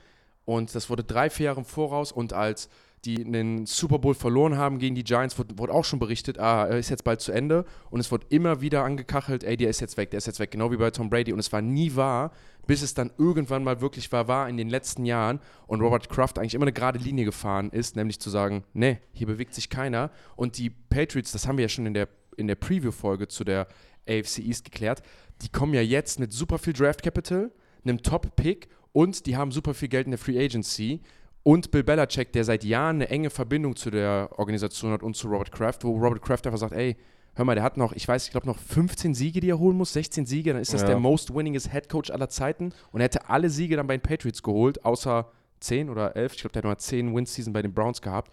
Und 0.45 0.75
das 0.75 0.91
wurde 0.91 1.05
drei, 1.05 1.31
vier 1.31 1.47
Jahre 1.47 1.61
im 1.61 1.65
Voraus 1.67 2.13
und 2.13 2.33
als 2.33 2.69
die 3.05 3.25
den 3.25 3.67
Super 3.67 3.99
Bowl 3.99 4.15
verloren 4.15 4.57
haben 4.57 4.79
gegen 4.79 4.95
die 4.95 5.03
Giants, 5.03 5.37
wurde, 5.37 5.59
wurde 5.59 5.73
auch 5.73 5.85
schon 5.85 5.99
berichtet, 5.99 6.39
ah, 6.39 6.67
er 6.67 6.79
ist 6.79 6.89
jetzt 6.89 7.03
bald 7.03 7.21
zu 7.21 7.33
Ende. 7.33 7.65
Und 7.91 7.99
es 7.99 8.13
wurde 8.13 8.27
immer 8.29 8.61
wieder 8.61 8.85
angekachelt, 8.85 9.43
ey, 9.43 9.57
der 9.57 9.71
ist 9.71 9.81
jetzt 9.81 9.97
weg, 9.97 10.11
der 10.11 10.19
ist 10.19 10.27
jetzt 10.27 10.39
weg, 10.39 10.53
genau 10.53 10.71
wie 10.71 10.77
bei 10.77 10.91
Tom 10.91 11.11
Brady. 11.11 11.33
Und 11.33 11.41
es 11.41 11.53
war 11.53 11.63
nie 11.63 11.97
wahr, 11.97 12.33
bis 12.67 12.83
es 12.83 12.95
dann 12.95 13.11
irgendwann 13.19 13.65
mal 13.65 13.81
wirklich 13.81 14.13
war, 14.13 14.29
war 14.29 14.49
in 14.49 14.57
den 14.57 14.69
letzten 14.69 15.05
Jahren 15.05 15.41
und 15.67 15.81
Robert 15.81 16.09
Kraft 16.09 16.39
eigentlich 16.39 16.55
immer 16.55 16.65
eine 16.65 16.73
gerade 16.73 16.99
Linie 16.99 17.25
gefahren 17.25 17.71
ist, 17.71 17.97
nämlich 17.97 18.21
zu 18.21 18.31
sagen, 18.31 18.63
nee, 18.73 18.99
hier 19.13 19.27
bewegt 19.27 19.55
sich 19.55 19.69
keiner. 19.69 20.11
Und 20.37 20.59
die 20.59 20.71
Patriots, 20.71 21.33
das 21.33 21.49
haben 21.49 21.59
wir 21.59 21.65
ja 21.65 21.69
schon 21.69 21.87
in 21.87 21.95
der, 21.95 22.09
in 22.37 22.47
der 22.47 22.55
Preview-Folge 22.55 23.27
zu 23.27 23.43
der 23.43 23.67
AFC 24.09 24.39
East 24.39 24.65
geklärt, 24.65 25.03
die 25.43 25.49
kommen 25.49 25.75
ja 25.75 25.83
jetzt 25.83 26.21
mit 26.21 26.33
super 26.33 26.59
viel 26.59 26.73
Draft 26.73 27.03
Capital, 27.03 27.51
einem 27.85 28.01
Top-Pick 28.01 28.69
und 28.93 29.27
die 29.27 29.37
haben 29.37 29.51
super 29.51 29.75
viel 29.75 29.89
Geld 29.89 30.07
in 30.07 30.13
der 30.13 30.19
Free 30.19 30.39
Agency 30.39 31.01
und 31.43 31.71
Bill 31.71 31.83
Belichick, 31.83 32.33
der 32.33 32.45
seit 32.45 32.65
Jahren 32.65 32.97
eine 32.97 33.09
enge 33.09 33.31
Verbindung 33.31 33.75
zu 33.77 33.91
der 33.91 34.31
Organisation 34.37 34.93
hat 34.93 35.03
und 35.03 35.17
zu 35.17 35.29
Robert 35.29 35.53
Kraft, 35.53 35.85
wo 35.85 35.97
Robert 35.97 36.23
Kraft 36.23 36.47
einfach 36.47 36.59
sagt, 36.61 36.73
ey, 36.73 36.97
hör 37.35 37.45
mal, 37.45 37.55
der 37.55 37.65
hat 37.65 37.77
noch, 37.77 37.93
ich 37.95 38.07
weiß, 38.07 38.27
ich 38.27 38.31
glaube 38.31 38.47
noch 38.47 38.59
15 38.59 39.15
Siege, 39.15 39.41
die 39.41 39.51
er 39.51 39.59
holen 39.59 39.77
muss, 39.77 39.93
16 39.93 40.27
Siege, 40.27 40.53
dann 40.53 40.63
ist 40.63 40.73
das 40.73 40.83
Ja. 40.83 40.89
der 40.89 40.99
most 40.99 41.35
winningest 41.35 41.73
Head 41.73 41.89
Coach 41.89 42.11
aller 42.11 42.29
Zeiten 42.29 42.73
und 42.93 43.01
er 43.01 43.05
hätte 43.05 43.29
alle 43.29 43.51
Siege 43.51 43.77
dann 43.77 43.87
bei 43.87 43.97
den 43.97 44.03
Patriots 44.03 44.43
geholt, 44.43 44.85
außer 44.85 45.31
10 45.61 45.91
oder 45.91 46.15
11, 46.17 46.35
ich 46.35 46.41
glaube, 46.41 46.53
der 46.53 46.61
hat 46.61 46.65
noch 46.65 46.71
mal 46.73 46.79
10 46.79 47.15
Win-Season 47.15 47.53
bei 47.53 47.63
den 47.63 47.73
Browns 47.73 48.03
gehabt. 48.03 48.33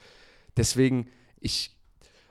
Deswegen, 0.57 1.07
ich, 1.39 1.75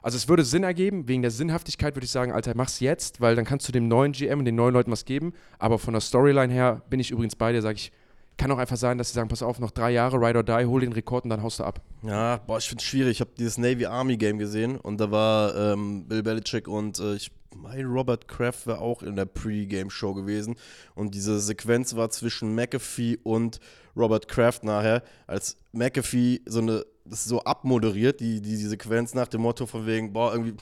also 0.02 0.16
es 0.16 0.28
würde 0.28 0.44
Sinn 0.44 0.62
ergeben, 0.62 1.08
wegen 1.08 1.22
der 1.22 1.30
Sinnhaftigkeit 1.30 1.96
würde 1.96 2.04
ich 2.04 2.10
sagen, 2.10 2.32
Alter, 2.32 2.52
mach's 2.54 2.80
jetzt, 2.80 3.20
weil 3.20 3.34
dann 3.34 3.44
kannst 3.44 3.66
du 3.68 3.72
dem 3.72 3.88
neuen 3.88 4.12
GM 4.12 4.40
und 4.40 4.44
den 4.44 4.54
neuen 4.56 4.74
Leuten 4.74 4.90
was 4.90 5.04
geben, 5.04 5.32
aber 5.58 5.78
von 5.78 5.94
der 5.94 6.00
Storyline 6.00 6.52
her 6.52 6.82
bin 6.90 7.00
ich 7.00 7.10
übrigens 7.10 7.34
bei 7.36 7.52
dir, 7.52 7.62
sage 7.62 7.76
ich, 7.76 7.92
kann 8.38 8.50
auch 8.50 8.58
einfach 8.58 8.76
sein, 8.76 8.96
dass 8.96 9.08
sie 9.08 9.14
sagen, 9.14 9.28
pass 9.28 9.42
auf, 9.42 9.58
noch 9.58 9.72
drei 9.72 9.90
Jahre, 9.90 10.16
Ride 10.16 10.38
or 10.38 10.44
Die, 10.44 10.64
hol 10.64 10.80
den 10.80 10.92
Rekord 10.92 11.24
und 11.24 11.30
dann 11.30 11.42
haust 11.42 11.58
du 11.58 11.64
ab. 11.64 11.82
Ja, 12.02 12.38
boah, 12.46 12.58
ich 12.58 12.68
finde 12.68 12.80
es 12.80 12.88
schwierig. 12.88 13.10
Ich 13.12 13.20
habe 13.20 13.30
dieses 13.36 13.58
Navy-Army-Game 13.58 14.38
gesehen 14.38 14.76
und 14.76 14.98
da 15.00 15.10
war 15.10 15.54
ähm, 15.56 16.06
Bill 16.06 16.22
Belichick 16.22 16.68
und 16.68 16.98
äh, 17.00 17.16
ich 17.16 17.30
meine, 17.56 17.84
Robert 17.84 18.28
Kraft 18.28 18.66
war 18.66 18.80
auch 18.80 19.02
in 19.02 19.16
der 19.16 19.24
Pre-Game-Show 19.24 20.14
gewesen. 20.14 20.56
Und 20.94 21.14
diese 21.14 21.40
Sequenz 21.40 21.96
war 21.96 22.10
zwischen 22.10 22.54
McAfee 22.54 23.18
und 23.22 23.60
Robert 23.96 24.28
Kraft 24.28 24.62
nachher, 24.64 25.02
als 25.26 25.56
McAfee 25.72 26.40
so 26.46 26.60
eine, 26.60 26.86
das 27.04 27.24
so 27.24 27.42
abmoderiert, 27.42 28.20
die, 28.20 28.40
die, 28.40 28.56
die 28.56 28.66
Sequenz 28.66 29.14
nach 29.14 29.28
dem 29.28 29.40
Motto 29.40 29.66
von 29.66 29.86
wegen, 29.86 30.12
boah, 30.12 30.32
irgendwie, 30.32 30.54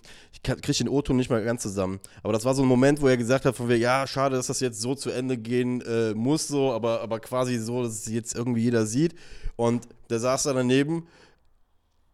ich 0.46 0.52
kann- 0.52 0.60
krieg 0.60 0.78
den 0.78 0.88
O-Ton 0.88 1.16
nicht 1.16 1.28
mal 1.28 1.42
ganz 1.42 1.62
zusammen. 1.62 1.98
Aber 2.22 2.32
das 2.32 2.44
war 2.44 2.54
so 2.54 2.62
ein 2.62 2.68
Moment, 2.68 3.00
wo 3.02 3.08
er 3.08 3.16
gesagt 3.16 3.44
hat, 3.44 3.56
von 3.56 3.68
wegen, 3.68 3.82
ja, 3.82 4.06
schade, 4.06 4.36
dass 4.36 4.46
das 4.46 4.60
jetzt 4.60 4.80
so 4.80 4.94
zu 4.94 5.10
Ende 5.10 5.36
gehen 5.36 5.80
äh, 5.80 6.14
muss, 6.14 6.46
so, 6.46 6.72
aber, 6.72 7.00
aber 7.00 7.18
quasi 7.18 7.58
so, 7.58 7.82
dass 7.82 7.92
es 7.92 8.06
jetzt 8.06 8.36
irgendwie 8.36 8.62
jeder 8.62 8.86
sieht. 8.86 9.14
Und 9.56 9.88
der 10.08 10.20
saß 10.20 10.44
da 10.44 10.52
daneben 10.52 11.06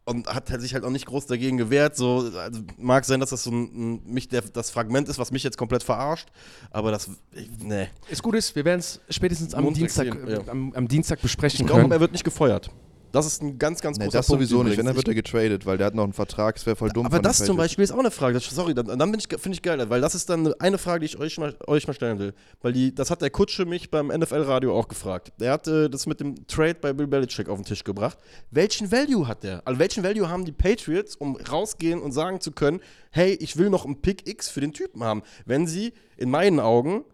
und 0.05 0.27
hat 0.27 0.49
halt 0.49 0.61
sich 0.61 0.73
halt 0.73 0.83
auch 0.83 0.89
nicht 0.89 1.05
groß 1.05 1.27
dagegen 1.27 1.57
gewehrt. 1.57 1.95
So, 1.95 2.31
also 2.35 2.61
mag 2.77 3.05
sein, 3.05 3.19
dass 3.19 3.29
das 3.29 3.43
so 3.43 3.51
ein, 3.51 4.01
mich 4.05 4.29
der, 4.29 4.41
das 4.41 4.71
Fragment 4.71 5.09
ist, 5.09 5.19
was 5.19 5.31
mich 5.31 5.43
jetzt 5.43 5.57
komplett 5.57 5.83
verarscht, 5.83 6.29
aber 6.71 6.91
das, 6.91 7.09
ich, 7.33 7.49
nee. 7.59 7.87
Ist 8.09 8.23
gut 8.23 8.35
ist, 8.35 8.55
wir 8.55 8.65
werden 8.65 8.79
es 8.79 8.99
spätestens 9.09 9.53
am 9.53 9.63
Montag 9.65 9.79
Dienstag, 9.79 10.11
sehen, 10.11 10.27
ja. 10.27 10.37
äh, 10.39 10.49
am, 10.49 10.73
am 10.73 10.87
Dienstag 10.87 11.21
besprechen 11.21 11.61
Ich 11.61 11.67
glaube, 11.67 11.93
er 11.93 11.99
wird 11.99 12.11
nicht 12.11 12.23
gefeuert. 12.23 12.71
Das 13.13 13.27
ist 13.27 13.43
ein 13.43 13.59
ganz, 13.59 13.79
ganz 13.79 13.99
Nee, 13.99 14.05
großer 14.05 14.17
das 14.17 14.27
Punkt 14.27 14.41
sowieso 14.41 14.63
nicht. 14.63 14.75
Wenn, 14.75 14.87
dann 14.87 14.95
wird 14.95 15.07
er 15.07 15.13
getradet, 15.13 15.67
weil 15.67 15.77
der 15.77 15.85
hat 15.85 15.93
noch 15.93 16.03
einen 16.03 16.13
Vertrag. 16.13 16.57
Es 16.57 16.65
wäre 16.65 16.75
voll 16.75 16.89
dumm. 16.89 17.05
Aber 17.05 17.19
das 17.19 17.45
zum. 17.45 17.57
Beispiel 17.57 17.83
ist 17.83 17.91
auch 17.91 17.99
eine 17.99 18.09
Frage. 18.09 18.33
Das, 18.33 18.43
sorry, 18.49 18.73
dann, 18.73 18.87
dann 18.87 19.11
bin 19.11 19.19
ich, 19.19 19.27
finde 19.39 19.55
ich 19.55 19.61
geil, 19.61 19.87
weil 19.87 20.01
das 20.01 20.15
ist 20.15 20.31
dann 20.31 20.51
eine 20.55 20.79
Frage, 20.79 21.01
die 21.01 21.05
ich 21.05 21.19
euch 21.19 21.37
mal, 21.37 21.55
euch 21.67 21.85
mal 21.85 21.93
stellen 21.93 22.17
will. 22.17 22.33
Weil 22.63 22.73
die, 22.73 22.93
das 22.93 23.11
hat 23.11 23.21
der 23.21 23.29
Kutsche 23.29 23.65
mich 23.65 23.91
beim 23.91 24.07
NFL-Radio 24.07 24.75
auch 24.75 24.87
gefragt. 24.87 25.31
Der 25.39 25.51
hat 25.51 25.67
äh, 25.67 25.91
das 25.91 26.07
mit 26.07 26.21
dem 26.21 26.47
Trade 26.47 26.77
bei 26.81 26.91
Bill 26.91 27.05
Belichick 27.05 27.49
auf 27.49 27.59
den 27.59 27.65
Tisch 27.65 27.83
gebracht. 27.83 28.17
Welchen 28.49 28.91
Value 28.91 29.27
hat 29.27 29.43
der? 29.43 29.61
Also 29.63 29.79
welchen 29.79 30.03
Value 30.03 30.27
haben 30.27 30.43
die 30.43 30.51
Patriots, 30.51 31.15
um 31.15 31.35
rausgehen 31.35 32.01
und 32.01 32.13
sagen 32.13 32.41
zu 32.41 32.51
können, 32.51 32.79
hey, 33.11 33.37
ich 33.39 33.57
will 33.57 33.69
noch 33.69 33.85
einen 33.85 34.01
Pick 34.01 34.27
X 34.27 34.49
für 34.49 34.59
den 34.59 34.73
Typen 34.73 35.03
haben? 35.03 35.21
Wenn 35.45 35.67
sie 35.67 35.93
in 36.17 36.31
meinen 36.31 36.59
Augen 36.59 37.05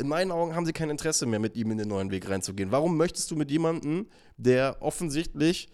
in 0.00 0.08
meinen 0.08 0.32
Augen 0.32 0.54
haben 0.56 0.66
sie 0.66 0.72
kein 0.72 0.90
Interesse 0.90 1.26
mehr, 1.26 1.38
mit 1.38 1.56
ihm 1.56 1.70
in 1.70 1.78
den 1.78 1.88
neuen 1.88 2.10
Weg 2.10 2.28
reinzugehen. 2.28 2.72
Warum 2.72 2.96
möchtest 2.96 3.30
du 3.30 3.36
mit 3.36 3.50
jemandem, 3.50 4.06
der 4.36 4.76
offensichtlich 4.80 5.68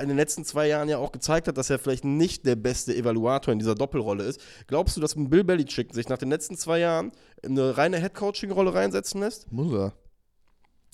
in 0.00 0.08
den 0.08 0.18
letzten 0.18 0.44
zwei 0.44 0.68
Jahren 0.68 0.88
ja 0.88 0.98
auch 0.98 1.12
gezeigt 1.12 1.48
hat, 1.48 1.56
dass 1.56 1.70
er 1.70 1.78
vielleicht 1.78 2.04
nicht 2.04 2.44
der 2.44 2.56
beste 2.56 2.94
Evaluator 2.94 3.52
in 3.52 3.58
dieser 3.58 3.74
Doppelrolle 3.74 4.24
ist. 4.24 4.38
Glaubst 4.66 4.96
du, 4.96 5.00
dass 5.00 5.16
ein 5.16 5.30
Bill 5.30 5.42
Belichick 5.44 5.94
sich 5.94 6.08
nach 6.08 6.18
den 6.18 6.28
letzten 6.28 6.56
zwei 6.58 6.78
Jahren 6.80 7.10
in 7.42 7.58
eine 7.58 7.76
reine 7.76 7.96
Headcoaching-Rolle 7.98 8.74
reinsetzen 8.74 9.20
lässt? 9.22 9.50
Muss 9.50 9.72
er. 9.72 9.94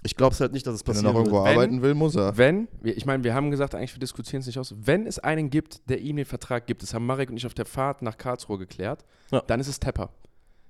Ich 0.04 0.16
glaube 0.16 0.34
es 0.34 0.40
halt 0.40 0.52
nicht, 0.52 0.66
dass 0.66 0.74
es 0.74 0.86
Wenn 0.86 0.92
er 0.92 0.94
passiert. 0.94 1.12
noch 1.12 1.20
irgendwo 1.20 1.44
Wenn- 1.44 1.52
arbeiten 1.52 1.82
will, 1.82 1.94
muss 1.94 2.14
er. 2.14 2.36
Wenn, 2.36 2.68
ich 2.84 3.04
meine, 3.04 3.24
wir 3.24 3.34
haben 3.34 3.50
gesagt, 3.50 3.74
eigentlich 3.74 3.94
wir 3.94 4.00
diskutieren 4.00 4.40
es 4.40 4.46
nicht 4.46 4.58
aus, 4.58 4.74
wenn 4.78 5.06
es 5.06 5.18
einen 5.18 5.50
gibt, 5.50 5.88
der 5.90 6.00
ihm 6.00 6.16
den 6.16 6.24
Vertrag 6.24 6.66
gibt, 6.66 6.82
das 6.82 6.94
haben 6.94 7.04
Marek 7.04 7.30
und 7.30 7.36
ich 7.36 7.46
auf 7.46 7.54
der 7.54 7.66
Fahrt 7.66 8.00
nach 8.00 8.16
Karlsruhe 8.16 8.58
geklärt, 8.58 9.04
Ja. 9.32 9.40
dann 9.46 9.60
ist 9.60 9.68
es 9.68 9.80
Tepper. 9.80 10.10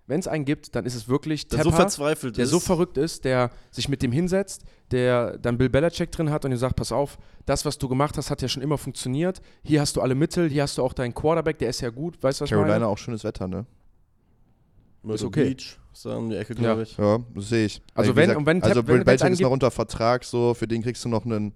Wenn 0.06 0.20
es 0.20 0.28
einen 0.28 0.44
gibt, 0.44 0.74
dann 0.74 0.84
ist 0.84 0.94
es 0.94 1.08
wirklich 1.08 1.48
der 1.48 1.58
Tepper, 1.60 1.70
so 1.70 1.76
verzweifelt 1.76 2.36
der 2.36 2.44
ist. 2.44 2.50
so 2.50 2.60
verrückt 2.60 2.98
ist, 2.98 3.24
der 3.24 3.50
sich 3.70 3.88
mit 3.88 4.02
dem 4.02 4.12
hinsetzt, 4.12 4.62
der 4.90 5.38
dann 5.38 5.56
Bill 5.56 5.70
Belichick 5.70 6.12
drin 6.12 6.30
hat 6.30 6.44
und 6.44 6.52
ihm 6.52 6.58
sagt, 6.58 6.76
pass 6.76 6.92
auf, 6.92 7.16
das, 7.46 7.64
was 7.64 7.78
du 7.78 7.88
gemacht 7.88 8.18
hast, 8.18 8.30
hat 8.30 8.42
ja 8.42 8.48
schon 8.48 8.62
immer 8.62 8.76
funktioniert. 8.76 9.40
Hier 9.62 9.80
hast 9.80 9.96
du 9.96 10.02
alle 10.02 10.14
Mittel, 10.14 10.50
hier 10.50 10.62
hast 10.64 10.76
du 10.76 10.82
auch 10.82 10.92
deinen 10.92 11.14
Quarterback, 11.14 11.58
der 11.58 11.70
ist 11.70 11.80
ja 11.80 11.88
gut, 11.88 12.22
weißt 12.22 12.40
du, 12.40 12.42
was 12.42 12.48
ich 12.48 12.50
Carolina 12.50 12.74
meine? 12.80 12.88
auch 12.88 12.98
schönes 12.98 13.24
Wetter, 13.24 13.48
ne? 13.48 13.64
Myrtle 15.02 15.14
ist 15.14 15.24
okay. 15.24 15.44
Beach, 15.54 15.78
ist 15.92 16.04
da 16.04 16.16
um 16.16 16.28
die 16.28 16.36
Ecke, 16.36 16.54
glaube 16.54 16.82
ich. 16.82 16.96
Ja, 16.98 17.18
das 17.34 17.48
sehe 17.48 17.66
ich. 17.66 17.82
Also 17.94 18.14
wenn- 18.14 18.36
und 18.36 18.44
wenn 18.46 18.62
also 18.62 18.82
Bill 18.82 19.04
Belichick 19.04 19.30
ist 19.30 19.40
noch 19.40 19.50
unter 19.50 19.70
Vertrag, 19.70 20.24
so, 20.24 20.52
für 20.54 20.66
den 20.68 20.82
kriegst 20.82 21.02
du 21.04 21.08
noch 21.08 21.24
einen 21.24 21.54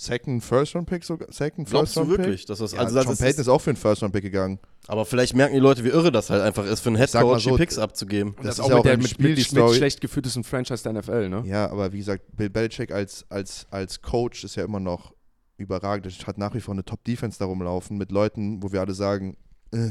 Second 0.00 0.42
First 0.42 0.74
Round 0.74 0.88
Pick 0.88 1.04
sogar? 1.04 1.30
Second 1.30 1.68
Glaubst 1.68 1.92
First 1.92 1.96
du 1.96 2.00
Round 2.00 2.18
wirklich, 2.18 2.46
dass 2.46 2.58
das, 2.58 2.70
Pick? 2.70 2.80
also 2.80 2.96
ja, 2.96 3.00
das 3.00 3.04
John 3.04 3.12
ist, 3.12 3.20
Payton 3.20 3.40
ist 3.42 3.48
auch 3.48 3.60
für 3.60 3.68
einen 3.70 3.76
First 3.76 4.02
Round 4.02 4.14
Pick 4.14 4.22
gegangen. 4.22 4.58
aber 4.86 5.04
vielleicht 5.04 5.34
merken 5.34 5.52
die 5.52 5.60
Leute, 5.60 5.84
wie 5.84 5.88
irre 5.88 6.10
das 6.10 6.30
halt 6.30 6.40
einfach 6.40 6.64
ist, 6.64 6.80
für 6.80 6.88
einen 6.88 6.96
Headcoach 6.96 7.40
so, 7.40 7.50
die 7.50 7.56
Picks 7.58 7.78
abzugeben. 7.78 8.32
Und 8.32 8.46
Das 8.46 8.56
das, 8.56 8.58
ist 8.58 8.64
auch 8.64 8.68
ja 8.70 8.74
mit 8.76 8.80
auch 8.80 8.84
der 8.84 8.96
mit, 8.96 9.08
Spiel 9.10 9.36
mit, 9.36 9.52
mit 9.52 9.74
schlecht 9.74 10.00
geführtesten 10.00 10.42
Franchise 10.42 10.82
der 10.82 10.94
NFL, 10.94 11.28
ne? 11.28 11.42
Ja, 11.44 11.70
aber 11.70 11.92
wie 11.92 11.98
gesagt, 11.98 12.24
Bill 12.34 12.48
Belichick 12.48 12.92
als, 12.92 13.26
als, 13.28 13.66
als 13.70 14.00
Coach 14.00 14.42
ist 14.42 14.56
ja 14.56 14.64
immer 14.64 14.80
noch 14.80 15.12
überragend. 15.58 16.06
Er 16.06 16.26
hat 16.26 16.38
nach 16.38 16.54
wie 16.54 16.60
vor 16.60 16.72
eine 16.72 16.84
Top-Defense 16.84 17.38
da 17.38 17.44
rumlaufen 17.44 17.98
mit 17.98 18.10
Leuten, 18.10 18.62
wo 18.62 18.72
wir 18.72 18.80
alle 18.80 18.94
sagen, 18.94 19.36
äh, 19.72 19.90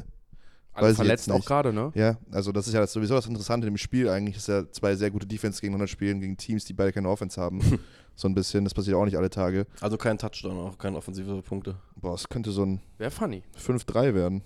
Ich 0.82 0.96
verletzt 0.96 1.32
auch 1.32 1.44
gerade, 1.46 1.74
ne? 1.74 1.92
ja, 1.96 2.18
also 2.32 2.52
das 2.52 2.68
ist 2.68 2.74
ja 2.74 2.86
sowieso 2.86 3.16
das 3.16 3.26
Interessante 3.26 3.68
im 3.68 3.78
Spiel 3.78 4.10
eigentlich, 4.10 4.36
dass 4.36 4.48
ja 4.48 4.72
zwei 4.72 4.96
sehr 4.96 5.12
gute 5.12 5.28
Defense 5.28 5.62
gegeneinander 5.62 5.88
spielen, 5.88 6.20
gegen 6.20 6.38
Teams, 6.38 6.66
die 6.66 6.74
beide 6.74 6.92
keine 6.92 7.10
Offense 7.10 7.40
haben. 7.40 7.62
so 8.16 8.28
ein 8.28 8.36
bisschen, 8.36 8.66
das 8.66 8.74
passiert 8.74 8.98
auch 8.98 9.06
nicht 9.06 9.18
alle 9.18 9.30
Tage. 9.30 9.66
Also 9.80 9.98
kein 9.98 10.18
Touchdown, 10.18 10.58
auch 10.58 10.78
keine 10.78 10.98
offensive 10.98 11.42
Punkte. 11.42 11.76
Boah, 11.96 12.16
es 12.16 12.28
könnte 12.28 12.52
so 12.52 12.66
ein 12.66 12.82
Wäre 12.98 13.12
funny. 13.12 13.44
5-3 13.58 14.14
werden. 14.14 14.42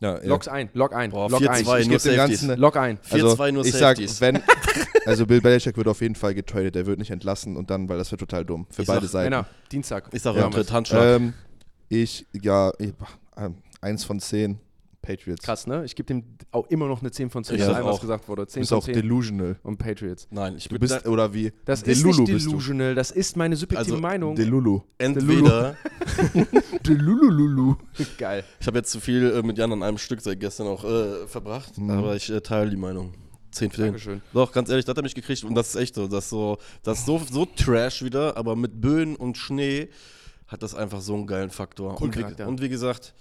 Ja, 0.00 0.20
ja. 0.20 0.28
Log's 0.28 0.48
ein, 0.48 0.68
log 0.74 0.92
ein, 0.92 1.10
Boah, 1.10 1.30
log 1.30 1.40
4-2, 1.40 1.48
ein. 1.48 1.80
Ich 1.82 1.88
nur 1.88 1.98
dem. 1.98 2.16
Ganzen 2.16 2.58
Log 2.58 2.76
ein. 2.76 2.98
4-2 2.98 3.52
nur 3.52 3.64
ich 3.64 3.72
sag, 3.72 3.96
Safeties. 3.96 4.20
wenn, 4.20 4.42
also 5.06 5.26
Bill 5.26 5.40
Belichick 5.40 5.76
wird 5.76 5.86
auf 5.86 6.00
jeden 6.00 6.16
Fall 6.16 6.34
getradet, 6.34 6.74
er 6.76 6.86
wird 6.86 6.98
nicht 6.98 7.10
entlassen 7.10 7.56
und 7.56 7.70
dann, 7.70 7.88
weil 7.88 7.98
das 7.98 8.10
wird 8.10 8.20
total 8.20 8.44
dumm 8.44 8.66
für 8.70 8.82
Ich 8.82 8.88
beide 8.88 9.02
sag, 9.02 9.10
Seiten. 9.10 9.30
Männer, 9.30 9.46
Dienstag. 9.70 10.08
Ich 10.12 10.22
sage 10.22 10.40
Ja, 10.40 10.50
Handschlag. 10.72 11.20
Ähm, 11.20 11.34
ich, 11.88 12.26
ja, 12.32 12.72
ich, 12.78 12.92
ähm, 13.36 13.56
eins 13.80 14.04
von 14.04 14.18
zehn 14.18 14.58
Patriots. 15.04 15.42
Krass, 15.42 15.66
ne? 15.66 15.84
Ich 15.84 15.94
gebe 15.94 16.06
dem 16.06 16.24
auch 16.50 16.66
immer 16.68 16.86
noch 16.88 17.00
eine 17.00 17.10
10 17.10 17.30
von 17.30 17.44
10, 17.44 17.54
Ich 17.56 17.60
ja, 17.60 17.66
sag 17.66 17.76
allem, 17.76 17.86
was 17.86 17.96
auch. 17.96 18.00
gesagt 18.00 18.28
wurde. 18.28 18.42
Du 18.42 18.48
10 18.48 18.60
bist 18.60 18.68
von 18.70 18.78
auch 18.78 18.84
10 18.84 18.94
delusional. 18.94 19.56
und 19.62 19.78
Patriots. 19.78 20.26
Nein, 20.30 20.56
ich 20.56 20.64
Du 20.64 20.70
bin 20.70 20.80
bist, 20.80 21.06
oder 21.06 21.32
wie? 21.34 21.52
Das 21.64 21.82
Delulu 21.82 22.10
ist 22.10 22.18
nicht 22.18 22.32
bist 22.32 22.46
du. 22.46 22.50
delusional, 22.50 22.94
das 22.94 23.10
ist 23.10 23.36
meine 23.36 23.56
subjektive 23.56 23.92
Also, 23.92 24.00
Meinung. 24.02 24.34
Delulu. 24.34 24.80
entweder 24.98 25.76
Delulululu. 26.86 27.76
Geil. 28.18 28.44
Ich 28.60 28.66
habe 28.66 28.78
jetzt 28.78 28.90
zu 28.90 29.00
viel 29.00 29.30
äh, 29.32 29.42
mit 29.42 29.58
Jan 29.58 29.72
an 29.72 29.82
einem 29.82 29.98
Stück 29.98 30.20
seit 30.20 30.40
gestern 30.40 30.66
auch 30.66 30.84
äh, 30.84 31.26
verbracht, 31.26 31.78
Mhm. 31.78 31.90
aber 31.90 32.16
ich 32.16 32.30
äh, 32.30 32.40
teile 32.40 32.70
die 32.70 32.76
Meinung. 32.76 33.12
10 33.52 33.70
für 33.70 33.76
10. 33.76 33.84
Dankeschön. 33.86 34.22
Doch, 34.32 34.50
ganz 34.52 34.68
ehrlich, 34.68 34.84
das 34.84 34.90
hat 34.92 34.96
er 34.98 35.02
mich 35.04 35.14
gekriegt 35.14 35.44
und 35.44 35.54
das 35.54 35.68
ist 35.68 35.76
echt 35.76 35.94
so. 35.94 36.08
Das 36.08 36.24
ist 36.24 36.30
so, 36.30 36.58
das 36.82 36.98
ist 37.00 37.06
so, 37.06 37.20
so 37.30 37.46
Trash 37.46 38.02
wieder, 38.02 38.36
aber 38.36 38.56
mit 38.56 38.80
Böen 38.80 39.14
und 39.14 39.36
Schnee 39.38 39.88
hat 40.48 40.62
das 40.62 40.74
einfach 40.74 41.00
so 41.00 41.14
einen 41.14 41.26
geilen 41.26 41.50
Faktor. 41.50 41.92
Cool 42.00 42.08
Und 42.08 42.16
wie, 42.38 42.42
und 42.42 42.60
wie 42.60 42.68
gesagt, 42.68 43.14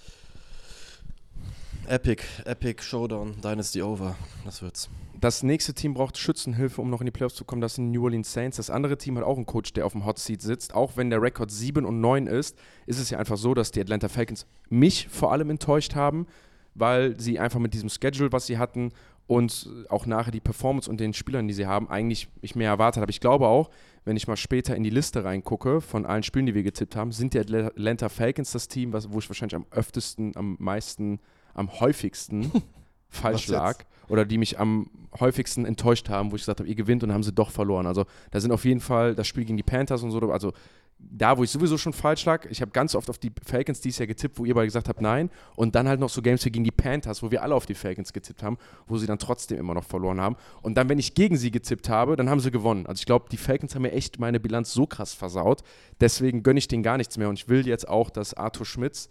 Epic, 1.88 2.24
Epic 2.46 2.82
Showdown, 2.82 3.36
Dynasty 3.42 3.82
Over. 3.82 4.16
Das 4.46 4.62
wird's. 4.62 4.90
Das 5.20 5.44
nächste 5.44 5.74
Team 5.74 5.94
braucht 5.94 6.18
Schützenhilfe, 6.18 6.82
um 6.82 6.90
noch 6.90 7.02
in 7.02 7.06
die 7.06 7.12
Playoffs 7.12 7.36
zu 7.36 7.46
kommen. 7.46 7.62
Das 7.62 7.76
sind 7.76 7.92
New 7.92 8.04
Orleans 8.04 8.32
Saints. 8.32 8.58
Das 8.58 8.70
andere 8.70 8.98
Team 8.98 9.18
hat 9.18 9.24
auch 9.24 9.36
einen 9.36 9.46
Coach, 9.46 9.74
der 9.74 9.86
auf 9.86 9.92
dem 9.92 10.06
Hot 10.06 10.20
Seat 10.20 10.42
sitzt. 10.42 10.74
Auch 10.74 10.96
wenn 10.96 11.10
der 11.10 11.22
Rekord 11.22 11.52
7 11.52 11.86
und 11.86 12.00
9 12.02 12.28
ist, 12.28 12.58
ist 12.86 13.00
es 13.00 13.10
ja 13.10 13.20
einfach 13.20 13.38
so, 13.38 13.54
dass 13.54 13.72
die 13.72 13.82
Atlanta 13.82 14.10
Falcons 14.10 14.46
mich 14.70 15.08
vor 15.10 15.32
allem 15.32 15.50
enttäuscht 15.50 15.96
haben, 15.96 16.28
weil 16.74 17.20
sie 17.20 17.40
einfach 17.40 17.60
mit 17.60 17.74
diesem 17.74 17.90
Schedule, 17.90 18.32
was 18.32 18.48
sie 18.48 18.58
hatten 18.58 18.92
und 19.28 19.70
auch 19.90 20.06
nachher 20.06 20.32
die 20.32 20.42
Performance 20.42 20.90
und 20.90 21.00
den 21.00 21.14
Spielern, 21.14 21.48
die 21.48 21.54
sie 21.54 21.68
haben, 21.68 21.90
eigentlich 21.90 22.28
ich 22.42 22.56
mehr 22.56 22.70
erwartet 22.70 23.02
habe. 23.02 23.12
Ich 23.12 23.22
glaube 23.22 23.48
auch, 23.48 23.70
wenn 24.06 24.18
ich 24.18 24.28
mal 24.28 24.36
später 24.36 24.76
in 24.76 24.84
die 24.84 24.90
Liste 24.90 25.24
reingucke 25.24 25.80
von 25.80 26.06
allen 26.06 26.24
Spielen, 26.24 26.46
die 26.46 26.56
wir 26.56 26.64
getippt 26.64 26.96
haben, 26.96 27.12
sind 27.12 27.34
die 27.34 27.40
Atlanta 27.40 28.10
Falcons 28.10 28.52
das 28.52 28.68
Team, 28.68 28.94
wo 28.94 29.20
ich 29.20 29.30
wahrscheinlich 29.30 29.56
am 29.56 29.66
öftesten, 29.72 30.36
am 30.36 30.58
meisten, 30.60 31.20
am 31.54 31.80
häufigsten 31.80 32.52
falsch 33.10 33.48
lag 33.48 33.78
oder 34.10 34.26
die 34.26 34.38
mich 34.38 34.60
am 34.60 34.90
häufigsten 35.20 35.66
enttäuscht 35.66 36.10
haben, 36.10 36.32
wo 36.32 36.36
ich 36.36 36.42
gesagt 36.42 36.60
habe, 36.60 36.70
ihr 36.70 36.76
gewinnt 36.76 37.04
und 37.04 37.10
dann 37.10 37.16
haben 37.16 37.24
sie 37.24 37.34
doch 37.34 37.52
verloren. 37.52 37.86
Also 37.86 38.06
da 38.32 38.40
sind 38.40 38.52
auf 38.52 38.66
jeden 38.66 38.82
Fall 38.82 39.16
das 39.16 39.28
Spiel 39.28 39.46
gegen 39.46 39.58
die 39.58 39.64
Panthers 39.64 40.04
und 40.04 40.12
so, 40.12 40.20
also 40.32 40.54
da, 41.00 41.38
wo 41.38 41.44
ich 41.44 41.50
sowieso 41.50 41.78
schon 41.78 41.94
falsch 41.94 42.26
lag, 42.26 42.46
ich 42.50 42.62
habe 42.62 42.72
ganz 42.72 42.96
oft 42.96 43.10
auf 43.10 43.18
die 43.18 43.32
Falcons 43.46 43.82
dies 43.82 43.98
Jahr 43.98 44.08
getippt, 44.08 44.38
wo 44.40 44.46
ihr 44.46 44.54
beide 44.54 44.68
gesagt 44.68 44.88
habt, 44.88 45.02
nein. 45.02 45.30
Und 45.56 45.76
dann 45.76 45.88
halt 45.88 46.00
noch 46.00 46.10
so 46.10 46.22
Games 46.22 46.46
wie 46.46 46.52
gegen 46.52 46.64
die 46.64 46.72
Panthers, 46.72 47.22
wo 47.22 47.32
wir 47.32 47.44
alle 47.44 47.56
auf 47.56 47.66
die 47.66 47.74
Falcons 47.74 48.14
getippt 48.14 48.42
haben, 48.42 48.58
wo 48.88 48.98
sie 48.98 49.06
dann 49.06 49.20
trotzdem 49.20 49.58
immer 49.58 49.74
noch 49.74 49.84
verloren 49.84 50.22
haben. 50.22 50.36
Und 50.62 50.76
dann, 50.76 50.90
wenn 50.90 51.00
ich 51.00 51.14
gegen 51.14 51.36
sie 51.36 51.52
getippt 51.52 51.90
habe, 51.90 52.16
dann 52.16 52.30
haben 52.30 52.40
sie 52.40 52.52
gewonnen. 52.52 52.86
Also 52.86 53.00
ich 53.00 53.06
glaube, 53.06 53.26
die 53.32 53.38
Falcons 53.38 53.76
haben 53.76 53.82
mir 53.84 53.92
echt 53.92 54.20
meine 54.20 54.40
Bilanz 54.40 54.74
so 54.74 54.86
krass 54.86 55.14
versaut. 55.14 55.62
Deswegen 56.00 56.44
gönne 56.44 56.60
ich 56.60 56.68
denen 56.68 56.84
gar 56.84 56.98
nichts 56.98 57.18
mehr. 57.18 57.30
Und 57.30 57.40
ich 57.40 57.50
will 57.50 57.68
jetzt 57.68 57.88
auch, 57.88 58.10
dass 58.10 58.34
Arthur 58.34 58.66
Schmitz 58.66 59.10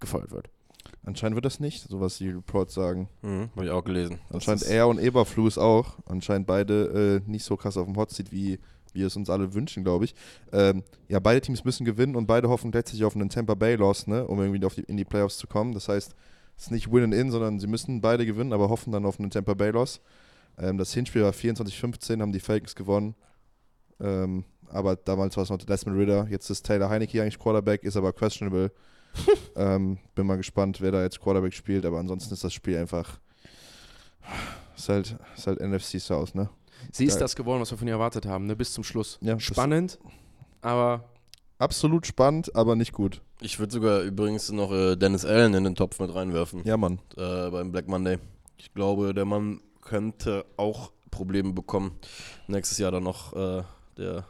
gefeuert 0.00 0.30
wird. 0.30 0.50
Anscheinend 1.08 1.36
wird 1.36 1.46
das 1.46 1.58
nicht, 1.58 1.88
so 1.88 2.00
was 2.00 2.18
die 2.18 2.28
Reports 2.28 2.74
sagen. 2.74 3.08
Mhm, 3.22 3.48
Habe 3.56 3.64
ich 3.64 3.70
auch 3.70 3.82
gelesen. 3.82 4.18
Anscheinend 4.28 4.64
er 4.64 4.88
und 4.88 5.00
Eberflus 5.00 5.56
auch. 5.56 5.94
Anscheinend 6.04 6.46
beide 6.46 7.22
äh, 7.26 7.30
nicht 7.30 7.44
so 7.44 7.56
krass 7.56 7.78
auf 7.78 7.86
dem 7.86 7.96
Hotseat, 7.96 8.30
wie 8.30 8.58
wir 8.92 9.06
es 9.06 9.16
uns 9.16 9.30
alle 9.30 9.54
wünschen, 9.54 9.84
glaube 9.84 10.04
ich. 10.04 10.14
Ähm, 10.52 10.82
ja, 11.08 11.18
beide 11.18 11.40
Teams 11.40 11.64
müssen 11.64 11.86
gewinnen 11.86 12.14
und 12.14 12.26
beide 12.26 12.50
hoffen 12.50 12.72
letztlich 12.72 13.04
auf 13.04 13.14
einen 13.14 13.30
Tampa 13.30 13.54
Bay 13.54 13.76
Loss, 13.76 14.06
ne, 14.06 14.26
um 14.26 14.38
irgendwie 14.38 14.60
die, 14.60 14.82
in 14.82 14.98
die 14.98 15.06
Playoffs 15.06 15.38
zu 15.38 15.46
kommen. 15.46 15.72
Das 15.72 15.88
heißt, 15.88 16.14
es 16.58 16.64
ist 16.64 16.70
nicht 16.72 16.92
Win 16.92 17.04
and 17.04 17.14
In, 17.14 17.30
sondern 17.30 17.58
sie 17.58 17.68
müssen 17.68 18.02
beide 18.02 18.26
gewinnen, 18.26 18.52
aber 18.52 18.68
hoffen 18.68 18.92
dann 18.92 19.06
auf 19.06 19.18
einen 19.18 19.30
Tampa 19.30 19.54
Bay 19.54 19.70
Loss. 19.70 20.02
Ähm, 20.58 20.76
das 20.76 20.92
Hinspiel 20.92 21.22
war 21.22 21.32
24-15, 21.32 22.20
haben 22.20 22.32
die 22.32 22.40
Falcons 22.40 22.74
gewonnen. 22.74 23.14
Ähm, 23.98 24.44
aber 24.68 24.94
damals 24.94 25.38
war 25.38 25.44
es 25.44 25.48
noch 25.48 25.56
Desmond 25.56 25.96
Ritter. 25.96 26.26
Jetzt 26.28 26.50
ist 26.50 26.66
Taylor 26.66 26.90
Heineke 26.90 27.22
eigentlich 27.22 27.38
Quarterback, 27.38 27.82
ist 27.84 27.96
aber 27.96 28.12
questionable. 28.12 28.72
ähm, 29.56 29.98
bin 30.14 30.26
mal 30.26 30.36
gespannt, 30.36 30.80
wer 30.80 30.92
da 30.92 31.02
jetzt 31.02 31.20
Quarterback 31.20 31.54
spielt, 31.54 31.84
aber 31.84 31.98
ansonsten 31.98 32.34
ist 32.34 32.44
das 32.44 32.52
Spiel 32.52 32.76
einfach. 32.76 33.18
Ist 34.76 34.88
halt, 34.88 35.16
ist 35.36 35.46
halt 35.46 35.60
NFC 35.60 36.00
South, 36.00 36.34
ne? 36.34 36.48
Sie 36.92 37.04
ist 37.04 37.20
das 37.20 37.34
geworden, 37.34 37.60
was 37.60 37.70
wir 37.70 37.78
von 37.78 37.88
ihr 37.88 37.94
erwartet 37.94 38.26
haben, 38.26 38.46
ne? 38.46 38.56
bis 38.56 38.72
zum 38.72 38.84
Schluss. 38.84 39.18
Ja, 39.20 39.38
Spannend, 39.40 39.98
aber. 40.62 41.04
Absolut 41.58 42.06
spannend, 42.06 42.54
aber 42.54 42.76
nicht 42.76 42.92
gut. 42.92 43.20
Ich 43.40 43.58
würde 43.58 43.72
sogar 43.72 44.02
übrigens 44.02 44.52
noch 44.52 44.70
äh, 44.70 44.94
Dennis 44.94 45.24
Allen 45.24 45.54
in 45.54 45.64
den 45.64 45.74
Topf 45.74 45.98
mit 45.98 46.14
reinwerfen. 46.14 46.62
Ja, 46.64 46.76
Mann. 46.76 47.00
Äh, 47.16 47.50
beim 47.50 47.72
Black 47.72 47.88
Monday. 47.88 48.18
Ich 48.58 48.72
glaube, 48.74 49.12
der 49.12 49.24
Mann 49.24 49.60
könnte 49.80 50.44
auch 50.56 50.92
Probleme 51.10 51.52
bekommen. 51.52 51.98
Nächstes 52.46 52.78
Jahr 52.78 52.92
dann 52.92 53.02
noch 53.02 53.32
äh, 53.34 53.64
der 53.96 54.24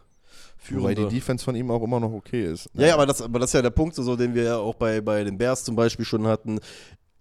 Führende. 0.69 1.03
Wobei 1.03 1.09
die 1.09 1.15
Defense 1.17 1.45
von 1.45 1.57
ihm 1.57 1.71
auch 1.71 1.83
immer 1.83 2.01
noch 2.01 2.13
okay 2.13 2.45
ist. 2.45 2.69
Ja, 2.75 2.89
ja, 2.89 2.95
aber 2.95 3.07
das, 3.07 3.23
aber 3.23 3.39
das 3.39 3.51
ist 3.51 3.55
ja 3.55 3.63
der 3.63 3.71
Punkt, 3.71 3.95
so, 3.95 4.17
den 4.17 4.35
wir 4.35 4.43
ja 4.43 4.57
auch 4.59 4.75
bei, 4.75 5.01
bei 5.01 5.25
den 5.25 5.39
Bears 5.39 5.65
zum 5.65 5.77
Beispiel 5.77 6.05
schon 6.05 6.27
hatten. 6.27 6.61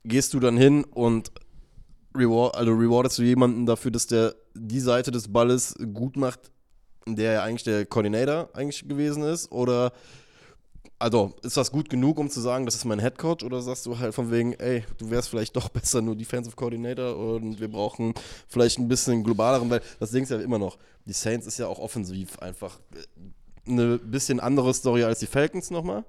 Gehst 0.04 0.34
du 0.34 0.40
dann 0.40 0.58
hin 0.58 0.84
und 0.84 1.32
reward, 2.16 2.56
also 2.56 2.74
rewardest 2.74 3.18
du 3.18 3.24
jemanden 3.24 3.66
dafür, 3.66 3.92
dass 3.92 4.08
der 4.08 4.36
die 4.56 4.80
Seite 4.80 5.12
des 5.12 5.32
Balles 5.32 5.76
gut 5.94 6.18
macht, 6.18 6.52
in 7.06 7.16
der 7.16 7.34
er 7.34 7.44
eigentlich 7.44 7.64
der 7.64 7.86
Coordinator 7.86 8.50
eigentlich 8.54 8.88
gewesen 8.88 9.24
ist? 9.24 9.52
Oder 9.52 9.92
also 11.00 11.36
ist 11.44 11.58
das 11.58 11.72
gut 11.72 11.90
genug, 11.90 12.18
um 12.18 12.30
zu 12.30 12.42
sagen, 12.42 12.66
das 12.66 12.76
ist 12.76 12.86
mein 12.86 13.00
Headcoach? 13.00 13.44
Oder 13.44 13.62
sagst 13.62 13.86
du 13.86 14.00
halt 14.00 14.16
von 14.16 14.32
wegen, 14.32 14.54
ey, 14.54 14.84
du 14.98 15.10
wärst 15.10 15.30
vielleicht 15.30 15.56
doch 15.56 15.70
besser 15.70 16.02
nur 16.02 16.16
Defensive 16.16 16.56
Coordinator 16.56 17.16
und 17.16 17.60
wir 17.60 17.70
brauchen 17.70 18.14
vielleicht 18.48 18.80
ein 18.80 18.88
bisschen 18.88 19.24
globaleren, 19.24 19.70
weil 19.70 19.82
das 20.00 20.12
Ding 20.12 20.24
ist 20.24 20.30
ja 20.30 20.40
immer 20.40 20.60
noch, 20.60 20.78
die 21.06 21.14
Saints 21.14 21.48
ist 21.48 21.58
ja 21.58 21.68
auch 21.68 21.80
offensiv 21.80 22.40
einfach 22.40 22.80
eine 23.68 23.98
bisschen 23.98 24.40
andere 24.40 24.74
Story 24.74 25.04
als 25.04 25.20
die 25.20 25.28
Falcons 25.28 25.72
nochmal, 25.72 26.04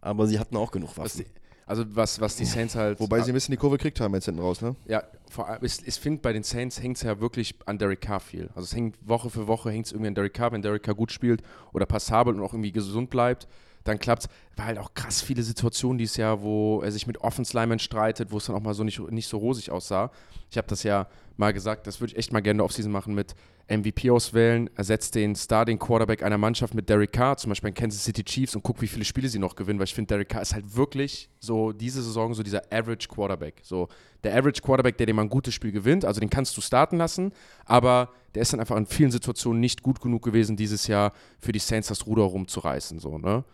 aber 0.00 0.26
sie 0.26 0.38
hatten 0.38 0.56
auch 0.56 0.70
genug 0.70 0.96
Waffen. 0.96 1.24
Also 1.66 1.84
was, 1.96 2.20
was 2.20 2.36
die 2.36 2.44
Saints 2.44 2.74
halt. 2.74 3.00
Wobei 3.00 3.22
sie 3.22 3.30
ein 3.30 3.34
bisschen 3.34 3.52
die 3.52 3.56
Kurve 3.56 3.78
gekriegt 3.78 3.98
haben 4.00 4.14
jetzt 4.14 4.26
hinten 4.26 4.40
raus, 4.40 4.60
ne? 4.60 4.76
Ja, 4.86 5.02
vor 5.30 5.48
allem, 5.48 5.64
ich, 5.64 5.86
ich 5.86 5.94
finde, 5.94 6.20
bei 6.20 6.32
den 6.32 6.42
Saints 6.42 6.82
hängt 6.82 6.98
es 6.98 7.02
ja 7.02 7.20
wirklich 7.20 7.54
an 7.64 7.78
Derek 7.78 8.02
Carr 8.02 8.20
viel. 8.20 8.50
Also 8.54 8.62
es 8.62 8.74
hängt 8.74 8.96
Woche 9.00 9.30
für 9.30 9.46
Woche 9.46 9.70
hängt 9.70 9.86
es 9.86 9.92
irgendwie 9.92 10.08
an 10.08 10.14
Derek 10.14 10.34
Carr, 10.34 10.52
wenn 10.52 10.60
Derek 10.60 10.82
Carr 10.82 10.94
gut 10.94 11.10
spielt 11.10 11.42
oder 11.72 11.86
passabel 11.86 12.34
und 12.34 12.42
auch 12.42 12.52
irgendwie 12.52 12.72
gesund 12.72 13.08
bleibt, 13.08 13.48
dann 13.84 13.98
klappt 13.98 14.24
es. 14.24 14.28
War 14.56 14.66
halt 14.66 14.78
auch 14.78 14.92
krass 14.92 15.22
viele 15.22 15.42
Situationen 15.42 15.96
dieses 15.96 16.16
Jahr, 16.16 16.42
wo 16.42 16.82
er 16.82 16.92
sich 16.92 17.06
mit 17.06 17.18
Offense 17.18 17.56
Linemen 17.56 17.78
streitet, 17.78 18.30
wo 18.30 18.36
es 18.36 18.46
dann 18.46 18.56
auch 18.56 18.62
mal 18.62 18.74
so 18.74 18.84
nicht, 18.84 19.00
nicht 19.10 19.28
so 19.28 19.38
rosig 19.38 19.70
aussah. 19.70 20.10
Ich 20.50 20.58
habe 20.58 20.68
das 20.68 20.82
ja 20.82 21.08
mal 21.36 21.52
gesagt, 21.52 21.86
das 21.86 22.00
würde 22.00 22.12
ich 22.12 22.18
echt 22.18 22.32
mal 22.32 22.40
gerne 22.40 22.62
Offseason 22.62 22.92
machen 22.92 23.14
mit 23.14 23.34
MVP 23.68 24.10
auswählen, 24.10 24.68
ersetzt 24.76 25.14
den 25.14 25.34
Starting 25.34 25.78
Quarterback 25.78 26.22
einer 26.22 26.36
Mannschaft 26.36 26.74
mit 26.74 26.88
Derek 26.88 27.12
Carr, 27.12 27.36
zum 27.36 27.50
Beispiel 27.50 27.68
in 27.68 27.74
Kansas 27.74 28.04
City 28.04 28.22
Chiefs 28.22 28.54
und 28.54 28.62
guck, 28.62 28.82
wie 28.82 28.86
viele 28.86 29.04
Spiele 29.04 29.28
sie 29.28 29.38
noch 29.38 29.56
gewinnen, 29.56 29.78
weil 29.78 29.84
ich 29.84 29.94
finde, 29.94 30.08
Derek 30.08 30.28
Carr 30.28 30.42
ist 30.42 30.54
halt 30.54 30.76
wirklich 30.76 31.30
so 31.40 31.72
diese 31.72 32.02
Saison 32.02 32.34
so 32.34 32.42
dieser 32.42 32.62
Average 32.70 33.08
Quarterback. 33.08 33.60
So 33.62 33.88
der 34.22 34.36
Average 34.36 34.60
Quarterback, 34.60 34.98
der 34.98 35.06
dir 35.06 35.14
mal 35.14 35.22
ein 35.22 35.30
gutes 35.30 35.54
Spiel 35.54 35.72
gewinnt, 35.72 36.04
also 36.04 36.20
den 36.20 36.30
kannst 36.30 36.56
du 36.56 36.60
starten 36.60 36.98
lassen, 36.98 37.32
aber 37.64 38.10
der 38.34 38.42
ist 38.42 38.52
dann 38.52 38.60
einfach 38.60 38.76
in 38.76 38.86
vielen 38.86 39.10
Situationen 39.10 39.60
nicht 39.60 39.82
gut 39.82 40.00
genug 40.00 40.22
gewesen, 40.22 40.56
dieses 40.56 40.86
Jahr 40.86 41.12
für 41.38 41.52
die 41.52 41.58
Saints 41.58 41.88
das 41.88 42.06
Ruder 42.06 42.24
rumzureißen. 42.24 42.98
So, 42.98 43.18
ne? 43.18 43.44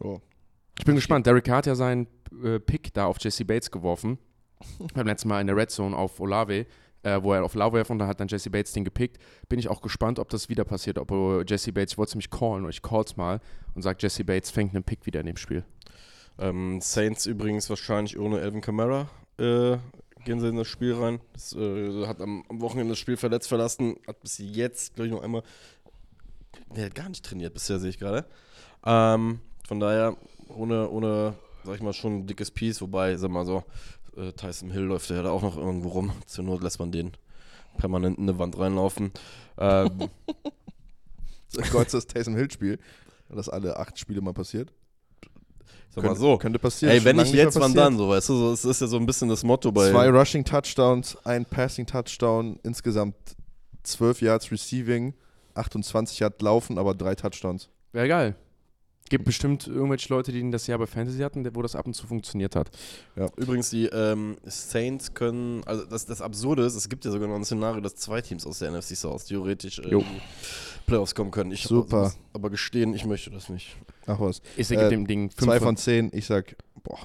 Oh. 0.00 0.20
Ich 0.78 0.84
bin 0.84 0.96
gespannt. 0.96 1.26
Derek 1.26 1.44
Carr 1.44 1.58
hat 1.58 1.66
ja 1.66 1.74
seinen 1.76 2.08
äh, 2.42 2.58
Pick 2.58 2.92
da 2.94 3.06
auf 3.06 3.18
Jesse 3.20 3.44
Bates 3.44 3.70
geworfen. 3.70 4.18
Beim 4.94 5.06
letzten 5.06 5.28
Mal 5.28 5.40
in 5.40 5.46
der 5.46 5.56
Red 5.56 5.70
Zone 5.70 5.96
auf 5.96 6.18
Olave 6.18 6.66
äh, 7.04 7.22
wo 7.22 7.32
er 7.32 7.44
auf 7.44 7.54
Love 7.54 7.74
werfen 7.74 7.92
und 7.92 7.98
da 8.00 8.06
hat 8.06 8.18
dann 8.18 8.28
Jesse 8.28 8.50
Bates 8.50 8.72
den 8.72 8.84
gepickt. 8.84 9.18
Bin 9.48 9.58
ich 9.58 9.68
auch 9.68 9.80
gespannt, 9.80 10.18
ob 10.18 10.28
das 10.30 10.48
wieder 10.48 10.64
passiert, 10.64 10.98
ob 10.98 11.10
Jesse 11.48 11.72
Bates, 11.72 11.92
ich 11.92 11.98
wollte 11.98 12.10
es 12.10 12.16
mich 12.16 12.30
callen, 12.30 12.62
oder 12.62 12.70
ich 12.70 12.82
call's 12.82 13.16
mal 13.16 13.40
und 13.74 13.82
sage, 13.82 13.98
Jesse 14.00 14.24
Bates 14.24 14.50
fängt 14.50 14.74
einen 14.74 14.84
Pick 14.84 15.06
wieder 15.06 15.20
in 15.20 15.26
dem 15.26 15.36
Spiel. 15.36 15.64
Ähm, 16.38 16.80
Saints 16.80 17.26
übrigens 17.26 17.70
wahrscheinlich 17.70 18.18
ohne 18.18 18.40
Elvin 18.40 18.60
Kamara 18.60 19.08
äh, 19.38 19.76
gehen 20.24 20.40
sie 20.40 20.48
in 20.48 20.56
das 20.56 20.66
Spiel 20.66 20.94
rein. 20.94 21.20
Das, 21.32 21.54
äh, 21.54 22.06
hat 22.06 22.20
am, 22.20 22.44
am, 22.48 22.60
Wochenende 22.60 22.92
das 22.92 22.98
Spiel 22.98 23.16
verletzt 23.16 23.48
verlassen, 23.48 23.96
hat 24.06 24.20
bis 24.20 24.38
jetzt, 24.38 24.94
glaube 24.94 25.08
ich, 25.08 25.12
noch 25.12 25.22
einmal. 25.22 25.42
Der 26.74 26.86
hat 26.86 26.94
gar 26.94 27.08
nicht 27.08 27.24
trainiert 27.24 27.54
bisher, 27.54 27.78
sehe 27.78 27.90
ich 27.90 27.98
gerade. 27.98 28.24
Ähm, 28.84 29.40
von 29.66 29.80
daher, 29.80 30.16
ohne, 30.48 30.88
ohne, 30.88 31.34
sag 31.64 31.76
ich 31.76 31.82
mal, 31.82 31.92
schon 31.92 32.18
ein 32.18 32.26
dickes 32.26 32.50
Piece, 32.50 32.80
wobei, 32.80 33.16
sag 33.16 33.30
mal 33.30 33.46
so, 33.46 33.64
äh, 34.16 34.32
Tyson 34.32 34.70
Hill 34.70 34.82
läuft 34.82 35.10
ja 35.10 35.22
da 35.22 35.30
auch 35.30 35.42
noch 35.42 35.56
irgendwo 35.56 35.90
rum. 35.90 36.12
Zur 36.26 36.44
Not 36.44 36.62
lässt 36.62 36.78
man 36.78 36.92
den 36.92 37.12
permanent 37.78 38.18
in 38.18 38.28
eine 38.28 38.38
Wand 38.38 38.58
reinlaufen. 38.58 39.12
Ähm, 39.58 40.08
Gott, 41.72 41.92
das 41.92 42.06
Tyson 42.06 42.34
Hill-Spiel, 42.34 42.78
das 43.28 43.48
alle 43.48 43.76
acht 43.78 43.98
Spiele 43.98 44.20
mal 44.20 44.32
passiert. 44.32 44.72
Sag 45.94 46.04
mal 46.04 46.16
so. 46.16 46.38
Könnte 46.38 46.58
passieren. 46.58 46.92
Ey, 46.92 47.04
wenn 47.04 47.16
nicht 47.16 47.32
jetzt, 47.32 47.58
wann 47.60 47.72
dann? 47.72 47.96
So, 47.96 48.08
weißt 48.08 48.28
du, 48.28 48.36
so, 48.36 48.52
es 48.52 48.64
ist 48.64 48.80
ja 48.80 48.86
so 48.88 48.96
ein 48.96 49.06
bisschen 49.06 49.28
das 49.28 49.44
Motto 49.44 49.70
bei. 49.70 49.90
Zwei 49.90 50.10
Rushing 50.10 50.44
Touchdowns, 50.44 51.16
ein 51.24 51.44
Passing 51.44 51.86
Touchdown, 51.86 52.58
insgesamt 52.64 53.14
12 53.84 54.22
Yards 54.22 54.50
Receiving, 54.50 55.14
28 55.54 56.18
Yards 56.18 56.40
Laufen, 56.40 56.78
aber 56.78 56.94
drei 56.94 57.14
Touchdowns. 57.14 57.68
Wäre 57.92 58.08
geil. 58.08 58.34
Gibt 59.10 59.26
bestimmt 59.26 59.66
irgendwelche 59.66 60.08
Leute, 60.08 60.32
die 60.32 60.50
das 60.50 60.66
Jahr 60.66 60.78
bei 60.78 60.86
Fantasy 60.86 61.18
hatten, 61.18 61.46
wo 61.54 61.60
das 61.60 61.76
ab 61.76 61.86
und 61.86 61.92
zu 61.92 62.06
funktioniert 62.06 62.56
hat. 62.56 62.70
Ja. 63.16 63.28
Übrigens, 63.36 63.68
die 63.68 63.84
ähm, 63.86 64.36
Saints 64.44 65.12
können, 65.12 65.62
also 65.64 65.84
das, 65.84 66.06
das 66.06 66.22
Absurde 66.22 66.64
ist, 66.64 66.74
es 66.74 66.88
gibt 66.88 67.04
ja 67.04 67.10
sogar 67.10 67.28
noch 67.28 67.36
ein 67.36 67.44
Szenario, 67.44 67.82
dass 67.82 67.96
zwei 67.96 68.22
Teams 68.22 68.46
aus 68.46 68.60
der 68.60 68.70
NFC 68.70 68.96
South 68.96 69.26
theoretisch 69.26 69.78
äh, 69.78 69.88
in 69.88 69.98
die 69.98 70.06
Playoffs 70.86 71.14
kommen 71.14 71.30
können. 71.30 71.52
Ich 71.52 71.64
Super. 71.64 71.96
Aber, 71.96 72.14
aber 72.32 72.50
gestehen, 72.50 72.94
ich 72.94 73.04
möchte 73.04 73.30
das 73.30 73.50
nicht. 73.50 73.76
Ach 74.06 74.20
was. 74.20 74.40
Ich 74.56 74.68
sage 74.68 74.86
äh, 74.86 74.88
dem 74.88 75.06
Ding 75.06 75.30
5 75.30 75.36
Zwei 75.36 75.60
von 75.60 75.76
zehn, 75.76 76.10
ich 76.12 76.24
sag, 76.24 76.56
boah. 76.82 76.98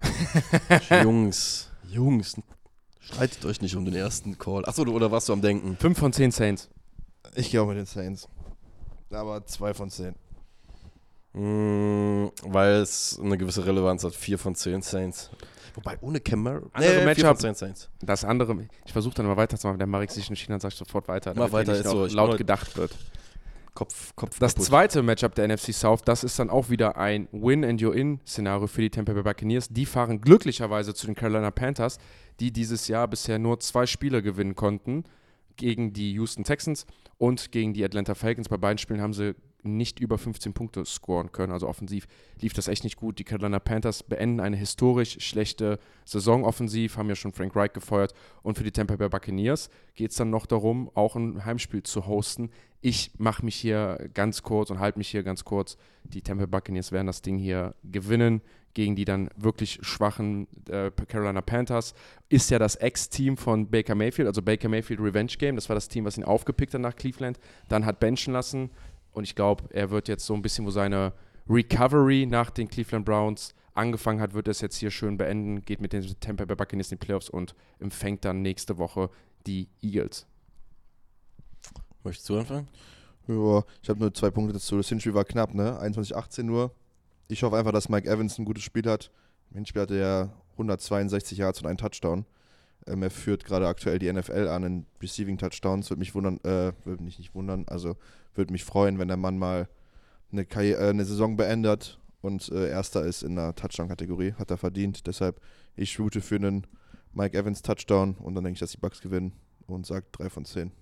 Jungs, 1.02 1.70
Jungs, 1.88 2.36
streitet 3.00 3.44
euch 3.44 3.60
nicht 3.60 3.74
um 3.74 3.84
den 3.84 3.96
ersten 3.96 4.38
Call. 4.38 4.64
Achso, 4.64 4.82
oder 4.82 5.10
warst 5.10 5.28
du 5.28 5.32
am 5.32 5.42
Denken? 5.42 5.76
5 5.76 5.98
von 5.98 6.12
10 6.12 6.30
Saints. 6.30 6.68
Ich 7.34 7.50
glaube 7.50 7.74
mit 7.74 7.78
den 7.78 7.86
Saints. 7.86 8.28
Aber 9.10 9.44
zwei 9.46 9.74
von 9.74 9.90
zehn. 9.90 10.14
Mm, 11.32 12.26
weil 12.42 12.74
es 12.76 13.20
eine 13.22 13.36
gewisse 13.38 13.66
Relevanz 13.66 14.04
hat. 14.04 14.14
4 14.14 14.38
von 14.38 14.54
10 14.54 14.82
Saints. 14.82 15.30
Wobei 15.74 15.96
ohne 16.00 16.20
Camera. 16.20 16.62
Andere 16.72 16.96
nee, 16.96 17.04
Matchup. 17.04 17.40
10 17.40 17.54
Saints. 17.54 17.88
Das 18.00 18.24
andere, 18.24 18.68
ich 18.84 18.92
versuche 18.92 19.14
dann 19.14 19.26
mal 19.26 19.36
weiterzumachen. 19.36 19.74
Wenn 19.74 19.80
der 19.80 19.86
Marek 19.86 20.10
sich 20.10 20.28
entschieden 20.28 20.54
hat, 20.54 20.62
sage 20.62 20.72
ich 20.72 20.78
sofort 20.78 21.06
weiter. 21.08 21.34
Mach 21.36 21.52
weiter, 21.52 21.74
ist 21.74 21.84
so. 21.84 22.06
laut 22.06 22.36
gedacht 22.38 22.76
wird. 22.76 22.94
Kopf, 23.74 24.16
Kopf 24.16 24.40
Das 24.40 24.54
kaputt. 24.54 24.66
zweite 24.66 25.02
Matchup 25.04 25.36
der 25.36 25.46
NFC 25.46 25.72
South, 25.72 26.02
das 26.04 26.24
ist 26.24 26.36
dann 26.40 26.50
auch 26.50 26.68
wieder 26.68 26.96
ein 26.96 27.28
Win-and-You're-in-Szenario 27.30 28.66
für 28.66 28.80
die 28.80 28.90
Tampa 28.90 29.12
Bay 29.12 29.22
Buccaneers. 29.22 29.68
Die 29.68 29.86
fahren 29.86 30.20
glücklicherweise 30.20 30.94
zu 30.94 31.06
den 31.06 31.14
Carolina 31.14 31.52
Panthers, 31.52 31.98
die 32.40 32.50
dieses 32.50 32.88
Jahr 32.88 33.06
bisher 33.06 33.38
nur 33.38 33.60
zwei 33.60 33.86
Spiele 33.86 34.20
gewinnen 34.20 34.56
konnten 34.56 35.04
gegen 35.56 35.92
die 35.92 36.12
Houston 36.14 36.42
Texans 36.42 36.86
und 37.18 37.52
gegen 37.52 37.72
die 37.72 37.84
Atlanta 37.84 38.16
Falcons. 38.16 38.48
Bei 38.48 38.56
beiden 38.56 38.78
Spielen 38.78 39.00
haben 39.00 39.12
sie 39.12 39.36
nicht 39.76 40.00
über 40.00 40.18
15 40.18 40.52
Punkte 40.52 40.84
scoren 40.84 41.32
können. 41.32 41.52
Also 41.52 41.68
offensiv 41.68 42.06
lief 42.40 42.52
das 42.52 42.68
echt 42.68 42.84
nicht 42.84 42.96
gut. 42.96 43.18
Die 43.18 43.24
Carolina 43.24 43.58
Panthers 43.58 44.02
beenden 44.02 44.40
eine 44.40 44.56
historisch 44.56 45.18
schlechte 45.20 45.78
Saison 46.04 46.44
offensiv, 46.44 46.96
haben 46.96 47.08
ja 47.08 47.14
schon 47.14 47.32
Frank 47.32 47.54
Reich 47.54 47.72
gefeuert. 47.72 48.14
Und 48.42 48.56
für 48.56 48.64
die 48.64 48.72
Tampa 48.72 48.96
Bay 48.96 49.08
Buccaneers 49.08 49.70
geht 49.94 50.10
es 50.10 50.16
dann 50.16 50.30
noch 50.30 50.46
darum, 50.46 50.90
auch 50.94 51.16
ein 51.16 51.44
Heimspiel 51.44 51.82
zu 51.82 52.06
hosten. 52.06 52.50
Ich 52.80 53.12
mache 53.18 53.44
mich 53.44 53.56
hier 53.56 54.08
ganz 54.14 54.42
kurz 54.42 54.70
und 54.70 54.78
halte 54.78 54.98
mich 54.98 55.08
hier 55.08 55.22
ganz 55.22 55.44
kurz. 55.44 55.76
Die 56.04 56.22
Tampa 56.22 56.46
Bay 56.46 56.50
Buccaneers 56.60 56.92
werden 56.92 57.06
das 57.06 57.22
Ding 57.22 57.38
hier 57.38 57.74
gewinnen 57.84 58.40
gegen 58.78 58.94
die 58.94 59.04
dann 59.04 59.28
wirklich 59.36 59.80
schwachen 59.82 60.46
äh, 60.68 60.92
Carolina 61.08 61.40
Panthers. 61.40 61.94
Ist 62.28 62.48
ja 62.50 62.60
das 62.60 62.76
Ex-Team 62.76 63.36
von 63.36 63.68
Baker 63.68 63.96
Mayfield, 63.96 64.28
also 64.28 64.40
Baker 64.40 64.68
Mayfield 64.68 65.00
Revenge 65.00 65.32
Game. 65.36 65.56
Das 65.56 65.68
war 65.68 65.74
das 65.74 65.88
Team, 65.88 66.04
was 66.04 66.16
ihn 66.16 66.22
aufgepickt 66.22 66.74
hat 66.74 66.80
nach 66.80 66.94
Cleveland. 66.94 67.40
Dann 67.68 67.84
hat 67.84 67.98
benchen 67.98 68.32
lassen. 68.32 68.70
Und 69.18 69.24
ich 69.24 69.34
glaube, 69.34 69.64
er 69.70 69.90
wird 69.90 70.06
jetzt 70.06 70.24
so 70.24 70.32
ein 70.32 70.42
bisschen, 70.42 70.64
wo 70.64 70.70
seine 70.70 71.12
Recovery 71.50 72.24
nach 72.24 72.50
den 72.50 72.68
Cleveland 72.68 73.04
Browns 73.04 73.52
angefangen 73.74 74.20
hat, 74.20 74.32
wird 74.32 74.46
er 74.46 74.52
es 74.52 74.60
jetzt 74.60 74.76
hier 74.76 74.92
schön 74.92 75.16
beenden, 75.16 75.64
geht 75.64 75.80
mit 75.80 75.92
den 75.92 76.06
Tampa 76.20 76.44
Bay 76.44 76.54
Buccaneers 76.54 76.92
in 76.92 77.00
die 77.00 77.04
Playoffs 77.04 77.28
und 77.28 77.56
empfängt 77.80 78.24
dann 78.24 78.42
nächste 78.42 78.78
Woche 78.78 79.10
die 79.44 79.68
Eagles. 79.82 80.24
Möchtest 82.04 82.28
du 82.28 82.38
anfangen? 82.38 82.68
Ja, 83.26 83.64
ich 83.82 83.88
habe 83.88 83.98
nur 83.98 84.14
zwei 84.14 84.30
Punkte 84.30 84.52
dazu. 84.52 84.76
Das 84.76 84.88
Hinspiel 84.88 85.14
war 85.14 85.24
knapp, 85.24 85.52
ne? 85.52 85.76
21-18 85.82 86.44
nur. 86.44 86.72
Ich 87.26 87.42
hoffe 87.42 87.56
einfach, 87.56 87.72
dass 87.72 87.88
Mike 87.88 88.08
Evans 88.08 88.38
ein 88.38 88.44
gutes 88.44 88.62
Spiel 88.62 88.88
hat. 88.88 89.10
Im 89.50 89.56
Hinspiel 89.56 89.82
hatte 89.82 89.98
er 89.98 90.32
162 90.52 91.38
Yards 91.38 91.60
und 91.60 91.66
einen 91.66 91.78
Touchdown. 91.78 92.24
Ähm, 92.86 93.02
er 93.02 93.10
führt 93.10 93.44
gerade 93.44 93.66
aktuell 93.66 93.98
die 93.98 94.12
NFL 94.12 94.46
an 94.46 94.62
in 94.62 94.86
Receiving 95.02 95.38
Touchdowns. 95.38 95.90
Würde 95.90 95.98
mich 95.98 96.14
wundern, 96.14 96.38
äh, 96.44 96.72
würde 96.84 97.02
mich 97.02 97.18
nicht 97.18 97.34
wundern, 97.34 97.64
also 97.66 97.96
würde 98.38 98.52
mich 98.52 98.64
freuen, 98.64 98.98
wenn 98.98 99.08
der 99.08 99.18
Mann 99.18 99.38
mal 99.38 99.68
eine, 100.32 100.46
Karri 100.46 100.72
äh, 100.72 100.88
eine 100.88 101.04
Saison 101.04 101.36
beendet 101.36 101.98
und 102.22 102.48
äh, 102.48 102.70
Erster 102.70 103.04
ist 103.04 103.22
in 103.22 103.36
der 103.36 103.54
Touchdown-Kategorie. 103.54 104.32
Hat 104.38 104.50
er 104.50 104.56
verdient. 104.56 105.06
Deshalb, 105.06 105.40
ich 105.76 105.98
route 105.98 106.20
für 106.20 106.36
einen 106.36 106.66
Mike 107.12 107.36
Evans 107.36 107.62
Touchdown 107.62 108.14
und 108.14 108.34
dann 108.34 108.44
denke 108.44 108.56
ich, 108.56 108.60
dass 108.60 108.72
die 108.72 108.78
Bucks 108.78 109.00
gewinnen 109.00 109.32
und 109.66 109.86
sage 109.86 110.06
3 110.12 110.30
von 110.30 110.44
10. 110.44 110.72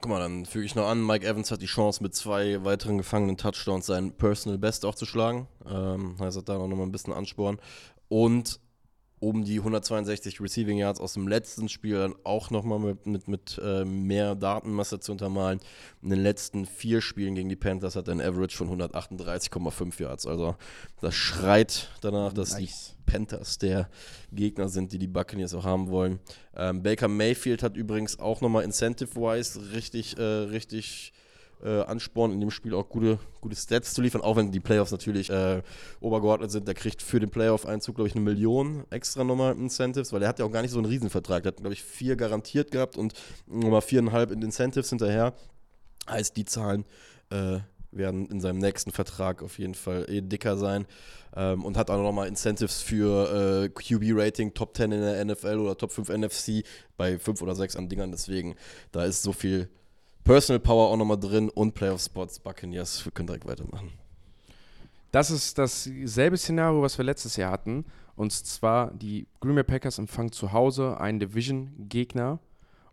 Guck 0.00 0.10
mal, 0.10 0.20
dann 0.20 0.44
füge 0.44 0.66
ich 0.66 0.74
noch 0.74 0.88
an, 0.88 1.04
Mike 1.04 1.26
Evans 1.26 1.50
hat 1.50 1.62
die 1.62 1.66
Chance, 1.66 2.02
mit 2.02 2.14
zwei 2.14 2.62
weiteren 2.64 2.98
gefangenen 2.98 3.38
Touchdowns 3.38 3.86
sein 3.86 4.12
Personal 4.12 4.58
Best 4.58 4.84
aufzuschlagen. 4.84 5.46
Ähm, 5.66 6.16
heißt, 6.20 6.36
hat 6.36 6.48
da 6.48 6.58
noch 6.58 6.68
mal 6.68 6.82
ein 6.82 6.92
bisschen 6.92 7.14
Ansporn. 7.14 7.58
Und 8.08 8.60
um 9.18 9.44
die 9.44 9.58
162 9.58 10.40
Receiving 10.40 10.78
Yards 10.78 11.00
aus 11.00 11.14
dem 11.14 11.26
letzten 11.26 11.68
Spiel 11.68 11.96
dann 11.96 12.14
auch 12.24 12.50
nochmal 12.50 12.78
mit, 12.78 13.06
mit, 13.06 13.28
mit 13.28 13.60
äh, 13.62 13.84
mehr 13.84 14.34
Datenmasse 14.34 15.00
zu 15.00 15.12
untermalen. 15.12 15.60
In 16.02 16.10
den 16.10 16.22
letzten 16.22 16.66
vier 16.66 17.00
Spielen 17.00 17.34
gegen 17.34 17.48
die 17.48 17.56
Panthers 17.56 17.96
hat 17.96 18.08
er 18.08 18.14
ein 18.14 18.20
Average 18.20 18.56
von 18.56 18.68
138,5 18.68 20.02
Yards. 20.02 20.26
Also 20.26 20.56
das 21.00 21.14
schreit 21.14 21.88
danach, 22.02 22.32
dass 22.34 22.52
Nice. 22.52 22.94
die 22.96 23.10
Panthers 23.10 23.58
der 23.58 23.88
Gegner 24.32 24.68
sind, 24.68 24.92
die 24.92 24.98
die 24.98 25.06
Buccaneers 25.06 25.54
auch 25.54 25.64
haben 25.64 25.88
wollen. 25.88 26.18
Ähm, 26.54 26.82
Baker 26.82 27.08
Mayfield 27.08 27.62
hat 27.62 27.76
übrigens 27.76 28.18
auch 28.18 28.42
nochmal 28.42 28.64
Incentive-wise 28.64 29.72
richtig, 29.72 30.18
äh, 30.18 30.22
richtig 30.22 31.14
äh, 31.62 31.80
Ansporn 31.82 32.32
in 32.32 32.40
dem 32.40 32.50
Spiel 32.50 32.74
auch 32.74 32.88
gute, 32.88 33.18
gute 33.40 33.56
Stats 33.56 33.94
zu 33.94 34.02
liefern, 34.02 34.20
auch 34.20 34.36
wenn 34.36 34.52
die 34.52 34.60
Playoffs 34.60 34.90
natürlich 34.90 35.30
äh, 35.30 35.62
obergeordnet 36.00 36.50
sind. 36.50 36.68
Der 36.68 36.74
kriegt 36.74 37.02
für 37.02 37.20
den 37.20 37.30
Playoff-Einzug, 37.30 37.96
glaube 37.96 38.08
ich, 38.08 38.14
eine 38.14 38.24
Million 38.24 38.84
extra 38.90 39.24
nochmal 39.24 39.56
Incentives, 39.56 40.12
weil 40.12 40.22
er 40.22 40.28
hat 40.28 40.38
ja 40.38 40.44
auch 40.44 40.52
gar 40.52 40.62
nicht 40.62 40.70
so 40.70 40.78
einen 40.78 40.86
Riesenvertrag. 40.86 41.42
Der 41.42 41.52
hat, 41.52 41.58
glaube 41.58 41.72
ich, 41.72 41.82
vier 41.82 42.16
garantiert 42.16 42.70
gehabt 42.70 42.96
und 42.96 43.14
nochmal 43.46 43.82
viereinhalb 43.82 44.30
in 44.30 44.42
Incentives 44.42 44.90
hinterher. 44.90 45.34
Heißt, 46.08 46.36
die 46.36 46.44
Zahlen 46.44 46.84
äh, 47.30 47.58
werden 47.90 48.26
in 48.26 48.40
seinem 48.40 48.58
nächsten 48.58 48.92
Vertrag 48.92 49.42
auf 49.42 49.58
jeden 49.58 49.74
Fall 49.74 50.06
eh 50.08 50.20
dicker 50.20 50.56
sein. 50.56 50.86
Ähm, 51.34 51.64
und 51.64 51.76
hat 51.76 51.90
auch 51.90 52.00
nochmal 52.00 52.28
Incentives 52.28 52.80
für 52.80 53.64
äh, 53.64 53.68
QB-Rating, 53.68 54.54
Top 54.54 54.76
10 54.76 54.92
in 54.92 55.00
der 55.00 55.24
NFL 55.24 55.58
oder 55.58 55.76
Top 55.76 55.92
5 55.92 56.08
NFC 56.08 56.64
bei 56.96 57.18
5 57.18 57.42
oder 57.42 57.54
6 57.54 57.76
an 57.76 57.88
Dingern. 57.88 58.10
Deswegen, 58.10 58.54
da 58.92 59.04
ist 59.04 59.22
so 59.22 59.32
viel 59.32 59.68
Personal 60.26 60.58
Power 60.58 60.88
auch 60.88 60.96
nochmal 60.96 61.20
drin 61.20 61.48
und 61.50 61.74
Playoff-Spots, 61.74 62.40
Buccaneers. 62.40 63.04
Wir 63.04 63.12
können 63.12 63.28
direkt 63.28 63.46
weitermachen. 63.46 63.92
Das 65.12 65.30
ist 65.30 65.56
dasselbe 65.56 66.36
Szenario, 66.36 66.82
was 66.82 66.98
wir 66.98 67.04
letztes 67.04 67.36
Jahr 67.36 67.52
hatten. 67.52 67.84
Und 68.16 68.32
zwar 68.32 68.92
die 68.92 69.28
Green 69.38 69.54
Bay 69.54 69.62
Packers 69.62 70.00
empfangen 70.00 70.32
zu 70.32 70.50
Hause 70.52 70.98
einen 70.98 71.20
Division-Gegner 71.20 72.40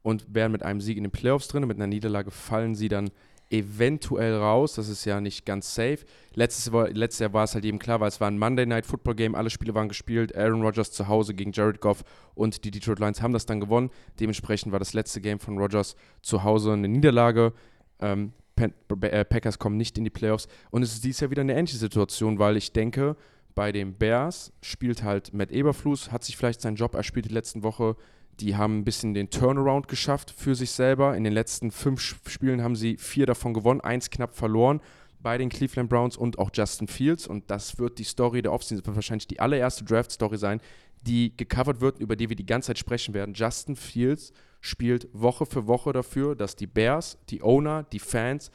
und 0.03 0.27
wären 0.31 0.51
mit 0.51 0.61
einem 0.61 0.79
Sieg 0.79 0.95
in 0.95 1.05
den 1.05 1.11
Playoffs 1.11 1.47
drin. 1.47 1.65
Mit 1.65 1.77
einer 1.77 1.87
Niederlage 1.87 2.29
fallen 2.29 2.75
sie 2.75 2.87
dann 2.87 3.09
eventuell 3.53 4.35
raus. 4.35 4.73
Das 4.73 4.89
ist 4.89 5.05
ja 5.05 5.21
nicht 5.21 5.45
ganz 5.45 5.75
safe. 5.75 5.99
Letztes, 6.33 6.73
letztes 6.93 7.19
Jahr 7.19 7.33
war 7.33 7.43
es 7.43 7.53
halt 7.53 7.63
eben 7.63 7.77
klar, 7.77 7.99
weil 7.99 8.07
es 8.07 8.19
war 8.19 8.27
ein 8.27 8.39
Monday 8.39 8.65
Night 8.65 8.85
Football 8.85 9.15
Game. 9.15 9.35
Alle 9.35 9.51
Spiele 9.51 9.75
waren 9.75 9.87
gespielt. 9.87 10.35
Aaron 10.35 10.63
Rodgers 10.63 10.91
zu 10.91 11.07
Hause 11.07 11.35
gegen 11.35 11.51
Jared 11.51 11.79
Goff 11.79 12.03
und 12.33 12.63
die 12.65 12.71
Detroit 12.71 12.99
Lions 12.99 13.21
haben 13.21 13.33
das 13.33 13.45
dann 13.45 13.59
gewonnen. 13.59 13.91
Dementsprechend 14.19 14.71
war 14.71 14.79
das 14.79 14.93
letzte 14.93 15.21
Game 15.21 15.39
von 15.39 15.57
Rodgers 15.57 15.95
zu 16.21 16.43
Hause 16.43 16.73
eine 16.73 16.87
Niederlage. 16.87 17.53
Ähm, 17.99 18.33
äh, 18.57 19.25
Packers 19.25 19.59
kommen 19.59 19.77
nicht 19.77 19.97
in 19.97 20.03
die 20.03 20.09
Playoffs. 20.09 20.47
Und 20.71 20.81
es 20.81 20.93
ist 20.93 21.03
dieses 21.03 21.21
Jahr 21.21 21.31
wieder 21.31 21.41
eine 21.41 21.53
ähnliche 21.53 21.77
Situation, 21.77 22.39
weil 22.39 22.57
ich 22.57 22.73
denke, 22.73 23.15
bei 23.53 23.71
den 23.71 23.93
Bears 23.93 24.51
spielt 24.63 25.03
halt 25.03 25.31
Matt 25.31 25.51
Eberflus, 25.51 26.11
hat 26.11 26.23
sich 26.23 26.37
vielleicht 26.37 26.61
seinen 26.61 26.75
Job 26.75 26.95
erspielt 26.95 27.25
die 27.25 27.33
letzten 27.33 27.61
Woche. 27.61 27.95
Die 28.39 28.55
haben 28.55 28.79
ein 28.79 28.83
bisschen 28.83 29.13
den 29.13 29.29
Turnaround 29.29 29.87
geschafft 29.87 30.31
für 30.31 30.55
sich 30.55 30.71
selber. 30.71 31.15
In 31.15 31.23
den 31.23 31.33
letzten 31.33 31.71
fünf 31.71 32.01
Spielen 32.01 32.61
haben 32.61 32.75
sie 32.75 32.97
vier 32.97 33.25
davon 33.25 33.53
gewonnen, 33.53 33.81
eins 33.81 34.09
knapp 34.09 34.35
verloren 34.35 34.81
bei 35.23 35.37
den 35.37 35.49
Cleveland 35.49 35.89
Browns 35.89 36.17
und 36.17 36.37
auch 36.37 36.51
Justin 36.53 36.87
Fields. 36.87 37.27
Und 37.27 37.49
das 37.49 37.79
wird 37.79 37.97
die 37.97 38.03
Story 38.03 38.41
der 38.41 38.51
Offseason, 38.51 38.85
wird 38.85 38.95
wahrscheinlich 38.95 39.27
die 39.27 39.39
allererste 39.39 39.83
Draft-Story 39.85 40.37
sein, 40.37 40.59
die 41.01 41.35
gecovert 41.35 41.81
wird, 41.81 41.99
über 41.99 42.15
die 42.15 42.29
wir 42.29 42.35
die 42.35 42.45
ganze 42.45 42.67
Zeit 42.67 42.77
sprechen 42.77 43.13
werden. 43.13 43.33
Justin 43.33 43.75
Fields 43.75 44.33
spielt 44.61 45.07
Woche 45.13 45.45
für 45.45 45.67
Woche 45.67 45.93
dafür, 45.93 46.35
dass 46.35 46.55
die 46.55 46.67
Bears, 46.67 47.17
die 47.29 47.41
Owner, 47.41 47.83
die 47.83 47.99
Fans 47.99 48.51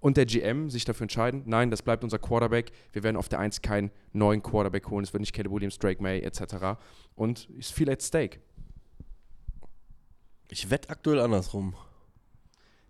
und 0.00 0.16
der 0.16 0.26
GM 0.26 0.68
sich 0.68 0.84
dafür 0.84 1.04
entscheiden, 1.04 1.44
nein, 1.46 1.70
das 1.70 1.80
bleibt 1.80 2.02
unser 2.02 2.18
Quarterback. 2.18 2.72
Wir 2.92 3.04
werden 3.04 3.16
auf 3.16 3.28
der 3.28 3.38
1 3.38 3.62
keinen 3.62 3.90
neuen 4.12 4.42
Quarterback 4.42 4.90
holen. 4.90 5.04
Es 5.04 5.12
wird 5.12 5.20
nicht 5.20 5.32
Caleb 5.32 5.52
Williams, 5.52 5.78
Drake 5.78 6.02
May 6.02 6.20
etc. 6.20 6.76
Und 7.14 7.48
ist 7.56 7.72
viel 7.72 7.88
at 7.88 8.02
stake. 8.02 8.40
Ich 10.48 10.70
wette 10.70 10.90
aktuell 10.90 11.20
andersrum. 11.20 11.74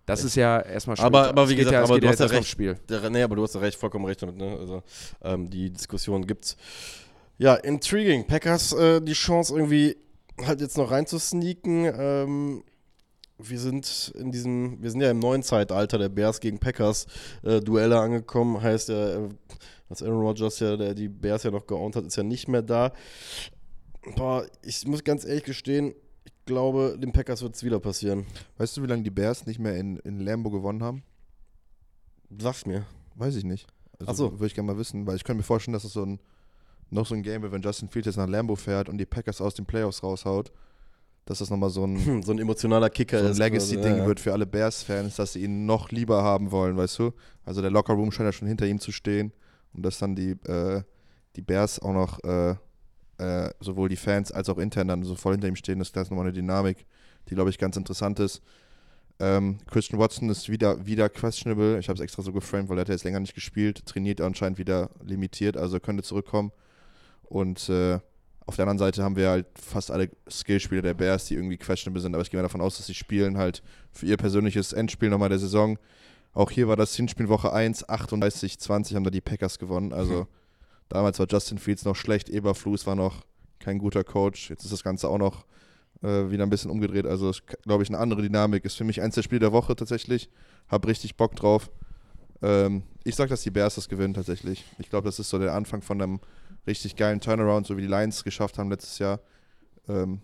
Das 0.07 0.25
ist 0.25 0.35
ja 0.35 0.61
erstmal 0.61 0.97
schön. 0.97 1.05
Aber- 1.07 1.29
aber 1.29 1.49
wie 1.49 1.55
gesagt, 1.57 1.73
ja, 1.75 1.85
aber 1.85 2.01
du 2.01 2.09
hast 2.09 2.19
ja 2.19 2.27
recht. 2.27 2.49
Spiel. 2.49 2.75
Der, 2.89 3.09
nee, 3.09 3.23
aber 3.23 3.37
du 3.37 3.43
hast 3.45 3.55
ja 3.55 3.61
recht, 3.61 3.79
vollkommen 3.79 4.05
recht 4.05 4.21
damit. 4.21 4.37
Ne? 4.37 4.57
Also 4.59 4.83
ähm, 5.23 5.49
die 5.49 5.71
Diskussion 5.71 6.27
gibt's. 6.27 6.57
Ja, 7.39 7.55
intriguing. 7.55 8.27
Packers 8.27 8.73
äh, 8.73 9.01
die 9.01 9.13
Chance 9.13 9.55
irgendwie 9.55 9.97
halt 10.45 10.61
jetzt 10.61 10.77
noch 10.77 10.91
reinzusneaken. 10.91 11.85
Ähm, 11.97 12.65
wir 13.39 13.59
sind 13.61 14.13
in 14.17 14.33
diesem, 14.33 14.83
wir 14.83 14.91
sind 14.91 15.01
ja 15.01 15.11
im 15.11 15.19
neuen 15.21 15.43
Zeitalter 15.43 15.99
der 15.99 16.09
Bears 16.09 16.41
gegen 16.41 16.59
Packers 16.59 17.07
äh, 17.45 17.61
Duelle 17.61 17.99
angekommen. 17.99 18.61
Heißt 18.61 18.91
äh, 18.91 19.29
dass 19.89 20.03
Aaron 20.03 20.21
Rodgers 20.23 20.59
ja, 20.59 20.77
der 20.77 20.95
die 20.95 21.09
Bears 21.09 21.43
ja 21.45 21.51
noch 21.51 21.67
geowned 21.67 21.97
hat, 21.97 22.05
ist 22.07 22.17
ja 22.17 22.23
nicht 22.23 22.49
mehr 22.49 22.63
da. 22.63 22.93
Boah, 24.17 24.47
ich 24.63 24.87
muss 24.87 25.05
ganz 25.05 25.25
ehrlich 25.25 25.45
gestehen, 25.45 25.95
glaube, 26.45 26.97
den 26.99 27.13
Packers 27.13 27.43
wird 27.43 27.55
es 27.55 27.65
wieder 27.65 27.81
passieren. 27.81 28.27
Weißt 28.59 28.77
du, 28.77 28.83
wie 28.83 28.87
lange 28.87 29.03
die 29.03 29.11
Bears 29.11 29.47
nicht 29.47 29.59
mehr 29.59 29.77
in, 29.77 29.97
in 29.99 30.21
Lambo 30.21 30.51
gewonnen 30.51 30.83
haben? 30.83 31.03
Sag's 32.39 32.67
mir. 32.67 32.87
Weiß 33.15 33.37
ich 33.37 33.45
nicht. 33.45 33.67
Also 33.99 34.11
Ach 34.11 34.17
so. 34.17 34.33
Würde 34.33 34.47
ich 34.47 34.55
gerne 34.55 34.73
mal 34.73 34.79
wissen, 34.79 35.07
weil 35.07 35.17
ich 35.17 35.25
könnte 35.25 35.39
mir 35.39 35.45
vorstellen, 35.45 35.75
dass 35.75 35.85
es 35.85 35.93
so 35.93 36.05
ein 36.05 36.19
noch 36.93 37.07
so 37.07 37.15
ein 37.15 37.23
Game 37.23 37.43
wird, 37.43 37.53
wenn 37.53 37.63
Justin 37.63 37.89
Fields 37.89 38.07
jetzt 38.07 38.17
nach 38.17 38.29
Lambo 38.29 38.55
fährt 38.55 38.89
und 38.89 38.99
die 38.99 39.07
Packers 39.07 39.41
aus 39.41 39.55
den 39.55 39.65
Playoffs 39.65 40.03
raushaut, 40.03 40.53
dass 41.25 41.39
das 41.39 41.51
nochmal 41.51 41.71
so 41.71 41.85
ein, 41.85 42.23
So 42.23 42.33
ein 42.33 42.39
emotionaler 42.39 42.91
Kicker 42.91 43.21
so 43.21 43.29
ein. 43.29 43.37
Legacy-Ding 43.37 43.99
ja, 43.99 44.07
wird 44.07 44.21
für 44.21 44.33
alle 44.33 44.47
Bears-Fans, 44.47 45.17
dass 45.17 45.33
sie 45.33 45.45
ihn 45.45 45.65
noch 45.67 45.91
lieber 45.91 46.23
haben 46.23 46.51
wollen, 46.51 46.77
weißt 46.77 46.99
du? 46.99 47.13
Also 47.45 47.63
der 47.63 47.71
Lockerroom 47.71 48.13
scheint 48.13 48.29
ja 48.29 48.33
schon 48.33 48.49
hinter 48.49 48.67
ihm 48.67 48.79
zu 48.79 48.93
stehen 48.93 49.33
und 49.73 49.85
dass 49.85 49.99
dann 49.99 50.15
die, 50.15 50.33
äh, 50.47 50.83
die 51.37 51.43
Bears 51.43 51.81
auch 51.81 51.95
noch 51.95 52.23
äh, 52.25 52.57
äh, 53.23 53.55
sowohl 53.61 53.89
die 53.89 53.97
Fans 53.97 54.33
als 54.33 54.49
auch 54.49 54.59
intern 54.59 54.89
dann 54.89 55.05
so 55.05 55.15
voll 55.15 55.35
hinter 55.35 55.47
ihm 55.47 55.57
stehen, 55.57 55.79
das 55.79 55.91
ist 55.91 55.97
nochmal 56.11 56.27
eine 56.27 56.33
Dynamik, 56.33 56.87
die, 57.29 57.35
glaube 57.35 57.51
ich, 57.51 57.59
ganz 57.59 57.77
interessant 57.77 58.19
ist. 58.19 58.43
Ähm, 59.21 59.59
Christian 59.71 60.01
Watson 60.01 60.29
ist 60.29 60.49
wieder, 60.49 60.85
wieder 60.85 61.09
questionable. 61.09 61.79
Ich 61.79 61.89
habe 61.89 61.97
es 61.97 62.03
extra 62.03 62.23
so 62.23 62.33
geframed, 62.33 62.69
weil 62.69 62.79
er 62.79 62.81
hat 62.81 62.89
jetzt 62.89 63.05
länger 63.05 63.21
nicht 63.21 63.35
gespielt, 63.35 63.87
trainiert 63.87 64.21
anscheinend 64.21 64.59
wieder 64.59 64.91
limitiert, 65.05 65.57
also 65.57 65.79
könnte 65.79 66.03
zurückkommen. 66.03 66.51
Und 67.23 67.69
äh, 67.69 68.01
auf 68.45 68.57
der 68.57 68.65
anderen 68.65 68.79
Seite 68.79 69.05
haben 69.05 69.15
wir 69.15 69.29
halt 69.31 69.47
fast 69.55 69.93
alle 69.93 70.11
Skillspieler 70.29 70.83
der 70.83 70.95
Bears, 70.95 71.27
die 71.27 71.35
irgendwie 71.35 71.59
questionable 71.59 72.03
sind, 72.03 72.15
aber 72.15 72.23
ich 72.23 72.31
gehe 72.31 72.39
mal 72.39 72.43
davon 72.43 72.61
aus, 72.61 72.79
dass 72.79 72.87
sie 72.87 72.95
spielen 72.95 73.39
halt 73.39 73.63
für 73.93 74.07
ihr 74.07 74.17
persönliches 74.17 74.73
Endspiel 74.73 75.11
nochmal 75.11 75.29
der 75.29 75.39
Saison 75.39 75.79
Auch 76.33 76.51
hier 76.51 76.67
war 76.67 76.77
das 76.77 76.97
Hinspiel 76.97 77.29
Woche 77.29 77.53
1, 77.53 77.89
38, 77.89 78.59
20 78.59 78.97
haben 78.97 79.05
da 79.05 79.11
die 79.11 79.21
Packers 79.21 79.61
gewonnen. 79.61 79.93
Also 79.93 80.21
Hm. 80.21 80.27
damals 80.89 81.19
war 81.19 81.27
Justin 81.29 81.59
Fields 81.59 81.85
noch 81.85 81.97
schlecht, 81.97 82.29
Eberflus 82.29 82.87
war 82.87 82.95
noch 82.95 83.25
kein 83.59 83.79
guter 83.79 84.05
Coach. 84.05 84.51
Jetzt 84.51 84.65
ist 84.65 84.73
das 84.73 84.83
Ganze 84.83 85.09
auch 85.09 85.19
noch 85.19 85.45
äh, 86.03 86.31
wieder 86.31 86.43
ein 86.45 86.51
bisschen 86.51 86.71
umgedreht. 86.71 87.07
Also 87.07 87.31
ist, 87.31 87.43
glaube 87.63 87.83
ich, 87.83 87.89
eine 87.89 87.99
andere 87.99 88.23
Dynamik. 88.23 88.65
Ist 88.65 88.77
für 88.77 88.85
mich 88.85 89.01
eins 89.01 89.15
der 89.15 89.23
Spiele 89.23 89.41
der 89.41 89.53
Woche 89.53 89.77
tatsächlich. 89.77 90.29
Hab 90.69 90.87
richtig 90.87 91.17
Bock 91.17 91.37
drauf. 91.37 91.71
Ähm, 92.43 92.83
ich 93.05 93.15
sag, 93.15 93.29
dass 93.29 93.43
die 93.43 93.51
Bears 93.51 93.77
das 93.77 93.89
gewinnen 93.89 94.15
tatsächlich. 94.15 94.65
Ich 94.79 94.91
glaube, 94.91 95.07
das 95.07 95.19
ist 95.19 95.31
so 95.31 95.39
der 95.39 95.55
Anfang 95.55 95.81
von 95.81 96.03
einem 96.03 96.21
richtig 96.67 96.97
geilen 96.97 97.21
Turnaround, 97.21 97.67
so 97.67 97.77
wie 97.77 97.83
die 97.83 97.87
Lions 97.89 98.25
geschafft 98.25 98.59
haben 98.59 98.71
letztes 98.71 98.99
Jahr. 98.99 99.21
Ähm, 99.89 100.21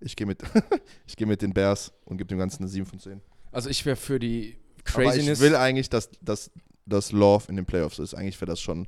ich 0.00 0.16
gehe 0.16 0.26
mit, 0.26 0.42
ich 1.06 1.16
geh 1.16 1.26
mit 1.26 1.42
den 1.42 1.52
Bears 1.52 1.92
und 2.04 2.18
gebe 2.18 2.28
dem 2.28 2.38
Ganzen 2.38 2.62
eine 2.62 2.68
7 2.68 2.86
von 2.86 2.98
10. 2.98 3.20
Also 3.52 3.68
ich 3.68 3.84
wäre 3.86 3.96
für 3.96 4.18
die 4.18 4.56
Aber 4.92 5.04
ich 5.04 5.10
Craziness. 5.10 5.40
will 5.40 5.56
eigentlich, 5.56 5.90
dass, 5.90 6.10
dass, 6.20 6.50
dass 6.86 7.12
Love 7.12 7.46
in 7.48 7.56
den 7.56 7.66
Playoffs 7.66 7.98
ist. 7.98 8.14
Eigentlich 8.14 8.40
wäre 8.40 8.50
das 8.50 8.60
schon 8.60 8.86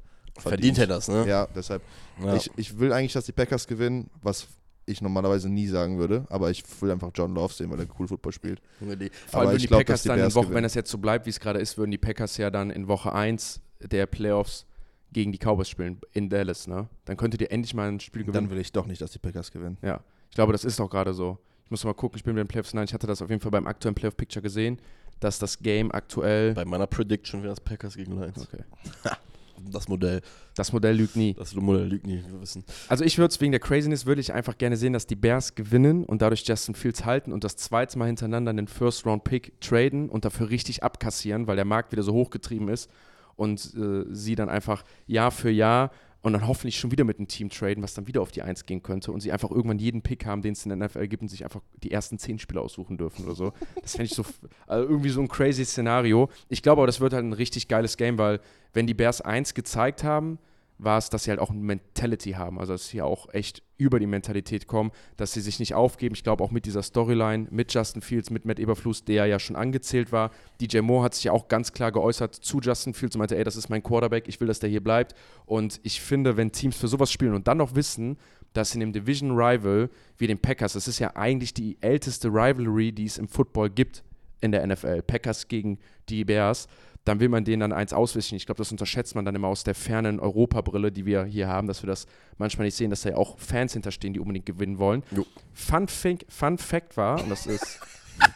Verdient 0.48 0.78
er 0.78 0.86
das, 0.86 1.08
ne? 1.08 1.26
Ja, 1.26 1.46
deshalb. 1.54 1.82
Ja. 2.22 2.34
Ich, 2.34 2.50
ich 2.56 2.78
will 2.78 2.92
eigentlich, 2.92 3.12
dass 3.12 3.24
die 3.24 3.32
Packers 3.32 3.66
gewinnen, 3.66 4.10
was 4.22 4.46
ich 4.86 5.00
normalerweise 5.00 5.48
nie 5.48 5.66
sagen 5.66 5.98
würde. 5.98 6.26
Aber 6.28 6.50
ich 6.50 6.62
will 6.80 6.90
einfach 6.90 7.10
John 7.14 7.34
Love 7.34 7.52
sehen, 7.52 7.70
weil 7.70 7.80
er 7.80 7.86
cool 7.98 8.08
Football 8.08 8.32
spielt. 8.32 8.60
Vor 8.78 8.88
allem 8.88 9.10
aber 9.32 9.44
würden 9.52 9.58
die 9.58 9.66
glaub, 9.66 9.80
Packers 9.80 10.02
die 10.02 10.08
dann 10.08 10.18
in 10.18 10.24
Woche, 10.26 10.40
gewinnen. 10.42 10.56
wenn 10.56 10.62
das 10.64 10.74
jetzt 10.74 10.90
so 10.90 10.98
bleibt, 10.98 11.26
wie 11.26 11.30
es 11.30 11.40
gerade 11.40 11.58
ist, 11.58 11.78
würden 11.78 11.90
die 11.90 11.98
Packers 11.98 12.36
ja 12.36 12.50
dann 12.50 12.70
in 12.70 12.88
Woche 12.88 13.12
1 13.12 13.60
der 13.80 14.06
Playoffs 14.06 14.66
gegen 15.12 15.32
die 15.32 15.38
Cowboys 15.38 15.68
spielen 15.68 16.00
in 16.12 16.28
Dallas, 16.28 16.66
ne? 16.66 16.88
Dann 17.04 17.16
könntet 17.16 17.40
ihr 17.40 17.50
endlich 17.50 17.74
mal 17.74 17.88
ein 17.88 18.00
Spiel 18.00 18.22
gewinnen. 18.22 18.44
Dann 18.44 18.50
will 18.50 18.58
ich 18.58 18.72
doch 18.72 18.86
nicht, 18.86 19.00
dass 19.00 19.10
die 19.10 19.18
Packers 19.18 19.50
gewinnen. 19.50 19.76
Ja, 19.82 20.00
ich 20.28 20.34
glaube, 20.34 20.52
das 20.52 20.64
ist 20.64 20.80
auch 20.80 20.90
gerade 20.90 21.14
so. 21.14 21.38
Ich 21.64 21.70
muss 21.70 21.84
mal 21.84 21.94
gucken, 21.94 22.16
ich 22.16 22.24
bin 22.24 22.34
mit 22.34 22.44
den 22.44 22.48
Playoffs. 22.48 22.74
Nein, 22.74 22.84
ich 22.84 22.94
hatte 22.94 23.06
das 23.06 23.22
auf 23.22 23.30
jeden 23.30 23.40
Fall 23.40 23.50
beim 23.50 23.66
aktuellen 23.66 23.94
Playoff-Picture 23.94 24.42
gesehen, 24.42 24.80
dass 25.20 25.38
das 25.38 25.58
Game 25.58 25.92
aktuell. 25.92 26.54
Bei 26.54 26.64
meiner 26.64 26.86
Prediction 26.86 27.42
wäre 27.42 27.52
es 27.52 27.60
Packers 27.60 27.96
gegen 27.96 28.18
Lions. 28.18 28.42
Okay. 28.42 28.64
Das 29.70 29.88
Modell. 29.88 30.20
Das 30.54 30.72
Modell 30.72 30.96
lügt 30.96 31.16
nie. 31.16 31.34
Das 31.34 31.54
Modell 31.54 31.86
lügt 31.86 32.06
nie, 32.06 32.22
wir 32.28 32.40
wissen. 32.40 32.64
Also 32.88 33.04
ich 33.04 33.18
würde 33.18 33.32
es 33.32 33.40
wegen 33.40 33.52
der 33.52 33.60
Craziness 33.60 34.06
würde 34.06 34.20
ich 34.20 34.32
einfach 34.32 34.58
gerne 34.58 34.76
sehen, 34.76 34.92
dass 34.92 35.06
die 35.06 35.16
Bears 35.16 35.54
gewinnen 35.54 36.04
und 36.04 36.22
dadurch 36.22 36.44
Justin 36.46 36.74
Fields 36.74 37.04
halten 37.04 37.32
und 37.32 37.44
das 37.44 37.56
zweite 37.56 37.98
Mal 37.98 38.06
hintereinander 38.06 38.52
den 38.52 38.68
First 38.68 39.06
Round 39.06 39.24
Pick 39.24 39.60
traden 39.60 40.08
und 40.08 40.24
dafür 40.24 40.50
richtig 40.50 40.82
abkassieren, 40.82 41.46
weil 41.46 41.56
der 41.56 41.64
Markt 41.64 41.92
wieder 41.92 42.02
so 42.02 42.12
hochgetrieben 42.12 42.68
ist 42.68 42.90
und 43.36 43.74
äh, 43.74 44.04
sie 44.10 44.34
dann 44.34 44.48
einfach 44.48 44.84
Jahr 45.06 45.30
für 45.30 45.50
Jahr 45.50 45.90
und 46.22 46.32
dann 46.32 46.46
hoffentlich 46.46 46.78
schon 46.78 46.90
wieder 46.90 47.04
mit 47.04 47.18
einem 47.18 47.28
Team 47.28 47.48
traden, 47.48 47.82
was 47.82 47.94
dann 47.94 48.06
wieder 48.06 48.20
auf 48.20 48.30
die 48.30 48.42
Eins 48.42 48.66
gehen 48.66 48.82
könnte 48.82 49.12
und 49.12 49.20
sie 49.20 49.32
einfach 49.32 49.50
irgendwann 49.50 49.78
jeden 49.78 50.02
Pick 50.02 50.26
haben, 50.26 50.42
den 50.42 50.52
es 50.52 50.66
in 50.66 50.78
der 50.78 50.88
NFL 50.88 51.08
gibt 51.08 51.22
und 51.22 51.28
sich 51.28 51.44
einfach 51.44 51.62
die 51.82 51.90
ersten 51.90 52.18
zehn 52.18 52.38
Spieler 52.38 52.62
aussuchen 52.62 52.98
dürfen 52.98 53.24
oder 53.24 53.34
so. 53.34 53.52
Das 53.80 53.92
fände 53.92 54.04
ich 54.04 54.14
so, 54.14 54.24
also 54.66 54.88
irgendwie 54.88 55.08
so 55.08 55.20
ein 55.20 55.28
crazy 55.28 55.64
Szenario. 55.64 56.28
Ich 56.48 56.62
glaube 56.62 56.82
aber, 56.82 56.86
das 56.86 57.00
wird 57.00 57.12
halt 57.12 57.24
ein 57.24 57.32
richtig 57.32 57.68
geiles 57.68 57.96
Game, 57.96 58.18
weil 58.18 58.40
wenn 58.72 58.86
die 58.86 58.94
Bears 58.94 59.20
eins 59.20 59.54
gezeigt 59.54 60.04
haben, 60.04 60.38
war 60.82 60.98
es, 60.98 61.10
dass 61.10 61.24
sie 61.24 61.30
halt 61.30 61.40
auch 61.40 61.50
eine 61.50 61.60
Mentality 61.60 62.32
haben, 62.32 62.58
also 62.58 62.72
dass 62.74 62.88
sie 62.88 63.02
auch 63.02 63.32
echt 63.32 63.62
über 63.76 63.98
die 63.98 64.06
Mentalität 64.06 64.66
kommen, 64.66 64.90
dass 65.16 65.32
sie 65.32 65.40
sich 65.40 65.58
nicht 65.58 65.74
aufgeben. 65.74 66.14
Ich 66.14 66.22
glaube 66.22 66.44
auch 66.44 66.50
mit 66.50 66.66
dieser 66.66 66.82
Storyline, 66.82 67.48
mit 67.50 67.72
Justin 67.72 68.02
Fields, 68.02 68.30
mit 68.30 68.44
Matt 68.44 68.58
Eberflus, 68.58 69.04
der 69.04 69.26
ja 69.26 69.38
schon 69.38 69.56
angezählt 69.56 70.12
war. 70.12 70.30
DJ 70.60 70.80
Moore 70.80 71.04
hat 71.04 71.14
sich 71.14 71.24
ja 71.24 71.32
auch 71.32 71.48
ganz 71.48 71.72
klar 71.72 71.92
geäußert 71.92 72.34
zu 72.34 72.60
Justin 72.60 72.94
Fields 72.94 73.16
und 73.16 73.20
meinte, 73.20 73.36
ey, 73.36 73.44
das 73.44 73.56
ist 73.56 73.68
mein 73.68 73.82
Quarterback, 73.82 74.28
ich 74.28 74.40
will, 74.40 74.48
dass 74.48 74.60
der 74.60 74.68
hier 74.68 74.82
bleibt. 74.82 75.14
Und 75.46 75.80
ich 75.82 76.00
finde, 76.00 76.36
wenn 76.36 76.52
Teams 76.52 76.76
für 76.76 76.88
sowas 76.88 77.10
spielen 77.10 77.34
und 77.34 77.48
dann 77.48 77.58
noch 77.58 77.74
wissen, 77.74 78.18
dass 78.52 78.74
in 78.74 78.80
dem 78.80 78.92
Division 78.92 79.32
Rival 79.32 79.90
wie 80.18 80.26
den 80.26 80.38
Packers, 80.38 80.72
das 80.72 80.88
ist 80.88 80.98
ja 80.98 81.14
eigentlich 81.16 81.54
die 81.54 81.78
älteste 81.80 82.28
Rivalry, 82.28 82.92
die 82.92 83.04
es 83.04 83.18
im 83.18 83.28
Football 83.28 83.70
gibt 83.70 84.02
in 84.40 84.52
der 84.52 84.66
NFL, 84.66 85.02
Packers 85.02 85.48
gegen 85.48 85.78
die 86.08 86.24
Bears, 86.24 86.66
dann 87.04 87.18
will 87.20 87.28
man 87.28 87.44
denen 87.44 87.60
dann 87.60 87.72
eins 87.72 87.92
auswischen. 87.92 88.34
Ich 88.36 88.46
glaube, 88.46 88.58
das 88.58 88.70
unterschätzt 88.70 89.14
man 89.14 89.24
dann 89.24 89.34
immer 89.34 89.48
aus 89.48 89.64
der 89.64 89.74
fernen 89.74 90.20
Europabrille, 90.20 90.92
die 90.92 91.06
wir 91.06 91.24
hier 91.24 91.48
haben, 91.48 91.66
dass 91.66 91.82
wir 91.82 91.86
das 91.86 92.06
manchmal 92.38 92.66
nicht 92.66 92.76
sehen, 92.76 92.90
dass 92.90 93.02
da 93.02 93.10
ja 93.10 93.16
auch 93.16 93.38
Fans 93.38 93.72
hinterstehen, 93.72 94.12
die 94.12 94.20
unbedingt 94.20 94.46
gewinnen 94.46 94.78
wollen. 94.78 95.02
Jo. 95.10 95.24
Fun, 95.54 95.88
Fink, 95.88 96.24
Fun 96.28 96.58
Fact 96.58 96.96
war, 96.96 97.22
und 97.22 97.30
das 97.30 97.46
ist, 97.46 97.80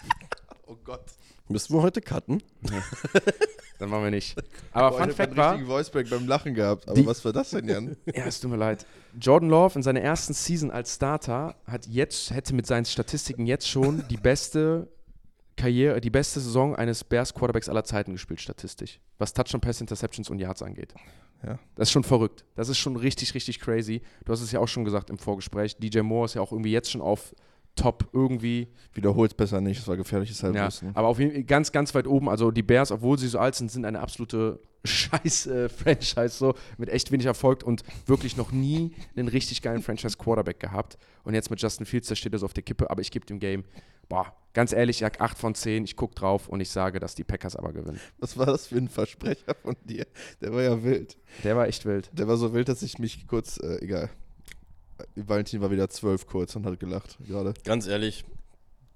Oh 0.67 0.77
Gott. 0.83 1.05
Müssen 1.49 1.75
wir 1.75 1.83
heute 1.83 2.01
cutten? 2.01 2.43
dann 3.79 3.91
machen 3.91 4.05
wir 4.05 4.11
nicht. 4.11 4.35
Aber 4.73 4.97
Fun 4.97 5.11
Fact 5.12 5.37
war, 5.37 5.53
richtigen 5.53 5.69
Voicebreak 5.69 6.09
beim 6.09 6.27
Lachen 6.27 6.55
gehabt. 6.55 6.89
Aber 6.89 6.95
Die- 6.99 7.07
was 7.07 7.23
war 7.23 7.35
das 7.35 7.51
denn, 7.51 7.69
Jan? 7.69 7.97
ja, 8.07 8.25
es 8.25 8.41
tut 8.41 8.51
mir 8.51 8.57
leid. 8.57 8.87
Jordan 9.21 9.51
Love 9.51 9.75
in 9.79 9.83
seiner 9.83 10.01
ersten 10.01 10.33
Season 10.33 10.71
als 10.71 10.95
Starter 10.95 11.55
hat 11.67 11.87
jetzt, 11.87 12.31
hätte 12.31 12.55
mit 12.55 12.67
seinen 12.67 12.87
Statistiken 12.87 13.47
jetzt 13.47 13.69
schon 13.69 14.05
die 14.09 14.17
beste 14.17 14.89
Karriere, 15.57 16.00
die 16.00 16.11
beste 16.11 16.40
Saison 16.40 16.74
eines 16.74 17.05
Bears 17.05 17.32
Quarterbacks 17.34 17.68
aller 17.68 17.84
Zeiten 17.84 18.12
gespielt, 18.12 18.40
statistisch. 18.40 19.00
Was 19.18 19.32
Touchdown, 19.32 19.61
Pass, 19.61 19.80
Interceptions 19.80 20.30
und 20.30 20.38
Yards 20.38 20.62
angeht. 20.62 20.94
Ja. 21.44 21.59
Das 21.74 21.88
ist 21.88 21.92
schon 21.92 22.05
verrückt. 22.05 22.44
Das 22.55 22.68
ist 22.68 22.78
schon 22.78 22.96
richtig, 22.96 23.34
richtig 23.34 23.61
crazy. 23.61 24.00
Du 24.24 24.32
hast 24.32 24.40
es 24.40 24.50
ja 24.52 24.61
auch 24.61 24.68
schon 24.68 24.84
gesagt 24.84 25.11
im 25.11 25.18
Vorgespräch. 25.18 25.76
DJ 25.76 26.00
Moore 26.00 26.24
ist 26.24 26.34
ja 26.34 26.40
auch 26.40 26.52
irgendwie 26.52 26.72
jetzt 26.72 26.90
schon 26.90 27.00
auf 27.00 27.34
Top 27.76 28.09
irgendwie. 28.12 28.68
Wiederholt 28.92 29.36
besser 29.36 29.61
nicht, 29.61 29.80
es 29.80 29.88
war 29.88 29.96
gefährliches 29.96 30.40
Ja, 30.40 30.48
Halbwissen. 30.52 30.92
aber 30.94 31.09
auf 31.09 31.18
jeden 31.18 31.32
Fall 31.32 31.42
ganz, 31.42 31.72
ganz 31.72 31.92
weit 31.94 32.07
oben. 32.07 32.28
Also 32.28 32.50
die 32.52 32.62
Bears, 32.62 32.92
obwohl 32.92 33.18
sie 33.18 33.26
so 33.28 33.38
alt 33.40 33.57
sind, 33.57 33.70
sind 33.70 33.84
eine 33.84 33.98
absolute 34.00 34.61
Scheiß-Franchise, 34.84 36.28
so 36.36 36.55
mit 36.78 36.88
echt 36.88 37.11
wenig 37.11 37.26
Erfolg 37.26 37.62
und 37.64 37.82
wirklich 38.07 38.36
noch 38.36 38.52
nie 38.52 38.94
einen 39.16 39.28
richtig 39.28 39.62
geilen 39.62 39.82
Franchise-Quarterback 39.82 40.61
gehabt. 40.61 40.98
Und 41.24 41.34
jetzt 41.34 41.50
mit 41.50 41.61
Justin 41.61 41.86
Fields, 41.86 42.09
da 42.09 42.14
steht 42.14 42.32
er 42.32 42.38
so 42.38 42.46
auf 42.46 42.55
der 42.55 42.62
Kippe, 42.62 42.90
aber 42.90 43.00
ich 43.00 43.11
gebe 43.11 43.26
dem 43.26 43.38
Game, 43.38 43.64
boah, 44.09 44.32
ganz 44.52 44.72
ehrlich, 44.72 44.96
ich 44.96 45.00
sag 45.00 45.20
8 45.20 45.36
von 45.38 45.55
10, 45.55 45.84
ich 45.84 45.96
gucke 45.96 46.14
drauf 46.14 46.48
und 46.48 46.61
ich 46.61 46.70
sage, 46.70 47.00
dass 47.00 47.14
die 47.14 47.24
Packers 47.24 47.57
aber 47.57 47.72
gewinnen. 47.72 48.00
Was 48.18 48.36
war 48.38 48.46
das 48.46 48.68
für 48.68 48.76
ein 48.76 48.88
Versprecher 48.88 49.55
von 49.62 49.76
dir? 49.84 50.07
Der 50.40 50.52
war 50.52 50.62
ja 50.62 50.82
wild. 50.82 51.16
Der 51.42 51.57
war 51.57 51.66
echt 51.66 51.84
wild. 51.84 52.11
Der 52.12 52.28
war 52.28 52.36
so 52.36 52.52
wild, 52.55 52.68
dass 52.68 52.82
ich 52.82 52.98
mich 52.98 53.26
kurz, 53.26 53.59
äh, 53.59 53.78
egal. 53.82 54.11
Valentin 55.16 55.61
war 55.61 55.70
wieder 55.70 55.88
zwölf 55.88 56.26
kurz 56.26 56.55
und 56.55 56.64
hat 56.66 56.78
gelacht 56.78 57.18
gerade. 57.26 57.52
Ganz 57.64 57.86
ehrlich, 57.88 58.24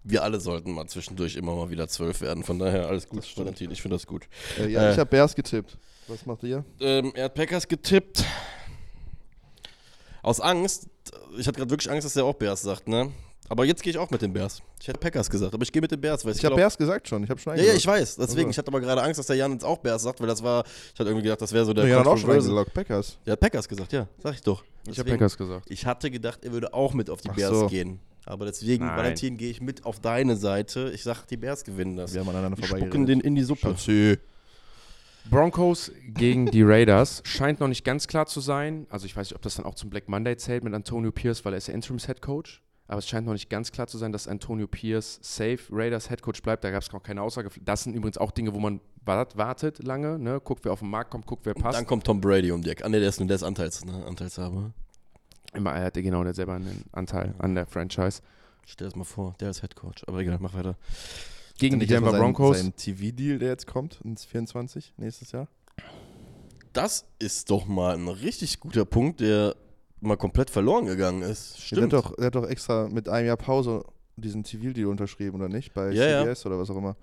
wir 0.05 0.23
alle 0.23 0.39
sollten 0.39 0.73
mal 0.73 0.87
zwischendurch 0.87 1.35
immer 1.37 1.57
mal 1.57 1.71
wieder 1.71 1.89
zwölf 1.89 2.21
werden. 2.21 2.45
Von 2.45 2.59
daher 2.61 2.87
alles 2.87 3.09
gut. 3.09 3.27
Valentin. 3.37 3.71
Ich 3.73 3.83
finde 3.83 3.97
das 3.97 4.07
gut. 4.07 4.29
Äh, 4.61 4.69
ja, 4.71 4.89
Äh. 4.89 4.93
ich 4.93 4.99
habe 4.99 5.11
Bears 5.11 5.35
getippt. 5.35 5.77
Was 6.07 6.25
macht 6.25 6.45
ihr? 6.45 6.65
Ähm, 6.81 7.13
er 7.15 7.25
hat 7.25 7.35
Packers 7.35 7.67
getippt. 7.67 8.25
Aus 10.23 10.41
Angst. 10.41 10.89
Ich 11.37 11.47
hatte 11.47 11.59
gerade 11.59 11.71
wirklich 11.71 11.91
Angst, 11.91 12.05
dass 12.05 12.17
er 12.17 12.25
auch 12.25 12.35
Bears 12.35 12.63
sagt, 12.63 12.89
ne? 12.89 13.13
Aber 13.51 13.65
jetzt 13.65 13.83
gehe 13.83 13.91
ich 13.91 13.99
auch 13.99 14.11
mit 14.11 14.21
den 14.21 14.33
Bears. 14.33 14.61
Ich 14.81 14.89
hätte 14.89 14.99
Packers 14.99 15.31
gesagt, 15.31 15.55
aber 15.55 15.63
ich 15.63 15.73
gehe 15.73 15.81
mit 15.81 15.91
den 15.91 16.01
Bears, 16.01 16.25
weil 16.25 16.33
Ich 16.33 16.39
habe 16.39 16.49
glaub- 16.49 16.57
Bears 16.59 16.77
gesagt 16.77 17.09
schon. 17.09 17.25
Ich 17.25 17.31
habe 17.31 17.41
schon 17.41 17.57
Ja, 17.57 17.63
ja, 17.65 17.73
ich 17.73 17.87
weiß. 17.87 18.17
Deswegen, 18.17 18.41
Also. 18.41 18.51
ich 18.51 18.59
hatte 18.59 18.69
aber 18.69 18.81
gerade 18.81 19.03
Angst, 19.03 19.19
dass 19.19 19.27
der 19.27 19.37
Jan 19.37 19.53
jetzt 19.53 19.65
auch 19.65 19.79
Bears 19.79 20.03
sagt, 20.03 20.21
weil 20.21 20.27
das 20.27 20.43
war, 20.43 20.65
ich 20.67 21.01
hatte 21.01 21.09
irgendwie 21.09 21.23
gedacht, 21.25 21.41
das 21.41 21.53
wäre 21.53 21.65
so 21.65 21.73
der 21.73 21.85
Ja, 21.85 21.91
Jan 21.91 21.99
hat 22.01 22.07
auch 22.09 22.19
schon 22.19 22.31
eingeloggt. 22.31 22.75
Packers. 22.75 23.19
Der 23.25 23.33
hat 23.33 23.41
Packers 23.41 23.67
gesagt, 23.69 23.93
ja, 23.93 24.07
sag 24.23 24.35
ich 24.35 24.43
doch. 24.43 24.63
Ich 24.63 24.99
habe 24.99 25.05
Deswegen- 25.05 25.11
Packers 25.11 25.37
gesagt. 25.39 25.71
Ich 25.71 25.87
hatte 25.87 26.11
gedacht, 26.11 26.45
er 26.45 26.53
würde 26.53 26.75
auch 26.75 26.93
mit 26.93 27.09
auf 27.09 27.21
die 27.23 27.31
Ach 27.31 27.35
Bears 27.37 27.59
so. 27.59 27.67
gehen. 27.69 28.01
Aber 28.27 28.45
deswegen, 28.45 28.85
Nein. 28.85 28.97
Valentin, 28.99 29.39
gehe 29.39 29.51
ich 29.51 29.63
mit 29.63 29.87
auf 29.87 30.01
deine 30.01 30.37
Seite. 30.37 30.91
Ich 30.95 31.03
sag, 31.03 31.25
die 31.27 31.39
Bears 31.39 31.65
gewinnen 31.65 31.97
das. 31.97 32.13
Wir 32.13 32.21
haben 32.21 32.29
aneinander 32.29 32.59
vorbeigeredet. 32.59 32.93
spucken 32.93 33.07
den 33.07 33.21
in 33.21 33.35
die 33.35 33.43
Suppe. 33.43 33.61
Schatzi. 33.71 34.19
Broncos 35.31 35.91
gegen 36.07 36.47
die 36.51 36.63
Raiders 36.63 37.23
scheint 37.25 37.61
noch 37.61 37.69
nicht 37.69 37.85
ganz 37.85 38.07
klar 38.07 38.27
zu 38.27 38.41
sein. 38.41 38.87
Also 38.91 39.07
ich 39.07 39.17
weiß 39.17 39.29
nicht, 39.31 39.37
ob 39.37 39.43
das 39.43 39.57
dann 39.57 39.67
auch 39.67 39.75
zum 39.75 39.91
Black 39.91 40.09
Monday 40.09 40.37
zählt 40.37 40.65
mit 40.65 40.73
Antonio 40.75 41.11
Pierce, 41.13 41.45
weil 41.45 41.53
er 41.55 41.59
ist 41.59 41.69
ja 41.69 41.75
Interims 41.75 42.07
Head 42.07 42.23
Coach. 42.23 42.63
Aber 42.89 42.99
es 42.99 43.07
scheint 43.07 43.27
noch 43.27 43.35
nicht 43.35 43.51
ganz 43.51 43.71
klar 43.71 43.87
zu 43.87 43.99
sein, 43.99 44.13
dass 44.13 44.27
Antonio 44.27 44.67
Pierce 44.67 45.19
safe 45.21 45.59
Raiders 45.71 46.09
Head 46.09 46.23
Coach 46.23 46.43
bleibt. 46.43 46.65
Da 46.65 46.71
gab 46.71 46.83
es 46.83 46.91
noch 46.91 47.03
keine 47.03 47.21
Aussage. 47.21 47.51
Das 47.63 47.85
sind 47.85 47.95
übrigens 47.95 48.17
auch 48.17 48.31
Dinge, 48.31 48.55
wo 48.55 48.59
man 48.59 48.81
wart, 49.05 49.37
wartet 49.37 49.83
lange. 49.85 50.19
Ne? 50.19 50.41
Guckt, 50.41 50.65
wer 50.65 50.73
auf 50.73 50.81
den 50.81 50.89
Markt 50.89 51.11
kommt, 51.11 51.27
guckt, 51.27 51.45
wer 51.45 51.53
passt. 51.53 51.79
Dann 51.79 51.87
kommt 51.87 52.05
Tom 52.05 52.21
Brady 52.21 52.51
um 52.51 52.63
die 52.63 52.71
Ecke. 52.71 52.87
Ah, 52.87 52.89
ne, 52.89 52.99
der 52.99 53.11
ist 53.11 53.21
nur 53.21 53.29
der 53.29 53.37
ist 53.37 53.43
Anteils, 53.43 53.85
ne? 53.85 54.07
Anteilshaber. 54.07 54.73
Immer, 55.53 55.73
er 55.73 55.85
hatte 55.85 56.03
genau 56.03 56.25
der 56.25 56.33
selber 56.33 56.55
einen 56.55 56.85
Anteil 56.93 57.35
an 57.39 57.55
der 57.55 57.67
Franchise. 57.67 58.23
Stell 58.67 58.87
das 58.87 58.97
mal 58.97 59.05
vor, 59.05 59.35
der 59.39 59.51
ist 59.51 59.61
Head 59.61 59.77
Coach. 59.77 60.05
Aber 60.07 60.21
egal, 60.21 60.39
mach 60.41 60.55
weiter. 60.55 60.77
Gegen 61.59 61.81
die 61.81 61.87
Denver 61.87 62.13
sein, 62.13 62.21
Broncos. 62.21 62.59
Sein 62.59 62.75
TV-Deal, 62.75 63.39
der 63.39 63.49
jetzt 63.49 63.67
kommt, 63.67 64.01
ins 64.03 64.25
24, 64.25 64.95
nächstes 64.97 65.33
Jahr. 65.33 65.49
Das 66.73 67.05
ist 67.19 67.51
doch 67.51 67.67
mal 67.67 67.95
ein 67.95 68.09
richtig 68.09 68.61
guter 68.61 68.85
Punkt, 68.85 69.21
der 69.21 69.57
mal 70.01 70.17
komplett 70.17 70.51
verloren 70.51 70.87
gegangen 70.87 71.23
ist. 71.23 71.57
Der 71.57 71.61
Stimmt. 71.63 71.93
hat, 71.93 72.05
doch, 72.05 72.17
der 72.17 72.27
hat 72.27 72.35
doch 72.35 72.47
extra 72.49 72.89
mit 72.89 73.09
einem 73.09 73.27
Jahr 73.27 73.37
Pause 73.37 73.85
diesen 74.17 74.43
TV-Deal 74.45 74.87
unterschrieben, 74.89 75.37
oder 75.37 75.49
nicht? 75.49 75.75
Bei 75.75 75.91
Ja, 75.93 76.07
ja. 76.07 76.23
CBS 76.25 76.47
oder 76.47 76.59
was 76.59 76.71
auch 76.71 76.77
immer. 76.77 76.97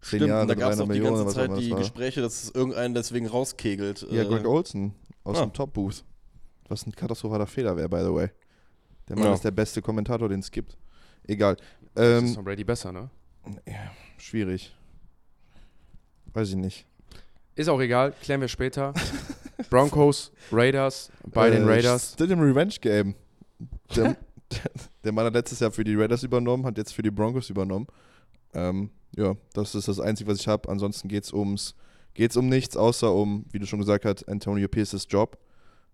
Zehn 0.00 0.18
Stimmt, 0.18 0.28
Jahre, 0.30 0.42
und 0.42 0.48
da 0.48 0.54
gab 0.54 0.70
es 0.72 0.76
300 0.78 0.80
auch 0.80 0.92
die 0.92 0.98
Millionen, 1.00 1.24
ganze 1.24 1.34
Zeit 1.34 1.58
die 1.60 1.70
war. 1.70 1.78
Gespräche, 1.78 2.22
dass 2.22 2.42
es 2.44 2.50
irgendeinen 2.54 2.94
deswegen 2.94 3.26
rauskegelt. 3.26 4.06
Ja, 4.10 4.22
Äh, 4.22 4.26
Greg 4.26 4.46
Olson 4.46 4.94
aus 5.24 5.38
ah. 5.38 5.42
dem 5.42 5.52
Top-Booth. 5.52 6.04
Was 6.68 6.86
ein 6.86 6.92
katastrophaler 6.92 7.46
Fehler 7.46 7.76
wäre, 7.76 7.88
by 7.88 7.98
the 8.00 8.12
way. 8.14 8.28
Der 9.08 9.16
Mann 9.16 9.26
Ja. 9.28 9.34
ist 9.34 9.44
der 9.44 9.50
beste 9.50 9.80
Kommentator, 9.82 10.28
den 10.28 10.40
es 10.40 10.50
gibt. 10.50 10.76
Egal. 11.26 11.56
Das 11.94 12.06
ist 12.06 12.28
Ähm, 12.30 12.34
Tom 12.34 12.44
Brady 12.44 12.64
besser, 12.64 12.90
ne? 12.92 13.10
ja, 13.66 13.92
schwierig. 14.16 14.74
Weiß 16.32 16.48
ich 16.48 16.56
nicht. 16.56 16.86
Ist 17.54 17.68
auch 17.68 17.80
egal, 17.80 18.12
klären 18.22 18.40
wir 18.40 18.48
später. 18.48 18.94
Broncos, 19.70 20.32
Raiders, 20.50 21.10
bei 21.26 21.50
den 21.50 21.62
Äh, 21.62 21.72
Raiders. 21.72 22.12
Stidham 22.14 22.40
Revenge 22.40 22.74
Game. 22.80 23.14
Der, 23.96 24.16
der 25.04 25.12
Mann 25.12 25.26
hat 25.26 25.34
letztes 25.34 25.60
Jahr 25.60 25.70
für 25.70 25.84
die 25.84 25.94
Raiders 25.94 26.22
übernommen, 26.22 26.64
hat 26.66 26.78
jetzt 26.78 26.92
für 26.92 27.02
die 27.02 27.10
Broncos 27.10 27.50
übernommen. 27.50 27.86
Ähm, 28.54 28.90
ja, 29.16 29.34
das 29.52 29.74
ist 29.74 29.88
das 29.88 30.00
Einzige, 30.00 30.30
was 30.30 30.40
ich 30.40 30.48
habe. 30.48 30.68
Ansonsten 30.68 31.08
geht 31.08 31.24
es 31.24 31.32
ums, 31.32 31.74
geht's 32.14 32.36
um 32.36 32.48
nichts, 32.48 32.76
außer 32.76 33.12
um, 33.12 33.44
wie 33.50 33.58
du 33.58 33.66
schon 33.66 33.78
gesagt 33.78 34.04
hast, 34.04 34.28
Antonio 34.28 34.68
Pierces 34.68 35.06
Job. 35.08 35.38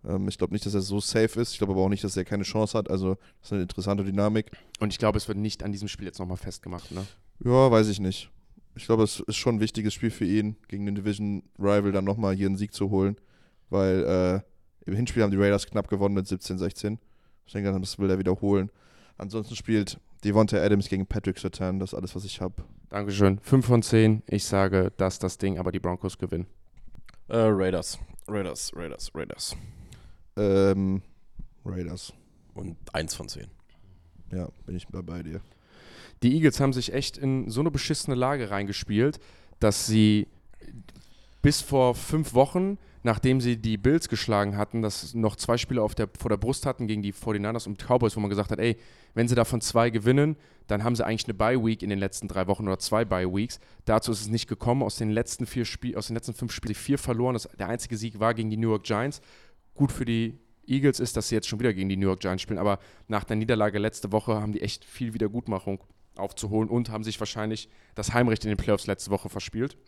Ähm, 0.06 0.28
ich 0.28 0.38
glaube 0.38 0.52
nicht, 0.52 0.64
dass 0.66 0.74
er 0.74 0.80
so 0.80 1.00
safe 1.00 1.40
ist. 1.40 1.52
Ich 1.52 1.58
glaube 1.58 1.72
aber 1.72 1.82
auch 1.82 1.88
nicht, 1.88 2.04
dass 2.04 2.16
er 2.16 2.24
keine 2.24 2.44
Chance 2.44 2.76
hat. 2.76 2.90
Also, 2.90 3.14
das 3.14 3.48
ist 3.48 3.52
eine 3.52 3.62
interessante 3.62 4.04
Dynamik. 4.04 4.50
Und 4.80 4.92
ich 4.92 4.98
glaube, 4.98 5.18
es 5.18 5.28
wird 5.28 5.38
nicht 5.38 5.62
an 5.62 5.72
diesem 5.72 5.88
Spiel 5.88 6.06
jetzt 6.06 6.18
nochmal 6.18 6.36
festgemacht, 6.36 6.90
ne? 6.92 7.04
Ja, 7.44 7.70
weiß 7.70 7.88
ich 7.88 8.00
nicht. 8.00 8.30
Ich 8.74 8.86
glaube, 8.86 9.02
es 9.02 9.20
ist 9.20 9.36
schon 9.36 9.56
ein 9.56 9.60
wichtiges 9.60 9.92
Spiel 9.94 10.10
für 10.10 10.24
ihn, 10.24 10.56
gegen 10.68 10.86
den 10.86 10.94
Division-Rival 10.94 11.90
dann 11.90 12.04
nochmal 12.04 12.34
hier 12.34 12.46
einen 12.46 12.56
Sieg 12.56 12.72
zu 12.72 12.90
holen. 12.90 13.16
Weil 13.70 14.04
äh, 14.04 14.88
im 14.88 14.96
Hinspiel 14.96 15.22
haben 15.22 15.30
die 15.30 15.36
Raiders 15.36 15.66
knapp 15.66 15.88
gewonnen 15.88 16.14
mit 16.14 16.26
17-16. 16.26 16.98
Ich 17.46 17.52
denke, 17.52 17.78
das 17.78 17.98
will 17.98 18.10
er 18.10 18.18
wiederholen. 18.18 18.70
Ansonsten 19.16 19.56
spielt 19.56 19.98
Devonta 20.24 20.58
Adams 20.58 20.88
gegen 20.88 21.06
Patrick 21.06 21.38
Sertan. 21.38 21.78
Das 21.78 21.92
ist 21.92 21.94
alles, 21.94 22.14
was 22.14 22.24
ich 22.24 22.40
habe. 22.40 22.54
Dankeschön. 22.88 23.38
5 23.40 23.66
von 23.66 23.82
10. 23.82 24.22
Ich 24.26 24.44
sage, 24.44 24.92
dass 24.96 25.18
das 25.18 25.38
Ding 25.38 25.58
aber 25.58 25.72
die 25.72 25.80
Broncos 25.80 26.18
gewinnen. 26.18 26.46
Äh, 27.28 27.36
Raiders. 27.36 27.98
Raiders, 28.26 28.72
Raiders, 28.74 29.10
Raiders. 29.14 29.56
Ähm, 30.36 31.02
Raiders. 31.64 32.12
Und 32.54 32.76
eins 32.92 33.14
von 33.14 33.28
zehn. 33.28 33.46
Ja, 34.32 34.48
bin 34.66 34.76
ich 34.76 34.86
bei 34.88 35.22
dir. 35.22 35.40
Die 36.22 36.34
Eagles 36.34 36.60
haben 36.60 36.72
sich 36.72 36.92
echt 36.92 37.16
in 37.16 37.50
so 37.50 37.60
eine 37.60 37.70
beschissene 37.70 38.16
Lage 38.16 38.50
reingespielt, 38.50 39.20
dass 39.60 39.86
sie 39.86 40.26
bis 41.42 41.60
vor 41.60 41.94
fünf 41.94 42.34
Wochen, 42.34 42.78
nachdem 43.02 43.40
sie 43.40 43.56
die 43.56 43.76
Bills 43.76 44.08
geschlagen 44.08 44.56
hatten, 44.56 44.82
dass 44.82 45.14
noch 45.14 45.36
zwei 45.36 45.56
Spiele 45.56 45.82
auf 45.82 45.94
der, 45.94 46.08
vor 46.18 46.28
der 46.28 46.36
Brust 46.36 46.66
hatten 46.66 46.86
gegen 46.86 47.02
die 47.02 47.12
49ers 47.12 47.66
und 47.66 47.78
Cowboys, 47.78 48.16
wo 48.16 48.20
man 48.20 48.30
gesagt 48.30 48.50
hat, 48.50 48.58
ey, 48.58 48.76
wenn 49.14 49.28
sie 49.28 49.34
davon 49.34 49.60
zwei 49.60 49.90
gewinnen, 49.90 50.36
dann 50.66 50.84
haben 50.84 50.96
sie 50.96 51.06
eigentlich 51.06 51.24
eine 51.24 51.34
Bye-Week 51.34 51.82
in 51.82 51.90
den 51.90 51.98
letzten 51.98 52.28
drei 52.28 52.46
Wochen 52.46 52.66
oder 52.66 52.78
zwei 52.78 53.04
Bye-Weeks. 53.04 53.60
Dazu 53.84 54.12
ist 54.12 54.20
es 54.20 54.28
nicht 54.28 54.48
gekommen. 54.48 54.82
Aus 54.82 54.96
den 54.96 55.10
letzten 55.10 55.46
vier 55.46 55.64
Spiel, 55.64 55.96
aus 55.96 56.08
den 56.08 56.14
letzten 56.14 56.34
fünf 56.34 56.52
Spielen 56.52 56.74
vier 56.74 56.98
verloren. 56.98 57.34
Das, 57.34 57.48
der 57.58 57.68
einzige 57.68 57.96
Sieg 57.96 58.20
war 58.20 58.34
gegen 58.34 58.50
die 58.50 58.56
New 58.56 58.70
York 58.70 58.84
Giants. 58.84 59.20
Gut 59.74 59.92
für 59.92 60.04
die 60.04 60.38
Eagles 60.68 61.00
ist, 61.00 61.16
dass 61.16 61.28
sie 61.28 61.34
jetzt 61.34 61.48
schon 61.48 61.58
wieder 61.60 61.72
gegen 61.72 61.88
die 61.88 61.96
New 61.96 62.06
York 62.06 62.20
Giants 62.20 62.42
spielen, 62.42 62.58
aber 62.58 62.78
nach 63.08 63.24
der 63.24 63.36
Niederlage 63.36 63.78
letzte 63.78 64.12
Woche 64.12 64.40
haben 64.40 64.52
die 64.52 64.60
echt 64.60 64.84
viel 64.84 65.14
Wiedergutmachung 65.14 65.82
aufzuholen 66.16 66.68
und 66.68 66.90
haben 66.90 67.04
sich 67.04 67.18
wahrscheinlich 67.18 67.68
das 67.94 68.12
Heimrecht 68.12 68.44
in 68.44 68.50
den 68.50 68.58
Playoffs 68.58 68.86
letzte 68.86 69.10
Woche 69.10 69.28
verspielt. 69.28 69.78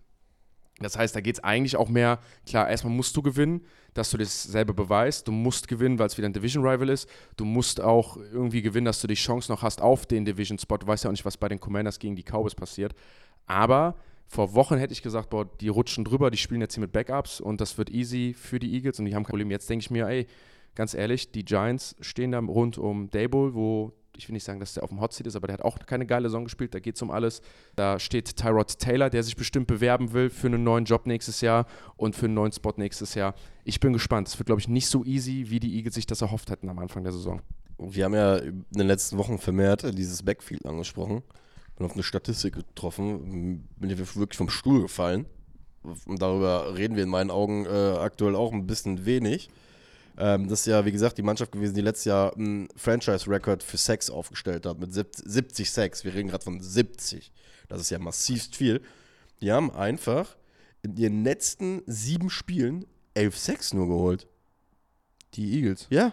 Das 0.80 0.96
heißt, 0.96 1.14
da 1.14 1.20
geht 1.20 1.36
es 1.36 1.44
eigentlich 1.44 1.76
auch 1.76 1.88
mehr, 1.88 2.18
klar, 2.46 2.68
erstmal 2.68 2.94
musst 2.94 3.16
du 3.16 3.22
gewinnen, 3.22 3.64
dass 3.94 4.10
du 4.10 4.16
das 4.16 4.44
selber 4.44 4.72
beweist. 4.72 5.28
Du 5.28 5.32
musst 5.32 5.68
gewinnen, 5.68 5.98
weil 5.98 6.06
es 6.06 6.16
wieder 6.16 6.28
ein 6.28 6.32
Division-Rival 6.32 6.88
ist. 6.88 7.08
Du 7.36 7.44
musst 7.44 7.80
auch 7.80 8.16
irgendwie 8.16 8.62
gewinnen, 8.62 8.86
dass 8.86 9.00
du 9.00 9.06
die 9.06 9.14
Chance 9.14 9.50
noch 9.50 9.62
hast 9.62 9.82
auf 9.82 10.06
den 10.06 10.24
Division-Spot. 10.24 10.78
Du 10.78 10.86
weißt 10.86 11.04
ja 11.04 11.10
auch 11.10 11.12
nicht, 11.12 11.24
was 11.24 11.36
bei 11.36 11.48
den 11.48 11.60
Commanders 11.60 11.98
gegen 11.98 12.16
die 12.16 12.22
Cowboys 12.22 12.54
passiert. 12.54 12.94
Aber 13.46 13.96
vor 14.26 14.54
Wochen 14.54 14.78
hätte 14.78 14.92
ich 14.92 15.02
gesagt, 15.02 15.30
boah, 15.30 15.44
die 15.44 15.68
rutschen 15.68 16.04
drüber, 16.04 16.30
die 16.30 16.38
spielen 16.38 16.60
jetzt 16.60 16.74
hier 16.74 16.82
mit 16.82 16.92
Backups 16.92 17.40
und 17.40 17.60
das 17.60 17.76
wird 17.78 17.90
easy 17.90 18.34
für 18.38 18.60
die 18.60 18.72
Eagles 18.74 19.00
und 19.00 19.06
die 19.06 19.14
haben 19.14 19.24
kein 19.24 19.30
Problem. 19.30 19.50
Jetzt 19.50 19.68
denke 19.68 19.82
ich 19.82 19.90
mir, 19.90 20.06
ey, 20.06 20.28
ganz 20.76 20.94
ehrlich, 20.94 21.32
die 21.32 21.44
Giants 21.44 21.96
stehen 22.00 22.30
da 22.30 22.38
rund 22.38 22.78
um 22.78 23.10
Dable, 23.10 23.54
wo 23.54 23.92
ich 24.20 24.28
will 24.28 24.34
nicht 24.34 24.44
sagen, 24.44 24.60
dass 24.60 24.74
der 24.74 24.82
auf 24.82 24.90
dem 24.90 25.00
Hot 25.00 25.12
Seat 25.12 25.26
ist, 25.26 25.34
aber 25.34 25.46
der 25.46 25.54
hat 25.54 25.62
auch 25.62 25.78
keine 25.86 26.04
geile 26.04 26.28
Saison 26.28 26.44
gespielt. 26.44 26.74
Da 26.74 26.78
geht 26.78 26.96
es 26.96 27.02
um 27.02 27.10
alles. 27.10 27.40
Da 27.74 27.98
steht 27.98 28.36
Tyrod 28.36 28.78
Taylor, 28.78 29.08
der 29.08 29.22
sich 29.22 29.34
bestimmt 29.34 29.66
bewerben 29.66 30.12
will 30.12 30.28
für 30.28 30.46
einen 30.46 30.62
neuen 30.62 30.84
Job 30.84 31.06
nächstes 31.06 31.40
Jahr 31.40 31.66
und 31.96 32.14
für 32.14 32.26
einen 32.26 32.34
neuen 32.34 32.52
Spot 32.52 32.74
nächstes 32.76 33.14
Jahr. 33.14 33.34
Ich 33.64 33.80
bin 33.80 33.92
gespannt. 33.94 34.28
Es 34.28 34.38
wird, 34.38 34.46
glaube 34.46 34.60
ich, 34.60 34.68
nicht 34.68 34.88
so 34.88 35.04
easy, 35.04 35.46
wie 35.48 35.58
die 35.58 35.74
Eagles 35.76 35.94
sich 35.94 36.06
das 36.06 36.20
erhofft 36.20 36.50
hätten 36.50 36.68
am 36.68 36.78
Anfang 36.78 37.02
der 37.02 37.12
Saison. 37.12 37.40
Wir 37.78 38.04
haben 38.04 38.14
ja 38.14 38.36
in 38.36 38.64
den 38.70 38.86
letzten 38.86 39.16
Wochen 39.16 39.38
vermehrt 39.38 39.96
dieses 39.96 40.22
Backfield 40.22 40.66
angesprochen. 40.66 41.22
Bin 41.76 41.86
auf 41.86 41.94
eine 41.94 42.02
Statistik 42.02 42.54
getroffen, 42.54 43.66
bin 43.76 43.98
wirklich 43.98 44.36
vom 44.36 44.50
Stuhl 44.50 44.82
gefallen. 44.82 45.24
Und 45.82 46.20
darüber 46.20 46.76
reden 46.76 46.96
wir 46.96 47.04
in 47.04 47.08
meinen 47.08 47.30
Augen 47.30 47.64
äh, 47.64 47.96
aktuell 47.98 48.36
auch 48.36 48.52
ein 48.52 48.66
bisschen 48.66 49.06
wenig. 49.06 49.48
Ähm, 50.20 50.48
das 50.48 50.60
ist 50.60 50.66
ja, 50.66 50.84
wie 50.84 50.92
gesagt, 50.92 51.16
die 51.16 51.22
Mannschaft 51.22 51.50
gewesen, 51.50 51.74
die 51.74 51.80
letztes 51.80 52.04
Jahr 52.04 52.36
einen 52.36 52.68
Franchise-Record 52.76 53.62
für 53.62 53.78
Sex 53.78 54.10
aufgestellt 54.10 54.66
hat, 54.66 54.78
mit 54.78 54.92
70 54.92 55.70
Sex. 55.70 56.04
Wir 56.04 56.12
reden 56.12 56.28
gerade 56.28 56.44
von 56.44 56.60
70. 56.60 57.32
Das 57.68 57.80
ist 57.80 57.88
ja 57.88 57.98
massivst 57.98 58.54
viel. 58.54 58.82
Die 59.40 59.50
haben 59.50 59.70
einfach 59.70 60.36
in 60.82 60.94
ihren 60.98 61.24
letzten 61.24 61.82
sieben 61.86 62.28
Spielen 62.28 62.84
elf 63.14 63.38
Sex 63.38 63.72
nur 63.72 63.86
geholt. 63.86 64.26
Die 65.34 65.54
Eagles. 65.54 65.86
Ja. 65.88 66.12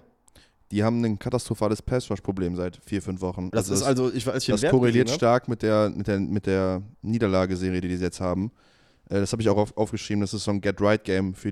Die 0.71 0.85
haben 0.85 1.03
ein 1.03 1.19
katastrophales 1.19 1.81
Pass-Rush-Problem 1.81 2.55
seit 2.55 2.79
vier, 2.85 3.01
fünf 3.01 3.19
Wochen. 3.19 3.51
Das 3.51 3.67
ist 3.67 3.83
also, 3.83 4.13
ich 4.13 4.25
weiß, 4.25 4.47
ich 4.47 4.61
das 4.61 4.71
korreliert 4.71 5.09
stark 5.09 5.49
mit 5.49 5.63
der, 5.63 5.89
mit 5.89 6.07
der, 6.07 6.19
mit 6.19 6.45
der 6.45 6.81
Niederlageserie, 7.01 7.81
die 7.81 7.89
die 7.89 7.95
jetzt 7.95 8.21
haben. 8.21 8.51
Äh, 9.09 9.19
das 9.19 9.33
habe 9.33 9.41
ich 9.41 9.49
auch 9.49 9.57
auf, 9.57 9.75
aufgeschrieben. 9.75 10.21
Das 10.21 10.33
ist 10.33 10.45
so 10.45 10.51
ein 10.51 10.61
Get-Right-Game 10.61 11.35
für, 11.35 11.51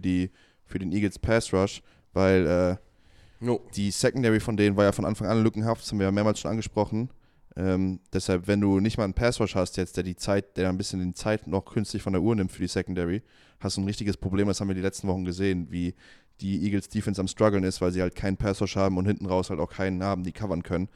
für 0.66 0.80
den 0.80 0.94
Eagles 0.94 1.20
Pass-Rush 1.20 1.82
weil 2.16 2.48
äh, 2.48 3.46
no. 3.46 3.62
die 3.76 3.92
Secondary 3.92 4.40
von 4.40 4.58
denen 4.58 4.76
war 4.78 4.86
ja 4.86 4.92
von 4.92 5.06
Anfang 5.06 5.28
an 5.28 5.44
lückenhaft, 5.44 5.82
das 5.82 5.92
haben 5.92 6.00
wir 6.00 6.06
ja 6.06 6.12
mehrmals 6.12 6.40
schon 6.40 6.52
angesprochen. 6.52 7.10
Ähm, 7.58 8.00
deshalb, 8.12 8.48
wenn 8.48 8.60
du 8.60 8.80
nicht 8.80 8.98
mal 8.98 9.06
einen 9.06 9.14
Pass-Rush 9.14 9.56
hast 9.56 9.78
jetzt, 9.78 9.96
der 9.96 10.04
die 10.04 10.16
Zeit, 10.16 10.58
der 10.58 10.70
ein 10.70 10.78
bisschen 10.78 11.00
die 11.06 11.14
Zeit 11.14 11.48
noch 11.48 11.66
künstlich 11.66 12.02
von 12.02 12.12
der 12.12 12.22
Uhr 12.22 12.36
nimmt 12.36 12.52
für 12.52 12.62
die 12.62 12.68
Secondary, 12.68 13.22
hast 13.60 13.78
du 13.78 13.82
ein 13.82 13.86
richtiges 13.86 14.18
Problem. 14.18 14.48
Das 14.48 14.60
haben 14.60 14.68
wir 14.68 14.76
die 14.76 14.82
letzten 14.82 15.08
Wochen 15.08 15.24
gesehen, 15.24 15.68
wie 15.72 15.94
die 16.42 16.66
Eagles 16.66 16.90
Defense 16.90 17.22
am 17.22 17.30
struggeln 17.30 17.64
ist, 17.64 17.80
weil 17.80 17.92
sie 17.92 18.02
halt 18.02 18.16
keinen 18.16 18.36
Pass-Rush 18.36 18.76
haben 18.76 18.98
und 18.98 19.06
hinten 19.06 19.26
raus 19.26 19.50
halt 19.50 19.62
auch 19.62 19.72
keinen 19.72 20.04
haben, 20.04 20.24
die 20.24 20.34
covern 20.34 20.64
können. 20.64 20.90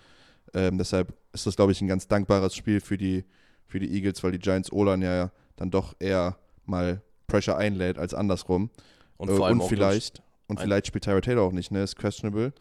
Ähm, 0.53 0.77
deshalb 0.77 1.13
ist 1.31 1.45
das, 1.45 1.55
glaube 1.55 1.71
ich, 1.71 1.81
ein 1.81 1.87
ganz 1.87 2.07
dankbares 2.07 2.55
Spiel 2.55 2.81
für 2.81 2.97
die, 2.97 3.23
für 3.65 3.79
die 3.79 3.93
Eagles, 3.95 4.21
weil 4.23 4.33
die 4.33 4.39
Giants 4.39 4.71
Olan 4.71 5.01
ja 5.01 5.31
dann 5.55 5.71
doch 5.71 5.95
eher 5.99 6.37
mal 6.65 7.01
Pressure 7.27 7.55
einlädt 7.55 7.97
als 7.97 8.13
andersrum. 8.13 8.69
Und, 9.17 9.31
vor 9.31 9.47
allem 9.47 9.61
und 9.61 9.69
vielleicht 9.69 10.21
und 10.49 10.59
vielleicht 10.59 10.87
spielt 10.87 11.03
Tyra 11.05 11.21
Taylor 11.21 11.43
auch 11.43 11.51
nicht, 11.51 11.71
ne? 11.71 11.83
Ist 11.83 11.95
questionable. 11.95 12.53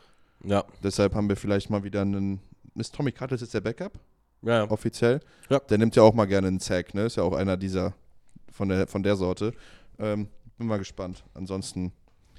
Ja. 0.44 0.64
Deshalb 0.82 1.14
haben 1.14 1.28
wir 1.28 1.36
vielleicht 1.36 1.70
mal 1.70 1.82
wieder 1.82 2.02
einen. 2.02 2.40
Ist 2.74 2.94
Tommy 2.94 3.10
Cutlets 3.10 3.42
jetzt 3.42 3.54
der 3.54 3.60
Backup? 3.60 3.98
Ja, 4.42 4.64
ja. 4.64 4.70
Offiziell? 4.70 5.20
Ja. 5.50 5.58
Der 5.58 5.78
nimmt 5.78 5.96
ja 5.96 6.02
auch 6.02 6.14
mal 6.14 6.26
gerne 6.26 6.46
einen 6.46 6.60
Sack, 6.60 6.94
ne? 6.94 7.06
Ist 7.06 7.16
ja 7.16 7.24
auch 7.24 7.32
einer 7.32 7.56
dieser 7.56 7.94
von 8.52 8.68
der, 8.68 8.86
von 8.86 9.02
der 9.02 9.16
Sorte. 9.16 9.52
Ähm, 9.98 10.28
bin 10.58 10.66
mal 10.66 10.78
gespannt. 10.78 11.24
Ansonsten, 11.34 11.92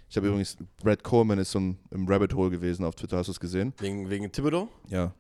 ich 0.10 0.18
habe 0.18 0.28
übrigens, 0.28 0.58
Brad 0.82 1.04
Coleman 1.04 1.40
ist 1.40 1.52
so 1.52 1.60
ein, 1.60 1.80
im 1.92 2.08
Rabbit 2.08 2.34
Hole 2.34 2.50
gewesen 2.52 2.86
auf 2.86 2.96
Twitter, 2.96 3.18
hast 3.18 3.28
du 3.28 3.32
es 3.32 3.40
gesehen? 3.40 3.74
Wegen, 3.80 4.10
wegen 4.10 4.32
Thibodeau? 4.32 4.70
Ja. 4.88 5.14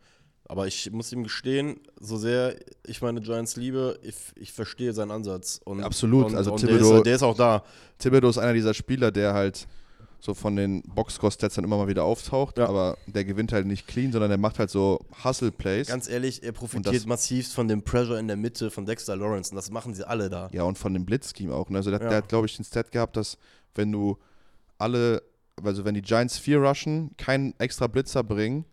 Aber 0.45 0.67
ich 0.67 0.91
muss 0.91 1.11
ihm 1.13 1.23
gestehen, 1.23 1.79
so 1.99 2.17
sehr 2.17 2.55
ich 2.85 3.01
meine 3.01 3.21
Giants 3.21 3.55
liebe, 3.55 3.99
ich, 4.01 4.15
ich 4.35 4.51
verstehe 4.51 4.93
seinen 4.93 5.11
Ansatz. 5.11 5.61
Und, 5.63 5.83
Absolut, 5.83 6.27
und, 6.27 6.35
also 6.35 6.53
und 6.53 6.59
Thibodeau, 6.59 6.89
der 6.89 6.97
ist, 6.97 7.05
der 7.05 7.15
ist 7.15 7.23
auch 7.23 7.37
da. 7.37 7.63
Thibodeau 7.99 8.29
ist 8.29 8.39
einer 8.39 8.53
dieser 8.53 8.73
Spieler, 8.73 9.11
der 9.11 9.33
halt 9.33 9.67
so 10.19 10.33
von 10.33 10.55
den 10.55 10.81
Boxscore-Stats 10.83 11.55
dann 11.55 11.63
immer 11.63 11.77
mal 11.77 11.87
wieder 11.87 12.03
auftaucht, 12.03 12.57
ja. 12.57 12.67
aber 12.67 12.97
der 13.07 13.23
gewinnt 13.23 13.53
halt 13.53 13.65
nicht 13.65 13.87
clean, 13.87 14.11
sondern 14.11 14.29
der 14.29 14.37
macht 14.37 14.59
halt 14.59 14.69
so 14.69 14.99
Hustle-Plays. 15.23 15.87
Ganz 15.87 16.09
ehrlich, 16.09 16.43
er 16.43 16.51
profitiert 16.51 17.05
massivst 17.05 17.53
von 17.53 17.67
dem 17.67 17.83
Pressure 17.83 18.19
in 18.19 18.27
der 18.27 18.35
Mitte 18.37 18.69
von 18.69 18.85
Dexter 18.85 19.15
Lawrence 19.15 19.51
und 19.51 19.55
das 19.55 19.71
machen 19.71 19.93
sie 19.93 20.07
alle 20.07 20.29
da. 20.29 20.49
Ja, 20.51 20.63
und 20.63 20.77
von 20.77 20.93
dem 20.93 21.05
Blitz-Scheme 21.05 21.53
auch. 21.53 21.69
Ne? 21.69 21.77
Also 21.77 21.89
der, 21.91 22.01
ja. 22.01 22.09
der 22.09 22.17
hat, 22.17 22.29
glaube 22.29 22.47
ich, 22.47 22.55
den 22.55 22.65
Stat 22.65 22.91
gehabt, 22.91 23.15
dass 23.15 23.37
wenn 23.75 23.91
du 23.91 24.17
alle, 24.77 25.23
also 25.63 25.85
wenn 25.85 25.93
die 25.93 26.01
Giants 26.01 26.37
vier 26.37 26.59
rushen, 26.59 27.11
keinen 27.17 27.53
extra 27.59 27.87
Blitzer 27.87 28.23
bringen, 28.23 28.65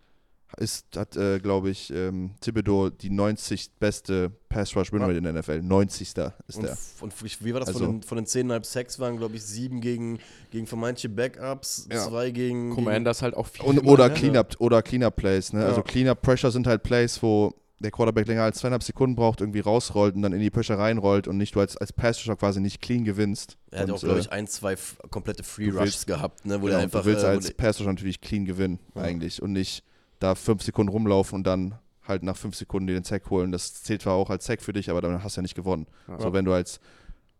ist, 0.58 0.86
hat, 0.96 1.16
äh, 1.16 1.38
glaube 1.38 1.70
ich, 1.70 1.92
ähm, 1.92 2.30
Thibodeau 2.40 2.90
die 2.90 3.10
90 3.10 3.72
beste 3.78 4.30
Pass-Rush-Winrate 4.48 5.12
ja. 5.12 5.18
in 5.18 5.24
der 5.24 5.32
NFL. 5.34 5.62
90. 5.62 6.08
ist 6.08 6.56
und, 6.56 6.62
der. 6.62 6.78
Und 7.00 7.44
wie 7.44 7.52
war 7.52 7.60
das 7.60 7.68
also, 7.68 7.84
von 7.84 8.00
den, 8.00 8.02
von 8.02 8.16
den 8.16 8.26
10,5 8.26 8.64
Sacks 8.64 8.98
waren, 8.98 9.18
glaube 9.18 9.36
ich, 9.36 9.44
sieben 9.44 9.80
gegen, 9.80 10.18
gegen 10.50 10.66
vermeintliche 10.66 11.08
Backups, 11.08 11.88
ja. 11.90 12.06
zwei 12.06 12.30
gegen. 12.30 12.74
Commanders 12.74 13.22
halt 13.22 13.36
auch 13.36 13.46
viel. 13.46 13.64
Und, 13.64 13.86
oder, 13.86 14.10
Cleanup, 14.10 14.56
oder 14.58 14.82
Cleanup-Plays. 14.82 15.52
Ne? 15.52 15.60
Ja. 15.60 15.68
Also 15.68 15.82
Cleanup-Pressure 15.82 16.50
sind 16.50 16.66
halt 16.66 16.82
Plays, 16.82 17.22
wo 17.22 17.54
der 17.78 17.90
Quarterback 17.90 18.26
länger 18.26 18.42
als 18.42 18.58
zweieinhalb 18.58 18.82
Sekunden 18.82 19.16
braucht, 19.16 19.40
irgendwie 19.40 19.60
rausrollt 19.60 20.14
und 20.14 20.22
dann 20.22 20.32
in 20.32 20.40
die 20.40 20.50
Pressure 20.50 20.78
reinrollt 20.78 21.28
und 21.28 21.36
nicht 21.36 21.54
du 21.54 21.60
als, 21.60 21.76
als 21.76 21.92
Pass-Rusher 21.92 22.36
quasi 22.36 22.60
nicht 22.60 22.80
clean 22.80 23.04
gewinnst. 23.04 23.58
Er 23.70 23.80
hat 23.80 23.88
und, 23.88 23.94
auch, 23.96 24.00
glaube 24.00 24.20
ich, 24.20 24.32
ein, 24.32 24.46
zwei 24.46 24.76
komplette 25.10 25.42
Free-Rushs 25.42 26.06
gehabt, 26.06 26.46
ne, 26.46 26.62
wo 26.62 26.68
ja, 26.68 26.76
er 26.76 26.84
einfach. 26.84 27.00
Du 27.00 27.06
willst 27.06 27.24
äh, 27.24 27.28
als 27.28 27.52
Pass-Rusher 27.52 27.92
natürlich 27.92 28.20
clean 28.20 28.46
gewinnen, 28.46 28.78
eigentlich. 28.94 29.42
Und 29.42 29.52
nicht 29.52 29.84
da 30.18 30.34
fünf 30.34 30.62
Sekunden 30.62 30.92
rumlaufen 30.92 31.36
und 31.36 31.46
dann 31.46 31.74
halt 32.06 32.22
nach 32.22 32.36
fünf 32.36 32.56
Sekunden 32.56 32.86
den 32.86 33.04
Sack 33.04 33.30
holen. 33.30 33.52
Das 33.52 33.82
zählt 33.82 34.02
zwar 34.02 34.14
auch 34.14 34.30
als 34.30 34.46
Sack 34.46 34.62
für 34.62 34.72
dich, 34.72 34.90
aber 34.90 35.00
dann 35.00 35.22
hast 35.22 35.36
du 35.36 35.40
ja 35.40 35.42
nicht 35.42 35.54
gewonnen. 35.54 35.86
Ja. 36.08 36.20
So, 36.20 36.32
wenn 36.32 36.44
du 36.44 36.52
als 36.52 36.80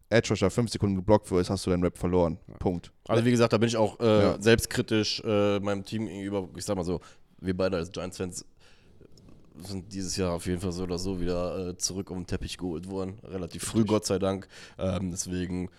Edge 0.08 0.30
Rusher 0.30 0.50
fünf 0.50 0.70
Sekunden 0.70 0.96
geblockt 0.96 1.30
wirst, 1.30 1.50
hast 1.50 1.66
du 1.66 1.70
deinen 1.70 1.82
Rap 1.82 1.96
verloren. 1.98 2.38
Ja. 2.48 2.54
Punkt. 2.58 2.92
Also 3.08 3.24
wie 3.24 3.30
gesagt, 3.30 3.52
da 3.52 3.58
bin 3.58 3.68
ich 3.68 3.76
auch 3.76 3.98
äh, 4.00 4.22
ja. 4.22 4.40
selbstkritisch 4.40 5.22
äh, 5.24 5.58
meinem 5.60 5.84
Team 5.84 6.06
gegenüber. 6.06 6.48
Ich 6.56 6.64
sag 6.64 6.76
mal 6.76 6.84
so, 6.84 7.00
wir 7.40 7.56
beide 7.56 7.76
als 7.76 7.90
Giants-Fans 7.90 8.44
sind 9.62 9.92
dieses 9.92 10.16
Jahr 10.16 10.34
auf 10.34 10.46
jeden 10.46 10.60
Fall 10.60 10.72
so 10.72 10.82
oder 10.82 10.98
so 10.98 11.20
wieder 11.20 11.68
äh, 11.68 11.76
zurück 11.76 12.10
um 12.10 12.18
den 12.18 12.26
Teppich 12.26 12.58
geholt 12.58 12.90
worden. 12.90 13.18
Relativ 13.24 13.64
früh, 13.64 13.84
Gott 13.84 14.04
sei 14.04 14.18
Dank. 14.18 14.48
Ähm, 14.78 15.10
deswegen 15.10 15.70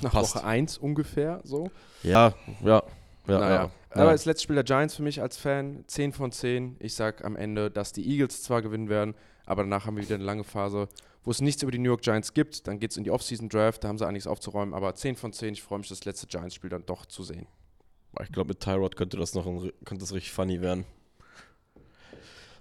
nach 0.00 0.12
passt. 0.12 0.36
Woche 0.36 0.44
1 0.44 0.78
ungefähr 0.78 1.40
so. 1.44 1.70
Ja, 2.02 2.34
ja. 2.64 2.82
Ja, 3.26 3.38
naja. 3.38 3.54
ja. 3.64 3.70
Aber 3.90 4.12
das 4.12 4.24
letzte 4.24 4.44
Spiel 4.44 4.54
der 4.54 4.64
Giants 4.64 4.96
für 4.96 5.02
mich 5.02 5.20
als 5.22 5.36
Fan, 5.36 5.84
10 5.86 6.12
von 6.12 6.30
10. 6.30 6.76
Ich 6.78 6.94
sag 6.94 7.24
am 7.24 7.36
Ende, 7.36 7.70
dass 7.70 7.92
die 7.92 8.06
Eagles 8.06 8.42
zwar 8.42 8.62
gewinnen 8.62 8.88
werden, 8.88 9.14
aber 9.46 9.62
danach 9.62 9.86
haben 9.86 9.96
wir 9.96 10.02
wieder 10.02 10.16
eine 10.16 10.24
lange 10.24 10.44
Phase, 10.44 10.88
wo 11.24 11.30
es 11.30 11.40
nichts 11.40 11.62
über 11.62 11.72
die 11.72 11.78
New 11.78 11.88
York 11.88 12.02
Giants 12.02 12.34
gibt. 12.34 12.66
Dann 12.66 12.78
geht 12.78 12.90
es 12.90 12.96
in 12.96 13.04
die 13.04 13.10
Offseason-Draft, 13.10 13.82
da 13.82 13.88
haben 13.88 13.98
sie 13.98 14.06
einiges 14.06 14.26
aufzuräumen. 14.26 14.74
Aber 14.74 14.94
10 14.94 15.16
von 15.16 15.32
10, 15.32 15.54
ich 15.54 15.62
freue 15.62 15.78
mich, 15.78 15.88
das 15.88 16.04
letzte 16.04 16.26
Giants-Spiel 16.26 16.70
dann 16.70 16.84
doch 16.84 17.06
zu 17.06 17.22
sehen. 17.22 17.46
Ich 18.22 18.32
glaube, 18.32 18.48
mit 18.48 18.60
Tyrod 18.60 18.96
könnte 18.96 19.16
das 19.16 19.34
noch 19.34 19.46
ein, 19.46 19.72
könnte 19.84 20.02
das 20.02 20.12
richtig 20.12 20.32
funny 20.32 20.60
werden. 20.60 20.84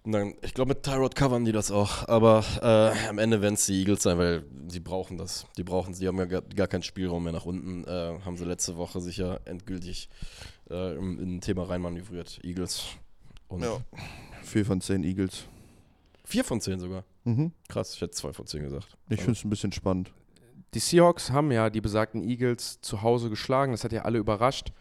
Und 0.08 0.14
dann, 0.14 0.36
ich 0.42 0.54
glaube, 0.54 0.70
mit 0.70 0.84
Tyrod 0.84 1.16
covern 1.16 1.44
die 1.44 1.52
das 1.52 1.70
auch. 1.70 2.08
Aber 2.08 2.42
äh, 2.62 3.10
am 3.10 3.18
Ende 3.20 3.42
werden 3.42 3.56
es 3.56 3.66
die 3.66 3.78
Eagles 3.80 4.04
sein, 4.04 4.18
weil 4.18 4.46
sie 4.70 4.80
brauchen 4.80 5.18
das. 5.18 5.46
Die 5.58 5.66
brauchen 5.66 5.94
sie, 5.94 6.08
haben 6.08 6.18
ja 6.18 6.24
gar, 6.24 6.44
gar 6.44 6.68
keinen 6.68 6.84
Spielraum 6.84 7.26
mehr 7.26 7.34
nach 7.34 7.46
unten. 7.46 7.84
Äh, 7.84 8.18
haben 8.24 8.38
sie 8.38 8.46
letzte 8.46 8.78
Woche 8.78 9.02
sicher 9.02 9.42
endgültig 9.44 10.08
äh, 10.70 10.96
in, 10.96 11.20
in 11.20 11.36
ein 11.36 11.42
Thema 11.42 11.64
reinmanövriert. 11.64 12.40
Eagles. 12.42 12.86
Und 13.50 13.64
Ja. 13.64 13.82
4 14.44 14.66
von 14.66 14.80
10 14.80 15.04
Eagles. 15.04 15.44
Vier 16.24 16.46
von 16.46 16.62
zehn 16.62 16.80
sogar. 16.80 17.04
Mhm. 17.26 17.52
Krass, 17.68 17.94
ich 17.94 18.00
hätte 18.00 18.12
zwei 18.12 18.32
von 18.32 18.48
zehn 18.48 18.64
gesagt. 18.64 18.98
Ich 19.10 19.20
finde 19.20 19.34
es 19.34 19.44
ein 19.44 19.50
bisschen 19.50 19.74
spannend. 19.74 20.14
Die 20.74 20.80
Seahawks 20.80 21.32
haben 21.32 21.52
ja 21.52 21.70
die 21.70 21.82
besagten 21.82 22.24
Eagles 22.24 22.80
zu 22.80 23.02
Hause 23.02 23.30
geschlagen. 23.30 23.74
Das 23.74 23.84
hat 23.84 23.92
ja 23.92 24.04
alle 24.04 24.20
überrascht. 24.20 24.72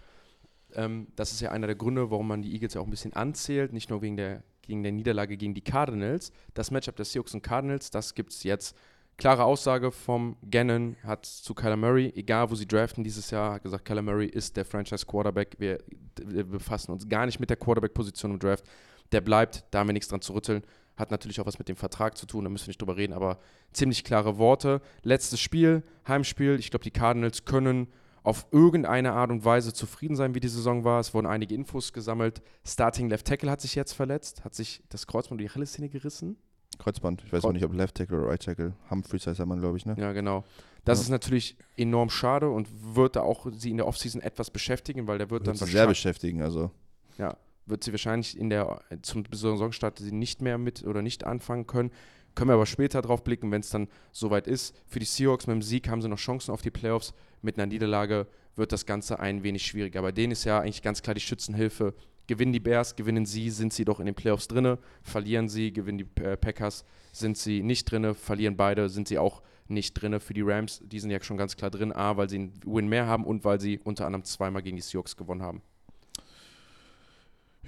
Ähm, 0.74 1.08
das 1.16 1.32
ist 1.32 1.40
ja 1.40 1.50
einer 1.50 1.66
der 1.66 1.74
Gründe, 1.76 2.12
warum 2.12 2.28
man 2.28 2.42
die 2.42 2.52
Eagles 2.52 2.74
ja 2.74 2.80
auch 2.80 2.84
ein 2.86 2.90
bisschen 2.90 3.12
anzählt. 3.12 3.72
Nicht 3.72 3.90
nur 3.90 4.02
wegen 4.02 4.16
der, 4.16 4.44
gegen 4.66 4.82
der 4.82 4.92
Niederlage 4.92 5.36
gegen 5.36 5.54
die 5.54 5.62
Cardinals. 5.62 6.32
Das 6.54 6.70
Matchup 6.70 6.96
der 6.96 7.04
Seahawks 7.04 7.34
und 7.34 7.42
Cardinals, 7.42 7.90
das 7.90 8.14
gibt 8.14 8.32
es 8.32 8.42
jetzt. 8.42 8.76
Klare 9.18 9.44
Aussage 9.44 9.90
vom 9.90 10.36
Gannon 10.50 10.96
hat 11.02 11.24
zu 11.24 11.54
Kyler 11.54 11.76
Murray, 11.76 12.12
egal 12.14 12.50
wo 12.50 12.54
sie 12.54 12.66
draften 12.66 13.02
dieses 13.02 13.30
Jahr, 13.30 13.54
hat 13.54 13.62
gesagt, 13.62 13.86
Kyler 13.86 14.02
Murray 14.02 14.26
ist 14.26 14.56
der 14.58 14.66
Franchise 14.66 15.06
Quarterback. 15.06 15.56
Wir, 15.58 15.78
wir 16.22 16.44
befassen 16.44 16.92
uns 16.92 17.08
gar 17.08 17.24
nicht 17.24 17.40
mit 17.40 17.48
der 17.48 17.56
Quarterback-Position 17.56 18.32
im 18.32 18.38
Draft. 18.38 18.64
Der 19.12 19.22
bleibt, 19.22 19.64
da 19.70 19.78
haben 19.78 19.88
wir 19.88 19.94
nichts 19.94 20.08
dran 20.08 20.20
zu 20.20 20.34
rütteln. 20.34 20.62
Hat 20.98 21.10
natürlich 21.10 21.40
auch 21.40 21.46
was 21.46 21.58
mit 21.58 21.68
dem 21.68 21.76
Vertrag 21.76 22.18
zu 22.18 22.26
tun, 22.26 22.44
da 22.44 22.50
müssen 22.50 22.66
wir 22.66 22.70
nicht 22.70 22.80
drüber 22.80 22.96
reden, 22.96 23.14
aber 23.14 23.38
ziemlich 23.72 24.04
klare 24.04 24.36
Worte. 24.36 24.82
Letztes 25.02 25.40
Spiel, 25.40 25.82
Heimspiel. 26.06 26.58
Ich 26.58 26.70
glaube, 26.70 26.84
die 26.84 26.90
Cardinals 26.90 27.46
können 27.46 27.88
auf 28.26 28.46
irgendeine 28.50 29.12
Art 29.12 29.30
und 29.30 29.44
Weise 29.44 29.72
zufrieden 29.72 30.16
sein, 30.16 30.34
wie 30.34 30.40
die 30.40 30.48
Saison 30.48 30.82
war. 30.82 30.98
Es 30.98 31.14
wurden 31.14 31.26
einige 31.28 31.54
Infos 31.54 31.92
gesammelt. 31.92 32.42
Starting 32.66 33.08
Left 33.08 33.24
Tackle 33.26 33.48
hat 33.50 33.60
sich 33.60 33.76
jetzt 33.76 33.92
verletzt, 33.92 34.44
hat 34.44 34.52
sich 34.54 34.82
das 34.88 35.06
Kreuzband 35.06 35.40
durch 35.40 35.46
die 35.48 35.52
Achillessehne 35.52 35.88
gerissen. 35.88 36.36
Kreuzband. 36.78 37.22
Ich 37.24 37.32
weiß 37.32 37.42
Kreuz- 37.42 37.48
auch 37.50 37.52
nicht, 37.52 37.64
ob 37.64 37.72
Left 37.72 37.94
Tackle 37.94 38.18
oder 38.18 38.28
Right 38.28 38.42
Tackle. 38.42 38.74
Humphreys 38.90 39.28
heißt 39.28 39.38
der 39.38 39.46
Mann, 39.46 39.60
glaube 39.60 39.76
ich, 39.78 39.86
ne? 39.86 39.94
Ja, 39.96 40.12
genau. 40.12 40.42
Das 40.84 40.98
Ja. 40.98 41.02
ist 41.04 41.08
natürlich 41.10 41.56
enorm 41.76 42.10
schade 42.10 42.50
und 42.50 42.68
wird 42.96 43.14
da 43.14 43.20
auch 43.22 43.46
sie 43.52 43.70
in 43.70 43.76
der 43.76 43.86
Offseason 43.86 44.20
etwas 44.20 44.50
beschäftigen, 44.50 45.06
weil 45.06 45.18
der 45.18 45.30
wird 45.30 45.42
dann 45.46 45.54
Wird 45.58 45.58
sehr 45.58 45.66
wahrscheinlich, 45.82 45.98
beschäftigen, 45.98 46.42
also. 46.42 46.72
ja, 47.18 47.36
wird 47.66 47.84
sie 47.84 47.92
wahrscheinlich 47.92 48.36
in 48.36 48.50
der 48.50 48.80
zum 49.02 49.22
Saisonstart 49.30 50.00
sie 50.00 50.10
nicht 50.12 50.42
mehr 50.42 50.58
mit 50.58 50.84
oder 50.84 51.00
nicht 51.00 51.24
anfangen 51.24 51.66
können. 51.68 51.92
Können 52.36 52.50
wir 52.50 52.54
aber 52.54 52.66
später 52.66 53.00
drauf 53.00 53.24
blicken, 53.24 53.50
wenn 53.50 53.62
es 53.62 53.70
dann 53.70 53.88
soweit 54.12 54.46
ist. 54.46 54.76
Für 54.86 54.98
die 54.98 55.06
Seahawks 55.06 55.46
mit 55.46 55.54
dem 55.54 55.62
Sieg 55.62 55.88
haben 55.88 56.02
sie 56.02 56.08
noch 56.08 56.18
Chancen 56.18 56.52
auf 56.52 56.60
die 56.60 56.70
Playoffs. 56.70 57.14
Mit 57.40 57.58
einer 57.58 57.66
Niederlage 57.66 58.26
wird 58.54 58.72
das 58.72 58.84
Ganze 58.84 59.18
ein 59.18 59.42
wenig 59.42 59.66
schwieriger. 59.66 60.02
Bei 60.02 60.12
denen 60.12 60.32
ist 60.32 60.44
ja 60.44 60.60
eigentlich 60.60 60.82
ganz 60.82 61.00
klar 61.00 61.14
die 61.14 61.20
Schützenhilfe. 61.20 61.94
Gewinnen 62.26 62.52
die 62.52 62.60
Bears, 62.60 62.94
gewinnen 62.94 63.24
sie, 63.24 63.48
sind 63.48 63.72
sie 63.72 63.86
doch 63.86 64.00
in 64.00 64.06
den 64.06 64.14
Playoffs 64.14 64.48
drinne. 64.48 64.78
Verlieren 65.02 65.48
sie, 65.48 65.72
gewinnen 65.72 65.98
die 65.98 66.22
äh, 66.22 66.36
Packers, 66.36 66.84
sind 67.10 67.38
sie 67.38 67.62
nicht 67.62 67.90
drinne. 67.90 68.14
Verlieren 68.14 68.56
beide, 68.56 68.90
sind 68.90 69.08
sie 69.08 69.18
auch 69.18 69.42
nicht 69.66 69.94
drinne. 69.94 70.20
Für 70.20 70.34
die 70.34 70.42
Rams, 70.42 70.82
die 70.84 71.00
sind 71.00 71.10
ja 71.10 71.22
schon 71.22 71.38
ganz 71.38 71.56
klar 71.56 71.70
drin. 71.70 71.90
A, 71.90 72.18
weil 72.18 72.28
sie 72.28 72.36
einen 72.36 72.60
Win 72.66 72.88
mehr 72.88 73.06
haben 73.06 73.24
und 73.24 73.44
weil 73.46 73.60
sie 73.60 73.78
unter 73.78 74.04
anderem 74.04 74.24
zweimal 74.24 74.62
gegen 74.62 74.76
die 74.76 74.82
Seahawks 74.82 75.16
gewonnen 75.16 75.42
haben. 75.42 75.62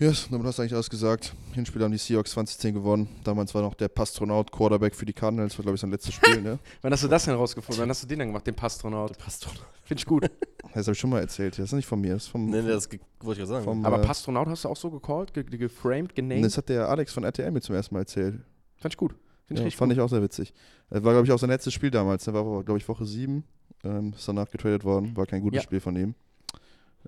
Yes, 0.00 0.28
damit 0.30 0.46
hast 0.46 0.58
du 0.58 0.62
eigentlich 0.62 0.74
alles 0.74 0.88
gesagt. 0.88 1.34
Hinspiel 1.54 1.82
haben 1.82 1.90
die 1.90 1.98
Seahawks 1.98 2.30
2010 2.30 2.74
gewonnen. 2.74 3.08
Damals 3.24 3.52
war 3.54 3.62
noch 3.62 3.74
der 3.74 3.88
Pastronaut 3.88 4.52
Quarterback 4.52 4.94
für 4.94 5.04
die 5.04 5.12
Cardinals, 5.12 5.58
war 5.58 5.64
glaube 5.64 5.74
ich 5.74 5.80
sein 5.80 5.90
letztes 5.90 6.14
Spiel, 6.14 6.40
ne? 6.40 6.60
Wann 6.82 6.92
hast 6.92 7.02
du 7.02 7.08
das 7.08 7.24
denn 7.24 7.34
rausgefunden? 7.34 7.82
Wann 7.82 7.90
hast 7.90 8.04
du 8.04 8.06
den 8.06 8.20
dann 8.20 8.28
gemacht, 8.28 8.46
den 8.46 8.54
Pastronaut? 8.54 9.18
Passt 9.18 9.44
doch. 9.46 9.54
Finde 9.84 10.00
ich 10.00 10.06
gut. 10.06 10.30
Das 10.74 10.86
habe 10.86 10.92
ich 10.92 10.98
schon 11.00 11.10
mal 11.10 11.20
erzählt. 11.20 11.54
Das 11.58 11.64
ist 11.64 11.72
nicht 11.72 11.86
von 11.86 11.98
mir, 11.98 12.12
das 12.12 12.24
ist 12.24 12.28
vom. 12.28 12.50
Nee, 12.50 12.60
nee, 12.60 12.68
das 12.68 12.88
wollte 13.20 13.32
ich 13.32 13.38
ja 13.38 13.46
sagen. 13.46 13.64
vom 13.64 13.84
Aber 13.86 14.00
äh, 14.00 14.06
Pastronaut 14.06 14.46
hast 14.46 14.64
du 14.64 14.68
auch 14.68 14.76
so 14.76 14.90
gecallt, 14.90 15.32
ge 15.32 15.42
ge 15.42 15.56
geframed, 15.58 16.14
genamed? 16.14 16.44
Das 16.44 16.58
hat 16.58 16.68
der 16.68 16.88
Alex 16.88 17.12
von 17.14 17.24
RTL 17.24 17.50
mir 17.50 17.62
zum 17.62 17.74
ersten 17.74 17.94
Mal 17.94 18.00
erzählt. 18.02 18.38
Fand 18.76 18.92
ich 18.92 18.98
gut. 18.98 19.12
Finde 19.46 19.54
ich 19.54 19.58
Ja, 19.60 19.64
richtig 19.64 19.76
fand 19.78 19.90
gut. 19.90 19.96
ich 19.96 20.02
auch 20.02 20.10
sehr 20.10 20.22
witzig. 20.22 20.52
Das 20.90 21.02
war, 21.02 21.14
glaube 21.14 21.26
ich, 21.26 21.32
auch 21.32 21.38
sein 21.38 21.48
letztes 21.48 21.72
Spiel 21.72 21.90
damals. 21.90 22.24
Da 22.24 22.34
war, 22.34 22.62
glaube 22.64 22.78
ich, 22.78 22.86
Woche 22.86 23.06
7. 23.06 23.42
Ähm, 23.82 24.12
ist 24.12 24.28
danach 24.28 24.50
getradet 24.50 24.84
worden. 24.84 25.16
War 25.16 25.24
kein 25.26 25.40
gutes 25.40 25.56
Ja. 25.56 25.62
Spiel 25.62 25.80
von 25.80 25.96
ihm. 25.96 26.14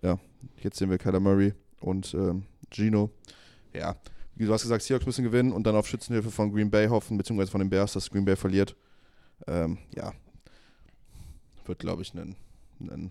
Ja, 0.02 0.18
jetzt 0.62 0.78
sehen 0.78 0.88
wir 0.90 0.96
Kyler 0.96 1.20
Murray 1.20 1.52
und 1.80 2.14
ähm, 2.14 2.44
Gino. 2.70 3.10
Ja, 3.72 3.96
du 4.36 4.52
hast 4.52 4.62
gesagt, 4.62 4.82
Seahawks 4.82 5.06
müssen 5.06 5.24
gewinnen 5.24 5.52
und 5.52 5.64
dann 5.64 5.76
auf 5.76 5.86
Schützenhilfe 5.86 6.30
von 6.30 6.52
Green 6.52 6.70
Bay 6.70 6.88
hoffen, 6.88 7.16
beziehungsweise 7.16 7.50
von 7.50 7.60
den 7.60 7.70
Bears, 7.70 7.92
dass 7.92 8.10
Green 8.10 8.24
Bay 8.24 8.36
verliert. 8.36 8.76
Ähm, 9.46 9.78
ja, 9.94 10.12
wird, 11.66 11.78
glaube 11.78 12.02
ich, 12.02 12.14
ein, 12.14 12.36
ein 12.80 13.10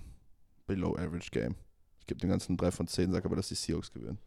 Below-Average-Game. 0.68 1.56
Ich 2.00 2.08
gebe 2.08 2.20
den 2.20 2.30
ganzen 2.30 2.58
3 2.58 2.72
von 2.72 2.88
10, 2.88 3.12
sage 3.12 3.26
aber, 3.26 3.36
dass 3.36 3.48
die 3.48 3.56
Seahawks 3.56 3.92
gewinnen. 3.92 4.20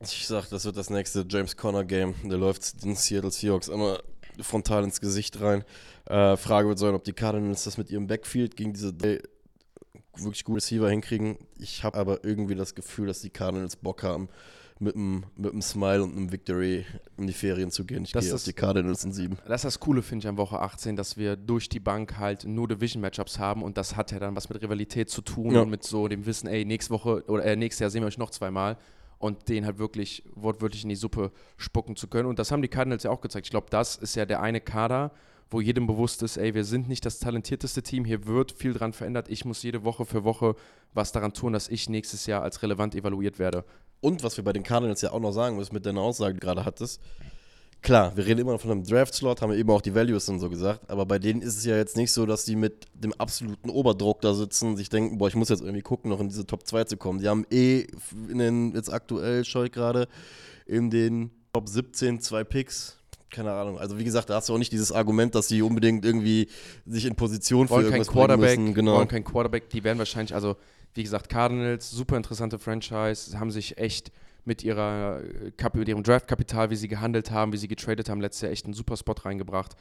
Ich 0.00 0.26
sag, 0.26 0.48
das 0.48 0.64
wird 0.64 0.76
das 0.76 0.90
nächste 0.90 1.26
James 1.28 1.56
Conner 1.56 1.84
Game. 1.84 2.14
Der 2.24 2.38
läuft 2.38 2.84
den 2.84 2.94
Seattle 2.94 3.32
Seahawks 3.32 3.68
immer 3.68 4.00
frontal 4.40 4.84
ins 4.84 5.00
Gesicht 5.00 5.40
rein. 5.40 5.64
Äh, 6.06 6.36
Frage 6.36 6.68
wird 6.68 6.78
sein, 6.78 6.94
ob 6.94 7.02
die 7.02 7.12
Cardinals 7.12 7.64
das 7.64 7.78
mit 7.78 7.90
ihrem 7.90 8.06
Backfield 8.06 8.56
gegen 8.56 8.72
diese 8.72 8.92
wirklich 10.22 10.44
gute 10.44 10.56
Receiver 10.56 10.88
hinkriegen. 10.90 11.38
Ich 11.58 11.84
habe 11.84 11.98
aber 11.98 12.24
irgendwie 12.24 12.54
das 12.54 12.74
Gefühl, 12.74 13.06
dass 13.06 13.20
die 13.20 13.30
Cardinals 13.30 13.76
Bock 13.76 14.02
haben, 14.02 14.28
mit 14.80 14.94
einem 14.94 15.24
mit 15.36 15.50
einem 15.52 15.60
Smile 15.62 16.04
und 16.04 16.16
einem 16.16 16.30
Victory 16.30 16.86
in 17.16 17.26
die 17.26 17.32
Ferien 17.32 17.70
zu 17.72 17.84
gehen. 17.84 18.04
Ich 18.04 18.12
Das 18.12 18.24
gehe 18.26 18.32
auf 18.32 18.36
ist- 18.38 18.46
die 18.46 18.52
Cardinals 18.52 19.02
in 19.04 19.12
sieben. 19.12 19.36
Das 19.46 19.60
ist 19.60 19.64
das 19.64 19.80
Coole, 19.80 20.02
finde 20.02 20.24
ich, 20.24 20.28
an 20.28 20.36
Woche 20.36 20.60
18, 20.60 20.94
dass 20.94 21.16
wir 21.16 21.34
durch 21.36 21.68
die 21.68 21.80
Bank 21.80 22.16
halt 22.18 22.44
nur 22.44 22.68
Division-Matchups 22.68 23.40
haben 23.40 23.62
und 23.64 23.76
das 23.76 23.96
hat 23.96 24.12
ja 24.12 24.20
dann 24.20 24.36
was 24.36 24.48
mit 24.48 24.62
Rivalität 24.62 25.10
zu 25.10 25.20
tun 25.20 25.52
Ja. 25.52 25.62
und 25.62 25.70
mit 25.70 25.82
so 25.82 26.06
dem 26.06 26.26
Wissen, 26.26 26.46
ey, 26.46 26.64
nächste 26.64 26.90
Woche 26.92 27.24
oder 27.26 27.44
äh, 27.44 27.56
nächstes 27.56 27.80
Jahr 27.80 27.90
sehen 27.90 28.02
wir 28.02 28.06
euch 28.06 28.18
noch 28.18 28.30
zweimal 28.30 28.76
und 29.18 29.48
den 29.48 29.66
halt 29.66 29.78
wirklich 29.80 30.22
wortwörtlich 30.36 30.84
in 30.84 30.90
die 30.90 30.94
Suppe 30.96 31.32
spucken 31.56 31.96
zu 31.96 32.06
können. 32.06 32.28
Und 32.28 32.38
das 32.38 32.52
haben 32.52 32.62
die 32.62 32.68
Cardinals 32.68 33.02
ja 33.02 33.10
auch 33.10 33.20
gezeigt. 33.20 33.46
Ich 33.48 33.50
glaube, 33.50 33.66
das 33.70 33.96
ist 33.96 34.14
ja 34.14 34.26
der 34.26 34.40
eine 34.42 34.60
Kader, 34.60 35.10
wo 35.50 35.60
jedem 35.60 35.86
bewusst 35.86 36.22
ist, 36.22 36.36
ey, 36.36 36.54
wir 36.54 36.64
sind 36.64 36.88
nicht 36.88 37.06
das 37.06 37.18
talentierteste 37.18 37.82
Team, 37.82 38.04
hier 38.04 38.26
wird 38.26 38.52
viel 38.52 38.74
dran 38.74 38.92
verändert. 38.92 39.28
Ich 39.28 39.44
muss 39.44 39.62
jede 39.62 39.84
Woche 39.84 40.04
für 40.04 40.24
Woche 40.24 40.54
was 40.92 41.12
daran 41.12 41.32
tun, 41.32 41.52
dass 41.52 41.68
ich 41.68 41.88
nächstes 41.88 42.26
Jahr 42.26 42.42
als 42.42 42.62
relevant 42.62 42.94
evaluiert 42.94 43.38
werde. 43.38 43.64
Und 44.00 44.22
was 44.22 44.36
wir 44.36 44.44
bei 44.44 44.52
den 44.52 44.62
Cardinals 44.62 45.00
ja 45.00 45.10
auch 45.10 45.20
noch 45.20 45.32
sagen 45.32 45.56
müssen 45.56 45.74
mit 45.74 45.86
deiner 45.86 46.00
Aussage, 46.00 46.38
gerade 46.38 46.64
hattest. 46.64 47.00
Klar, 47.80 48.16
wir 48.16 48.26
reden 48.26 48.40
immer 48.40 48.58
von 48.58 48.72
einem 48.72 48.84
Draft-Slot, 48.84 49.40
haben 49.40 49.50
wir 49.50 49.58
eben 49.58 49.70
auch 49.70 49.80
die 49.80 49.94
Values 49.94 50.28
und 50.28 50.40
so 50.40 50.50
gesagt, 50.50 50.90
aber 50.90 51.06
bei 51.06 51.20
denen 51.20 51.42
ist 51.42 51.56
es 51.56 51.64
ja 51.64 51.76
jetzt 51.76 51.96
nicht 51.96 52.12
so, 52.12 52.26
dass 52.26 52.44
die 52.44 52.56
mit 52.56 52.86
dem 52.92 53.12
absoluten 53.14 53.70
Oberdruck 53.70 54.20
da 54.20 54.34
sitzen 54.34 54.76
sich 54.76 54.88
denken, 54.88 55.18
boah, 55.18 55.28
ich 55.28 55.36
muss 55.36 55.48
jetzt 55.48 55.60
irgendwie 55.60 55.82
gucken, 55.82 56.10
noch 56.10 56.18
in 56.18 56.28
diese 56.28 56.44
Top 56.44 56.66
2 56.66 56.84
zu 56.84 56.96
kommen. 56.96 57.20
Die 57.20 57.28
haben 57.28 57.46
eh 57.50 57.86
in 58.28 58.38
den, 58.38 58.74
jetzt 58.74 58.92
aktuell, 58.92 59.42
ich 59.42 59.72
gerade, 59.72 60.08
in 60.66 60.90
den 60.90 61.30
Top 61.52 61.68
17 61.68 62.20
zwei 62.20 62.44
Picks. 62.44 62.98
Keine 63.30 63.52
Ahnung. 63.52 63.78
Also 63.78 63.98
wie 63.98 64.04
gesagt, 64.04 64.30
da 64.30 64.36
hast 64.36 64.48
du 64.48 64.54
auch 64.54 64.58
nicht 64.58 64.72
dieses 64.72 64.90
Argument, 64.90 65.34
dass 65.34 65.48
sie 65.48 65.62
unbedingt 65.62 66.04
irgendwie 66.04 66.48
sich 66.86 67.04
in 67.04 67.14
Position 67.14 67.66
für 67.66 67.74
wollen 67.74 67.84
kein 67.84 67.92
irgendwas 67.92 68.12
Quarterback, 68.12 68.50
bringen 68.50 68.64
müssen. 68.64 68.74
Genau. 68.74 68.96
wollen 68.96 69.08
kein 69.08 69.24
Quarterback, 69.24 69.68
die 69.70 69.84
werden 69.84 69.98
wahrscheinlich, 69.98 70.34
also 70.34 70.56
wie 70.94 71.02
gesagt, 71.02 71.28
Cardinals, 71.28 71.90
super 71.90 72.16
interessante 72.16 72.58
Franchise, 72.58 73.38
haben 73.38 73.50
sich 73.50 73.78
echt 73.78 74.10
mit 74.44 74.64
ihrer 74.64 75.20
äh, 75.20 75.78
mit 75.78 75.88
ihrem 75.88 76.02
Draftkapital, 76.02 76.70
wie 76.70 76.76
sie 76.76 76.88
gehandelt 76.88 77.30
haben, 77.30 77.52
wie 77.52 77.58
sie 77.58 77.68
getradet 77.68 78.08
haben, 78.08 78.20
letztes 78.20 78.42
Jahr 78.42 78.52
echt 78.52 78.64
einen 78.64 78.74
super 78.74 78.96
Spot 78.96 79.14
reingebracht. 79.24 79.76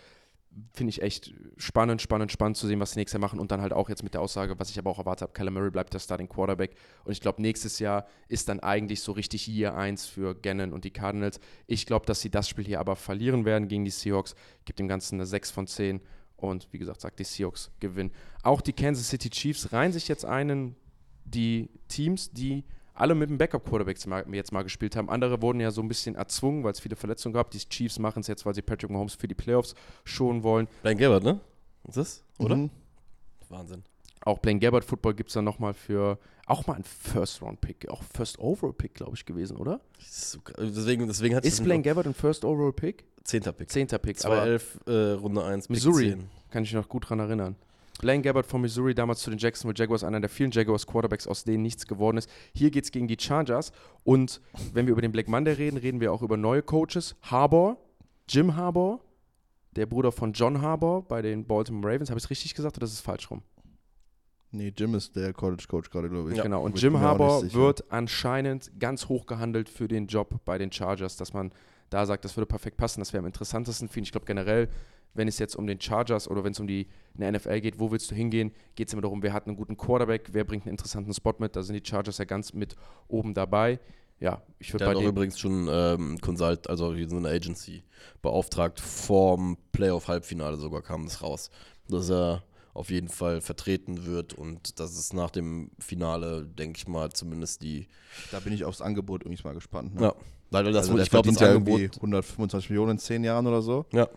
Finde 0.74 0.90
ich 0.90 1.02
echt 1.02 1.34
spannend, 1.58 2.02
spannend, 2.02 2.32
spannend 2.32 2.58
zu 2.58 2.68
sehen, 2.68 2.80
was 2.80 2.92
sie 2.92 3.00
nächstes 3.00 3.14
Jahr 3.14 3.22
machen 3.22 3.40
und 3.40 3.52
dann 3.52 3.62
halt 3.62 3.74
auch 3.74 3.90
jetzt 3.90 4.04
mit 4.04 4.14
der 4.14 4.22
Aussage, 4.22 4.60
was 4.60 4.70
ich 4.72 4.80
aber 4.80 4.90
auch 4.90 4.98
erwartet 4.98 5.24
habe, 5.24 5.34
Kyler 5.34 5.52
Murray 5.52 5.70
bleibt 5.70 5.94
der 5.94 6.00
Starting 6.00 6.28
Quarterback 6.28 6.76
und 7.04 7.12
ich 7.12 7.22
glaube, 7.22 7.42
nächstes 7.42 7.80
Jahr 7.80 8.08
ist 8.28 8.50
dann 8.50 8.60
eigentlich 8.60 9.02
so 9.02 9.12
richtig 9.12 9.48
Year 9.48 9.76
1 9.76 10.08
für 10.08 10.34
Gannon 10.34 10.74
und 10.74 10.84
die 10.84 10.92
Cardinals. 10.92 11.40
Ich 11.68 11.86
glaube, 11.86 12.06
dass 12.06 12.22
sie 12.22 12.32
das 12.32 12.50
Spiel 12.50 12.66
hier 12.66 12.80
aber 12.80 12.96
verlieren 12.96 13.46
werden 13.46 13.68
gegen 13.68 13.86
die 13.86 13.92
Seahawks. 13.92 14.36
Gibt 14.66 14.80
dem 14.80 14.88
Ganzen 14.88 15.16
eine 15.16 15.26
6 15.26 15.52
von 15.52 15.68
10 15.68 16.02
und 16.38 16.68
wie 16.72 16.78
gesagt, 16.80 17.02
sagt 17.02 17.20
die 17.20 17.24
Seahawks 17.24 17.72
gewinnen. 17.80 18.12
Auch 18.44 18.62
die 18.62 18.74
Kansas 18.74 19.10
City 19.10 19.30
Chiefs 19.30 19.74
reihen 19.74 19.92
sich 19.92 20.08
jetzt 20.08 20.26
einen, 20.26 20.76
die 21.26 21.70
Teams, 21.88 22.32
die 22.32 22.64
alle 22.98 23.16
mit 23.16 23.30
dem 23.30 23.38
Backup-Quarterback 23.38 23.96
jetzt 23.98 24.08
mal- 24.08 24.26
jetzt 24.34 24.52
mal 24.52 24.64
gespielt 24.64 24.96
haben. 24.96 25.10
Andere 25.10 25.42
wurden 25.42 25.60
ja 25.60 25.72
so 25.72 25.82
ein 25.82 25.88
bisschen 25.88 26.16
erzwungen, 26.16 26.64
weil 26.64 26.72
es 26.72 26.80
viele 26.80 26.96
Verletzungen 26.96 27.34
gab. 27.34 27.52
Die 27.52 27.60
Chiefs 27.60 28.00
machen 28.00 28.20
es 28.22 28.28
jetzt, 28.28 28.46
weil 28.46 28.54
sie 28.56 28.62
Patrick 28.62 28.90
Mahomes 28.92 29.16
für 29.16 29.28
die 29.28 29.36
Playoffs 29.36 29.76
schonen 30.04 30.44
wollen. 30.44 30.68
Blaine 30.82 31.00
Gabbert, 31.00 31.24
ne? 31.24 31.40
Ist 31.88 31.98
das? 31.98 32.24
Oder? 32.40 32.56
Mhm. 32.58 32.70
Wahnsinn. 33.50 33.84
Auch 34.26 34.40
Blaine 34.40 34.60
Gabbert 34.60 34.84
Football 34.84 35.14
gibt 35.14 35.30
es 35.30 35.36
dann 35.36 35.46
nochmal 35.46 35.74
für, 35.74 36.18
auch 36.48 36.68
mal 36.68 36.74
ein 36.74 36.84
First-Round-Pick, 36.84 37.88
auch 37.90 38.04
First-Overall-Pick, 38.04 38.96
glaube 38.96 39.16
ich, 39.16 39.26
gewesen, 39.26 39.56
oder? 39.58 39.80
Deswegen, 40.58 41.08
deswegen 41.08 41.36
hat 41.36 41.46
Ist 41.46 41.64
Blaine 41.64 41.84
Gabbert 41.84 42.08
ein 42.08 42.14
First-Overall-Pick? 42.14 43.06
Zehnter 43.24 43.52
Pick. 43.54 43.70
Zehnter 43.70 44.00
Pick, 44.00 44.24
aber 44.26 44.36
211 44.36 44.80
äh, 44.88 44.92
Runde 45.14 45.44
1. 45.46 45.70
Missouri. 45.70 46.10
Pick 46.12 46.20
10. 46.20 46.30
kann 46.52 46.64
ich 46.64 46.74
mich 46.74 46.82
noch 46.82 46.90
gut 46.90 47.10
dran 47.10 47.20
erinnern. 47.20 47.56
Blaine 47.98 48.22
Gabbert 48.22 48.46
von 48.46 48.62
Missouri, 48.62 48.94
damals 48.94 49.22
zu 49.22 49.30
den 49.30 49.40
Jacksonville 49.40 49.78
Jaguars, 49.78 50.04
einer 50.04 50.20
der 50.20 50.30
vielen 50.30 50.52
Jaguars-Quarterbacks, 50.52 51.28
aus 51.28 51.44
denen 51.44 51.64
nichts 51.64 51.88
geworden 51.88 52.18
ist. 52.18 52.30
Hier 52.54 52.72
geht 52.72 52.84
es 52.84 52.92
gegen 52.92 53.08
die 53.08 53.18
Chargers. 53.20 53.72
Und 54.04 54.42
wenn 54.74 54.86
wir 54.86 54.92
über 54.92 55.02
den 55.02 55.12
Black 55.12 55.28
Monday 55.28 55.54
reden, 55.54 55.78
reden 55.78 56.00
wir 56.00 56.12
auch 56.12 56.22
über 56.22 56.38
neue 56.38 56.62
Coaches. 56.62 57.16
Harbour, 57.24 57.78
Jim 58.30 58.56
Harbour, 58.56 59.00
der 59.76 59.86
Bruder 59.86 60.12
von 60.12 60.34
John 60.34 60.62
Harbour 60.62 61.04
bei 61.08 61.22
den 61.22 61.46
Baltimore 61.46 61.94
Ravens. 61.94 62.10
Habe 62.10 62.18
ich 62.18 62.26
es 62.26 62.30
richtig 62.30 62.56
gesagt 62.56 62.78
oder 62.78 62.86
ist 62.86 62.94
es 62.94 63.02
falsch 63.02 63.30
rum? 63.32 63.42
Nee, 64.52 64.74
Jim 64.76 64.96
ist 64.96 65.16
der 65.16 65.34
College 65.34 65.66
Coach 65.68 65.90
gerade, 65.90 66.10
glaube 66.10 66.34
ich. 66.34 66.42
genau. 66.42 66.64
Und 66.64 66.82
Jim 66.82 66.94
bin 66.94 67.02
auch 67.02 67.06
Harbour 67.06 67.54
wird 67.54 67.92
anscheinend 67.92 68.72
ganz 68.80 69.10
hoch 69.10 69.26
gehandelt 69.26 69.70
für 69.70 69.88
den 69.88 70.08
Job 70.08 70.40
bei 70.46 70.58
den 70.58 70.72
Chargers, 70.72 71.18
dass 71.18 71.34
man 71.34 71.52
da 71.90 72.06
sagt, 72.06 72.26
das 72.26 72.36
würde 72.36 72.48
perfekt 72.48 72.78
passen. 72.78 73.02
Das 73.02 73.14
wäre 73.14 73.20
am 73.20 73.28
interessantesten 73.28 73.88
für 73.88 74.00
ihn. 74.00 74.04
Ich 74.04 74.12
glaube 74.12 74.26
generell, 74.26 74.70
wenn 75.18 75.28
es 75.28 75.40
jetzt 75.40 75.56
um 75.56 75.68
den 75.68 75.82
Chargers 75.82 76.30
oder 76.30 76.44
wenn 76.44 76.52
es 76.52 76.60
um 76.60 76.68
die 76.68 76.88
in 77.14 77.22
der 77.22 77.32
NFL 77.32 77.62
geht, 77.62 77.80
wo 77.80 77.92
willst 77.92 78.10
du 78.12 78.16
hingehen, 78.16 78.52
geht 78.76 78.88
es 78.88 78.94
immer 78.94 79.02
darum, 79.02 79.22
wer 79.24 79.34
hat 79.34 79.48
einen 79.48 79.56
guten 79.56 79.76
Quarterback, 79.76 80.30
wer 80.32 80.44
bringt 80.44 80.66
einen 80.66 80.74
interessanten 80.74 81.14
Spot 81.14 81.34
mit. 81.40 81.56
Da 81.56 81.64
sind 81.64 81.76
die 81.76 81.90
Chargers 81.90 82.20
ja 82.20 82.26
ganz 82.26 82.54
mit 82.54 82.76
oben 83.08 83.34
dabei. 83.34 83.80
Ja, 84.20 84.42
ich 84.58 84.74
würde 84.74 84.86
Der 84.86 84.94
bei 84.94 85.00
auch 85.00 85.04
übrigens 85.04 85.38
schon 85.38 85.68
ähm, 85.70 86.20
Consult, 86.22 86.70
also 86.70 86.94
hier 86.96 87.08
so 87.08 87.18
eine 87.18 87.30
Agency 87.30 87.84
beauftragt, 88.22 88.80
vorm 88.80 89.58
Playoff-Halbfinale 89.74 90.58
sogar 90.58 90.82
kam 90.82 91.06
es 91.06 91.22
raus, 91.22 91.52
dass 91.88 92.10
er 92.10 92.44
auf 92.74 92.90
jeden 92.90 93.10
Fall 93.10 93.42
vertreten 93.42 94.06
wird 94.06 94.34
und 94.34 94.80
dass 94.80 94.98
es 94.98 95.14
nach 95.14 95.32
dem 95.32 95.72
Finale, 95.80 96.46
denke 96.46 96.78
ich 96.78 96.88
mal, 96.88 97.12
zumindest 97.12 97.64
die, 97.64 97.88
Da 98.32 98.40
bin 98.40 98.54
ich 98.54 98.64
aufs 98.66 98.82
Angebot 98.82 99.22
übrigens 99.22 99.44
mal 99.44 99.54
gespannt. 99.54 99.96
Ne? 99.96 100.02
ja, 100.04 100.16
weil 100.52 100.64
das, 100.72 100.90
also 100.90 101.00
ich 101.00 101.10
glaube, 101.10 101.30
das 101.32 101.42
Angebot, 101.42 101.80
irgendwie 101.80 101.96
125 101.96 102.70
Millionen 102.70 102.92
in 102.92 103.00
10 103.00 103.24
Jahren 103.24 103.48
oder 103.48 103.62
so. 103.62 103.86
Ja. 103.94 104.08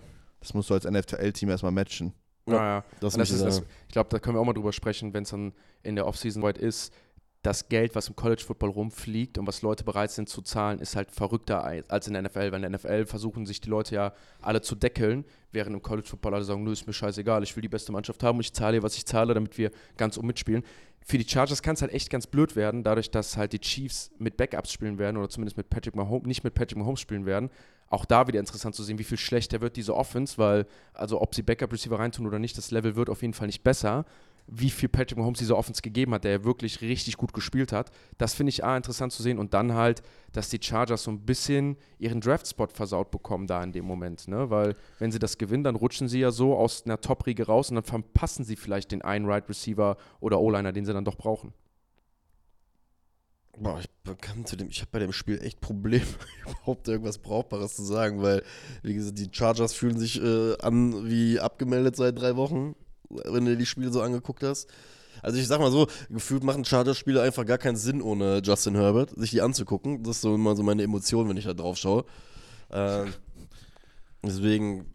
Das 0.40 0.54
musst 0.54 0.70
du 0.70 0.74
als 0.74 0.84
NFL-Team 0.84 1.48
erstmal 1.50 1.72
matchen. 1.72 2.12
Ja, 2.46 2.54
Naja, 2.54 2.84
das, 3.00 3.14
Und 3.14 3.20
das 3.20 3.30
muss 3.30 3.40
ist 3.40 3.44
das, 3.44 3.62
ich 3.86 3.92
glaube, 3.92 4.08
da 4.10 4.18
können 4.18 4.36
wir 4.36 4.40
auch 4.40 4.44
mal 4.44 4.54
drüber 4.54 4.72
sprechen, 4.72 5.12
wenn 5.12 5.22
es 5.24 5.30
dann 5.30 5.52
in 5.82 5.94
der 5.96 6.06
Offseason 6.06 6.42
weit 6.42 6.58
ist. 6.58 6.92
Das 7.42 7.70
Geld, 7.70 7.94
was 7.94 8.08
im 8.08 8.16
College 8.16 8.42
Football 8.46 8.70
rumfliegt 8.70 9.38
und 9.38 9.46
was 9.46 9.62
Leute 9.62 9.82
bereit 9.82 10.10
sind 10.10 10.28
zu 10.28 10.42
zahlen, 10.42 10.78
ist 10.78 10.94
halt 10.94 11.10
verrückter 11.10 11.64
als 11.64 12.06
in 12.06 12.12
der 12.12 12.22
NFL. 12.22 12.52
Weil 12.52 12.62
in 12.62 12.70
der 12.70 12.78
NFL 12.78 13.06
versuchen 13.06 13.46
sich 13.46 13.62
die 13.62 13.70
Leute 13.70 13.94
ja 13.94 14.12
alle 14.42 14.60
zu 14.60 14.74
deckeln, 14.74 15.24
während 15.50 15.74
im 15.74 15.80
College 15.80 16.06
Football 16.06 16.34
alle 16.34 16.44
sagen, 16.44 16.64
nö, 16.64 16.72
ist 16.72 16.86
mir 16.86 16.92
scheißegal, 16.92 17.42
ich 17.42 17.56
will 17.56 17.62
die 17.62 17.68
beste 17.68 17.92
Mannschaft 17.92 18.22
haben 18.22 18.36
und 18.36 18.44
ich 18.44 18.52
zahle, 18.52 18.82
was 18.82 18.96
ich 18.96 19.06
zahle, 19.06 19.32
damit 19.32 19.56
wir 19.56 19.70
ganz 19.96 20.18
um 20.18 20.26
mitspielen. 20.26 20.62
Für 21.02 21.16
die 21.16 21.26
Chargers 21.26 21.62
kann 21.62 21.74
es 21.74 21.82
halt 21.82 21.92
echt 21.92 22.10
ganz 22.10 22.26
blöd 22.26 22.56
werden, 22.56 22.84
dadurch, 22.84 23.10
dass 23.10 23.38
halt 23.38 23.54
die 23.54 23.58
Chiefs 23.58 24.10
mit 24.18 24.36
Backups 24.36 24.70
spielen 24.70 24.98
werden 24.98 25.16
oder 25.16 25.30
zumindest 25.30 25.56
mit 25.56 25.70
Patrick 25.70 25.96
Mahomes, 25.96 26.26
nicht 26.26 26.44
mit 26.44 26.52
Patrick 26.52 26.76
Mahomes 26.76 27.00
spielen 27.00 27.24
werden. 27.24 27.48
Auch 27.88 28.04
da 28.04 28.28
wieder 28.28 28.38
interessant 28.38 28.74
zu 28.74 28.84
sehen, 28.84 28.98
wie 28.98 29.04
viel 29.04 29.18
schlechter 29.18 29.60
wird 29.62 29.76
diese 29.76 29.96
Offense, 29.96 30.36
weil, 30.38 30.66
also 30.92 31.20
ob 31.20 31.34
sie 31.34 31.42
Backup-Receiver 31.42 31.98
reintun 31.98 32.26
oder 32.26 32.38
nicht, 32.38 32.56
das 32.58 32.70
Level 32.70 32.94
wird 32.96 33.08
auf 33.08 33.22
jeden 33.22 33.34
Fall 33.34 33.46
nicht 33.46 33.64
besser. 33.64 34.04
Wie 34.46 34.70
viel 34.70 34.88
Patrick 34.88 35.18
Mahomes 35.18 35.38
diese 35.38 35.56
Offense 35.56 35.82
gegeben 35.82 36.14
hat, 36.14 36.24
der 36.24 36.32
ja 36.32 36.44
wirklich 36.44 36.80
richtig 36.80 37.16
gut 37.16 37.32
gespielt 37.32 37.72
hat. 37.72 37.90
Das 38.18 38.34
finde 38.34 38.50
ich 38.50 38.64
A, 38.64 38.76
interessant 38.76 39.12
zu 39.12 39.22
sehen. 39.22 39.38
Und 39.38 39.54
dann 39.54 39.74
halt, 39.74 40.02
dass 40.32 40.48
die 40.48 40.58
Chargers 40.60 41.04
so 41.04 41.10
ein 41.10 41.20
bisschen 41.20 41.76
ihren 41.98 42.20
Draft-Spot 42.20 42.68
versaut 42.72 43.10
bekommen 43.10 43.46
da 43.46 43.62
in 43.62 43.72
dem 43.72 43.84
Moment. 43.84 44.28
Ne? 44.28 44.50
Weil, 44.50 44.76
wenn 44.98 45.12
sie 45.12 45.18
das 45.18 45.38
gewinnen, 45.38 45.64
dann 45.64 45.76
rutschen 45.76 46.08
sie 46.08 46.20
ja 46.20 46.30
so 46.30 46.56
aus 46.56 46.84
einer 46.84 47.00
Top-Riege 47.00 47.46
raus 47.46 47.70
und 47.70 47.76
dann 47.76 47.84
verpassen 47.84 48.44
sie 48.44 48.56
vielleicht 48.56 48.92
den 48.92 49.02
einen 49.02 49.26
Right-Receiver 49.26 49.96
oder 50.20 50.40
O-Liner, 50.40 50.72
den 50.72 50.84
sie 50.84 50.92
dann 50.92 51.04
doch 51.04 51.16
brauchen. 51.16 51.52
Boah, 53.60 53.78
ich 53.78 53.88
kann 54.22 54.46
zu 54.46 54.56
dem, 54.56 54.68
ich 54.68 54.80
habe 54.80 54.90
bei 54.92 55.00
dem 55.00 55.12
Spiel 55.12 55.38
echt 55.42 55.60
Probleme, 55.60 56.06
überhaupt 56.46 56.88
irgendwas 56.88 57.18
Brauchbares 57.18 57.76
zu 57.76 57.82
sagen, 57.82 58.22
weil, 58.22 58.42
wie 58.82 58.94
gesagt, 58.94 59.18
die 59.18 59.28
Chargers 59.30 59.74
fühlen 59.74 59.98
sich 59.98 60.22
äh, 60.22 60.56
an 60.60 61.08
wie 61.08 61.38
abgemeldet 61.38 61.94
seit 61.96 62.18
drei 62.18 62.36
Wochen, 62.36 62.74
wenn 63.10 63.44
du 63.44 63.56
die 63.56 63.66
Spiele 63.66 63.92
so 63.92 64.02
angeguckt 64.02 64.42
hast. 64.42 64.68
Also 65.22 65.38
ich 65.38 65.46
sag 65.46 65.60
mal 65.60 65.70
so, 65.70 65.86
gefühlt 66.08 66.44
machen 66.44 66.64
Chargers-Spiele 66.64 67.20
einfach 67.20 67.44
gar 67.44 67.58
keinen 67.58 67.76
Sinn 67.76 68.00
ohne 68.00 68.40
Justin 68.42 68.74
Herbert, 68.74 69.10
sich 69.16 69.30
die 69.30 69.42
anzugucken. 69.42 70.02
Das 70.02 70.16
ist 70.16 70.22
so 70.22 70.34
immer 70.34 70.56
so 70.56 70.62
meine 70.62 70.82
Emotion, 70.82 71.28
wenn 71.28 71.36
ich 71.36 71.44
da 71.44 71.52
drauf 71.52 71.76
schaue. 71.76 72.04
Ähm, 72.72 73.12
deswegen, 74.22 74.86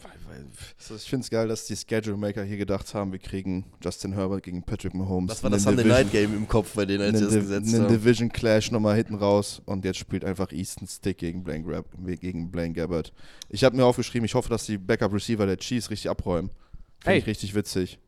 Also 0.80 0.96
ich 0.96 1.10
finde 1.10 1.24
es 1.24 1.30
geil, 1.30 1.48
dass 1.48 1.66
die 1.66 1.76
Schedule 1.76 2.18
Maker 2.18 2.44
hier 2.44 2.58
gedacht 2.58 2.94
haben, 2.94 3.12
wir 3.12 3.20
kriegen 3.20 3.66
Justin 3.84 4.14
Herbert 4.14 4.44
gegen 4.44 4.64
Patrick 4.64 4.94
Mahomes. 4.94 5.30
das 5.30 5.44
war 5.44 5.50
das 5.50 5.68
Einen 5.68 5.78
Sunday 5.78 5.94
Night 5.94 6.12
Game 6.12 6.36
im 6.36 6.48
Kopf 6.48 6.74
bei 6.74 6.86
denen, 6.86 7.04
als 7.04 7.20
sie 7.20 7.26
einen, 7.26 7.34
das 7.34 7.44
gesetzt 7.44 7.74
einen 7.74 7.84
haben. 7.84 7.94
Division 7.94 8.30
Clash 8.32 8.72
nochmal 8.72 8.96
hinten 8.96 9.16
raus 9.16 9.62
und 9.66 9.86
jetzt 9.86 9.98
spielt 9.98 10.26
einfach 10.26 10.52
Easton 10.52 10.88
Stick 10.88 11.20
gegen 11.20 11.44
Blaine, 11.44 11.64
Grab 11.64 11.86
gegen 12.04 12.52
Blaine 12.52 12.74
Gabbard. 12.74 13.14
Ich 13.50 13.64
habe 13.64 13.76
mir 13.76 13.86
aufgeschrieben, 13.86 14.26
ich 14.26 14.34
hoffe, 14.34 14.50
dass 14.50 14.66
die 14.66 14.78
Backup 14.78 15.14
Receiver 15.14 15.46
der 15.46 15.58
Chiefs 15.58 15.90
richtig 15.90 16.10
abräumen. 16.10 16.50
Finde 17.00 17.14
Ey. 17.14 17.20
ich 17.20 17.28
richtig 17.28 17.54
witzig. 17.54 18.00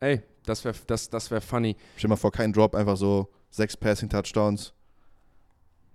Ey, 0.00 0.22
das 0.44 0.64
wäre 0.64 0.74
das, 0.86 1.08
das 1.10 1.30
wär 1.30 1.40
funny. 1.40 1.76
Stell 1.96 2.08
dir 2.08 2.12
mal 2.12 2.16
vor, 2.16 2.32
kein 2.32 2.52
Drop, 2.52 2.74
einfach 2.74 2.96
so 2.96 3.28
sechs 3.50 3.76
Passing 3.76 4.08
Touchdowns. 4.08 4.72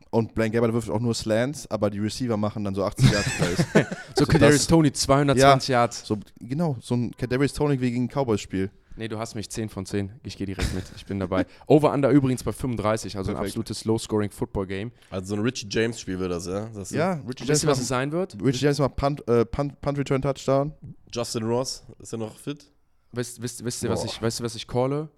Und 0.09 0.33
Blaine 0.35 0.51
Gabbard 0.51 0.73
wirft 0.73 0.89
auch 0.89 0.99
nur 0.99 1.15
Slants, 1.15 1.71
aber 1.71 1.89
die 1.89 1.99
Receiver 1.99 2.35
machen 2.35 2.65
dann 2.65 2.75
so 2.75 2.83
80 2.83 3.11
Yard 3.11 3.25
Plays. 3.37 3.57
So, 3.57 3.85
So 4.17 4.25
Kadarius 4.25 4.67
Tony, 4.67 4.91
220 4.91 5.69
Yards. 5.69 6.05
so, 6.05 6.17
genau, 6.39 6.75
so 6.81 6.95
ein 6.95 7.11
Kadarius 7.15 7.53
Tony 7.53 7.79
wie 7.79 7.91
gegen 7.91 8.05
ein 8.05 8.09
Cowboys-Spiel. 8.09 8.71
Nee, 8.97 9.07
du 9.07 9.17
hast 9.19 9.35
mich 9.35 9.49
10 9.49 9.69
von 9.69 9.85
10. 9.85 10.11
Ich 10.23 10.35
gehe 10.37 10.45
direkt 10.45 10.73
mit. 10.75 10.83
Ich 10.97 11.05
bin 11.05 11.17
dabei. 11.17 11.45
Over-Under 11.67 12.09
übrigens 12.09 12.43
bei 12.43 12.51
35, 12.51 13.15
also 13.15 13.31
ein 13.31 13.35
Perfekt. 13.35 13.51
absolutes 13.51 13.85
Low-Scoring-Football-Game. 13.85 14.91
Also 15.09 15.27
so 15.27 15.35
ein 15.35 15.41
Richie 15.43 15.67
James-Spiel 15.69 16.19
wird 16.19 16.31
das, 16.33 16.45
ja? 16.45 16.67
Das 16.73 16.91
Ja, 16.91 17.13
Richie 17.13 17.45
James, 17.45 17.49
Wisst 17.49 17.63
ihr, 17.63 17.67
was 17.69 17.79
es 17.79 17.87
sein 17.87 18.11
wird? 18.11 18.35
Richie 18.43 18.65
James 18.65 18.79
macht 18.79 18.97
Punt, 18.97 19.25
äh, 19.29 19.45
Punt, 19.45 19.79
Punt 19.79 19.97
Return 19.97 20.21
Touchdown. 20.21 20.73
Justin 21.13 21.43
Ross, 21.43 21.83
ist 21.99 22.11
er 22.11 22.19
noch 22.19 22.37
fit? 22.37 22.69
Wisst, 23.11 23.41
wisst, 23.41 23.63
wisst, 23.63 23.83
ihr, 23.83 23.89
was 23.89 24.03
Boah. 24.03 24.09
ich, 24.09 24.21
weißt 24.21 24.39
du, 24.39 24.43
was 24.43 24.55
ich 24.55 24.67
calle? 24.67 25.09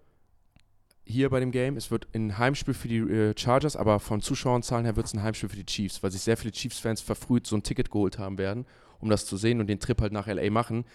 Hier 1.05 1.29
bei 1.29 1.39
dem 1.39 1.51
Game, 1.51 1.75
es 1.75 1.91
wird 1.91 2.07
ein 2.13 2.37
Heimspiel 2.37 2.73
für 2.73 2.87
die 2.87 2.97
äh, 2.97 3.33
Chargers, 3.37 3.75
aber 3.75 3.99
von 3.99 4.21
Zuschauerzahlen 4.21 4.85
her 4.85 4.95
wird 4.95 5.05
es 5.05 5.13
ein 5.13 5.21
Heimspiel 5.21 5.49
für 5.49 5.57
die 5.57 5.65
Chiefs, 5.65 6.01
weil 6.01 6.11
sich 6.11 6.21
sehr 6.21 6.37
viele 6.37 6.53
Chiefs-Fans 6.53 7.01
verfrüht 7.01 7.45
so 7.45 7.57
ein 7.57 7.63
Ticket 7.63 7.91
geholt 7.91 8.17
haben 8.17 8.37
werden, 8.37 8.65
um 8.99 9.09
das 9.09 9.25
zu 9.25 9.35
sehen 9.35 9.59
und 9.59 9.67
den 9.67 9.79
Trip 9.79 9.99
halt 10.01 10.13
nach 10.13 10.27
L.A. 10.27 10.49
machen. 10.49 10.85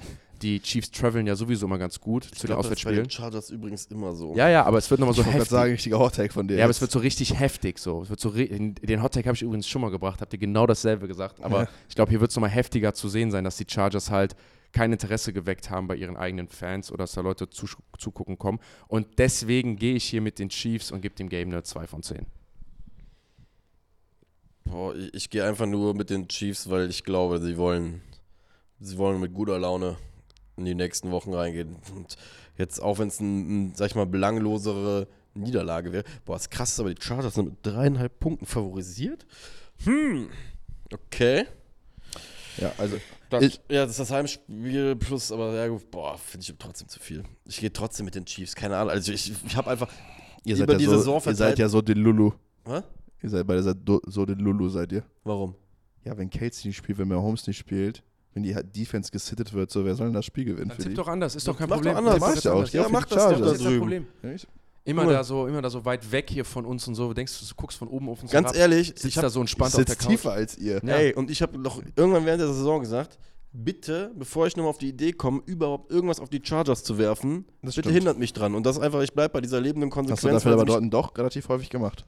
Die 0.40 0.60
Chiefs 0.60 0.90
traveln 0.92 1.26
ja 1.26 1.34
sowieso 1.34 1.66
immer 1.66 1.78
ganz 1.78 2.00
gut 2.00 2.24
zu 2.24 2.46
den 2.46 2.54
glaub, 2.54 2.62
das 2.62 2.70
ist 2.70 2.84
bei 2.84 2.92
den 2.92 3.00
Auswärtsspielen. 3.00 3.10
Chargers 3.10 3.50
übrigens 3.50 3.86
immer 3.86 4.14
so. 4.14 4.34
Ja, 4.34 4.48
ja, 4.48 4.64
aber 4.64 4.78
es 4.78 4.90
wird 4.90 5.00
nochmal 5.00 5.14
so 5.14 5.22
ich 5.22 5.28
heftig. 5.28 5.48
sagen, 5.50 5.72
richtiger 5.72 5.98
Hottag 5.98 6.32
von 6.32 6.48
dir. 6.48 6.56
Ja, 6.56 6.64
aber 6.64 6.70
es 6.70 6.76
jetzt. 6.76 6.82
wird 6.82 6.92
so 6.92 7.00
richtig 7.00 7.38
heftig 7.38 7.78
so. 7.78 8.02
Es 8.02 8.08
wird 8.08 8.20
so 8.20 8.30
den 8.30 9.02
Hottag 9.02 9.26
habe 9.26 9.34
ich 9.34 9.42
übrigens 9.42 9.68
schon 9.68 9.82
mal 9.82 9.90
gebracht, 9.90 10.20
habt 10.20 10.32
ihr 10.32 10.38
genau 10.38 10.66
dasselbe 10.66 11.06
gesagt. 11.06 11.42
Aber 11.42 11.68
ich 11.88 11.94
glaube, 11.94 12.10
hier 12.10 12.20
wird 12.20 12.30
es 12.30 12.36
nochmal 12.36 12.50
heftiger 12.50 12.94
zu 12.94 13.08
sehen 13.08 13.30
sein, 13.30 13.44
dass 13.44 13.56
die 13.56 13.66
Chargers 13.68 14.10
halt 14.10 14.36
kein 14.72 14.92
Interesse 14.92 15.32
geweckt 15.32 15.70
haben 15.70 15.86
bei 15.88 15.96
ihren 15.96 16.16
eigenen 16.16 16.48
Fans 16.48 16.90
oder 16.92 17.04
dass 17.04 17.12
da 17.12 17.22
Leute 17.22 17.46
zusch- 17.46 17.78
zugucken 17.98 18.38
kommen. 18.38 18.60
Und 18.86 19.18
deswegen 19.18 19.76
gehe 19.76 19.94
ich 19.94 20.04
hier 20.04 20.20
mit 20.20 20.38
den 20.38 20.48
Chiefs 20.50 20.90
und 20.90 21.00
gebe 21.00 21.14
dem 21.14 21.28
Game 21.28 21.48
eine 21.48 21.62
2 21.62 21.86
von 21.86 22.02
10. 22.02 22.26
Boah, 24.64 24.94
ich, 24.94 25.14
ich 25.14 25.30
gehe 25.30 25.44
einfach 25.44 25.66
nur 25.66 25.94
mit 25.94 26.10
den 26.10 26.28
Chiefs, 26.28 26.68
weil 26.68 26.90
ich 26.90 27.04
glaube, 27.04 27.40
sie 27.40 27.56
wollen, 27.56 28.02
sie 28.80 28.98
wollen 28.98 29.20
mit 29.20 29.32
guter 29.32 29.58
Laune 29.58 29.96
in 30.56 30.64
die 30.64 30.74
nächsten 30.74 31.10
Wochen 31.10 31.32
reingehen. 31.32 31.76
Und 31.94 32.16
jetzt, 32.58 32.80
auch 32.80 32.98
wenn 32.98 33.08
es 33.08 33.20
ein, 33.20 33.68
ein, 33.68 33.74
sag 33.74 33.86
ich 33.90 33.94
mal, 33.94 34.06
belanglosere 34.06 35.08
Niederlage 35.34 35.92
wäre. 35.92 36.04
Boah, 36.24 36.36
ist 36.36 36.50
krass, 36.50 36.78
aber 36.78 36.92
die 36.92 37.00
Chargers 37.00 37.34
sind 37.34 37.46
mit 37.46 37.56
dreieinhalb 37.62 38.20
Punkten 38.20 38.44
favorisiert. 38.46 39.26
Hm, 39.84 40.28
okay. 40.92 41.46
ja, 42.58 42.72
also 42.76 42.98
Das, 43.30 43.42
Ich- 43.44 43.60
ja, 43.68 43.82
das 43.82 43.90
ist 43.92 44.00
das 44.00 44.10
Heimspiel 44.10 44.96
plus, 44.96 45.30
aber 45.32 45.54
ja, 45.54 45.76
boah, 45.90 46.16
finde 46.18 46.44
ich 46.48 46.54
trotzdem 46.58 46.88
zu 46.88 46.98
viel. 46.98 47.24
Ich 47.44 47.58
gehe 47.60 47.72
trotzdem 47.72 48.04
mit 48.06 48.14
den 48.14 48.24
Chiefs, 48.24 48.54
keine 48.54 48.76
Ahnung. 48.76 48.90
Also 48.90 49.12
ich, 49.12 49.32
ich 49.46 49.56
habe 49.56 49.70
einfach. 49.70 49.88
ihr 50.44 50.56
seid, 50.56 50.64
Über 50.64 50.72
ja 50.74 50.78
die 50.78 50.84
so, 50.86 50.92
Saison 50.92 51.16
ihr 51.16 51.20
verteilt- 51.20 51.36
seid 51.38 51.58
ja 51.58 51.68
so 51.68 51.82
den 51.82 51.98
Lulu. 51.98 52.32
Hä? 52.66 52.80
Ihr 53.22 53.30
seid 53.30 53.46
beide 53.46 53.62
so 54.06 54.24
den 54.26 54.38
Lulu, 54.38 54.68
seid 54.68 54.92
ihr. 54.92 55.02
Warum? 55.24 55.54
Ja, 56.04 56.16
wenn 56.16 56.30
Casey 56.30 56.68
nicht 56.68 56.76
spielt, 56.76 56.98
wenn 56.98 57.12
Holmes 57.12 57.46
nicht 57.46 57.58
spielt, 57.58 58.02
wenn 58.32 58.42
die 58.44 58.54
Defense 58.54 59.10
gesittet 59.10 59.52
wird, 59.52 59.70
so 59.70 59.84
wer 59.84 59.94
soll 59.94 60.06
denn 60.06 60.14
das 60.14 60.24
Spiel 60.24 60.44
gewinnen 60.44 60.68
Dann 60.68 60.76
für 60.76 60.82
tipp 60.84 60.92
die? 60.92 60.96
doch 60.96 61.08
anders, 61.08 61.34
ist 61.34 61.46
doch 61.48 61.58
kein 61.58 61.68
Mach 61.68 61.76
Problem. 61.76 61.94
doch 61.94 61.98
anders. 61.98 62.20
Mach 62.20 62.36
ich 62.36 62.48
auch. 62.48 62.66
Ja, 62.68 62.82
Ja, 62.82 62.88
mach 62.88 63.04
die 63.04 63.14
das 63.14 63.24
doch 63.30 63.40
Das 63.40 63.52
ist 63.54 63.64
das. 63.64 63.76
Problem. 63.78 64.06
Ja, 64.22 64.30
ich- 64.32 64.46
Immer 64.88 65.04
mal. 65.04 65.12
da, 65.12 65.24
so, 65.24 65.46
immer 65.46 65.60
da 65.62 65.70
so 65.70 65.84
weit 65.84 66.10
weg 66.12 66.30
hier 66.30 66.44
von 66.44 66.64
uns 66.64 66.86
und 66.88 66.94
so. 66.94 67.08
Du 67.08 67.14
denkst, 67.14 67.32
du 67.40 67.54
guckst 67.56 67.76
von 67.78 67.88
oben 67.88 68.08
auf 68.08 68.22
uns 68.22 68.30
Ganz 68.30 68.48
herab, 68.48 68.56
ehrlich, 68.60 68.88
sitzt 68.88 69.04
ich 69.04 69.14
da 69.14 69.22
habe 69.22 69.30
so 69.30 69.40
Ich 69.40 69.42
entspannt 69.42 69.74
auf 69.74 69.84
der 69.84 69.96
Couch. 69.96 70.08
tiefer 70.08 70.32
als 70.32 70.56
ihr. 70.58 70.80
Ja. 70.84 70.96
Ey, 70.96 71.14
und 71.14 71.30
ich 71.30 71.42
habe 71.42 71.58
doch 71.58 71.82
irgendwann 71.96 72.24
während 72.24 72.40
der 72.40 72.48
Saison 72.48 72.80
gesagt, 72.80 73.18
bitte, 73.52 74.12
bevor 74.16 74.46
ich 74.46 74.56
nochmal 74.56 74.70
auf 74.70 74.78
die 74.78 74.88
Idee 74.88 75.12
komme, 75.12 75.42
überhaupt 75.46 75.90
irgendwas 75.90 76.20
auf 76.20 76.28
die 76.30 76.40
Chargers 76.42 76.84
zu 76.84 76.96
werfen, 76.98 77.44
Das 77.62 77.74
bitte 77.74 77.88
stimmt. 77.88 77.94
hindert 77.96 78.18
mich 78.18 78.32
dran. 78.32 78.54
Und 78.54 78.64
das 78.64 78.78
einfach, 78.78 79.00
ich 79.02 79.12
bleibe 79.12 79.32
bei 79.34 79.40
dieser 79.40 79.60
lebenden 79.60 79.90
Konsequenz. 79.90 80.18
Hast 80.22 80.24
du 80.44 80.50
dafür 80.50 80.52
aber 80.52 80.64
dort 80.64 80.92
doch 80.92 81.16
relativ 81.18 81.48
häufig 81.48 81.68
gemacht. 81.70 82.04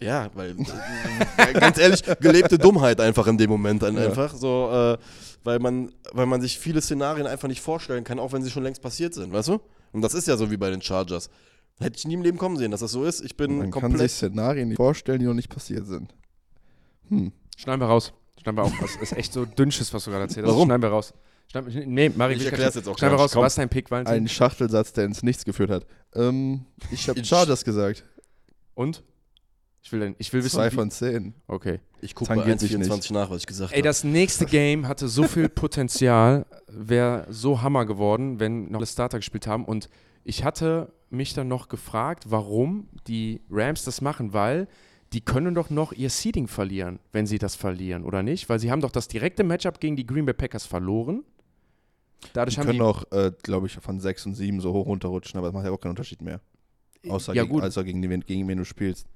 Ja, 0.00 0.30
weil, 0.34 0.56
äh, 1.36 1.52
ganz 1.60 1.76
ehrlich, 1.78 2.02
gelebte 2.20 2.56
Dummheit 2.56 3.00
einfach 3.00 3.26
in 3.26 3.36
dem 3.36 3.50
Moment 3.50 3.82
dann 3.82 3.96
Ja. 3.96 4.06
einfach. 4.06 4.32
So, 4.34 4.70
äh, 4.72 4.98
weil, 5.44 5.58
man, 5.58 5.92
weil 6.12 6.24
man 6.26 6.40
sich 6.40 6.58
viele 6.58 6.80
Szenarien 6.80 7.26
einfach 7.26 7.48
nicht 7.48 7.60
vorstellen 7.60 8.02
kann, 8.04 8.18
auch 8.18 8.32
wenn 8.32 8.42
sie 8.42 8.50
schon 8.50 8.62
längst 8.62 8.80
passiert 8.80 9.12
sind, 9.12 9.32
weißt 9.32 9.48
du? 9.48 9.60
Und 9.92 10.02
das 10.02 10.14
ist 10.14 10.28
ja 10.28 10.36
so 10.36 10.50
wie 10.50 10.56
bei 10.56 10.70
den 10.70 10.82
Chargers. 10.82 11.30
Hätte 11.80 11.96
ich 11.98 12.06
nie 12.06 12.14
im 12.14 12.22
Leben 12.22 12.36
kommen 12.38 12.56
sehen, 12.56 12.70
dass 12.70 12.80
das 12.80 12.92
so 12.92 13.04
ist. 13.04 13.22
Ich 13.22 13.36
bin 13.36 13.58
Man 13.58 13.70
kann 13.70 13.82
komplett. 13.82 14.10
sich 14.10 14.12
Szenarien 14.18 14.68
nicht 14.68 14.76
vorstellen, 14.76 15.18
die 15.20 15.26
noch 15.26 15.34
nicht 15.34 15.48
passiert 15.48 15.86
sind. 15.86 16.14
Hm. 17.08 17.32
Schneiden 17.56 17.80
wir 17.80 17.86
raus. 17.86 18.12
Schneiden 18.40 18.58
wir 18.58 18.64
auf. 18.64 18.72
Das 18.80 18.96
ist 18.96 19.12
echt 19.16 19.32
so 19.32 19.44
dünnsches, 19.44 19.92
was 19.92 20.04
du 20.04 20.10
gerade 20.10 20.24
erzählt 20.24 20.46
hast. 20.46 20.52
Warum? 20.52 20.66
Schneiden 20.68 20.82
wir 20.82 20.90
raus. 20.90 21.12
Schneiden, 21.50 21.92
nee, 21.92 22.08
Mari, 22.10 22.34
Ich 22.34 22.44
erklär's 22.44 22.74
kein- 22.74 22.80
jetzt 22.82 22.88
auch 22.88 22.98
Schneiden 22.98 23.16
wir 23.16 23.20
raus. 23.22 23.32
Komm. 23.32 23.42
Was 23.42 23.52
ist 23.52 23.58
dein 23.58 23.68
Pick, 23.68 23.90
Valentin? 23.90 24.14
Ein 24.14 24.28
Schachtelsatz, 24.28 24.92
der 24.92 25.04
ins 25.04 25.22
Nichts 25.22 25.44
geführt 25.44 25.70
hat. 25.70 25.86
Ähm, 26.14 26.66
ich 26.90 27.08
habe 27.08 27.24
Chargers 27.24 27.64
gesagt. 27.64 28.04
Und? 28.74 29.02
Ich 29.82 29.90
will, 29.92 30.14
ich 30.18 30.30
will 30.32 30.44
wissen, 30.44 30.56
Zwei 30.56 30.70
von 30.70 30.90
zehn. 30.90 31.34
Okay. 31.46 31.80
Ich 32.02 32.14
gucke 32.14 32.28
bei 32.28 32.36
Tangiert 32.36 32.60
sich 32.60 32.74
1,24 32.76 33.12
nach, 33.14 33.30
was 33.30 33.38
ich 33.38 33.46
gesagt 33.46 33.72
Ey, 33.72 33.78
habe. 33.78 33.88
das 33.88 34.04
nächste 34.04 34.44
Game 34.44 34.86
hatte 34.86 35.08
so 35.08 35.24
viel 35.24 35.48
Potenzial, 35.48 36.44
wäre 36.72 37.26
so 37.30 37.62
Hammer 37.62 37.86
geworden, 37.86 38.40
wenn 38.40 38.70
noch 38.70 38.78
alle 38.78 38.86
Starter 38.86 39.18
gespielt 39.18 39.46
haben. 39.46 39.64
Und 39.64 39.88
ich 40.24 40.44
hatte 40.44 40.92
mich 41.10 41.34
dann 41.34 41.48
noch 41.48 41.68
gefragt, 41.68 42.24
warum 42.28 42.88
die 43.06 43.40
Rams 43.50 43.84
das 43.84 44.00
machen, 44.00 44.32
weil 44.32 44.68
die 45.12 45.20
können 45.20 45.54
doch 45.54 45.70
noch 45.70 45.92
ihr 45.92 46.10
Seeding 46.10 46.46
verlieren, 46.46 47.00
wenn 47.12 47.26
sie 47.26 47.38
das 47.38 47.56
verlieren, 47.56 48.04
oder 48.04 48.22
nicht? 48.22 48.48
Weil 48.48 48.60
sie 48.60 48.70
haben 48.70 48.80
doch 48.80 48.92
das 48.92 49.08
direkte 49.08 49.42
Matchup 49.42 49.80
gegen 49.80 49.96
die 49.96 50.06
Green 50.06 50.24
Bay 50.24 50.34
Packers 50.34 50.66
verloren. 50.66 51.24
Dadurch 52.32 52.54
Die 52.54 52.60
haben 52.60 52.66
können 52.66 52.78
die, 52.78 52.84
auch, 52.84 53.10
äh, 53.10 53.32
glaube 53.42 53.66
ich, 53.66 53.74
von 53.74 53.98
sechs 53.98 54.24
und 54.26 54.34
sieben 54.34 54.60
so 54.60 54.72
hoch 54.72 54.86
runterrutschen, 54.86 55.38
aber 55.38 55.48
das 55.48 55.54
macht 55.54 55.64
ja 55.64 55.72
auch 55.72 55.80
keinen 55.80 55.90
Unterschied 55.90 56.22
mehr. 56.22 56.40
Außer 57.08 57.34
ja 57.34 57.44
gegen, 57.44 57.60
also 57.60 57.82
gegen, 57.82 58.02
den, 58.02 58.20
gegen 58.20 58.46
wen 58.46 58.58
du 58.58 58.64
spielst. 58.64 59.06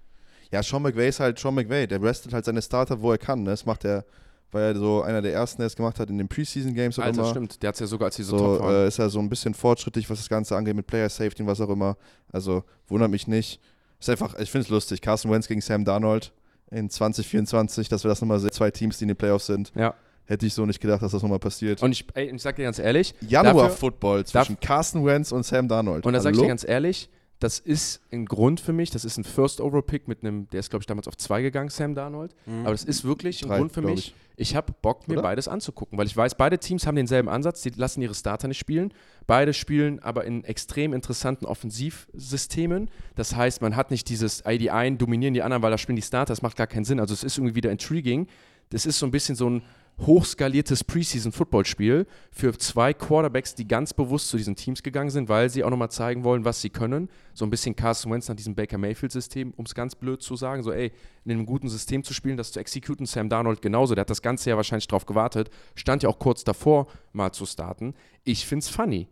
Ja, 0.51 0.63
Sean 0.63 0.83
McVay 0.83 1.09
ist 1.09 1.21
halt 1.21 1.39
Sean 1.39 1.55
McVay. 1.55 1.87
Der 1.87 2.03
restet 2.03 2.33
halt 2.33 2.45
seine 2.45 2.63
Starter, 2.63 3.01
wo 3.01 3.13
er 3.13 3.19
kann. 3.19 3.43
Ne? 3.43 3.51
Das 3.51 3.67
macht 3.67 3.85
er, 3.85 4.05
war 4.53 4.63
ja 4.63 4.75
so 4.75 5.03
einer 5.03 5.21
der 5.23 5.33
ersten, 5.33 5.61
der 5.61 5.67
es 5.67 5.77
gemacht 5.77 5.99
hat 5.99 6.11
in 6.11 6.19
den 6.19 6.29
Preseason-Games 6.29 6.99
auch 6.99 7.05
Alter, 7.05 7.21
immer. 7.23 7.31
stimmt. 7.31 7.63
Der 7.63 7.69
hat 7.69 7.75
es 7.75 7.81
ja 7.81 7.87
sogar, 7.87 8.07
als 8.07 8.17
sie 8.17 8.23
so, 8.23 8.39
top 8.59 8.69
äh, 8.69 8.87
ist 8.87 8.99
er 8.99 9.11
so 9.11 9.19
ein 9.19 9.29
bisschen 9.29 9.55
fortschrittlich, 9.55 10.09
was 10.09 10.19
das 10.19 10.29
Ganze 10.29 10.57
angeht, 10.57 10.77
mit 10.77 10.87
Player 10.87 11.09
Safety 11.09 11.43
und 11.43 11.49
was 11.49 11.61
auch 11.61 11.71
immer. 11.71 11.97
Also 12.31 12.63
wundert 12.89 13.11
mich 13.11 13.27
nicht. 13.27 13.61
Ist 13.99 14.11
einfach, 14.11 14.39
ich 14.39 14.51
finde 14.51 14.65
es 14.67 14.69
lustig. 14.71 15.01
Carson 15.01 15.31
Wentz 15.31 15.49
gegen 15.49 15.61
Sam 15.61 15.85
Darnold 15.85 16.33
in 16.71 16.89
2024, 16.91 17.89
dass 17.89 18.05
wir 18.05 18.09
das 18.09 18.21
nochmal 18.21 18.39
sehen. 18.39 18.53
Zwei 18.53 18.71
Teams, 18.71 18.99
die 18.99 19.05
in 19.05 19.09
den 19.09 19.17
Playoffs 19.17 19.47
sind. 19.47 19.73
ja. 19.75 19.95
Hätte 20.27 20.47
ich 20.47 20.55
so 20.55 20.65
nicht 20.65 20.81
gedacht, 20.81 21.03
dass 21.03 21.13
das 21.13 21.21
nochmal 21.23 21.39
passiert. 21.39 21.83
Und 21.83 21.93
ich, 21.93 22.07
ey, 22.15 22.35
ich 22.35 22.41
sag 22.41 22.57
dir 22.57 22.63
ganz 22.63 22.79
ehrlich, 22.79 23.15
Januar-Football 23.29 24.25
zwischen 24.25 24.59
Carson 24.59 25.05
Wentz 25.05 25.33
und 25.33 25.45
Sam 25.45 25.69
Darnold. 25.69 26.07
Und 26.07 26.15
da 26.15 26.21
sag 26.21 26.33
ich 26.35 26.41
dir 26.41 26.49
ganz 26.49 26.67
ehrlich, 26.67 27.11
das 27.45 27.59
ist 27.59 28.01
ein 28.11 28.25
Grund 28.25 28.59
für 28.59 28.73
mich, 28.73 28.91
das 28.91 29.05
ist 29.05 29.19
ein 29.19 29.25
First 29.25 29.61
Overall 29.61 29.83
Pick 29.83 30.09
mit 30.09 30.23
einem, 30.23 30.49
der 30.49 30.61
ist 30.61 30.71
glaube 30.71 30.83
ich 30.83 30.87
damals 30.87 31.07
auf 31.07 31.19
zwei 31.19 31.43
gegangen, 31.43 31.69
Sam 31.69 31.95
Darnold. 31.95 32.35
Aber 32.63 32.71
das 32.71 32.85
ist 32.85 33.05
wirklich 33.05 33.43
ein 33.43 33.49
Drei, 33.49 33.59
Grund 33.59 33.73
für 33.73 33.83
mich. 33.83 34.15
Ich 34.37 34.57
habe 34.57 34.73
Bock, 34.81 35.07
mir 35.09 35.15
Oder? 35.15 35.23
beides 35.25 35.47
anzugucken, 35.47 35.99
weil 35.99 36.07
ich 36.07 36.17
weiß, 36.17 36.37
beide 36.37 36.59
Teams 36.59 36.87
haben 36.87 36.97
denselben 36.97 37.29
Ansatz, 37.29 37.61
die 37.61 37.69
lassen 37.69 38.01
ihre 38.01 38.15
Starter 38.15 38.49
nicht 38.49 38.57
spielen. 38.57 38.95
Beide 39.27 39.53
spielen 39.53 40.01
aber 40.01 40.25
in 40.25 40.43
extrem 40.45 40.95
interessanten 40.95 41.45
Offensivsystemen. 41.45 42.89
Das 43.15 43.37
heißt, 43.37 43.61
man 43.61 43.77
hat 43.77 43.91
nicht 43.91 44.09
dieses, 44.09 44.41
ey, 44.41 44.57
die 44.57 44.71
einen 44.71 44.97
dominieren 44.97 45.35
die 45.35 45.43
anderen, 45.43 45.63
weil 45.63 45.71
da 45.71 45.77
spielen 45.77 45.97
die 45.97 46.03
Starter, 46.03 46.33
das 46.33 46.41
macht 46.41 46.57
gar 46.57 46.67
keinen 46.67 46.87
Sinn. 46.87 46.99
Also 46.99 47.13
es 47.13 47.25
ist 47.25 47.37
irgendwie 47.37 47.57
wieder 47.57 47.71
intriguing. 47.71 48.27
Das 48.71 48.87
ist 48.87 48.99
so 48.99 49.05
ein 49.05 49.11
bisschen 49.11 49.37
so 49.37 49.51
ein 49.51 49.63
hochskaliertes 49.99 50.83
Preseason-Football-Spiel 50.85 52.07
für 52.31 52.57
zwei 52.59 52.93
Quarterbacks, 52.93 53.55
die 53.55 53.67
ganz 53.69 53.95
bewusst 53.95 54.29
zu 54.29 54.37
diesen 54.37 54.57
Teams 54.57 54.83
gegangen 54.83 55.11
sind, 55.11 55.29
weil 55.29 55.49
sie 55.51 55.63
auch 55.65 55.71
nochmal 55.71 55.91
zeigen 55.91 56.25
wollen, 56.25 56.45
was 56.45 56.61
sie 56.61 56.71
können. 56.71 57.09
So 57.33 57.45
ein 57.45 57.51
bisschen 57.51 57.77
Carson 57.77 58.11
Wentz 58.13 58.29
nach 58.29 58.35
diesem 58.37 58.55
Baker 58.55 58.79
Mayfield-System, 58.79 59.53
um 59.57 59.65
es 59.65 59.75
ganz 59.75 59.95
blöd 59.95 60.23
zu 60.23 60.37
sagen, 60.37 60.63
so 60.63 60.73
ey, 60.73 60.93
in 61.25 61.31
einem 61.31 61.47
guten 61.47 61.69
System 61.69 62.03
zu 62.03 62.13
spielen, 62.13 62.37
das 62.37 62.53
zu 62.53 62.61
exekuten. 62.61 63.07
Sam 63.07 63.29
Darnold 63.29 63.63
genauso, 63.63 63.95
der 63.95 64.03
hat 64.03 64.11
das 64.11 64.23
ganze 64.23 64.51
Jahr 64.51 64.57
wahrscheinlich 64.57 64.89
drauf 64.89 65.07
gewartet, 65.07 65.51
stand 65.75 66.03
ja 66.03 66.09
auch 66.09 66.19
kurz 66.19 66.45
davor, 66.45 66.87
mal 67.13 67.33
zu 67.33 67.47
starten. 67.47 67.95
Ich 68.25 68.47
find's 68.47 68.69
funny. 68.69 69.09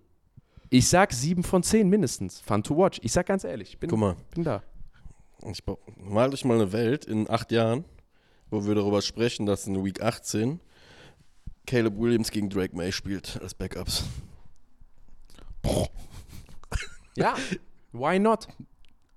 Ich 0.69 0.89
sag 0.89 1.13
7 1.13 1.43
von 1.43 1.63
10 1.63 1.89
mindestens. 1.89 2.41
Fun 2.41 2.63
to 2.63 2.77
watch. 2.77 2.99
Ich 3.03 3.13
sag 3.13 3.27
ganz 3.27 3.45
ehrlich, 3.45 3.71
ich 3.75 3.79
bin, 3.79 3.91
Guck 3.91 3.99
mal, 3.99 4.17
bin 4.35 4.43
da. 4.43 4.63
ich 5.51 5.63
bau- 5.65 5.79
mal 5.97 6.33
euch 6.33 6.45
mal 6.45 6.55
eine 6.55 6.73
Welt 6.73 7.05
in 7.05 7.29
acht 7.31 7.53
Jahren, 7.53 7.85
wo 8.51 8.67
wir 8.67 8.75
darüber 8.75 9.03
sprechen, 9.03 9.45
dass 9.47 9.67
in 9.67 9.85
Week 9.85 10.03
18 10.03 10.61
Caleb 11.67 11.99
Williams 11.99 12.31
gegen 12.31 12.51
Drake 12.51 12.77
May 12.77 12.93
spielt 12.93 13.39
als 13.43 13.55
Backups. 13.55 14.05
Ja, 17.17 17.35
why 17.93 18.19
not? 18.19 18.49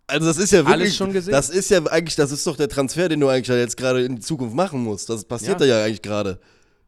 Also 0.07 0.27
das 0.27 0.37
ist 0.37 0.51
ja 0.51 0.59
wirklich, 0.59 0.73
Alles 0.73 0.95
schon 0.95 1.13
gesehen? 1.13 1.31
das 1.31 1.49
ist 1.49 1.69
ja 1.71 1.83
eigentlich, 1.87 2.15
das 2.15 2.31
ist 2.31 2.45
doch 2.45 2.55
der 2.55 2.69
Transfer, 2.69 3.09
den 3.09 3.19
du 3.19 3.27
eigentlich 3.27 3.47
jetzt 3.47 3.77
gerade 3.77 4.03
in 4.05 4.17
die 4.17 4.21
Zukunft 4.21 4.55
machen 4.55 4.83
musst. 4.83 5.09
Das 5.09 5.25
passiert 5.25 5.59
Ja. 5.61 5.65
ja, 5.67 5.79
ja 5.79 5.85
eigentlich 5.85 6.01
gerade. 6.01 6.39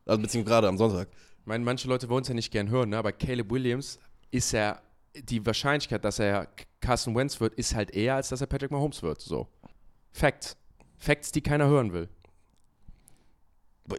Also 0.05 0.21
beziehungsweise 0.21 0.53
gerade 0.53 0.67
am 0.67 0.77
Sonntag. 0.77 1.09
Ich 1.39 1.45
meine, 1.45 1.63
manche 1.63 1.87
Leute 1.87 2.09
wollen 2.09 2.21
es 2.21 2.27
ja 2.27 2.35
nicht 2.35 2.51
gern 2.51 2.69
hören, 2.69 2.89
ne? 2.89 2.97
aber 2.97 3.11
Caleb 3.11 3.49
Williams 3.49 3.97
ist 4.29 4.51
ja, 4.51 4.79
die 5.15 5.43
Wahrscheinlichkeit, 5.43 6.05
dass 6.05 6.19
er 6.19 6.47
Carson 6.79 7.15
Wentz 7.15 7.39
wird, 7.39 7.55
ist 7.55 7.73
halt 7.73 7.91
eher, 7.91 8.15
als 8.15 8.29
dass 8.29 8.41
er 8.41 8.47
Patrick 8.47 8.69
Mahomes 8.69 9.01
wird. 9.01 9.19
So. 9.19 9.47
Facts. 10.11 10.55
Facts, 10.99 11.31
die 11.31 11.41
keiner 11.41 11.67
hören 11.67 11.91
will. 11.93 12.09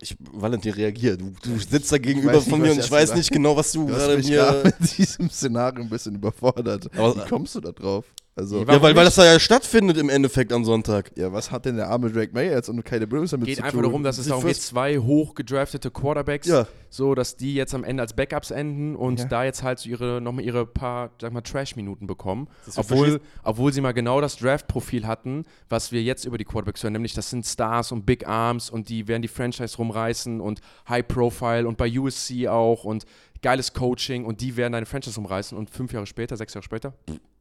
Ich, 0.01 0.16
Valentin, 0.32 0.73
reagier. 0.73 1.16
Du, 1.16 1.32
du 1.43 1.59
sitzt 1.59 1.90
da 1.90 1.98
gegenüber 1.98 2.40
von 2.43 2.60
mir 2.60 2.73
und 2.73 2.78
ich 2.78 2.85
ich 2.86 2.90
weiß 2.90 3.15
nicht 3.15 3.31
genau, 3.31 3.56
was 3.56 3.73
du 3.73 3.86
Du 3.86 3.94
gerade 3.94 4.16
mich 4.16 4.28
mir. 4.28 4.36
gerade 4.36 4.65
mit 4.81 4.98
diesem 4.98 5.31
Szenario 5.31 5.82
ein 5.82 5.89
bisschen 5.89 6.15
überfordert. 6.15 6.90
Aber- 6.97 7.16
Wie 7.16 7.28
kommst 7.28 7.55
du 7.55 7.60
da 7.60 7.73
drauf? 7.73 8.05
Also, 8.39 8.60
Ja, 8.60 8.69
weil, 8.81 8.94
weil 8.94 9.05
das 9.05 9.16
da 9.16 9.24
ja 9.24 9.40
stattfindet 9.40 9.97
im 9.97 10.09
Endeffekt 10.09 10.52
am 10.52 10.65
Sonntag. 10.65 11.10
ja, 11.16 11.32
was 11.32 11.51
hat 11.51 11.65
denn 11.65 11.74
der 11.74 11.89
arme 11.90 12.09
Drake 12.09 12.31
May 12.32 12.48
jetzt 12.48 12.69
und 12.69 12.85
Caleb 12.85 13.10
Williams 13.10 13.32
damit 13.32 13.47
geht 13.47 13.56
zu 13.56 13.62
einfach 13.65 13.74
tun? 13.74 13.82
darum, 13.82 14.02
dass 14.05 14.16
es 14.19 14.28
darum 14.28 14.44
geht, 14.44 14.55
zwei 14.56 14.97
hochgedraftete 14.98 15.90
Quarterbacks, 15.90 16.47
Ja. 16.47 16.69
so 16.89 17.16
dass 17.16 17.36
die 17.36 17.55
jetzt 17.55 17.74
am 17.74 17.82
Ende 17.82 18.01
als 18.01 18.12
Backups 18.15 18.52
enden 18.52 18.94
und 18.94 19.19
Ja. 19.19 19.24
da 19.27 19.43
jetzt 19.44 19.65
halt 19.65 19.81
so 19.81 19.89
ihre, 19.89 20.20
nochmal 20.20 20.44
ihre 20.44 20.66
paar, 20.66 21.10
sag 21.20 21.32
mal, 21.32 21.40
Trash-Minuten 21.40 22.06
bekommen. 22.06 22.47
Obwohl, 22.77 23.20
obwohl 23.43 23.73
sie 23.73 23.81
mal 23.81 23.90
genau 23.93 24.20
das 24.20 24.36
Draft-Profil 24.36 25.05
hatten, 25.05 25.43
was 25.69 25.90
wir 25.90 26.02
jetzt 26.05 26.24
über 26.24 26.39
die 26.39 26.44
Quarterbacks 26.44 26.85
hören, 26.85 26.93
nämlich 26.93 27.15
das 27.15 27.31
sind 27.31 27.44
Stars 27.44 27.90
und 27.90 28.06
Big 28.06 28.28
Arms 28.28 28.70
und 28.70 28.89
die 28.89 29.09
werden 29.09 29.23
die 29.23 29.28
Franchise 29.28 29.77
rumreißen 29.77 30.40
und 30.40 30.60
High 30.89 31.09
Profile 31.09 31.66
und 31.66 31.77
bei 31.77 31.90
USC 31.98 32.47
auch 32.47 32.85
und 32.85 33.05
geiles 33.43 33.73
Coaching 33.73 34.24
und 34.24 34.40
die 34.40 34.56
werden 34.56 34.74
deine 34.74 34.86
Franchise 34.86 35.16
rumreißen 35.16 35.59
und 35.59 35.70
fünf 35.70 35.93
Jahre 35.93 36.06
später, 36.06 36.36
sechs 36.36 36.55
Jahre 36.55 36.62
später, 36.65 36.94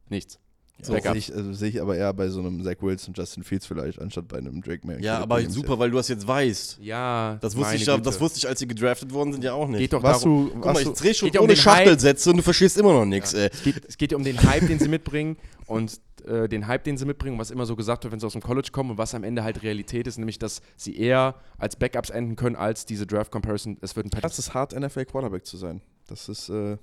nichts. 0.08 0.40
So 0.80 0.92
sehe 0.92 1.14
ich, 1.16 1.34
also 1.34 1.52
sehe 1.54 1.70
ich 1.70 1.82
aber 1.82 1.96
eher 1.96 2.12
bei 2.14 2.28
so 2.28 2.38
einem 2.38 2.62
Zach 2.62 2.76
Wilson, 2.80 3.12
Justin 3.12 3.42
Fields 3.42 3.66
vielleicht, 3.66 4.00
anstatt 4.00 4.28
bei 4.28 4.38
einem 4.38 4.62
Drake 4.62 4.86
May. 4.86 5.02
Ja, 5.02 5.14
Caleb 5.14 5.22
aber 5.24 5.36
Williams 5.38 5.54
super, 5.54 5.78
weil 5.78 5.90
du 5.90 5.96
das 5.96 6.06
jetzt 6.08 6.26
weißt. 6.26 6.78
Ja, 6.80 7.36
Das 7.40 7.56
wusste, 7.56 7.66
meine 7.70 7.76
ich, 7.80 7.86
ja- 7.86 7.94
Güte. 7.96 8.04
das 8.04 8.20
wusste 8.20 8.38
ich, 8.38 8.46
als 8.48 8.60
sie 8.60 8.68
gedraftet 8.68 9.12
worden 9.12 9.32
sind, 9.32 9.42
ja 9.42 9.54
auch 9.54 9.66
nicht. 9.66 9.80
Geht 9.80 9.92
doch 9.92 10.02
Was 10.04 10.20
darum, 10.20 10.46
du, 10.50 10.54
Guck 10.54 10.64
mal, 10.66 10.76
ich 10.80 10.84
du, 10.86 10.92
dreh 10.94 11.14
schon 11.14 11.30
ja 11.32 11.40
um 11.40 11.44
ohne 11.44 11.54
Hype. 11.54 11.58
Schachtelsätze 11.62 12.30
und 12.30 12.36
du 12.36 12.42
verstehst 12.44 12.78
immer 12.78 12.92
noch 12.92 13.04
nichts, 13.06 13.34
ey. 13.34 13.50
Es 13.52 13.62
geht, 13.64 13.84
es 13.88 13.98
geht 13.98 14.12
ja 14.12 14.18
um 14.18 14.22
den 14.24 14.40
Hype, 14.40 14.68
den 14.68 14.78
sie 14.78 14.86
mitbringen 14.88 15.36
und 15.66 16.00
äh, 16.26 16.48
den 16.48 16.68
Hype, 16.68 16.84
den 16.84 16.96
sie 16.96 17.06
mitbringen, 17.06 17.38
was 17.40 17.50
immer 17.50 17.66
so 17.66 17.74
gesagt 17.74 18.04
wird, 18.04 18.12
wenn 18.12 18.20
sie 18.20 18.26
aus 18.26 18.32
dem 18.34 18.42
College 18.42 18.68
kommen 18.70 18.90
und 18.92 18.98
was 18.98 19.14
am 19.16 19.24
Ende 19.24 19.42
halt 19.42 19.64
Realität 19.64 20.06
ist, 20.06 20.16
nämlich, 20.18 20.38
dass 20.38 20.62
sie 20.76 20.96
eher 20.96 21.34
als 21.58 21.74
Backups 21.74 22.10
enden 22.10 22.36
können 22.36 22.54
als 22.54 22.86
diese 22.86 23.04
Draft-Comparison. 23.04 23.78
Es 23.80 23.96
wird 23.96 24.06
ein 24.06 24.10
Patrick. 24.10 24.22
das 24.30 24.38
ist 24.38 24.54
hart, 24.54 24.78
NFL 24.78 25.06
Quarterback 25.06 25.44
zu 25.44 25.56
sein. 25.56 25.80
Das 26.06 26.28
ist, 26.28 26.48
äh, 26.50 26.76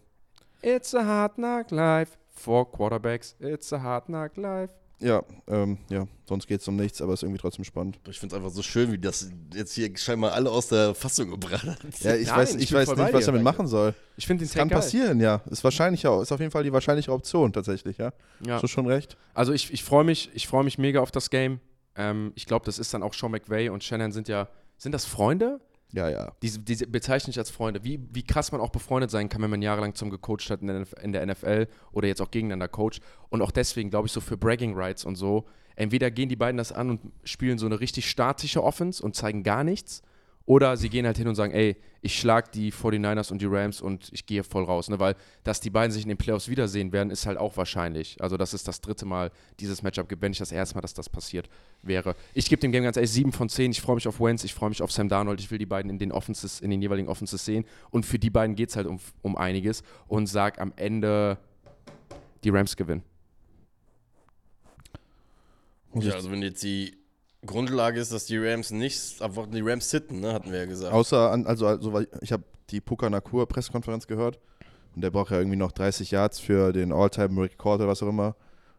It's 0.62 0.94
a 0.94 1.06
hard 1.06 1.36
knock 1.36 1.72
life 1.72 2.14
for 2.36 2.72
Quarterbacks. 2.72 3.36
It's 3.40 3.72
a 3.74 3.82
hard 3.82 4.06
knock 4.06 4.36
life. 4.38 4.74
ja, 5.00 5.24
ähm, 5.48 5.78
ja, 5.90 6.08
sonst 6.28 6.48
geht 6.48 6.62
es 6.62 6.68
um 6.68 6.76
nichts, 6.78 7.02
aber 7.02 7.14
ist 7.14 7.24
irgendwie 7.24 7.40
trotzdem 7.42 7.66
spannend. 7.66 8.00
Ich 8.10 8.18
finde 8.20 8.36
es 8.36 8.42
einfach 8.42 8.54
so 8.54 8.62
schön, 8.62 8.92
wie 8.94 8.98
das 8.98 9.30
jetzt 9.54 9.74
hier 9.74 9.96
scheinbar 9.98 10.32
alle 10.34 10.50
aus 10.50 10.70
der 10.70 10.96
Fassung 10.96 11.30
gebracht 11.32 11.66
hat. 11.66 11.80
Ja, 12.00 12.16
ich 12.16 12.28
Nein, 12.28 12.38
weiß, 12.38 12.56
ich 12.56 12.64
ich 12.64 12.74
weiß 12.74 12.96
nicht, 12.96 13.14
was 13.14 13.26
damit 13.26 13.44
machen 13.44 13.68
soll. 13.68 13.94
Ich 14.16 14.26
finde 14.26 14.44
den 14.44 14.48
Das 14.48 14.54
Take 14.54 14.62
kann 14.62 14.70
geil. 14.70 14.80
passieren, 14.80 15.20
ja. 15.20 15.42
Ist 15.50 15.64
wahrscheinlicher, 15.66 16.22
ist 16.22 16.32
auf 16.32 16.40
jeden 16.40 16.52
Fall 16.52 16.64
die 16.64 16.72
wahrscheinliche 16.72 17.12
Option 17.12 17.52
tatsächlich, 17.52 17.98
ja. 17.98 18.14
Ja. 18.46 18.56
Hast 18.56 18.64
du 18.64 18.68
schon 18.68 18.88
recht? 18.88 19.18
Also 19.34 19.52
ich, 19.52 19.74
ich 19.74 19.84
freue 19.84 20.06
mich, 20.06 20.30
ich 20.34 20.48
freue 20.48 20.64
mich 20.64 20.78
mega 20.78 21.02
auf 21.02 21.12
das 21.12 21.30
Game. 21.30 21.60
Ähm, 21.98 22.32
ich 22.36 22.46
glaube, 22.46 22.66
das 22.66 22.80
ist 22.80 22.94
dann 22.94 23.04
auch 23.04 23.14
Sean 23.14 23.32
McVay 23.32 23.70
und 23.70 23.84
Shannon 23.84 24.12
sind 24.14 24.28
ja, 24.30 24.48
sind 24.78 24.94
das 24.94 25.06
Freunde? 25.06 25.60
Ja, 25.96 26.10
ja. 26.10 26.34
Diese, 26.42 26.60
diese 26.60 26.88
bezeichne 26.88 27.32
ich 27.32 27.40
als 27.40 27.50
Freunde. 27.50 27.86
Wie, 27.86 28.02
wie 28.12 28.24
krass 28.24 28.52
man 28.52 28.60
auch 28.60 28.70
befreundet 28.70 29.10
sein 29.10 29.30
kann, 29.30 29.42
wenn 29.42 29.50
man 29.50 29.62
jahrelang 29.62 29.96
zum 29.96 30.10
gecoacht 30.10 30.50
hat 30.50 30.62
in 30.62 30.68
der, 30.68 30.86
in 31.02 31.14
der 31.14 31.26
NFL 31.26 31.68
oder 31.94 32.10
jetzt 32.10 32.22
auch 32.22 32.32
gegeneinander 32.32 32.68
coacht. 32.68 33.00
Und 33.30 33.42
auch 33.42 33.52
deswegen, 33.52 33.90
glaube 33.90 34.08
ich, 34.08 34.12
so 34.12 34.20
für 34.20 34.36
Bragging 34.36 34.76
Rights 34.76 35.06
und 35.06 35.16
so. 35.16 35.46
Entweder 35.78 36.12
gehen 36.12 36.28
die 36.28 36.36
beiden 36.36 36.58
das 36.58 36.74
an 36.74 36.90
und 36.90 37.02
spielen 37.24 37.58
so 37.58 37.66
eine 37.66 37.80
richtig 37.80 38.10
statische 38.10 38.62
Offense 38.62 39.02
und 39.02 39.16
zeigen 39.16 39.44
gar 39.44 39.64
nichts. 39.64 40.04
Oder 40.48 40.78
sie 40.78 40.90
gehen 40.90 41.08
halt 41.08 41.18
hin 41.18 41.28
und 41.28 41.34
sagen, 41.34 41.54
ey, 41.54 41.76
ich 42.02 42.20
schlag 42.20 42.52
die 42.52 42.72
49ers 42.72 43.32
und 43.32 43.42
die 43.42 43.48
Rams 43.48 43.82
und 43.82 44.10
ich 44.12 44.28
gehe 44.28 44.44
voll 44.44 44.64
raus. 44.64 44.90
Ne? 44.90 45.00
Weil, 45.00 45.16
dass 45.44 45.60
die 45.60 45.72
beiden 45.72 45.92
sich 45.92 46.04
in 46.04 46.10
den 46.10 46.18
Playoffs 46.18 46.50
wiedersehen 46.50 46.92
werden, 46.92 47.10
ist 47.10 47.26
halt 47.26 47.40
auch 47.40 47.58
wahrscheinlich. 47.58 48.22
Also, 48.22 48.38
dass 48.38 48.54
es 48.54 48.64
das 48.64 48.80
dritte 48.80 49.06
Mal 49.06 49.32
dieses 49.60 49.82
Matchup 49.82 50.08
gibt, 50.08 50.22
wenn 50.22 50.30
nicht 50.30 50.42
das 50.42 50.52
erste 50.52 50.76
Mal, 50.76 50.82
dass 50.82 50.94
das 50.94 51.10
passiert 51.10 51.50
wäre. 51.82 52.16
Ich 52.36 52.48
gebe 52.48 52.60
dem 52.60 52.72
Game 52.72 52.84
ganz 52.84 52.96
ehrlich 52.96 53.12
7 53.12 53.32
von 53.32 53.50
10. 53.50 53.72
Ich 53.72 53.82
freue 53.82 53.96
mich 53.96 54.08
auf 54.08 54.20
Wentz, 54.20 54.44
ich 54.44 54.54
freue 54.54 54.70
mich 54.70 54.84
auf 54.84 54.92
Sam 54.92 55.10
Darnold. 55.10 55.40
Ich 55.40 55.50
will 55.50 55.58
die 55.58 55.66
beiden 55.66 55.90
in 55.90 55.98
den 55.98 56.12
Offenses, 56.12 56.62
in 56.62 56.70
den 56.70 56.80
jeweiligen 56.80 57.08
Offenses 57.08 57.44
sehen. 57.44 57.66
Und 57.90 58.06
für 58.06 58.20
die 58.20 58.30
beiden 58.30 58.56
geht 58.56 58.70
es 58.70 58.76
halt 58.76 58.86
um, 58.86 59.00
um 59.24 59.36
einiges. 59.36 59.82
Und 60.08 60.28
sag 60.28 60.62
am 60.62 60.74
Ende, 60.76 61.40
die 62.44 62.50
Rams 62.50 62.76
gewinnen. 62.76 63.02
Ja, 65.96 66.14
also 66.14 66.30
wenn 66.30 66.44
jetzt 66.44 66.62
die 66.62 67.05
Grundlage 67.46 68.00
ist, 68.00 68.12
dass 68.12 68.26
die 68.26 68.38
Rams 68.38 68.72
nicht, 68.72 69.22
einfach 69.22 69.48
die 69.48 69.62
Rams 69.62 69.90
sitten, 69.90 70.20
ne, 70.20 70.34
hatten 70.34 70.52
wir 70.52 70.60
ja 70.60 70.66
gesagt. 70.66 70.94
Außer, 70.94 71.32
an, 71.32 71.46
also, 71.46 71.68
also 71.68 72.02
ich 72.22 72.32
habe 72.32 72.44
die 72.70 72.82
Puka 72.82 73.10
Nakur 73.10 73.48
Pressekonferenz 73.48 74.08
gehört 74.08 74.40
und 74.96 75.02
der 75.02 75.12
braucht 75.12 75.32
ja 75.32 75.38
irgendwie 75.38 75.58
noch 75.58 75.72
30 75.72 76.12
Yards 76.12 76.40
für 76.40 76.74
den 76.74 76.92
All-Time-Record 76.92 77.82
oder 77.82 77.90
was 77.90 78.02
auch 78.04 78.10
immer. 78.10 78.36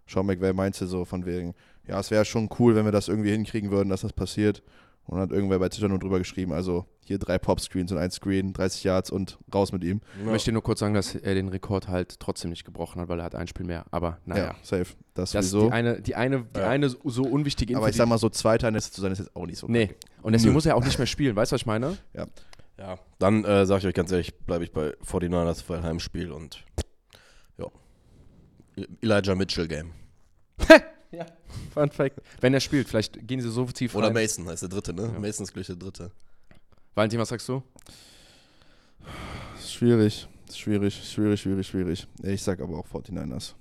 Sean 0.09 0.26
McVay 0.26 0.52
meinte 0.52 0.86
so 0.86 1.05
von 1.05 1.26
wegen, 1.26 1.55
ja, 1.86 2.01
es 2.01 2.10
wäre 2.10 2.24
schon 2.24 2.48
cool, 2.59 2.74
wenn 2.74 2.84
wir 2.84 2.93
das 2.93 3.09
irgendwie 3.09 3.30
hinkriegen 3.30 3.70
würden, 3.70 3.88
dass 3.88 4.02
das 4.02 4.12
passiert. 4.12 4.62
Und 5.06 5.20
hat 5.20 5.30
irgendwer 5.30 5.60
bei 5.60 5.68
Twitter 5.68 5.86
nur 5.88 6.00
drüber 6.00 6.18
geschrieben, 6.18 6.52
also 6.52 6.84
hier 7.04 7.18
drei 7.18 7.38
Pop-Screens 7.38 7.92
und 7.92 7.98
ein 7.98 8.10
Screen, 8.10 8.52
30 8.52 8.82
Yards 8.82 9.10
und 9.12 9.38
raus 9.54 9.70
mit 9.70 9.84
ihm. 9.84 10.00
Ich 10.18 10.24
möchte 10.26 10.50
nur 10.50 10.64
kurz 10.64 10.80
sagen, 10.80 10.94
dass 10.94 11.14
er 11.14 11.34
den 11.34 11.46
Rekord 11.48 11.86
halt 11.86 12.18
trotzdem 12.18 12.50
nicht 12.50 12.64
gebrochen 12.64 13.00
hat, 13.00 13.08
weil 13.08 13.20
er 13.20 13.24
hat 13.24 13.36
ein 13.36 13.46
Spiel 13.46 13.64
mehr. 13.66 13.84
Aber 13.92 14.18
naja. 14.24 14.56
safe. 14.62 14.86
Das, 15.14 15.30
Das 15.30 15.44
ist 15.44 15.50
sowieso. 15.52 15.68
die 15.68 15.72
eine, 15.72 16.02
die 16.02 16.14
eine, 16.16 16.44
die 16.54 16.58
Ja. 16.58 16.68
eine 16.68 16.88
so 16.88 17.22
unwichtige 17.22 17.72
Info. 17.74 17.82
Aber 17.82 17.88
ich 17.90 17.94
sag 17.94 18.08
mal 18.08 18.18
so, 18.18 18.28
Zweiter 18.30 18.68
in 18.68 18.80
zu 18.80 19.00
sein, 19.00 19.12
ist 19.12 19.18
jetzt 19.20 19.36
auch 19.36 19.46
nicht 19.46 19.58
so. 19.58 19.68
Nee. 19.68 19.94
Und 20.22 20.32
deswegen 20.32 20.50
Nö. 20.50 20.54
muss 20.54 20.66
er 20.66 20.74
auch 20.76 20.84
nicht 20.84 20.98
mehr 20.98 21.06
spielen. 21.06 21.36
Weißt 21.36 21.52
du, 21.52 21.54
was 21.54 21.60
ich 21.62 21.66
meine? 21.66 21.96
Ja, 22.78 22.98
dann 23.20 23.44
äh, 23.44 23.64
sage 23.64 23.78
ich 23.82 23.86
euch 23.86 23.94
ganz 23.94 24.10
ehrlich, 24.10 24.36
bleibe 24.40 24.64
ich 24.64 24.72
bei 24.72 24.92
49ers 25.04 25.62
für 25.62 25.76
ein 25.76 25.84
Heimspiel 25.84 26.32
und 26.32 26.64
ja. 27.58 27.66
Elijah 29.00 29.36
Mitchell 29.36 29.68
Game. 29.68 29.92
Fun 31.74 31.90
Fact. 31.90 32.20
Wenn 32.40 32.55
er 32.55 32.60
spielt, 32.60 32.89
vielleicht 32.89 33.27
gehen 33.27 33.40
sie 33.40 33.51
so 33.51 33.64
tief 33.66 33.94
Oder 33.94 34.09
rein. 34.09 34.14
Mason 34.14 34.47
heißt 34.48 34.62
der 34.62 34.68
dritte, 34.68 34.93
ne? 34.93 35.10
Ja. 35.12 35.18
Mason 35.18 35.44
ist 35.44 35.52
gleich 35.52 35.66
der 35.66 35.77
dritte. 35.77 36.10
Valentin, 36.94 37.18
was 37.20 37.28
sagst 37.28 37.48
du? 37.48 37.62
Schwierig. 39.64 40.28
Schwierig, 40.52 40.94
schwierig, 40.94 41.40
schwierig, 41.40 41.66
schwierig. 41.66 42.06
Ich 42.23 42.43
sag 42.43 42.60
aber 42.60 42.78
auch 42.78 42.86
49ers. 42.86 43.55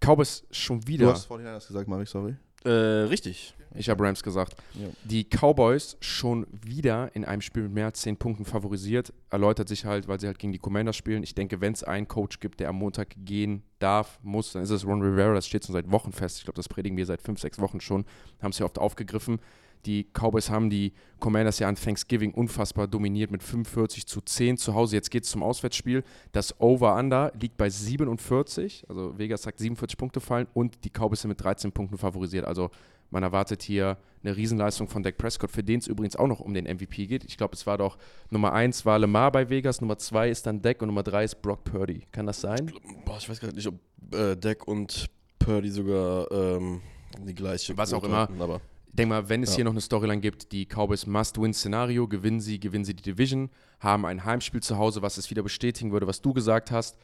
Cowboys 0.00 0.44
schon 0.50 0.80
Du 0.80 0.86
wieder. 0.88 1.12
hast 1.12 1.30
49ers 1.30 1.66
gesagt, 1.66 1.88
Mari, 1.88 2.06
sorry. 2.06 2.36
Äh, 2.64 2.70
richtig. 2.70 3.54
Ich 3.74 3.88
habe 3.88 4.02
Rams 4.04 4.22
gesagt. 4.22 4.56
Ja. 4.74 4.88
Die 5.04 5.24
Cowboys 5.24 5.96
schon 6.00 6.46
wieder 6.50 7.10
in 7.14 7.24
einem 7.24 7.40
Spiel 7.40 7.62
mit 7.64 7.72
mehr 7.72 7.86
als 7.86 8.00
10 8.00 8.16
Punkten 8.16 8.44
favorisiert. 8.44 9.12
Erläutert 9.30 9.68
sich 9.68 9.84
halt, 9.84 10.08
weil 10.08 10.18
sie 10.18 10.26
halt 10.26 10.38
gegen 10.38 10.52
die 10.52 10.58
Commanders 10.58 10.96
spielen. 10.96 11.22
Ich 11.22 11.34
denke, 11.34 11.60
wenn 11.60 11.72
es 11.72 11.84
einen 11.84 12.08
Coach 12.08 12.40
gibt, 12.40 12.58
der 12.58 12.68
am 12.68 12.76
Montag 12.76 13.14
gehen 13.16 13.62
darf, 13.78 14.18
muss, 14.22 14.52
dann 14.52 14.62
ist 14.62 14.70
es 14.70 14.84
Ron 14.84 15.02
Rivera. 15.02 15.34
Das 15.34 15.46
steht 15.46 15.64
schon 15.64 15.74
seit 15.74 15.90
Wochen 15.90 16.12
fest. 16.12 16.38
Ich 16.38 16.44
glaube, 16.44 16.56
das 16.56 16.68
predigen 16.68 16.96
wir 16.96 17.06
seit 17.06 17.22
5, 17.22 17.40
6 17.40 17.60
Wochen 17.60 17.80
schon. 17.80 18.04
Haben 18.42 18.50
es 18.50 18.58
ja 18.58 18.66
oft 18.66 18.78
aufgegriffen. 18.78 19.38
Die 19.86 20.06
Cowboys 20.12 20.50
haben 20.50 20.70
die 20.70 20.92
Commanders 21.20 21.58
ja 21.58 21.68
an 21.68 21.76
Thanksgiving 21.76 22.32
unfassbar 22.32 22.86
dominiert 22.86 23.30
mit 23.30 23.42
45 23.42 24.06
zu 24.06 24.20
10 24.20 24.56
zu 24.56 24.74
Hause. 24.74 24.96
Jetzt 24.96 25.10
geht 25.10 25.24
es 25.24 25.30
zum 25.30 25.42
Auswärtsspiel. 25.42 26.02
Das 26.32 26.58
Over-Under 26.60 27.32
liegt 27.40 27.56
bei 27.56 27.70
47. 27.70 28.84
Also 28.88 29.18
Vegas 29.18 29.42
sagt 29.42 29.58
47 29.58 29.96
Punkte 29.98 30.20
fallen 30.20 30.46
und 30.54 30.84
die 30.84 30.90
Cowboys 30.90 31.22
sind 31.22 31.28
mit 31.30 31.42
13 31.42 31.72
Punkten 31.72 31.98
favorisiert. 31.98 32.44
Also 32.44 32.70
man 33.10 33.22
erwartet 33.22 33.62
hier 33.62 33.98
eine 34.22 34.36
Riesenleistung 34.36 34.86
von 34.88 35.02
Dak 35.02 35.16
Prescott, 35.18 35.50
für 35.50 35.64
den 35.64 35.80
es 35.80 35.86
übrigens 35.88 36.14
auch 36.14 36.28
noch 36.28 36.40
um 36.40 36.54
den 36.54 36.64
MVP 36.64 37.06
geht. 37.06 37.24
Ich 37.24 37.36
glaube, 37.36 37.54
es 37.54 37.66
war 37.66 37.78
doch 37.78 37.98
Nummer 38.30 38.52
1 38.52 38.86
war 38.86 38.98
Lamar 38.98 39.32
bei 39.32 39.48
Vegas, 39.48 39.80
Nummer 39.80 39.98
2 39.98 40.28
ist 40.30 40.46
dann 40.46 40.62
Dak 40.62 40.80
und 40.82 40.88
Nummer 40.88 41.02
3 41.02 41.24
ist 41.24 41.42
Brock 41.42 41.64
Purdy. 41.64 42.02
Kann 42.12 42.26
das 42.26 42.40
sein? 42.40 42.70
Boah, 43.04 43.16
ich 43.18 43.28
weiß 43.28 43.40
gar 43.40 43.50
nicht, 43.52 43.66
ob 43.66 43.74
äh, 44.14 44.36
Deck 44.36 44.68
und 44.68 45.06
Purdy 45.38 45.70
sogar 45.70 46.30
ähm, 46.30 46.82
die 47.26 47.34
gleiche 47.34 47.76
Was 47.76 47.92
auch 47.92 48.00
Quote 48.00 48.12
immer. 48.12 48.20
hatten, 48.22 48.40
aber 48.42 48.60
Ich 48.90 48.96
denke 48.96 49.14
mal, 49.14 49.28
wenn 49.28 49.42
es 49.42 49.50
Ja. 49.50 49.56
hier 49.56 49.64
noch 49.66 49.72
eine 49.72 49.80
Storyline 49.80 50.20
gibt, 50.20 50.50
die 50.52 50.66
Cowboys 50.66 51.06
Must-Win-Szenario, 51.06 52.08
gewinnen 52.08 52.40
sie, 52.40 52.58
gewinnen 52.58 52.84
sie 52.84 52.94
die 52.94 53.02
Division, 53.04 53.48
haben 53.78 54.04
ein 54.04 54.24
Heimspiel 54.24 54.62
zu 54.62 54.78
Hause, 54.78 55.00
was 55.00 55.16
es 55.16 55.30
wieder 55.30 55.42
bestätigen 55.42 55.92
würde, 55.92 56.06
was 56.06 56.20
du 56.20 56.32
gesagt 56.32 56.70
hast. 56.70 56.96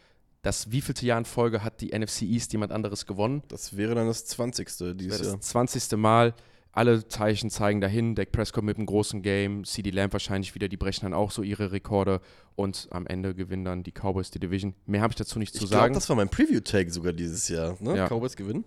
Das 0.43 0.71
wievielte 0.73 1.07
Jahr 1.07 1.19
in 1.19 1.25
Folge 1.25 1.63
hat 1.65 1.81
die 1.81 1.93
NFC 1.97 2.23
East 2.23 2.53
jemand 2.53 2.73
anderes 2.73 3.07
gewonnen? 3.07 3.43
das 3.49 3.77
wäre 3.77 3.95
dann 3.95 4.07
das 4.07 4.25
20. 4.27 4.67
Das 4.69 4.81
wäre 4.81 4.95
dieses 4.95 5.19
das 5.19 5.27
Jahr. 5.29 5.41
20. 5.41 5.97
Mal. 5.97 6.35
Alle 6.73 7.09
Zeichen 7.09 7.49
zeigen 7.51 7.81
dahin. 7.81 8.15
Dak 8.15 8.33
Prescott 8.33 8.63
mit 8.63 8.77
einem 8.77 8.85
großen 8.87 9.23
Game. 9.23 9.65
CD 9.65 9.91
Lamb 9.91 10.13
wahrscheinlich 10.13 10.55
wieder. 10.55 10.69
Die 10.69 10.77
brechen 10.77 11.07
dann 11.07 11.15
auch 11.15 11.31
so 11.31 11.43
ihre 11.43 11.73
Rekorde. 11.73 12.21
Und 12.55 12.87
am 12.91 13.07
Ende 13.07 13.35
gewinnen 13.35 13.65
dann 13.65 13.83
die 13.83 13.93
Cowboys 13.93 14.31
die 14.31 14.39
Division. 14.41 14.75
Mehr 14.85 15.01
habe 15.01 15.13
ich 15.13 15.17
dazu 15.17 15.39
nicht 15.39 15.55
zu 15.55 15.65
Ich 15.65 15.71
glaube, 15.71 15.85
sagen. 15.85 15.95
das 15.95 16.09
war 16.11 16.17
mein 16.17 16.29
Preview-Tag 16.29 16.91
sogar 16.91 17.13
dieses 17.15 17.49
Jahr. 17.49 17.77
Ne? 17.81 17.97
Ja. 17.97 18.07
Cowboys 18.09 18.37
gewinnen. 18.37 18.65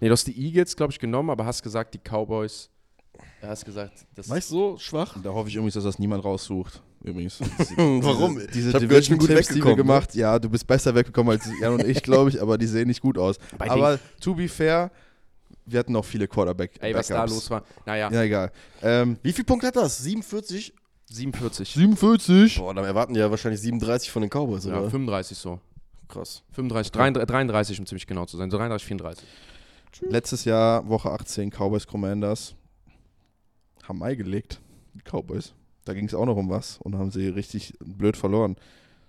Nee, 0.00 0.08
du 0.08 0.12
hast 0.12 0.26
die 0.26 0.36
Eagles, 0.46 0.76
glaube 0.76 0.92
ich, 0.92 0.98
genommen, 0.98 1.30
aber 1.30 1.44
hast 1.46 1.62
gesagt, 1.62 1.94
die 1.94 1.98
Cowboys. 1.98 2.70
Du 3.40 3.48
hast 3.48 3.64
gesagt, 3.64 4.06
das 4.14 4.28
War 4.28 4.38
ich 4.38 4.44
so 4.44 4.76
schwach? 4.78 5.16
Da 5.22 5.30
hoffe 5.30 5.48
ich 5.48 5.54
übrigens, 5.54 5.74
dass 5.74 5.84
das 5.84 5.98
niemand 5.98 6.24
raussucht. 6.24 6.82
Übrigens. 7.02 7.38
Warum? 7.76 8.38
Diese, 8.38 8.48
diese 8.52 8.72
bin 8.72 8.80
gut 8.80 8.90
Division-Tipps, 8.90 9.18
die 9.18 9.26
wir 9.28 9.36
weggekommen, 9.36 9.76
ne? 9.76 9.82
gemacht, 9.82 10.14
ja, 10.14 10.38
du 10.38 10.48
bist 10.50 10.66
besser 10.66 10.94
weggekommen 10.94 11.32
als 11.32 11.48
Jan 11.60 11.74
und 11.74 11.86
ich, 11.86 12.02
glaube 12.02 12.30
ich, 12.30 12.40
aber 12.42 12.58
die 12.58 12.66
sehen 12.66 12.88
nicht 12.88 13.00
gut 13.00 13.16
aus. 13.16 13.36
Bei 13.56 13.70
aber 13.70 13.98
to 14.20 14.34
be 14.34 14.48
fair, 14.48 14.90
wir 15.64 15.78
hatten 15.78 15.94
auch 15.96 16.04
viele 16.04 16.26
quarterback 16.26 16.72
Ey, 16.80 16.94
was 16.94 17.08
da 17.08 17.24
los 17.24 17.50
war. 17.50 17.62
Naja, 17.84 18.10
Ja, 18.10 18.22
egal. 18.22 18.52
Ähm, 18.82 19.18
Wie 19.22 19.32
viel 19.32 19.44
Punkte 19.44 19.68
hat 19.68 19.76
das? 19.76 19.98
47? 19.98 20.72
47. 21.08 21.72
47. 21.74 22.58
Boah, 22.58 22.74
dann 22.74 22.84
erwarten 22.84 23.14
die 23.14 23.20
ja 23.20 23.30
wahrscheinlich 23.30 23.60
37 23.60 24.10
von 24.10 24.22
den 24.22 24.30
Cowboys, 24.30 24.64
Ja, 24.64 24.78
oder? 24.80 24.90
35 24.90 25.38
so. 25.38 25.60
Krass. 26.08 26.42
35, 26.52 26.92
33, 26.92 27.26
33, 27.28 27.80
um 27.80 27.86
ziemlich 27.86 28.06
genau 28.06 28.26
zu 28.26 28.36
sein. 28.36 28.50
So 28.50 28.58
33, 28.58 28.86
34. 28.86 29.26
Letztes 30.00 30.44
Jahr, 30.44 30.88
Woche 30.88 31.10
18, 31.10 31.50
Cowboys 31.50 31.86
Commanders. 31.86 32.54
Haben 33.84 34.02
Ei 34.02 34.14
gelegt. 34.14 34.60
Die 34.94 35.02
Cowboys. 35.02 35.54
Da 35.84 35.94
ging 35.94 36.06
es 36.06 36.14
auch 36.14 36.26
noch 36.26 36.36
um 36.36 36.50
was 36.50 36.78
und 36.78 36.96
haben 36.96 37.10
sie 37.10 37.28
richtig 37.28 37.74
blöd 37.80 38.16
verloren. 38.16 38.56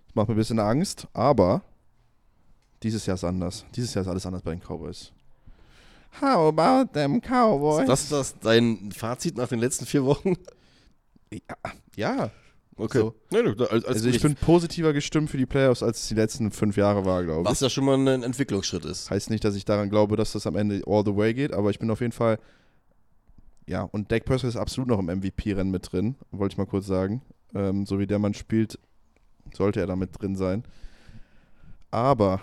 Das 0.07 0.15
macht 0.15 0.27
mir 0.27 0.35
ein 0.35 0.37
bisschen 0.37 0.59
Angst, 0.59 1.07
aber 1.13 1.61
dieses 2.83 3.05
Jahr 3.05 3.15
ist 3.15 3.23
anders. 3.23 3.65
Dieses 3.75 3.93
Jahr 3.93 4.03
ist 4.03 4.07
alles 4.07 4.25
anders 4.25 4.43
bei 4.43 4.51
den 4.51 4.61
Cowboys. 4.61 5.11
How 6.21 6.49
about 6.49 6.93
them 6.93 7.21
Cowboys? 7.21 7.81
Ist 7.81 7.89
das, 7.89 8.09
das 8.09 8.39
dein 8.39 8.91
Fazit 8.91 9.37
nach 9.37 9.47
den 9.47 9.59
letzten 9.59 9.85
vier 9.85 10.05
Wochen? 10.05 10.33
ja. 11.95 12.31
Okay. 12.77 12.99
So. 12.99 13.15
Nee, 13.31 13.41
nee, 13.41 13.49
als, 13.49 13.71
als 13.71 13.85
Also 13.85 14.09
ich 14.09 14.21
bin 14.21 14.35
positiver 14.35 14.93
gestimmt 14.93 15.29
für 15.31 15.37
die 15.37 15.45
Playoffs, 15.47 15.81
als 15.81 16.03
es 16.03 16.07
die 16.09 16.13
letzten 16.15 16.51
fünf 16.51 16.77
Jahre 16.77 17.05
war, 17.05 17.23
glaube 17.23 17.41
ich. 17.41 17.47
was 17.49 17.59
ja 17.59 17.69
schon 17.69 17.85
mal 17.85 17.97
ein 17.97 18.23
Entwicklungsschritt 18.23 18.85
ist. 18.85 19.09
Heißt 19.09 19.29
nicht, 19.31 19.43
dass 19.43 19.55
ich 19.55 19.65
daran 19.65 19.89
glaube, 19.89 20.15
dass 20.15 20.31
das 20.33 20.45
am 20.45 20.55
Ende 20.55 20.81
all 20.85 21.03
the 21.03 21.15
way 21.15 21.33
geht, 21.33 21.53
aber 21.53 21.71
ich 21.71 21.79
bin 21.79 21.89
auf 21.89 22.01
jeden 22.01 22.11
Fall. 22.13 22.37
Ja, 23.65 23.81
und 23.81 24.11
Dak 24.11 24.25
Prescott 24.25 24.49
ist 24.49 24.55
absolut 24.55 24.87
noch 24.87 24.99
im 24.99 25.07
MVP-Rennen 25.07 25.71
mit 25.71 25.91
drin, 25.91 26.15
wollte 26.31 26.53
ich 26.53 26.57
mal 26.57 26.65
kurz 26.65 26.85
sagen. 26.85 27.21
Ähm, 27.53 27.85
so 27.85 27.99
wie 27.99 28.07
der 28.07 28.19
Mann 28.19 28.33
spielt, 28.33 28.79
sollte 29.53 29.79
er 29.79 29.87
da 29.87 29.95
mit 29.95 30.21
drin 30.21 30.35
sein. 30.35 30.63
Aber 31.89 32.41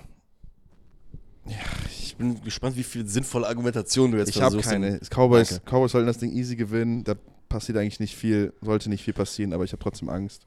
Ich 1.90 2.16
bin 2.16 2.42
gespannt, 2.42 2.76
wie 2.76 2.82
viel 2.82 3.06
sinnvolle 3.06 3.46
Argumentation 3.46 4.10
du 4.12 4.18
jetzt 4.18 4.30
ich 4.30 4.40
habe 4.42 4.58
keine. 4.58 4.98
Cowboys. 5.10 5.60
Cowboys 5.64 5.92
sollten 5.92 6.06
das 6.06 6.18
Ding 6.18 6.32
easy 6.32 6.56
gewinnen. 6.56 7.04
Da 7.04 7.14
passiert 7.48 7.78
eigentlich 7.78 8.00
nicht 8.00 8.16
viel, 8.16 8.52
sollte 8.60 8.88
nicht 8.90 9.04
viel 9.04 9.14
passieren, 9.14 9.52
aber 9.52 9.64
ich 9.64 9.72
habe 9.72 9.82
trotzdem 9.82 10.08
Angst. 10.08 10.46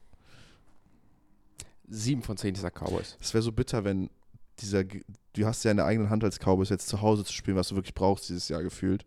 7 1.88 2.22
von 2.22 2.36
10, 2.36 2.54
ich 2.54 2.60
sag 2.60 2.74
Cowboys. 2.74 3.16
Es 3.20 3.32
wäre 3.32 3.42
so 3.42 3.52
bitter, 3.52 3.84
wenn 3.84 4.10
dieser. 4.60 4.84
Du 4.84 5.46
hast 5.46 5.64
ja 5.64 5.70
in 5.70 5.76
der 5.76 5.86
eigenen 5.86 6.10
Hand 6.10 6.24
als 6.24 6.38
Cowboys 6.38 6.68
jetzt 6.68 6.88
zu 6.88 7.00
Hause 7.00 7.24
zu 7.24 7.32
spielen, 7.32 7.56
was 7.56 7.68
du 7.68 7.76
wirklich 7.76 7.94
brauchst 7.94 8.28
dieses 8.28 8.48
Jahr 8.48 8.62
gefühlt. 8.62 9.06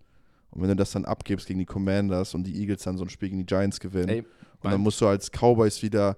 Und 0.51 0.61
wenn 0.61 0.69
du 0.69 0.75
das 0.75 0.91
dann 0.91 1.05
abgibst 1.05 1.47
gegen 1.47 1.59
die 1.59 1.65
Commanders 1.65 2.33
und 2.33 2.43
die 2.43 2.59
Eagles 2.59 2.83
dann 2.83 2.97
so 2.97 3.03
ein 3.05 3.09
Spiel 3.09 3.29
gegen 3.29 3.39
die 3.39 3.45
Giants 3.45 3.79
gewinnen. 3.79 4.09
Ey, 4.09 4.19
Und 4.61 4.71
dann 4.71 4.81
musst 4.81 4.99
du 4.99 5.07
als 5.07 5.29
Cowboys 5.31 5.81
wieder 5.81 6.17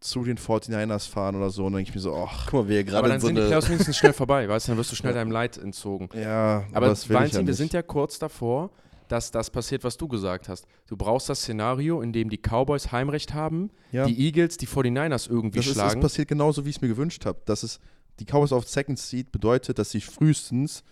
zu 0.00 0.24
den 0.24 0.38
49ers 0.38 1.08
fahren 1.08 1.36
oder 1.36 1.50
so. 1.50 1.66
Und 1.66 1.72
dann 1.72 1.78
denke 1.78 1.90
ich 1.90 1.94
mir 1.94 2.00
so, 2.00 2.14
ach, 2.16 2.46
Guck 2.50 2.64
mal, 2.64 2.68
wie 2.68 2.78
aber 2.78 2.84
gerade 2.84 3.08
dann 3.10 3.20
so 3.20 3.26
sind 3.28 3.36
die. 3.36 3.42
Playoffs 3.42 3.68
wenigstens 3.68 3.96
schnell 3.96 4.12
vorbei, 4.14 4.48
weißt 4.48 4.66
du? 4.66 4.72
Dann 4.72 4.78
wirst 4.78 4.90
du 4.92 4.96
schnell 4.96 5.14
deinem 5.14 5.30
Leid 5.30 5.58
entzogen. 5.58 6.08
ja, 6.14 6.64
Aber 6.72 6.88
das 6.88 7.08
will 7.08 7.14
ich 7.16 7.20
Valentin, 7.20 7.40
ja 7.42 7.46
wir 7.46 7.54
sind 7.54 7.72
ja 7.72 7.82
kurz 7.82 8.18
davor, 8.18 8.70
dass 9.10 9.30
das 9.30 9.50
passiert, 9.50 9.82
was 9.84 9.96
du 9.96 10.06
gesagt 10.08 10.48
hast. 10.48 10.66
Du 10.86 10.96
brauchst 10.96 11.28
das 11.28 11.40
Szenario, 11.40 12.00
in 12.00 12.12
dem 12.12 12.30
die 12.30 12.38
Cowboys 12.38 12.92
Heimrecht 12.92 13.34
haben, 13.34 13.70
ja, 13.90 14.06
die 14.06 14.26
Eagles 14.26 14.56
die 14.56 14.68
49ers 14.68 15.28
irgendwie 15.28 15.58
das 15.58 15.66
ist, 15.66 15.72
ist 15.72 15.78
schlagen. 15.78 16.00
passiert 16.00 16.28
genauso, 16.28 16.64
wie 16.64 16.70
ich 16.70 16.76
es 16.76 16.82
mir 16.82 16.88
gewünscht 16.88 17.26
habe. 17.26 17.40
Dass 17.44 17.62
es 17.62 17.80
die 18.20 18.24
Cowboys 18.24 18.52
auf 18.52 18.68
Second 18.68 18.98
Seed 18.98 19.32
bedeutet, 19.32 19.78
dass 19.78 19.90
sie 19.90 20.00
frühestens 20.00 20.84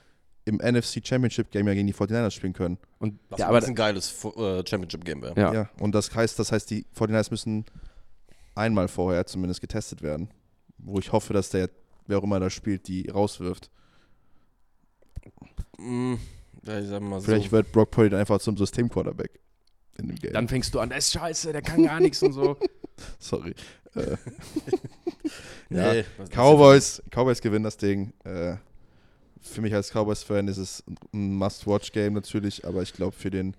im 0.44 0.56
NFC 0.56 1.06
Championship 1.06 1.50
Game 1.50 1.68
ja 1.68 1.74
gegen 1.74 1.86
die 1.86 1.94
49ers 1.94 2.30
spielen 2.30 2.54
können. 2.54 2.78
Und, 2.98 3.20
Was 3.28 3.38
ja, 3.38 3.48
aber 3.48 3.58
aber 3.58 3.66
ein 3.66 3.74
geiles 3.74 4.24
äh, 4.24 4.66
Championship-Game 4.66 5.22
wäre. 5.22 5.38
ja. 5.38 5.52
Ja. 5.52 5.70
Und 5.78 5.94
das 5.94 6.14
heißt, 6.14 6.38
das 6.38 6.50
heißt, 6.52 6.70
die 6.70 6.86
49ers 6.98 7.30
müssen 7.30 7.66
einmal 8.54 8.88
vorher 8.88 9.26
zumindest 9.26 9.60
getestet 9.60 10.02
werden. 10.02 10.30
Wo 10.78 10.98
ich 10.98 11.12
hoffe, 11.12 11.34
dass 11.34 11.50
der, 11.50 11.68
wer 12.06 12.18
auch 12.18 12.22
immer 12.24 12.40
da 12.40 12.50
spielt, 12.50 12.88
die 12.88 13.08
rauswirft. 13.08 13.70
Mm, 15.76 16.14
ja, 16.68 16.78
ich 16.80 16.88
sag 16.88 17.00
mal 17.02 17.20
Vielleicht 17.20 17.46
so. 17.46 17.52
wird 17.52 17.72
Brock 17.72 17.90
Purdy 17.90 18.10
dann 18.10 18.20
einfach 18.20 18.38
zum 18.40 18.56
System-Quarterback 18.56 19.40
in 19.98 20.08
dem 20.08 20.16
Game. 20.16 20.32
dann 20.32 20.48
fängst 20.48 20.74
du 20.74 20.80
an, 20.80 20.88
der 20.90 20.98
ist 20.98 21.12
scheiße, 21.12 21.52
der 21.52 21.62
kann 21.62 21.82
gar 21.84 22.00
nichts 22.00 22.22
und 22.22 22.32
so. 22.32 22.56
Sorry. 23.18 23.54
Äh, 23.94 24.16
ja, 25.70 25.92
Nee, 25.92 26.04
Cowboys, 26.30 27.02
Cowboys 27.10 27.40
gewinnen 27.40 27.64
das 27.64 27.76
Ding. 27.76 28.12
Äh, 28.24 28.56
für 29.40 29.60
mich 29.60 29.74
als 29.74 29.90
Cowboys-Fan 29.90 30.48
ist 30.48 30.58
es 30.58 30.84
ein 31.12 31.34
Must-Watch-Game 31.36 32.12
natürlich, 32.12 32.64
aber 32.66 32.82
ich 32.82 32.92
glaube 32.92 33.12
für 33.16 33.30
den 33.30 33.56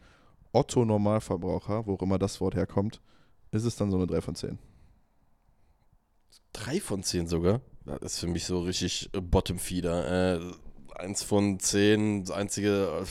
Otto-Normalverbraucher, 0.51 1.85
wo 1.85 1.95
auch 1.95 2.01
immer 2.01 2.19
das 2.19 2.39
Wort 2.41 2.55
herkommt, 2.55 3.01
ist 3.51 3.63
es 3.65 3.75
dann 3.75 3.91
so 3.91 3.97
eine 3.97 4.07
3 4.07 4.21
von 4.21 4.35
10. 4.35 4.59
Drei 6.53 6.79
von 6.79 7.03
zehn 7.03 7.27
sogar. 7.27 7.61
Das 7.85 8.13
ist 8.13 8.19
für 8.19 8.27
mich 8.27 8.45
so 8.45 8.61
richtig 8.61 9.09
Bottom-Feeder. 9.13 10.35
Äh, 10.37 10.51
eins 10.99 11.23
von 11.23 11.59
zehn, 11.59 12.23
das 12.23 12.31
einzige, 12.31 13.03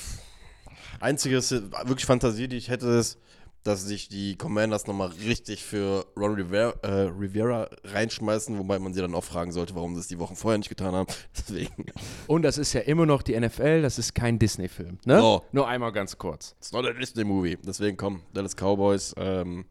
einzige 1.01 1.43
wirklich 1.85 2.07
Fantasie, 2.07 2.49
die 2.49 2.57
ich 2.57 2.69
hätte, 2.69 2.87
ist, 2.89 3.19
dass 3.65 3.85
sich 3.85 4.09
die 4.09 4.37
Commanders 4.37 4.87
nochmal 4.87 5.09
richtig 5.27 5.65
für 5.65 6.07
Ron 6.17 6.35
Rivera, 6.35 6.75
äh, 6.83 7.11
Rivera 7.11 7.69
reinschmeißen, 7.85 8.57
wobei 8.59 8.79
man 8.79 8.95
sie 8.95 9.01
dann 9.01 9.15
auch 9.15 9.25
fragen 9.25 9.53
sollte, 9.53 9.75
warum 9.75 9.95
sie 9.95 10.01
es 10.01 10.09
die 10.09 10.19
Wochen 10.19 10.37
vorher 10.37 10.59
nicht 10.59 10.69
getan 10.69 10.95
haben. 10.95 11.13
Deswegen. 11.37 11.87
Und 12.27 12.43
das 12.43 12.57
ist 12.57 12.73
ja 12.73 12.81
immer 12.83 13.05
noch 13.05 13.23
die 13.23 13.39
NFL, 13.39 13.83
das 13.83 13.99
ist 13.99 14.15
kein 14.15 14.39
Disney-Film. 14.39 14.99
Ne? 15.05 15.23
Oh. 15.23 15.43
Nur 15.53 15.69
einmal 15.69 15.93
ganz 15.93 16.17
kurz. 16.17 16.55
It's 16.59 16.73
not 16.73 16.87
a 16.87 16.93
Disney-Movie. 16.93 17.59
Deswegen 17.67 17.97
komm, 17.97 18.23
Dallas 18.33 18.55
Cowboys, 18.57 19.15
ähm, 19.19 19.65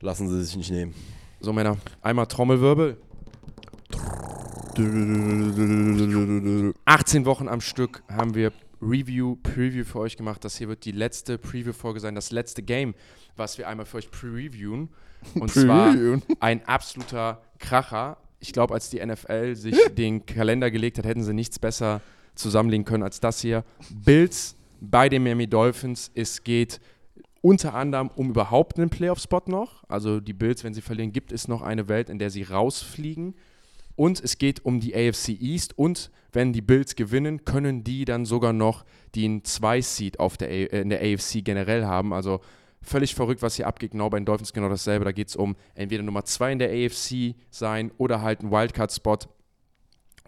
lassen 0.00 0.28
sie 0.28 0.44
sich 0.44 0.56
nicht 0.56 0.70
nehmen. 0.70 0.94
So, 1.40 1.52
Männer, 1.52 1.78
einmal 2.02 2.26
Trommelwirbel. 2.26 2.98
18 6.84 7.24
Wochen 7.24 7.48
am 7.48 7.60
Stück 7.60 8.04
haben 8.08 8.36
wir 8.36 8.52
Review, 8.80 9.34
Preview 9.42 9.82
für 9.82 9.98
euch 9.98 10.16
gemacht. 10.16 10.44
Das 10.44 10.56
hier 10.56 10.68
wird 10.68 10.84
die 10.84 10.92
letzte 10.92 11.36
Preview-Folge 11.36 11.98
sein, 11.98 12.14
das 12.14 12.30
letzte 12.30 12.62
Game, 12.62 12.94
was 13.36 13.58
wir 13.58 13.66
einmal 13.66 13.86
für 13.86 13.96
euch 13.96 14.08
previewen. 14.12 14.90
Und 15.34 15.50
zwar 15.50 15.96
ein 16.38 16.64
absoluter 16.66 17.42
Kracher. 17.58 18.18
Ich 18.38 18.52
glaube, 18.52 18.72
als 18.74 18.88
die 18.88 19.04
NFL 19.04 19.56
sich 19.56 19.76
den 19.96 20.24
Kalender 20.26 20.70
gelegt 20.70 20.98
hat, 20.98 21.06
hätten 21.06 21.24
sie 21.24 21.34
nichts 21.34 21.58
besser 21.58 22.00
zusammenlegen 22.36 22.84
können 22.84 23.02
als 23.02 23.18
das 23.18 23.40
hier. 23.40 23.64
Bills 23.90 24.54
bei 24.80 25.08
den 25.08 25.24
Miami 25.24 25.48
Dolphins. 25.48 26.12
Es 26.14 26.44
geht 26.44 26.78
unter 27.40 27.74
anderem 27.74 28.12
um 28.14 28.30
überhaupt 28.30 28.78
einen 28.78 28.90
Playoff-Spot 28.90 29.42
noch. 29.46 29.82
Also 29.88 30.20
die 30.20 30.34
Bills, 30.34 30.62
wenn 30.62 30.72
sie 30.72 30.82
verlieren, 30.82 31.10
gibt 31.10 31.32
es 31.32 31.48
noch 31.48 31.62
eine 31.62 31.88
Welt, 31.88 32.08
in 32.10 32.20
der 32.20 32.30
sie 32.30 32.44
rausfliegen. 32.44 33.34
Und 33.98 34.20
es 34.22 34.38
geht 34.38 34.64
um 34.64 34.78
die 34.78 34.94
AFC 34.94 35.30
East. 35.40 35.76
Und 35.76 36.12
wenn 36.30 36.52
die 36.52 36.62
Bills 36.62 36.94
gewinnen, 36.94 37.44
können 37.44 37.82
die 37.82 38.04
dann 38.04 38.24
sogar 38.24 38.52
noch 38.52 38.84
den 39.16 39.42
2-Seed 39.42 40.20
auf 40.20 40.36
der, 40.36 40.48
A- 40.48 40.52
äh, 40.52 40.80
in 40.82 40.88
der 40.90 41.00
AFC 41.00 41.44
generell 41.44 41.84
haben. 41.84 42.12
Also 42.12 42.40
völlig 42.80 43.16
verrückt, 43.16 43.42
was 43.42 43.56
hier 43.56 43.66
abgeht. 43.66 43.90
Genau 43.90 44.08
bei 44.08 44.20
den 44.20 44.24
Dolphins 44.24 44.52
genau 44.52 44.68
dasselbe. 44.68 45.04
Da 45.04 45.10
geht 45.10 45.28
es 45.28 45.34
um 45.36 45.56
entweder 45.74 46.04
Nummer 46.04 46.24
2 46.24 46.52
in 46.52 46.58
der 46.60 46.70
AFC 46.70 47.34
sein 47.50 47.90
oder 47.98 48.22
halt 48.22 48.40
ein 48.42 48.52
Wildcard-Spot 48.52 49.18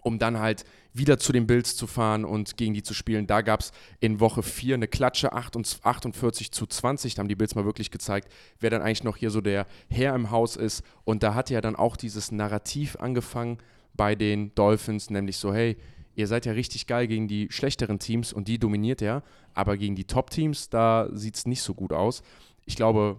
um 0.01 0.19
dann 0.19 0.39
halt 0.39 0.65
wieder 0.93 1.17
zu 1.17 1.31
den 1.31 1.47
Bills 1.47 1.75
zu 1.75 1.87
fahren 1.87 2.25
und 2.25 2.57
gegen 2.57 2.73
die 2.73 2.83
zu 2.83 2.93
spielen. 2.93 3.27
Da 3.27 3.41
gab 3.41 3.61
es 3.61 3.71
in 3.99 4.19
Woche 4.19 4.43
4 4.43 4.75
eine 4.75 4.87
Klatsche 4.87 5.31
48 5.31 5.85
48 5.85 6.51
zu 6.51 6.65
20. 6.65 7.15
Da 7.15 7.19
haben 7.21 7.27
die 7.27 7.35
Bills 7.35 7.55
mal 7.55 7.65
wirklich 7.65 7.91
gezeigt, 7.91 8.31
wer 8.59 8.69
dann 8.69 8.81
eigentlich 8.81 9.03
noch 9.03 9.17
hier 9.17 9.29
so 9.29 9.41
der 9.41 9.67
Herr 9.89 10.15
im 10.15 10.31
Haus 10.31 10.55
ist. 10.55 10.83
Und 11.03 11.23
da 11.23 11.33
hat 11.33 11.49
ja 11.49 11.61
dann 11.61 11.75
auch 11.75 11.95
dieses 11.95 12.31
Narrativ 12.31 12.95
angefangen 12.97 13.57
bei 13.93 14.15
den 14.15 14.53
Dolphins, 14.55 15.09
nämlich 15.09 15.37
so, 15.37 15.53
hey, 15.53 15.77
ihr 16.15 16.27
seid 16.27 16.45
ja 16.45 16.53
richtig 16.53 16.87
geil 16.87 17.07
gegen 17.07 17.27
die 17.27 17.47
schlechteren 17.51 17.99
Teams 17.99 18.33
und 18.33 18.47
die 18.47 18.59
dominiert 18.59 19.01
ja, 19.01 19.23
aber 19.53 19.77
gegen 19.77 19.95
die 19.95 20.05
Top-Teams, 20.05 20.69
da 20.69 21.09
sieht 21.11 21.35
es 21.35 21.45
nicht 21.45 21.61
so 21.61 21.73
gut 21.73 21.93
aus. 21.93 22.21
Ich 22.65 22.75
glaube, 22.75 23.17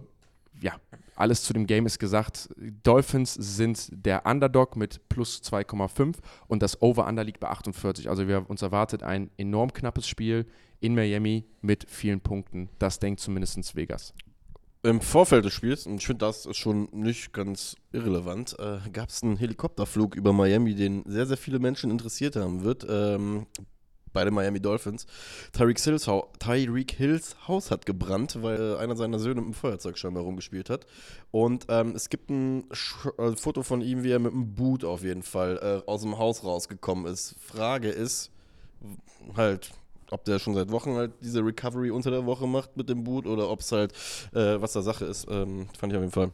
ja, 0.61 0.79
alles 1.15 1.43
zu 1.43 1.53
dem 1.53 1.67
Game 1.67 1.85
ist 1.85 1.99
gesagt. 1.99 2.49
Dolphins 2.83 3.33
sind 3.33 3.89
der 3.91 4.25
Underdog 4.25 4.75
mit 4.75 5.07
plus 5.09 5.41
2,5 5.43 6.15
und 6.47 6.63
das 6.63 6.81
Over-Under 6.81 7.23
liegt 7.23 7.39
bei 7.39 7.49
48. 7.49 8.09
Also 8.09 8.27
wir 8.27 8.49
uns 8.49 8.61
erwartet 8.61 9.03
ein 9.03 9.29
enorm 9.37 9.73
knappes 9.73 10.07
Spiel 10.07 10.45
in 10.79 10.95
Miami 10.95 11.45
mit 11.61 11.85
vielen 11.89 12.19
Punkten. 12.19 12.69
Das 12.79 12.99
denkt 12.99 13.19
zumindest 13.19 13.75
Vegas. 13.75 14.13
Im 14.85 14.99
Vorfeld 14.99 15.45
des 15.45 15.53
Spiels, 15.53 15.87
und 15.87 15.95
ich 15.95 16.05
finde, 16.05 16.25
das 16.25 16.45
ist 16.45 16.57
schon 16.57 16.89
nicht 16.91 17.31
ganz 17.31 17.77
irrelevant, 17.93 18.57
äh, 18.59 18.79
gab 18.91 19.07
es 19.07 19.23
einen 19.23 19.37
Helikopterflug 19.37 20.13
über 20.13 20.33
Miami, 20.33 20.75
den 20.75 21.03
sehr, 21.05 21.25
sehr 21.25 21.37
viele 21.37 21.59
Menschen 21.59 21.89
interessiert 21.89 22.35
haben 22.35 22.63
wird. 22.63 22.85
Ähm, 22.89 23.45
bei 24.13 24.23
den 24.23 24.33
Miami 24.33 24.59
Dolphins. 24.59 25.05
Tyreek 25.51 25.79
Hills, 25.79 26.09
Tyreek 26.39 26.91
Hills 26.91 27.35
Haus 27.47 27.71
hat 27.71 27.85
gebrannt, 27.85 28.37
weil 28.41 28.77
einer 28.77 28.95
seiner 28.95 29.19
Söhne 29.19 29.41
mit 29.41 29.51
dem 29.51 29.53
Feuerzeug 29.53 29.97
scheinbar 29.97 30.23
rumgespielt 30.23 30.69
hat. 30.69 30.85
Und 31.31 31.65
ähm, 31.69 31.93
es 31.95 32.09
gibt 32.09 32.29
ein 32.29 32.65
Sch 32.71 33.07
äh, 33.17 33.35
Foto 33.35 33.63
von 33.63 33.81
ihm, 33.81 34.03
wie 34.03 34.11
er 34.11 34.19
mit 34.19 34.33
einem 34.33 34.53
Boot 34.53 34.83
auf 34.83 35.03
jeden 35.03 35.23
Fall 35.23 35.83
äh, 35.85 35.89
aus 35.89 36.01
dem 36.01 36.17
Haus 36.17 36.43
rausgekommen 36.43 37.11
ist. 37.11 37.35
Frage 37.39 37.89
ist 37.89 38.31
halt, 39.35 39.71
ob 40.11 40.23
der 40.25 40.39
schon 40.39 40.53
seit 40.53 40.71
Wochen 40.71 40.93
halt 40.93 41.11
diese 41.21 41.43
Recovery 41.43 41.89
unter 41.89 42.11
der 42.11 42.25
Woche 42.25 42.47
macht 42.47 42.77
mit 42.77 42.89
dem 42.89 43.03
Boot 43.03 43.25
oder 43.25 43.49
ob 43.49 43.61
es 43.61 43.71
halt, 43.71 43.93
äh, 44.33 44.61
was 44.61 44.73
da 44.73 44.81
Sache 44.81 45.05
ist, 45.05 45.27
ähm, 45.29 45.67
fand 45.77 45.91
ich 45.91 45.97
auf 45.97 46.03
jeden 46.03 46.13
Fall. 46.13 46.31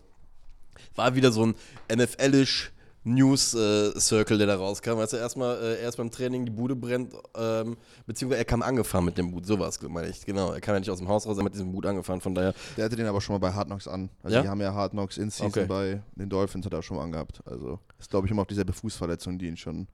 War 0.96 1.16
wieder 1.16 1.32
so 1.32 1.46
ein 1.46 1.56
NFL-isch 1.94 2.72
News-Circle, 3.16 4.38
der 4.38 4.48
da 4.48 4.56
rauskam. 4.56 4.92
Du, 4.98 5.18
erstmal 5.18 5.58
äh, 5.62 5.82
erst 5.82 5.98
beim 5.98 6.12
Training 6.12 6.46
die 6.46 6.52
Bude 6.52 6.76
brennt, 6.76 7.14
ähm, 7.36 7.78
beziehungsweise 8.06 8.40
er 8.40 8.46
kam 8.46 8.62
angefahren 8.62 9.06
mit 9.06 9.18
dem 9.18 9.32
Boot, 9.32 9.46
sowas 9.46 9.80
meine 9.88 10.10
ich, 10.10 10.26
genau. 10.26 10.52
Er 10.52 10.62
kam 10.62 10.76
ja 10.76 10.80
nicht 10.80 10.90
aus 10.90 11.00
dem 11.00 11.08
Haus 11.08 11.26
raus, 11.26 11.36
er 11.36 11.40
hat 11.40 11.44
mit 11.46 11.54
diesem 11.54 11.72
Boot 11.72 11.86
angefahren, 11.86 12.22
von 12.22 12.36
daher, 12.36 12.54
Der 12.78 12.86
hatte 12.86 12.96
den 12.96 13.06
aber 13.08 13.22
schon 13.22 13.34
mal 13.34 13.40
bei 13.40 13.54
Hard 13.54 13.68
Knocks 13.68 13.88
an. 13.88 14.10
Also 14.24 14.36
Ja? 14.36 14.42
die 14.44 14.48
haben 14.50 14.62
ja 14.62 14.74
Hard 14.74 14.92
Knocks 14.92 15.18
in 15.18 15.30
Season 15.30 15.48
Okay. 15.48 15.66
bei 15.66 16.02
den 16.16 16.30
Dolphins 16.30 16.66
hat 16.66 16.74
er 16.74 16.80
auch 16.80 16.84
schon 16.84 16.98
mal 16.98 17.04
angehabt. 17.04 17.42
Also 17.46 17.80
ist 18.00 18.10
glaube 18.10 18.28
ich 18.28 18.32
immer 18.32 18.42
auf 18.42 18.48
dieselbe 18.48 18.74
Fußverletzung, 18.74 19.38
die 19.40 19.48
ihn 19.48 19.58
schon 19.58 19.88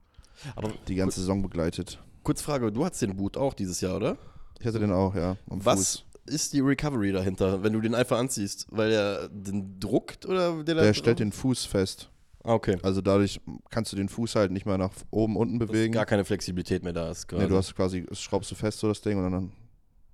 aber 0.55 0.71
die 0.87 0.95
ganze 0.95 1.21
Saison 1.21 1.41
begleitet. 1.41 1.99
kurz 2.23 2.41
Frage, 2.41 2.71
du 2.71 2.83
hattest 2.85 3.01
den 3.01 3.15
Boot 3.15 3.37
auch 3.37 3.53
dieses 3.53 3.79
Jahr, 3.81 3.95
oder? 3.95 4.17
Ich 4.59 4.65
hatte 4.65 4.79
den 4.79 4.91
auch, 4.91 5.15
ja. 5.15 5.37
Was 5.47 5.75
Fuß. 5.77 6.03
ist 6.25 6.53
die 6.53 6.59
Recovery 6.59 7.11
dahinter, 7.11 7.63
wenn 7.63 7.71
du 7.73 7.79
den 7.81 7.95
einfach 7.95 8.17
anziehst? 8.17 8.67
Weil 8.69 8.91
er 8.91 9.29
den 9.29 9.79
druckt 9.79 10.25
oder 10.25 10.63
der, 10.63 10.75
Der 10.75 10.93
stellt 10.93 11.19
den 11.19 11.31
Fuß 11.31 11.65
fest. 11.65 12.09
Ah, 12.45 12.53
okay. 12.53 12.77
Also 12.83 13.01
dadurch 13.01 13.41
kannst 13.71 13.91
du 13.91 13.95
den 13.97 14.07
Fuß 14.07 14.35
halt 14.35 14.51
nicht 14.51 14.65
mehr 14.67 14.77
nach 14.77 14.91
oben, 15.09 15.35
unten 15.35 15.57
Dass 15.59 15.69
bewegen. 15.69 15.93
gar 15.93 16.05
keine 16.05 16.23
Flexibilität 16.25 16.83
mehr 16.83 16.93
da 16.93 17.09
ist. 17.09 17.27
Quasi. 17.27 17.43
Nee, 17.43 17.49
du 17.49 17.55
hast 17.57 17.75
quasi, 17.75 18.05
schraubst 18.11 18.51
du 18.51 18.55
fest 18.55 18.79
so 18.79 18.87
das 18.87 19.01
Ding 19.01 19.17
und 19.17 19.31
dann 19.31 19.51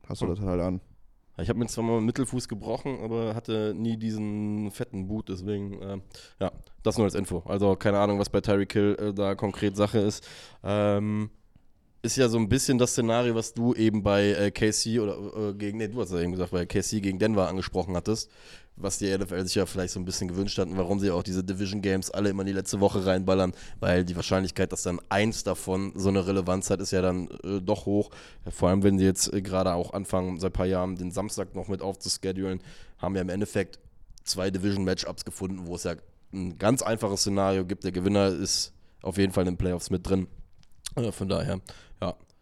hast 0.08 0.22
du 0.22 0.28
Hm. 0.28 0.36
das 0.36 0.44
halt 0.46 0.62
an. 0.62 0.82
Ich 1.38 1.50
habe 1.50 1.60
mir 1.60 1.66
zwar 1.68 1.84
mal 1.84 2.02
Mittelfuß 2.02 2.48
gebrochen, 2.48 3.00
aber 3.04 3.34
hatte 3.36 3.74
nie 3.76 3.98
diesen 3.98 4.70
fetten 4.72 5.08
Boot, 5.08 5.30
deswegen, 5.30 5.82
äh, 5.82 5.98
ja, 6.40 6.52
das 6.84 6.98
nur 6.98 7.06
als 7.06 7.16
Info. 7.16 7.40
Also 7.48 7.76
keine 7.76 8.00
Ahnung, 8.00 8.20
was 8.20 8.30
bei 8.30 8.42
Tyreek 8.42 8.72
Hill 8.74 8.98
äh, 9.00 9.14
da 9.14 9.34
konkret 9.36 9.76
Sache 9.76 10.00
ist. 10.00 10.26
Ähm, 10.64 11.32
ist 12.04 12.18
ja 12.18 12.28
so 12.30 12.38
ein 12.38 12.50
bisschen 12.50 12.78
das 12.78 12.92
Szenario, 12.92 13.36
was 13.36 13.54
du 13.54 13.74
eben 13.76 14.04
bei 14.04 14.30
äh, 14.32 14.52
KC 14.52 15.00
oder 15.00 15.50
äh, 15.50 15.54
gegen, 15.54 15.78
nee, 15.78 15.88
du 15.88 16.02
hast 16.02 16.12
ja 16.12 16.20
eben 16.20 16.32
gesagt, 16.32 16.52
bei 16.52 16.66
KC 16.66 17.00
gegen 17.02 17.20
Denver 17.20 17.48
angesprochen 17.48 17.96
hattest, 17.96 18.30
was 18.84 18.98
die 18.98 19.16
NFL 19.18 19.44
sich 19.44 19.56
ja 19.56 19.66
vielleicht 19.66 19.94
so 19.94 20.00
ein 20.00 20.06
bisschen 20.06 20.28
gewünscht 20.28 20.58
hatten, 20.58 20.78
warum 20.78 21.00
sie 21.00 21.12
auch 21.12 21.24
diese 21.24 21.44
Division 21.44 21.82
Games 21.82 22.12
alle 22.12 22.30
immer 22.30 22.42
in 22.42 22.48
die 22.48 22.54
letzte 22.54 22.80
Woche 22.80 23.06
reinballern, 23.06 23.54
weil 23.80 24.04
die 24.06 24.16
Wahrscheinlichkeit, 24.16 24.72
dass 24.72 24.84
dann 24.84 25.00
eins 25.10 25.44
davon 25.44 25.94
so 25.96 26.10
eine 26.10 26.26
Relevanz 26.26 26.70
hat, 26.70 26.82
ist 26.82 26.92
ja 26.92 27.02
dann 27.02 27.28
äh, 27.44 27.62
doch 27.62 27.86
hoch. 27.86 28.12
Vor 28.50 28.70
allem, 28.70 28.84
wenn 28.84 28.98
sie 28.98 29.06
jetzt 29.06 29.34
äh, 29.34 29.42
gerade 29.42 29.74
auch 29.74 29.94
anfangen, 29.94 30.40
seit 30.40 30.52
ein 30.52 30.54
paar 30.54 30.66
Jahren 30.66 30.96
den 30.96 31.12
Samstag 31.12 31.56
noch 31.56 31.68
mit 31.68 31.82
aufzuschedulen, 31.82 32.62
haben 32.98 33.16
wir 33.16 33.22
im 33.22 33.30
Endeffekt 33.30 33.80
zwei 34.24 34.52
Division-Matchups 34.52 35.26
gefunden, 35.26 35.66
wo 35.66 35.76
es 35.76 35.84
ja 35.84 35.96
ein 36.34 36.58
ganz 36.58 36.82
einfaches 36.82 37.22
Szenario 37.22 37.66
gibt. 37.66 37.84
Der 37.84 37.92
Gewinner 37.92 38.28
ist 38.28 38.74
auf 39.02 39.18
jeden 39.18 39.34
Fall 39.34 39.48
in 39.48 39.54
den 39.54 39.58
Playoffs 39.58 39.90
mit 39.90 40.08
drin. 40.08 40.28
Äh, 40.96 41.12
von 41.12 41.30
daher, 41.30 41.62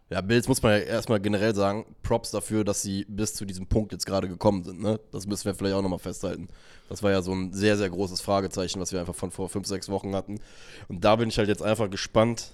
ja. 0.09 0.21
Bills 0.21 0.47
muss 0.47 0.61
man 0.61 0.73
ja 0.73 0.77
erstmal 0.79 1.19
generell 1.19 1.55
sagen, 1.55 1.85
Props 2.03 2.31
dafür, 2.31 2.63
dass 2.63 2.81
sie 2.81 3.05
bis 3.07 3.33
zu 3.33 3.45
diesem 3.45 3.67
Punkt 3.67 3.91
jetzt 3.91 4.05
gerade 4.05 4.27
gekommen 4.27 4.63
sind. 4.63 4.81
Ne? 4.81 4.99
Das 5.11 5.27
müssen 5.27 5.45
wir 5.45 5.53
vielleicht 5.53 5.75
auch 5.75 5.81
nochmal 5.81 5.99
festhalten. 5.99 6.47
Das 6.89 7.03
war 7.03 7.11
ja 7.11 7.21
so 7.21 7.33
ein 7.33 7.53
sehr, 7.53 7.77
sehr 7.77 7.89
großes 7.89 8.21
Fragezeichen, 8.21 8.79
was 8.79 8.91
wir 8.91 8.99
einfach 8.99 9.15
von 9.15 9.31
vor 9.31 9.49
fünf, 9.49 9.67
sechs 9.67 9.89
Wochen 9.89 10.15
hatten. 10.15 10.39
Und 10.87 11.05
da 11.05 11.15
bin 11.15 11.29
ich 11.29 11.37
halt 11.37 11.47
jetzt 11.47 11.61
einfach 11.61 11.89
gespannt, 11.89 12.53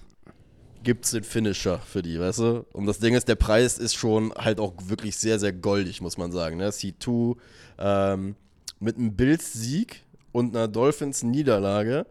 gibt 0.82 1.06
es 1.06 1.12
den 1.12 1.24
Finisher 1.24 1.78
für 1.78 2.02
die, 2.02 2.20
weißt 2.20 2.38
du? 2.38 2.66
Und 2.72 2.86
das 2.86 2.98
Ding 2.98 3.14
ist, 3.14 3.28
der 3.28 3.34
Preis 3.34 3.78
ist 3.78 3.94
schon 3.94 4.32
halt 4.34 4.60
auch 4.60 4.74
wirklich 4.84 5.16
sehr, 5.16 5.38
sehr 5.38 5.52
goldig, 5.52 6.00
muss 6.00 6.18
man 6.18 6.30
sagen. 6.30 6.58
Ne? 6.58 6.68
C2 6.68 7.36
ähm, 7.78 8.36
mit 8.78 8.96
einem 8.96 9.16
Bills-Sieg 9.16 10.04
und 10.32 10.54
einer 10.54 10.68
Dolphins-Niederlage 10.68 12.06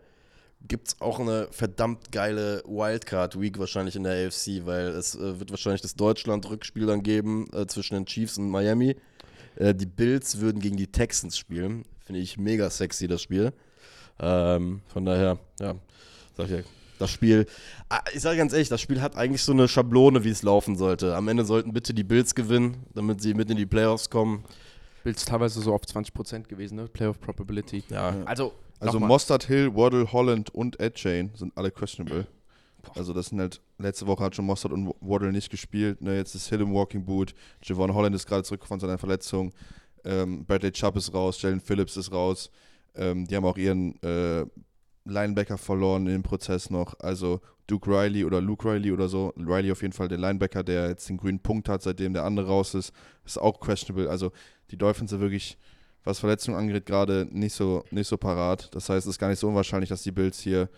gibt 0.67 0.89
es 0.89 1.01
auch 1.01 1.19
eine 1.19 1.47
verdammt 1.51 2.11
geile 2.11 2.63
Wildcard-Week 2.65 3.59
wahrscheinlich 3.59 3.95
in 3.95 4.03
der 4.03 4.27
AFC, 4.27 4.65
weil 4.65 4.87
es 4.87 5.15
äh, 5.15 5.39
wird 5.39 5.51
wahrscheinlich 5.51 5.81
das 5.81 5.95
Deutschland-Rückspiel 5.95 6.85
dann 6.85 7.03
geben 7.03 7.47
äh, 7.53 7.65
zwischen 7.67 7.95
den 7.95 8.05
Chiefs 8.05 8.37
und 8.37 8.49
Miami. 8.49 8.95
Äh, 9.55 9.73
die 9.75 9.85
Bills 9.85 10.39
würden 10.39 10.61
gegen 10.61 10.77
die 10.77 10.87
Texans 10.87 11.37
spielen. 11.37 11.85
Finde 12.05 12.21
ich 12.21 12.37
mega 12.37 12.69
sexy, 12.69 13.07
das 13.07 13.21
Spiel. 13.21 13.53
Ähm, 14.19 14.81
von 14.87 15.05
daher, 15.05 15.39
ja, 15.59 15.75
sag 16.37 16.45
ich 16.45 16.51
ja, 16.51 16.59
das 16.99 17.11
Spiel, 17.11 17.45
ah, 17.89 17.99
ich 18.13 18.21
sage 18.21 18.37
ganz 18.37 18.53
ehrlich, 18.53 18.69
das 18.69 18.79
Spiel 18.79 19.01
hat 19.01 19.17
eigentlich 19.17 19.43
so 19.43 19.51
eine 19.51 19.67
Schablone, 19.67 20.23
wie 20.23 20.29
es 20.29 20.43
laufen 20.43 20.77
sollte. 20.77 21.15
Am 21.15 21.27
Ende 21.27 21.43
sollten 21.45 21.73
bitte 21.73 21.93
die 21.93 22.03
Bills 22.03 22.35
gewinnen, 22.35 22.85
damit 22.93 23.21
sie 23.21 23.33
mit 23.33 23.49
in 23.49 23.57
die 23.57 23.65
Playoffs 23.65 24.09
kommen. 24.09 24.45
Bills 25.03 25.25
teilweise 25.25 25.61
so 25.61 25.73
auf 25.73 25.81
20% 25.81 26.43
gewesen, 26.43 26.75
ne? 26.75 26.87
Playoff 26.87 27.19
Probability. 27.19 27.83
Ja, 27.89 28.15
Also, 28.25 28.53
Also 28.79 28.93
nochmal. 28.93 29.07
Mostert, 29.09 29.45
Hill, 29.45 29.75
Waddle, 29.75 30.11
Holland 30.11 30.49
und 30.53 30.79
Ed 30.79 30.95
Chain 30.95 31.31
sind 31.35 31.55
alle 31.57 31.71
questionable. 31.71 32.27
Also 32.95 33.13
das 33.13 33.27
sind 33.27 33.39
halt, 33.39 33.61
letzte 33.77 34.05
Woche 34.05 34.23
hat 34.23 34.35
schon 34.35 34.45
Mostert 34.45 34.71
und 34.71 34.93
Waddle 35.01 35.31
nicht 35.31 35.49
gespielt. 35.49 36.01
Ne, 36.01 36.17
jetzt 36.17 36.35
ist 36.35 36.49
Hill 36.49 36.61
im 36.61 36.73
Walking 36.73 37.03
Boot. 37.03 37.33
Javon 37.63 37.93
Holland 37.93 38.15
ist 38.15 38.27
gerade 38.27 38.43
zurück 38.43 38.65
von 38.65 38.79
seiner 38.79 38.97
Verletzung. 38.97 39.53
Ähm, 40.03 40.45
Bradley 40.45 40.71
Chubb 40.71 40.95
ist 40.97 41.13
raus, 41.13 41.41
Jalen 41.41 41.59
Phillips 41.59 41.97
ist 41.97 42.11
raus. 42.11 42.51
Ähm, 42.93 43.25
die 43.25 43.35
haben 43.35 43.45
auch 43.45 43.57
ihren 43.57 44.01
äh, 44.03 44.45
Linebacker 45.05 45.57
verloren 45.57 46.07
im 46.07 46.23
Prozess 46.23 46.69
noch. 46.69 46.99
Also 46.99 47.41
Duke 47.67 47.89
Riley 47.89 48.23
oder 48.25 48.41
Luke 48.41 48.69
Riley 48.69 48.91
oder 48.91 49.07
so. 49.07 49.33
Riley 49.37 49.71
auf 49.71 49.81
jeden 49.81 49.93
Fall 49.93 50.07
der 50.07 50.17
Linebacker, 50.17 50.63
der 50.63 50.89
jetzt 50.89 51.09
den 51.09 51.17
grünen 51.17 51.39
Punkt 51.39 51.69
hat, 51.69 51.81
seitdem 51.81 52.13
der 52.13 52.23
andere 52.23 52.47
raus 52.47 52.73
ist, 52.75 52.91
ist 53.25 53.39
auch 53.39 53.59
questionable. 53.59 54.09
Also 54.09 54.31
die 54.71 54.77
Dolphins 54.77 55.09
sind 55.11 55.21
wirklich, 55.21 55.57
was 56.05 56.19
Verletzungen 56.19 56.57
angeht, 56.57 56.85
gerade 56.85 57.27
nicht 57.31 57.53
so, 57.53 57.83
nicht 57.91 58.07
so 58.07 58.17
parat. 58.17 58.73
Das 58.73 58.89
heißt, 58.89 59.05
es 59.05 59.15
ist 59.15 59.19
gar 59.19 59.27
nicht 59.27 59.39
so 59.39 59.49
unwahrscheinlich, 59.49 59.89
dass 59.89 60.03
die 60.03 60.11
Bills 60.11 60.39
hier 60.39 60.69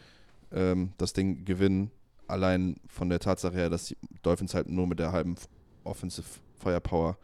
ähm, 0.52 0.94
das 0.98 1.14
Ding 1.14 1.46
gewinnen. 1.46 1.92
Allein 2.28 2.78
von 2.88 3.10
der 3.10 3.20
Tatsache 3.20 3.54
her, 3.56 3.70
dass 3.70 3.86
die 3.86 3.98
Dolphins 4.24 4.54
halt 4.54 4.70
nur 4.70 4.88
mit 4.88 5.00
der 5.00 5.12
halben 5.12 5.36
Offensive 5.84 6.28
Firepower 6.60 7.18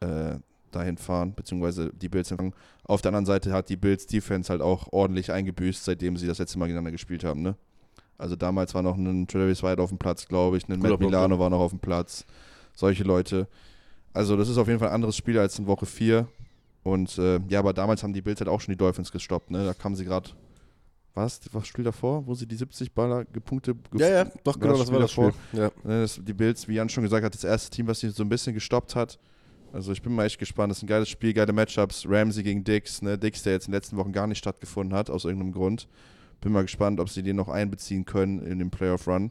äh, 0.00 0.36
dahin 0.70 0.96
fahren, 0.96 1.34
beziehungsweise 1.34 1.92
die 1.92 2.08
Bills 2.08 2.30
empfangen. 2.30 2.54
Auf 2.84 3.02
der 3.02 3.10
anderen 3.10 3.26
Seite 3.26 3.52
hat 3.52 3.68
die 3.68 3.76
Bills 3.76 4.06
Defense 4.06 4.50
halt 4.50 4.62
auch 4.62 4.92
ordentlich 4.92 5.30
eingebüßt, 5.30 5.84
seitdem 5.84 6.16
sie 6.16 6.26
das 6.26 6.38
letzte 6.38 6.58
Mal 6.58 6.66
gegeneinander 6.66 6.92
gespielt 6.92 7.24
haben. 7.24 7.42
Ne? 7.42 7.56
Also 8.18 8.36
damals 8.36 8.74
war 8.74 8.82
noch 8.82 8.96
ein 8.96 9.26
Travis 9.26 9.62
White 9.62 9.82
auf 9.82 9.90
dem 9.90 9.98
Platz, 9.98 10.26
glaube 10.26 10.56
ich, 10.56 10.68
ein 10.68 10.78
Matt 10.78 11.00
Milano 11.00 11.38
war 11.38 11.50
noch 11.50 11.60
auf 11.60 11.70
dem 11.70 11.80
Platz. 11.80 12.24
Solche 12.74 13.04
Leute. 13.04 13.48
Also 14.12 14.36
das 14.36 14.48
ist 14.48 14.58
auf 14.58 14.68
jeden 14.68 14.78
Fall 14.78 14.88
ein 14.88 14.94
anderes 14.94 15.16
Spiel 15.16 15.38
als 15.38 15.58
in 15.58 15.66
Woche 15.66 15.86
4. 15.86 16.26
Und 16.82 17.16
äh, 17.18 17.40
ja, 17.48 17.60
aber 17.60 17.72
damals 17.72 18.02
haben 18.02 18.12
die 18.12 18.22
Bills 18.22 18.40
halt 18.40 18.48
auch 18.48 18.60
schon 18.60 18.72
die 18.72 18.78
Dolphins 18.78 19.12
gestoppt. 19.12 19.50
Ne? 19.50 19.64
Da 19.64 19.74
kamen 19.74 19.94
sie 19.94 20.04
gerade 20.04 20.30
was, 21.14 21.40
was 21.52 21.66
Spiel 21.66 21.84
davor, 21.84 22.26
wo 22.26 22.34
sie 22.34 22.46
die 22.46 22.56
70 22.56 22.92
Baller 22.92 23.24
Punkte 23.24 23.74
Ja, 23.94 24.08
ja, 24.08 24.24
doch, 24.44 24.58
genau, 24.58 24.78
das 24.78 24.90
war 24.90 25.00
das 25.00 25.12
Spiel. 25.12 25.32
Ja. 25.52 25.70
Ne, 25.84 26.02
das, 26.02 26.18
die 26.22 26.32
Bills, 26.32 26.66
wie 26.68 26.74
Jan 26.74 26.88
schon 26.88 27.02
gesagt 27.02 27.24
hat, 27.24 27.34
das 27.34 27.44
erste 27.44 27.70
Team, 27.70 27.86
was 27.86 28.00
sie 28.00 28.08
so 28.10 28.22
ein 28.22 28.28
bisschen 28.28 28.54
gestoppt 28.54 28.96
hat. 28.96 29.18
Also 29.72 29.92
ich 29.92 30.02
bin 30.02 30.14
mal 30.14 30.26
echt 30.26 30.38
gespannt. 30.38 30.70
Das 30.70 30.78
ist 30.78 30.84
ein 30.84 30.88
geiles 30.88 31.08
Spiel, 31.08 31.32
geile 31.32 31.52
Matchups. 31.52 32.06
Ramsey 32.08 32.42
gegen 32.42 32.64
Dix, 32.64 33.02
ne? 33.02 33.16
Dix, 33.18 33.42
der 33.42 33.54
jetzt 33.54 33.66
in 33.66 33.72
den 33.72 33.76
letzten 33.76 33.96
Wochen 33.96 34.12
gar 34.12 34.26
nicht 34.26 34.38
stattgefunden 34.38 34.96
hat, 34.96 35.10
aus 35.10 35.24
irgendeinem 35.24 35.52
Grund. 35.52 35.88
Bin 36.40 36.52
mal 36.52 36.62
gespannt, 36.62 37.00
ob 37.00 37.08
sie 37.08 37.22
den 37.22 37.36
noch 37.36 37.48
einbeziehen 37.48 38.04
können 38.04 38.40
in 38.40 38.58
den 38.58 38.70
Playoff-Run. 38.70 39.30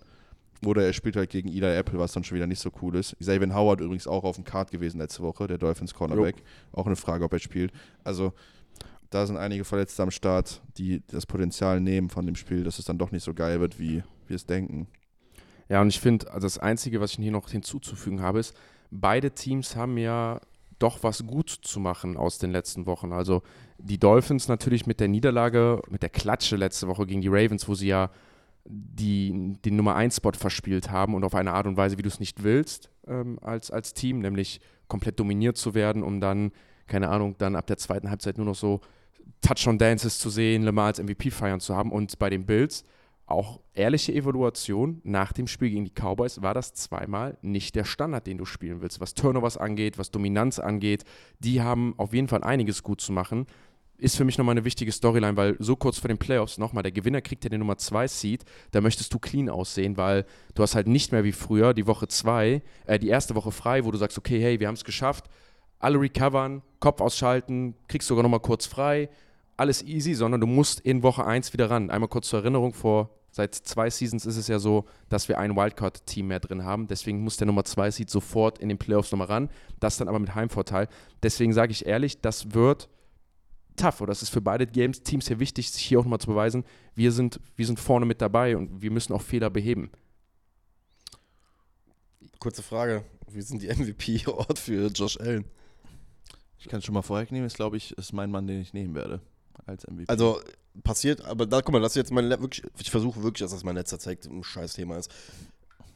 Oder 0.65 0.85
er 0.85 0.93
spielt 0.93 1.15
halt 1.15 1.29
gegen 1.29 1.49
Eli 1.49 1.75
Apple, 1.75 1.97
was 1.97 2.13
dann 2.13 2.23
schon 2.23 2.35
wieder 2.35 2.47
nicht 2.47 2.59
so 2.59 2.69
cool 2.81 2.95
ist. 2.95 3.17
Xavier 3.19 3.53
Howard 3.55 3.81
übrigens 3.81 4.07
auch 4.07 4.23
auf 4.23 4.35
dem 4.35 4.45
Card 4.45 4.69
gewesen 4.69 4.99
letzte 4.99 5.23
Woche, 5.23 5.47
der 5.47 5.57
Dolphins 5.57 5.93
Cornerback. 5.93 6.37
Jo. 6.37 6.79
Auch 6.79 6.85
eine 6.85 6.95
Frage, 6.95 7.23
ob 7.23 7.33
er 7.33 7.39
spielt. 7.39 7.71
Also 8.03 8.33
da 9.09 9.25
sind 9.25 9.37
einige 9.37 9.65
Verletzte 9.65 10.03
am 10.03 10.11
Start, 10.11 10.61
die 10.77 11.01
das 11.07 11.25
Potenzial 11.25 11.81
nehmen 11.81 12.09
von 12.09 12.25
dem 12.25 12.35
Spiel, 12.35 12.63
dass 12.63 12.79
es 12.79 12.85
dann 12.85 12.97
doch 12.97 13.11
nicht 13.11 13.23
so 13.23 13.33
geil 13.33 13.59
wird, 13.59 13.79
wie 13.79 14.03
wir 14.27 14.35
es 14.35 14.45
denken. 14.45 14.87
Ja, 15.67 15.81
und 15.81 15.89
ich 15.89 15.99
finde, 15.99 16.31
also 16.31 16.45
das 16.45 16.57
Einzige, 16.57 17.01
was 17.01 17.11
ich 17.11 17.17
hier 17.17 17.31
noch 17.31 17.49
hinzuzufügen 17.49 18.21
habe, 18.21 18.39
ist, 18.39 18.55
beide 18.91 19.31
Teams 19.31 19.75
haben 19.75 19.97
ja 19.97 20.39
doch 20.79 21.03
was 21.03 21.25
gut 21.25 21.49
zu 21.49 21.79
machen 21.79 22.17
aus 22.17 22.39
den 22.39 22.51
letzten 22.51 22.85
Wochen. 22.85 23.13
Also 23.13 23.43
die 23.77 23.99
Dolphins 23.99 24.47
natürlich 24.47 24.85
mit 24.85 24.99
der 24.99 25.07
Niederlage, 25.07 25.81
mit 25.89 26.01
der 26.01 26.09
Klatsche 26.09 26.55
letzte 26.55 26.87
Woche 26.87 27.05
gegen 27.05 27.21
die 27.21 27.29
Ravens, 27.29 27.67
wo 27.67 27.75
sie 27.75 27.87
ja 27.87 28.09
die, 28.65 29.53
den 29.65 29.75
Nummer 29.75 29.95
1 29.95 30.17
Spot 30.17 30.31
verspielt 30.33 30.91
haben 30.91 31.15
und 31.15 31.23
auf 31.23 31.35
eine 31.35 31.53
Art 31.53 31.67
und 31.67 31.77
Weise, 31.77 31.97
wie 31.97 32.03
du 32.03 32.09
es 32.09 32.19
nicht 32.19 32.43
willst 32.43 32.89
ähm, 33.07 33.39
als, 33.41 33.71
als 33.71 33.93
Team, 33.93 34.19
nämlich 34.19 34.59
komplett 34.87 35.19
dominiert 35.19 35.57
zu 35.57 35.73
werden, 35.73 36.03
um 36.03 36.19
dann, 36.19 36.51
keine 36.87 37.09
Ahnung, 37.09 37.35
dann 37.37 37.55
ab 37.55 37.67
der 37.67 37.77
zweiten 37.77 38.09
Halbzeit 38.09 38.37
nur 38.37 38.45
noch 38.45 38.55
so 38.55 38.81
Touchdown-Dances 39.41 40.19
zu 40.19 40.29
sehen, 40.29 40.63
Lamar 40.63 40.87
als 40.87 41.01
MVP 41.01 41.31
feiern 41.31 41.59
zu 41.59 41.75
haben. 41.75 41.91
Und 41.91 42.19
bei 42.19 42.29
den 42.29 42.45
Bills 42.45 42.83
auch 43.25 43.61
ehrliche 43.73 44.13
Evaluation 44.13 45.01
nach 45.03 45.31
dem 45.31 45.47
Spiel 45.47 45.69
gegen 45.69 45.85
die 45.85 45.93
Cowboys 45.93 46.41
war 46.41 46.53
das 46.53 46.73
zweimal 46.73 47.37
nicht 47.41 47.75
der 47.75 47.85
Standard, 47.85 48.27
den 48.27 48.37
du 48.37 48.45
spielen 48.45 48.81
willst. 48.81 48.99
Was 48.99 49.13
Turnovers 49.13 49.57
angeht, 49.57 49.97
was 49.97 50.11
Dominanz 50.11 50.59
angeht, 50.59 51.05
die 51.39 51.61
haben 51.61 51.93
auf 51.97 52.13
jeden 52.13 52.27
Fall 52.27 52.43
einiges 52.43 52.83
gut 52.83 53.01
zu 53.01 53.13
machen. 53.13 53.47
Ist 54.01 54.17
für 54.17 54.25
mich 54.25 54.39
nochmal 54.39 54.53
eine 54.53 54.65
wichtige 54.65 54.91
Storyline, 54.91 55.37
weil 55.37 55.55
so 55.59 55.75
kurz 55.75 55.99
vor 55.99 56.07
den 56.07 56.17
Playoffs 56.17 56.57
nochmal, 56.57 56.81
der 56.81 56.91
Gewinner 56.91 57.21
kriegt 57.21 57.43
ja 57.43 57.51
den 57.51 57.59
Nummer 57.59 57.77
2 57.77 58.07
Seed, 58.07 58.45
da 58.71 58.81
möchtest 58.81 59.13
du 59.13 59.19
clean 59.19 59.47
aussehen, 59.47 59.95
weil 59.95 60.25
du 60.55 60.63
hast 60.63 60.73
halt 60.73 60.87
nicht 60.87 61.11
mehr 61.11 61.23
wie 61.23 61.31
früher 61.31 61.75
die 61.75 61.85
Woche 61.85 62.07
2, 62.07 62.63
äh, 62.87 62.97
die 62.97 63.09
erste 63.09 63.35
Woche 63.35 63.51
frei, 63.51 63.85
wo 63.85 63.91
du 63.91 63.99
sagst, 63.99 64.17
okay, 64.17 64.41
hey, 64.41 64.59
wir 64.59 64.67
haben 64.67 64.73
es 64.73 64.85
geschafft, 64.85 65.25
alle 65.77 66.01
recovern, 66.01 66.63
Kopf 66.79 66.99
ausschalten, 66.99 67.75
kriegst 67.87 68.07
sogar 68.07 68.23
nochmal 68.23 68.39
kurz 68.39 68.65
frei, 68.65 69.07
alles 69.55 69.83
easy, 69.83 70.15
sondern 70.15 70.41
du 70.41 70.47
musst 70.47 70.79
in 70.79 71.03
Woche 71.03 71.23
1 71.23 71.53
wieder 71.53 71.69
ran. 71.69 71.91
Einmal 71.91 72.09
kurz 72.09 72.27
zur 72.27 72.39
Erinnerung, 72.39 72.73
vor 72.73 73.11
Seit 73.33 73.55
zwei 73.55 73.89
Seasons 73.89 74.25
ist 74.25 74.35
es 74.35 74.49
ja 74.49 74.59
so, 74.59 74.85
dass 75.07 75.29
wir 75.29 75.39
ein 75.39 75.55
Wildcard-Team 75.55 76.27
mehr 76.27 76.41
drin 76.41 76.65
haben. 76.65 76.87
Deswegen 76.87 77.23
muss 77.23 77.37
der 77.37 77.47
Nummer 77.47 77.63
2 77.63 77.91
Seed 77.91 78.09
sofort 78.09 78.59
in 78.59 78.67
den 78.67 78.77
Playoffs 78.77 79.11
nochmal 79.11 79.27
ran. 79.27 79.49
Das 79.79 79.97
dann 79.97 80.09
aber 80.09 80.19
mit 80.19 80.35
Heimvorteil. 80.35 80.89
Deswegen 81.23 81.53
sage 81.53 81.71
ich 81.71 81.85
ehrlich, 81.85 82.19
das 82.19 82.53
wird 82.53 82.89
tough. 83.81 84.01
Oder 84.01 84.11
das 84.11 84.21
ist 84.21 84.29
für 84.29 84.41
beide 84.41 84.67
Games 84.67 85.03
Teams 85.03 85.25
sehr 85.25 85.39
wichtig, 85.39 85.71
sich 85.71 85.83
hier 85.83 85.99
auch 85.99 86.03
nochmal 86.03 86.19
zu 86.19 86.27
beweisen, 86.27 86.63
wir 86.95 87.11
sind, 87.11 87.39
wir 87.55 87.65
sind 87.65 87.79
vorne 87.79 88.05
mit 88.05 88.21
dabei 88.21 88.55
und 88.57 88.81
wir 88.81 88.91
müssen 88.91 89.13
auch 89.13 89.21
Fehler 89.21 89.49
beheben. 89.49 89.91
Kurze 92.39 92.63
Frage. 92.63 93.03
Wie 93.29 93.41
sind 93.41 93.61
die 93.61 93.67
MVP-Ort 93.73 94.59
für 94.59 94.87
Josh 94.87 95.19
Allen? 95.19 95.45
Ich 96.57 96.67
kann 96.67 96.79
es 96.79 96.85
schon 96.85 96.93
mal 96.93 97.01
vorwegnehmen. 97.01 97.45
Das 97.47 97.55
glaube 97.55 97.77
ich, 97.77 97.97
ist 97.97 98.13
mein 98.13 98.29
Mann, 98.29 98.47
den 98.47 98.61
ich 98.61 98.73
nehmen 98.73 98.93
werde 98.95 99.21
als 99.65 99.85
MVP. 99.87 100.05
Also 100.07 100.39
passiert, 100.83 101.25
aber 101.25 101.45
da, 101.45 101.61
guck 101.61 101.73
mal, 101.73 101.81
das 101.81 101.93
ist 101.93 101.97
jetzt 101.97 102.11
mein, 102.11 102.29
wirklich, 102.29 102.63
ich 102.79 102.91
versuche 102.91 103.21
wirklich, 103.23 103.41
dass 103.41 103.51
das 103.51 103.63
mein 103.63 103.75
letzter 103.75 103.99
Zeit 103.99 104.25
ein 104.25 104.43
scheiß 104.43 104.73
Thema 104.73 104.97
ist. 104.97 105.11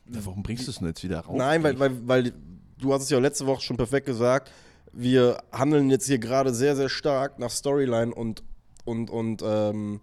Warum 0.06 0.44
bringst 0.44 0.68
du 0.68 0.72
es 0.72 0.80
denn 0.80 0.88
jetzt 0.88 1.04
wieder 1.04 1.22
raus? 1.22 1.36
Nein, 1.38 1.64
weil, 1.64 1.80
weil, 1.80 2.08
weil 2.08 2.34
du 2.78 2.94
hast 2.94 3.04
es 3.04 3.10
ja 3.10 3.20
letzte 3.20 3.46
Woche 3.46 3.62
schon 3.62 3.78
perfekt 3.78 4.06
gesagt, 4.06 4.52
wir 4.96 5.44
handeln 5.52 5.90
jetzt 5.90 6.08
hier 6.08 6.20
gerade 6.20 6.54
sehr, 6.54 6.76
sehr 6.76 6.90
stark 6.90 7.38
nach 7.38 7.52
Storyline 7.52 8.14
und, 8.14 8.44
und, 8.86 9.10
und 9.10 9.44
ähm, 9.46 10.00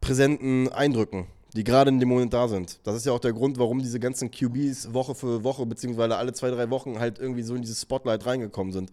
präsenten 0.00 0.68
Eindrücken, 0.68 1.28
die 1.54 1.64
gerade 1.64 1.90
in 1.90 2.00
dem 2.00 2.08
Moment 2.08 2.34
da 2.34 2.48
sind. 2.48 2.80
Das 2.82 2.96
ist 2.96 3.06
ja 3.06 3.12
auch 3.12 3.20
der 3.20 3.32
Grund, 3.32 3.58
warum 3.58 3.78
diese 3.78 4.00
ganzen 4.00 4.30
QBs 4.30 4.92
Woche 4.92 5.14
für 5.14 5.44
Woche, 5.44 5.64
beziehungsweise 5.66 6.16
alle 6.16 6.32
zwei, 6.32 6.50
drei 6.50 6.68
Wochen 6.70 6.98
halt 6.98 7.18
irgendwie 7.18 7.42
so 7.42 7.54
in 7.54 7.62
dieses 7.62 7.80
Spotlight 7.80 8.26
reingekommen 8.26 8.72
sind 8.72 8.90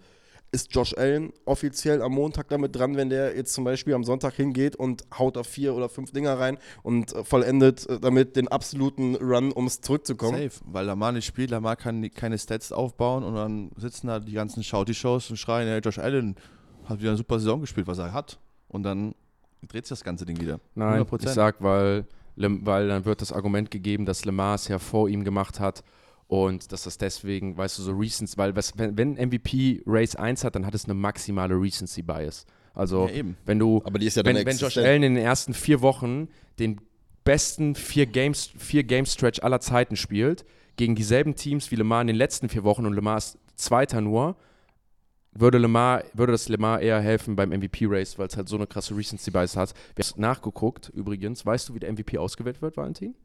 ist 0.52 0.76
Josh 0.76 0.94
Allen 0.98 1.32
offiziell 1.46 2.02
am 2.02 2.12
Montag 2.14 2.50
damit 2.50 2.76
dran, 2.76 2.98
wenn 2.98 3.10
der 3.10 3.36
jetzt 3.36 3.54
zum 3.54 3.64
Beispiel 3.64 3.94
am 3.94 4.04
Sonntag 4.04 4.34
hingeht 4.34 4.76
und 4.76 5.06
haut 5.18 5.38
da 5.38 5.44
vier 5.44 5.74
oder 5.74 5.88
fünf 5.88 6.12
Dinger 6.12 6.38
rein 6.38 6.58
und 6.84 7.14
äh, 7.14 7.24
vollendet 7.24 7.88
äh, 7.88 8.00
damit 8.00 8.36
den 8.36 8.50
absoluten 8.50 9.16
Run, 9.16 9.52
um 9.54 9.66
es 9.68 9.80
zurückzukommen? 9.80 10.50
Safe, 10.50 10.62
weil 10.66 10.86
Lamar 10.86 11.14
nicht 11.14 11.26
spielt, 11.26 11.52
Lamar 11.52 11.78
kann 11.78 12.10
keine 12.12 12.38
Stats 12.38 12.72
aufbauen 12.72 13.24
und 13.24 13.36
dann 13.36 13.72
sitzen 13.78 14.08
da 14.08 14.20
die 14.20 14.34
ganzen 14.34 14.64
Shouty-Shows 14.64 15.30
und 15.30 15.38
schreien, 15.38 15.70
hey, 15.70 15.80
Josh 15.80 16.00
Allen 16.00 16.36
hat 16.86 17.00
wieder 17.00 17.12
eine 17.12 17.18
super 17.18 17.40
Saison 17.40 17.62
gespielt, 17.62 17.88
was 17.88 18.00
er 18.00 18.12
hat. 18.12 18.38
Und 18.68 18.84
dann 18.84 19.16
dreht 19.68 19.86
sich 19.86 19.98
das 19.98 20.04
ganze 20.04 20.26
Ding 20.26 20.40
wieder. 20.40 20.60
Nein, 20.76 21.04
100%. 21.04 21.24
ich 21.24 21.30
sag, 21.30 21.62
weil, 21.62 22.06
weil 22.36 22.88
dann 22.88 23.06
wird 23.06 23.22
das 23.22 23.32
Argument 23.32 23.72
gegeben, 23.72 24.06
dass 24.06 24.26
Lamar 24.26 24.56
es 24.56 24.68
ja 24.68 24.80
vor 24.80 25.08
ihm 25.08 25.24
gemacht 25.24 25.60
hat 25.60 25.84
und 26.32 26.72
dass 26.72 26.84
das 26.84 26.98
deswegen, 26.98 27.58
weißt 27.58 27.78
du, 27.78 27.82
so 27.82 27.92
Recency, 27.92 28.38
weil 28.38 28.56
was, 28.56 28.78
wenn, 28.78 28.98
wenn 28.98 29.16
MVP 29.16 29.84
Race 29.86 30.16
1 30.16 30.46
hat, 30.46 30.56
dann 30.56 30.66
hat 30.66 30.74
es 30.74 30.86
eine 30.86 30.94
maximale 30.94 31.56
Recency 31.56 32.04
Bias. 32.04 32.46
Also, 32.74 33.10
ja, 33.10 33.26
wenn 33.46 33.60
du, 33.60 33.82
Aber 33.84 34.00
die 34.00 34.06
ist 34.06 34.16
ja 34.16 34.24
wenn, 34.24 34.38
wenn 34.46 34.58
Josh 34.58 34.78
Allen 34.78 35.04
in 35.04 35.16
den 35.16 35.26
ersten 35.26 35.54
vier 35.54 35.82
Wochen 35.82 36.30
den 36.58 36.80
besten 37.26 37.76
vier 37.76 38.06
Games, 38.06 38.50
vier 38.58 38.84
Game 38.84 39.06
Stretch 39.06 39.44
aller 39.44 39.60
Zeiten 39.60 39.98
spielt, 39.98 40.46
gegen 40.78 40.96
dieselben 40.96 41.36
Teams 41.36 41.70
wie 41.70 41.76
Lemar 41.76 42.00
in 42.00 42.08
den 42.08 42.16
letzten 42.16 42.48
vier 42.48 42.64
Wochen 42.64 42.86
und 42.86 42.94
Lemar 42.94 43.18
ist 43.18 43.38
Zweiter 43.56 44.00
nur, 44.00 44.38
würde, 45.34 45.58
Lemar, 45.58 46.06
würde 46.14 46.32
das 46.32 46.48
Lemar 46.48 46.80
eher 46.80 47.02
helfen 47.02 47.36
beim 47.36 47.50
MVP-Race, 47.50 48.18
weil 48.18 48.28
es 48.28 48.38
halt 48.38 48.48
so 48.48 48.56
eine 48.56 48.68
krasse 48.68 48.96
Recency 48.96 49.32
Bias 49.32 49.58
hat. 49.58 49.74
Wir 49.98 50.06
haben 50.06 50.22
nachgeguckt, 50.22 50.94
übrigens. 50.96 51.46
Weißt 51.46 51.68
du, 51.68 51.74
wie 51.74 51.80
der 51.80 51.92
MVP 51.92 52.18
ausgewählt 52.18 52.62
wird, 52.62 52.78
Valentin? 52.78 53.16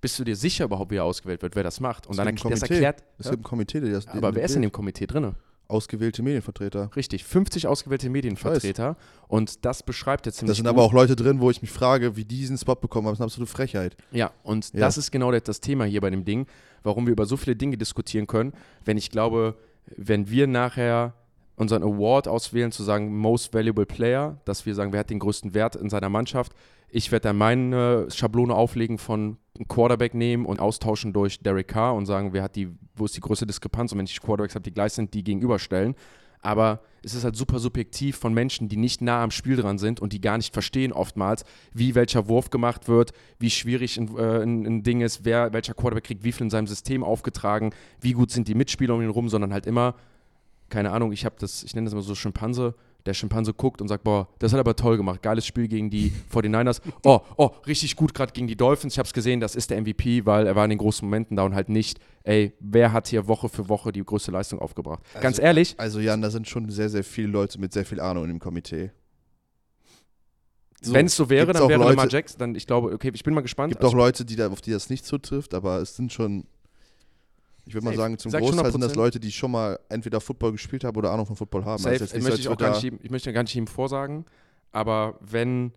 Bist 0.00 0.18
du 0.18 0.24
dir 0.24 0.36
sicher 0.36 0.64
überhaupt, 0.64 0.90
wie 0.90 0.96
er 0.96 1.04
ausgewählt 1.04 1.42
wird, 1.42 1.56
wer 1.56 1.64
das 1.64 1.80
macht? 1.80 2.06
Und 2.06 2.12
es 2.12 2.16
dann 2.18 2.28
erklärt, 2.28 2.52
das 2.52 2.62
erklärt. 2.62 3.04
Es 3.18 3.26
ja? 3.26 3.30
gibt 3.32 3.42
ein 3.42 3.48
Komitee, 3.48 3.80
der 3.80 3.90
das. 3.90 4.06
Aber 4.08 4.34
wer 4.34 4.44
ist 4.44 4.56
in 4.56 4.62
dem 4.62 4.72
Komitee 4.72 5.06
drin? 5.06 5.34
Ausgewählte 5.66 6.22
Medienvertreter. 6.22 6.90
Richtig, 6.96 7.24
50 7.24 7.66
ausgewählte 7.66 8.08
Medienvertreter. 8.08 8.96
Und 9.26 9.66
das 9.66 9.82
beschreibt 9.82 10.24
jetzt 10.24 10.38
ziemlich. 10.38 10.56
Da 10.56 10.56
sind 10.56 10.64
gut. 10.64 10.74
aber 10.74 10.82
auch 10.82 10.94
Leute 10.94 11.14
drin, 11.14 11.40
wo 11.40 11.50
ich 11.50 11.60
mich 11.60 11.70
frage, 11.70 12.16
wie 12.16 12.24
die 12.24 12.36
diesen 12.36 12.56
Spot 12.56 12.74
bekommen 12.74 13.06
haben. 13.06 13.12
Das 13.12 13.18
ist 13.18 13.20
eine 13.20 13.26
absolute 13.26 13.52
Frechheit. 13.52 13.96
Ja, 14.10 14.30
und 14.42 14.72
ja. 14.72 14.80
das 14.80 14.96
ist 14.96 15.10
genau 15.10 15.30
das 15.30 15.60
Thema 15.60 15.84
hier 15.84 16.00
bei 16.00 16.08
dem 16.08 16.24
Ding, 16.24 16.46
warum 16.84 17.06
wir 17.06 17.12
über 17.12 17.26
so 17.26 17.36
viele 17.36 17.54
Dinge 17.54 17.76
diskutieren 17.76 18.26
können. 18.26 18.52
Wenn 18.84 18.96
ich 18.96 19.10
glaube, 19.10 19.58
wenn 19.94 20.30
wir 20.30 20.46
nachher 20.46 21.14
unseren 21.58 21.82
Award 21.82 22.28
auswählen, 22.28 22.72
zu 22.72 22.82
sagen 22.82 23.16
Most 23.16 23.52
Valuable 23.52 23.86
Player, 23.86 24.40
dass 24.44 24.64
wir 24.66 24.74
sagen, 24.74 24.92
wer 24.92 25.00
hat 25.00 25.10
den 25.10 25.18
größten 25.18 25.54
Wert 25.54 25.76
in 25.76 25.90
seiner 25.90 26.08
Mannschaft, 26.08 26.52
ich 26.90 27.12
werde 27.12 27.24
dann 27.24 27.36
meine 27.36 28.06
Schablone 28.10 28.54
auflegen 28.54 28.98
von 28.98 29.36
Quarterback 29.68 30.14
nehmen 30.14 30.46
und 30.46 30.60
austauschen 30.60 31.12
durch 31.12 31.40
Derek 31.40 31.68
Carr 31.68 31.94
und 31.94 32.06
sagen, 32.06 32.32
wer 32.32 32.42
hat 32.42 32.56
die, 32.56 32.68
wo 32.94 33.04
ist 33.04 33.16
die 33.16 33.20
größte 33.20 33.46
Diskrepanz 33.46 33.92
und 33.92 33.98
wenn 33.98 34.06
ich 34.06 34.20
Quarterbacks 34.20 34.54
habe, 34.54 34.62
die 34.62 34.72
gleich 34.72 34.92
sind, 34.92 35.12
die 35.12 35.22
gegenüberstellen. 35.22 35.94
Aber 36.40 36.80
es 37.02 37.14
ist 37.14 37.24
halt 37.24 37.36
super 37.36 37.58
subjektiv 37.58 38.16
von 38.16 38.32
Menschen, 38.32 38.68
die 38.68 38.76
nicht 38.76 39.00
nah 39.00 39.22
am 39.22 39.32
Spiel 39.32 39.56
dran 39.56 39.78
sind 39.78 40.00
und 40.00 40.12
die 40.12 40.20
gar 40.20 40.36
nicht 40.36 40.52
verstehen 40.52 40.92
oftmals, 40.92 41.44
wie 41.74 41.94
welcher 41.94 42.28
Wurf 42.28 42.50
gemacht 42.50 42.88
wird, 42.88 43.12
wie 43.38 43.50
schwierig 43.50 43.98
ein, 43.98 44.16
äh, 44.16 44.42
ein, 44.42 44.64
ein 44.64 44.82
Ding 44.82 45.00
ist, 45.00 45.24
wer, 45.24 45.52
welcher 45.52 45.74
Quarterback 45.74 46.04
kriegt 46.04 46.24
wie 46.24 46.32
viel 46.32 46.44
in 46.44 46.50
seinem 46.50 46.68
System 46.68 47.02
aufgetragen, 47.02 47.74
wie 48.00 48.12
gut 48.12 48.30
sind 48.30 48.48
die 48.48 48.54
Mitspieler 48.54 48.94
um 48.94 49.02
ihn 49.02 49.10
rum, 49.10 49.28
sondern 49.28 49.52
halt 49.52 49.66
immer, 49.66 49.94
keine 50.68 50.90
Ahnung, 50.92 51.12
ich 51.12 51.24
habe 51.24 51.36
das, 51.38 51.62
ich 51.62 51.74
nenne 51.74 51.86
das 51.86 51.92
immer 51.92 52.02
so 52.02 52.14
Schimpanse, 52.14 52.74
Der 53.06 53.14
Schimpanse 53.14 53.54
guckt 53.54 53.80
und 53.80 53.88
sagt, 53.88 54.04
boah, 54.04 54.28
das 54.38 54.52
hat 54.52 54.60
aber 54.60 54.76
toll 54.76 54.96
gemacht. 54.98 55.22
Geiles 55.22 55.46
Spiel 55.46 55.66
gegen 55.68 55.88
die 55.88 56.12
49ers. 56.32 56.80
Oh, 57.04 57.20
oh, 57.36 57.50
richtig 57.66 57.96
gut 57.96 58.12
gerade 58.12 58.32
gegen 58.32 58.48
die 58.48 58.56
Dolphins. 58.56 58.94
Ich 58.94 58.98
habe 58.98 59.06
es 59.06 59.12
gesehen, 59.14 59.40
das 59.40 59.54
ist 59.56 59.70
der 59.70 59.80
MVP, 59.80 60.26
weil 60.26 60.46
er 60.46 60.56
war 60.56 60.64
in 60.64 60.70
den 60.70 60.78
großen 60.78 61.06
Momenten 61.06 61.36
da 61.36 61.44
und 61.44 61.54
halt 61.54 61.68
nicht, 61.70 62.00
ey, 62.24 62.52
wer 62.60 62.92
hat 62.92 63.08
hier 63.08 63.26
Woche 63.28 63.48
für 63.48 63.68
Woche 63.68 63.92
die 63.92 64.04
größte 64.04 64.30
Leistung 64.30 64.58
aufgebracht. 64.58 65.00
Ganz 65.20 65.38
ehrlich, 65.38 65.74
Also 65.78 66.00
Jan, 66.00 66.20
da 66.20 66.28
sind 66.30 66.48
schon 66.48 66.68
sehr, 66.70 66.90
sehr 66.90 67.04
viele 67.04 67.28
Leute 67.28 67.58
mit 67.58 67.72
sehr 67.72 67.86
viel 67.86 68.00
Ahnung 68.00 68.26
dem 68.26 68.40
Komitee. 68.40 68.90
So, 70.80 70.92
wenn 70.94 71.06
es 71.06 71.16
so 71.16 71.28
wäre, 71.28 71.52
dann 71.52 71.68
wäre 71.68 71.78
Leute- 71.80 71.90
Lamar 71.96 72.08
Jackson, 72.08 72.38
dann 72.38 72.54
ich 72.54 72.66
glaube, 72.66 72.92
okay, 72.92 73.10
ich 73.12 73.22
bin 73.24 73.34
mal 73.34 73.40
gespannt. 73.40 73.72
gibt 73.72 73.84
auch 73.84 73.94
Leute, 73.94 74.24
die 74.24 74.36
da, 74.36 74.48
auf 74.48 74.60
die 74.60 74.70
das 74.70 74.90
nicht 74.90 75.04
zutrifft, 75.04 75.54
aber 75.54 75.78
es 75.80 75.96
sind 75.96 76.12
schon, 76.12 76.44
ich 77.68 77.74
würde 77.74 77.84
mal 77.84 77.90
Safe. 77.92 78.02
sagen, 78.02 78.18
zum 78.18 78.30
Sag 78.30 78.40
Großteil 78.40 78.72
sind 78.72 78.80
das 78.80 78.92
100%. 78.92 78.96
Leute, 78.96 79.20
die 79.20 79.30
schon 79.30 79.50
mal 79.50 79.78
entweder 79.88 80.20
Football 80.20 80.52
gespielt 80.52 80.84
haben 80.84 80.96
oder 80.96 81.12
Ahnung 81.12 81.26
von 81.26 81.36
Football 81.36 81.64
haben. 81.64 81.78
Safe, 81.78 81.90
Also 81.92 82.04
jetzt 82.04 82.14
nicht 82.14 82.22
so, 82.24 82.28
möchte 82.30 82.40
ich 82.40 82.48
auch 82.48 82.56
gar 82.56 82.80
nicht, 82.80 82.92
ich 83.02 83.10
möchte 83.10 83.32
gar 83.32 83.42
nicht 83.42 83.54
ihm 83.54 83.66
vorsagen, 83.66 84.24
aber 84.72 85.18
wenn, 85.20 85.72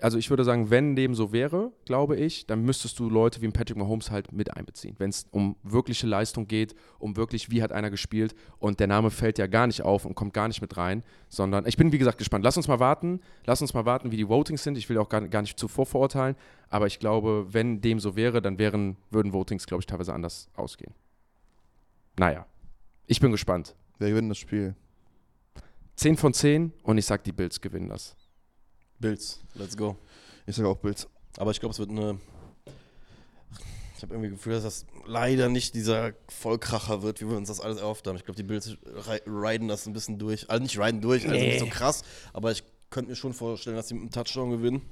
also 0.00 0.16
ich 0.16 0.30
würde 0.30 0.44
sagen, 0.44 0.70
wenn 0.70 0.94
dem 0.94 1.14
so 1.14 1.32
wäre, 1.32 1.72
glaube 1.84 2.16
ich, 2.16 2.46
dann 2.46 2.62
müsstest 2.62 2.98
du 3.00 3.10
Leute 3.10 3.42
wie 3.42 3.48
Patrick 3.48 3.76
Mahomes 3.76 4.10
halt 4.10 4.30
mit 4.32 4.56
einbeziehen. 4.56 4.94
Wenn 4.98 5.10
es 5.10 5.26
um 5.32 5.56
wirkliche 5.64 6.06
Leistung 6.06 6.46
geht, 6.46 6.76
um 6.98 7.16
wirklich, 7.16 7.50
wie 7.50 7.62
hat 7.62 7.72
einer 7.72 7.90
gespielt 7.90 8.34
und 8.58 8.78
der 8.78 8.86
Name 8.86 9.10
fällt 9.10 9.38
ja 9.38 9.48
gar 9.48 9.66
nicht 9.66 9.82
auf 9.82 10.04
und 10.04 10.14
kommt 10.14 10.34
gar 10.34 10.46
nicht 10.46 10.60
mit 10.60 10.76
rein, 10.76 11.02
sondern 11.28 11.66
ich 11.66 11.76
bin 11.76 11.90
wie 11.90 11.98
gesagt 11.98 12.18
gespannt. 12.18 12.44
Lass 12.44 12.56
uns 12.56 12.68
mal 12.68 12.78
warten, 12.78 13.20
lass 13.44 13.60
uns 13.60 13.74
mal 13.74 13.86
warten, 13.86 14.12
wie 14.12 14.16
die 14.16 14.28
Votings 14.28 14.62
sind. 14.62 14.78
Ich 14.78 14.88
will 14.88 14.98
auch 14.98 15.08
gar, 15.08 15.26
gar 15.26 15.42
nicht 15.42 15.58
zuvor 15.58 15.84
verurteilen, 15.84 16.36
aber 16.70 16.86
ich 16.86 17.00
glaube, 17.00 17.46
wenn 17.50 17.80
dem 17.80 17.98
so 17.98 18.14
wäre, 18.14 18.40
dann 18.40 18.58
wären, 18.58 18.96
würden 19.10 19.32
Votings, 19.32 19.66
glaube 19.66 19.80
ich, 19.80 19.86
teilweise 19.86 20.14
anders 20.14 20.48
ausgehen. 20.54 20.94
Naja, 22.16 22.46
ich 23.06 23.20
bin 23.20 23.32
gespannt. 23.32 23.74
Wer 23.98 24.10
gewinnt 24.10 24.30
das 24.30 24.38
Spiel? 24.38 24.76
10 25.96 26.16
von 26.16 26.32
10 26.32 26.72
und 26.84 26.98
ich 26.98 27.06
sag, 27.06 27.24
die 27.24 27.32
Bills 27.32 27.60
gewinnen 27.60 27.88
das. 27.88 28.17
Bills, 28.98 29.40
let's 29.54 29.76
go. 29.76 29.96
Ich 30.46 30.56
sage 30.56 30.68
auch 30.68 30.76
Bills. 30.76 31.06
Aber 31.36 31.50
ich 31.50 31.60
glaube, 31.60 31.72
es 31.72 31.78
wird 31.78 31.90
eine. 31.90 32.18
Ich 33.96 34.02
habe 34.02 34.14
irgendwie 34.14 34.30
das 34.30 34.38
Gefühl, 34.38 34.52
dass 34.54 34.62
das 34.62 34.86
leider 35.06 35.48
nicht 35.48 35.74
dieser 35.74 36.12
Vollkracher 36.28 37.02
wird, 37.02 37.20
wie 37.20 37.28
wir 37.28 37.36
uns 37.36 37.48
das 37.48 37.60
alles 37.60 37.78
erhofft 37.78 38.06
haben. 38.06 38.16
Ich 38.16 38.24
glaube, 38.24 38.36
die 38.36 38.44
Bills 38.44 38.76
riden 39.26 39.68
das 39.68 39.86
ein 39.86 39.92
bisschen 39.92 40.18
durch. 40.18 40.48
Also 40.48 40.62
nicht 40.62 40.78
riden 40.78 41.00
durch, 41.00 41.28
also 41.28 41.34
nicht 41.34 41.58
so 41.58 41.66
krass, 41.66 42.02
aber 42.32 42.52
ich 42.52 42.62
könnte 42.90 43.10
mir 43.10 43.16
schon 43.16 43.34
vorstellen, 43.34 43.76
dass 43.76 43.88
sie 43.88 43.94
mit 43.94 44.02
einem 44.02 44.10
Touchdown 44.12 44.50
gewinnen. 44.50 44.82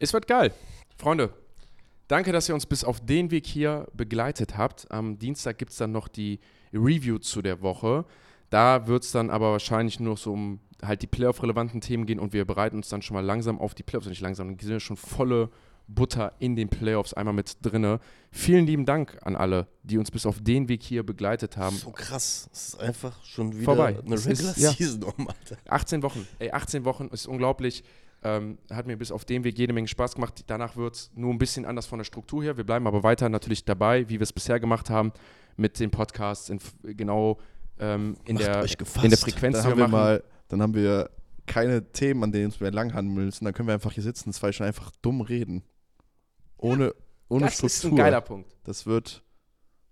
Es 0.00 0.12
wird 0.12 0.26
geil. 0.26 0.52
Freunde, 0.96 1.32
danke, 2.08 2.32
dass 2.32 2.48
ihr 2.48 2.54
uns 2.54 2.66
bis 2.66 2.82
auf 2.84 3.00
den 3.00 3.30
Weg 3.30 3.46
hier 3.46 3.86
begleitet 3.94 4.56
habt. 4.56 4.90
Am 4.90 5.18
Dienstag 5.18 5.58
gibt 5.58 5.70
es 5.70 5.76
dann 5.78 5.92
noch 5.92 6.08
die 6.08 6.40
Review 6.72 7.18
zu 7.18 7.40
der 7.40 7.62
Woche. 7.62 8.04
Da 8.50 8.86
wird 8.86 9.04
es 9.04 9.12
dann 9.12 9.30
aber 9.30 9.52
wahrscheinlich 9.52 10.00
nur 10.00 10.16
so 10.16 10.32
um 10.32 10.60
halt 10.82 11.02
die 11.02 11.06
Playoff-relevanten 11.06 11.80
Themen 11.80 12.06
gehen 12.06 12.18
und 12.20 12.32
wir 12.32 12.44
bereiten 12.44 12.76
uns 12.76 12.88
dann 12.88 13.02
schon 13.02 13.14
mal 13.14 13.24
langsam 13.24 13.58
auf 13.58 13.74
die 13.74 13.82
Playoffs, 13.82 14.06
nicht 14.08 14.20
langsam, 14.20 14.50
wir 14.50 14.56
sind 14.60 14.72
ja 14.72 14.80
schon 14.80 14.96
volle 14.96 15.50
Butter 15.90 16.34
in 16.38 16.54
den 16.54 16.68
Playoffs 16.68 17.14
einmal 17.14 17.32
mit 17.32 17.56
drinne. 17.62 17.98
Vielen 18.30 18.66
lieben 18.66 18.84
Dank 18.84 19.16
an 19.22 19.34
alle, 19.36 19.66
die 19.82 19.96
uns 19.96 20.10
bis 20.10 20.26
auf 20.26 20.38
den 20.42 20.68
Weg 20.68 20.82
hier 20.82 21.02
begleitet 21.02 21.56
haben. 21.56 21.76
So 21.76 21.90
krass. 21.90 22.48
Es 22.52 22.68
ist 22.74 22.80
einfach 22.80 23.24
schon 23.24 23.54
wieder 23.54 23.64
Vorbei. 23.64 23.96
eine 24.04 24.10
Regular 24.14 24.32
ist- 24.32 24.58
ja. 24.58 24.70
Season 24.72 25.02
Alter. 25.04 25.56
18 25.68 26.02
Wochen. 26.02 26.28
Ey, 26.38 26.50
18 26.50 26.84
Wochen 26.84 27.08
ist 27.08 27.26
unglaublich. 27.26 27.82
Ähm, 28.22 28.58
hat 28.70 28.86
mir 28.86 28.96
bis 28.98 29.10
auf 29.12 29.24
den 29.24 29.44
Weg 29.44 29.56
jede 29.58 29.72
Menge 29.72 29.88
Spaß 29.88 30.14
gemacht. 30.16 30.44
Danach 30.48 30.76
wird 30.76 30.94
es 30.96 31.10
nur 31.14 31.32
ein 31.32 31.38
bisschen 31.38 31.64
anders 31.64 31.86
von 31.86 31.98
der 32.00 32.04
Struktur 32.04 32.42
her. 32.42 32.56
Wir 32.56 32.64
bleiben 32.64 32.86
aber 32.86 33.02
weiter 33.02 33.28
natürlich 33.28 33.64
dabei, 33.64 34.08
wie 34.08 34.14
wir 34.18 34.22
es 34.22 34.32
bisher 34.32 34.58
gemacht 34.60 34.90
haben, 34.90 35.12
mit 35.56 35.78
den 35.80 35.90
Podcasts 35.90 36.50
in, 36.50 36.58
genau 36.82 37.38
ähm, 37.78 38.16
in, 38.26 38.36
der, 38.36 38.64
in 39.02 39.08
der 39.08 39.16
Frequenz, 39.18 39.58
die 39.60 39.62
haben 39.62 39.70
wir 39.70 39.76
wir 39.76 39.82
machen. 39.84 39.90
mal, 39.92 40.24
dann 40.48 40.62
haben 40.62 40.74
wir 40.74 41.10
keine 41.46 41.92
Themen, 41.92 42.22
an 42.22 42.32
denen 42.32 42.52
wir 42.58 42.70
langhandeln 42.70 43.24
müssen. 43.24 43.44
Dann 43.44 43.54
können 43.54 43.68
wir 43.68 43.74
einfach 43.74 43.92
hier 43.92 44.02
sitzen, 44.02 44.32
zwei 44.32 44.52
Stunden 44.52 44.68
einfach 44.68 44.92
dumm 45.02 45.20
reden. 45.20 45.62
Ohne, 46.56 46.94
ohne 47.28 47.46
das 47.46 47.54
Struktur. 47.54 47.68
ist 47.68 47.84
ein 47.84 47.96
geiler 47.96 48.20
Punkt. 48.20 48.56
Das 48.64 48.86
wird, 48.86 49.22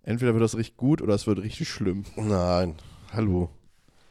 entweder 0.03 0.35
wird 0.35 0.45
das 0.45 0.57
richtig 0.57 0.77
gut 0.77 1.03
oder 1.03 1.15
es 1.15 1.27
wird 1.27 1.39
richtig 1.39 1.69
schlimm. 1.69 2.05
Nein. 2.17 2.77
Hallo. 3.13 3.51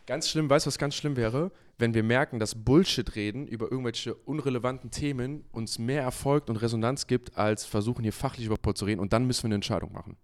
Ganz 0.06 0.30
schlimm, 0.30 0.50
weißt 0.50 0.66
du, 0.66 0.68
was 0.68 0.78
ganz 0.78 0.96
schlimm 0.96 1.16
wäre? 1.16 1.52
Wenn 1.78 1.94
wir 1.94 2.04
merken, 2.04 2.40
dass 2.40 2.64
Bullshit-Reden 2.64 3.48
über 3.48 3.72
irgendwelche 3.72 4.14
unrelevanten 4.14 4.92
Themen 4.92 5.46
uns 5.52 5.80
mehr 5.80 6.04
Erfolg 6.04 6.48
und 6.48 6.58
Resonanz 6.58 7.08
gibt, 7.08 7.38
als 7.38 7.66
versuchen, 7.66 8.04
hier 8.04 8.14
fachlich 8.14 8.46
über 8.46 8.56
Football 8.56 8.76
zu 8.76 8.86
reden. 8.86 9.02
Und 9.02 9.14
dann 9.14 9.26
müssen 9.26 9.44
wir 9.44 9.48
eine 9.48 9.56
Entscheidung 9.56 9.92
machen. 9.92 10.16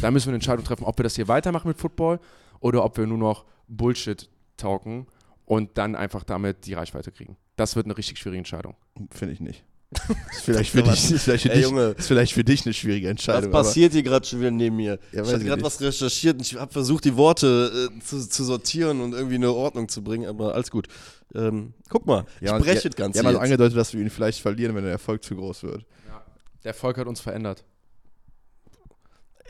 Dann 0.00 0.12
müssen 0.12 0.26
wir 0.26 0.30
eine 0.30 0.36
Entscheidung 0.36 0.64
treffen, 0.64 0.84
ob 0.84 0.98
wir 0.98 1.04
das 1.04 1.14
hier 1.14 1.28
weitermachen 1.28 1.68
mit 1.68 1.78
Football 1.78 2.18
oder 2.60 2.82
ob 2.82 2.96
wir 2.96 3.06
nur 3.06 3.18
noch 3.18 3.44
Bullshit 3.68 4.28
talken 4.56 5.06
und 5.46 5.78
dann 5.78 5.94
einfach 5.96 6.22
damit 6.24 6.66
die 6.66 6.74
Reichweite 6.74 7.10
kriegen. 7.12 7.36
Das 7.56 7.74
wird 7.76 7.86
eine 7.86 7.96
richtig 7.96 8.18
schwierige 8.18 8.38
Entscheidung. 8.38 8.76
Finde 9.10 9.32
ich 9.32 9.40
nicht. 9.40 9.64
Ist 10.32 10.42
vielleicht 10.42 10.72
für 10.72 10.82
dich, 10.82 11.12
ist 11.12 11.22
vielleicht 11.22 11.44
für 11.44 11.50
Ey, 11.50 11.56
dich, 11.58 11.64
Junge. 11.64 11.94
ist 11.96 12.08
vielleicht 12.08 12.32
für 12.32 12.42
dich 12.42 12.66
eine 12.66 12.74
schwierige 12.74 13.06
Was 13.06 13.10
Entscheidung. 13.12 13.52
passiert 13.52 13.92
hier 13.92 14.02
gerade 14.02 14.26
schon 14.26 14.40
wieder 14.40 14.50
neben 14.50 14.74
mir? 14.74 14.98
Ja, 15.12 15.22
ich 15.22 15.32
ich 15.32 15.44
gerade 15.44 15.62
was 15.62 15.80
recherchiert 15.80 16.34
und 16.38 16.42
ich 16.42 16.56
habe 16.56 16.72
versucht, 16.72 17.04
die 17.04 17.16
Worte 17.16 17.88
äh, 17.96 18.00
zu, 18.00 18.28
zu 18.28 18.42
sortieren 18.44 19.00
und 19.00 19.12
irgendwie 19.14 19.36
eine 19.36 19.52
Ordnung 19.52 19.88
zu 19.88 20.02
bringen, 20.02 20.26
aber 20.28 20.54
alles 20.56 20.72
gut. 20.72 20.88
Ähm, 21.36 21.72
guck 21.88 22.04
mal, 22.04 22.26
Ja, 22.40 22.58
spreche 22.58 22.82
die- 22.82 22.88
das 22.90 22.96
Ganze 22.96 23.20
haben 23.20 23.26
also 23.26 23.38
jetzt. 23.38 23.44
angedeutet, 23.44 23.76
dass 23.78 23.92
wir 23.94 24.00
ihn 24.00 24.10
vielleicht 24.10 24.40
verlieren, 24.40 24.74
wenn 24.74 24.82
der 24.82 24.92
Erfolg 24.92 25.22
zu 25.22 25.36
groß 25.36 25.62
wird. 25.62 25.86
Der 26.64 26.72
Erfolg 26.72 26.98
hat 26.98 27.06
uns 27.06 27.20
verändert. 27.20 27.64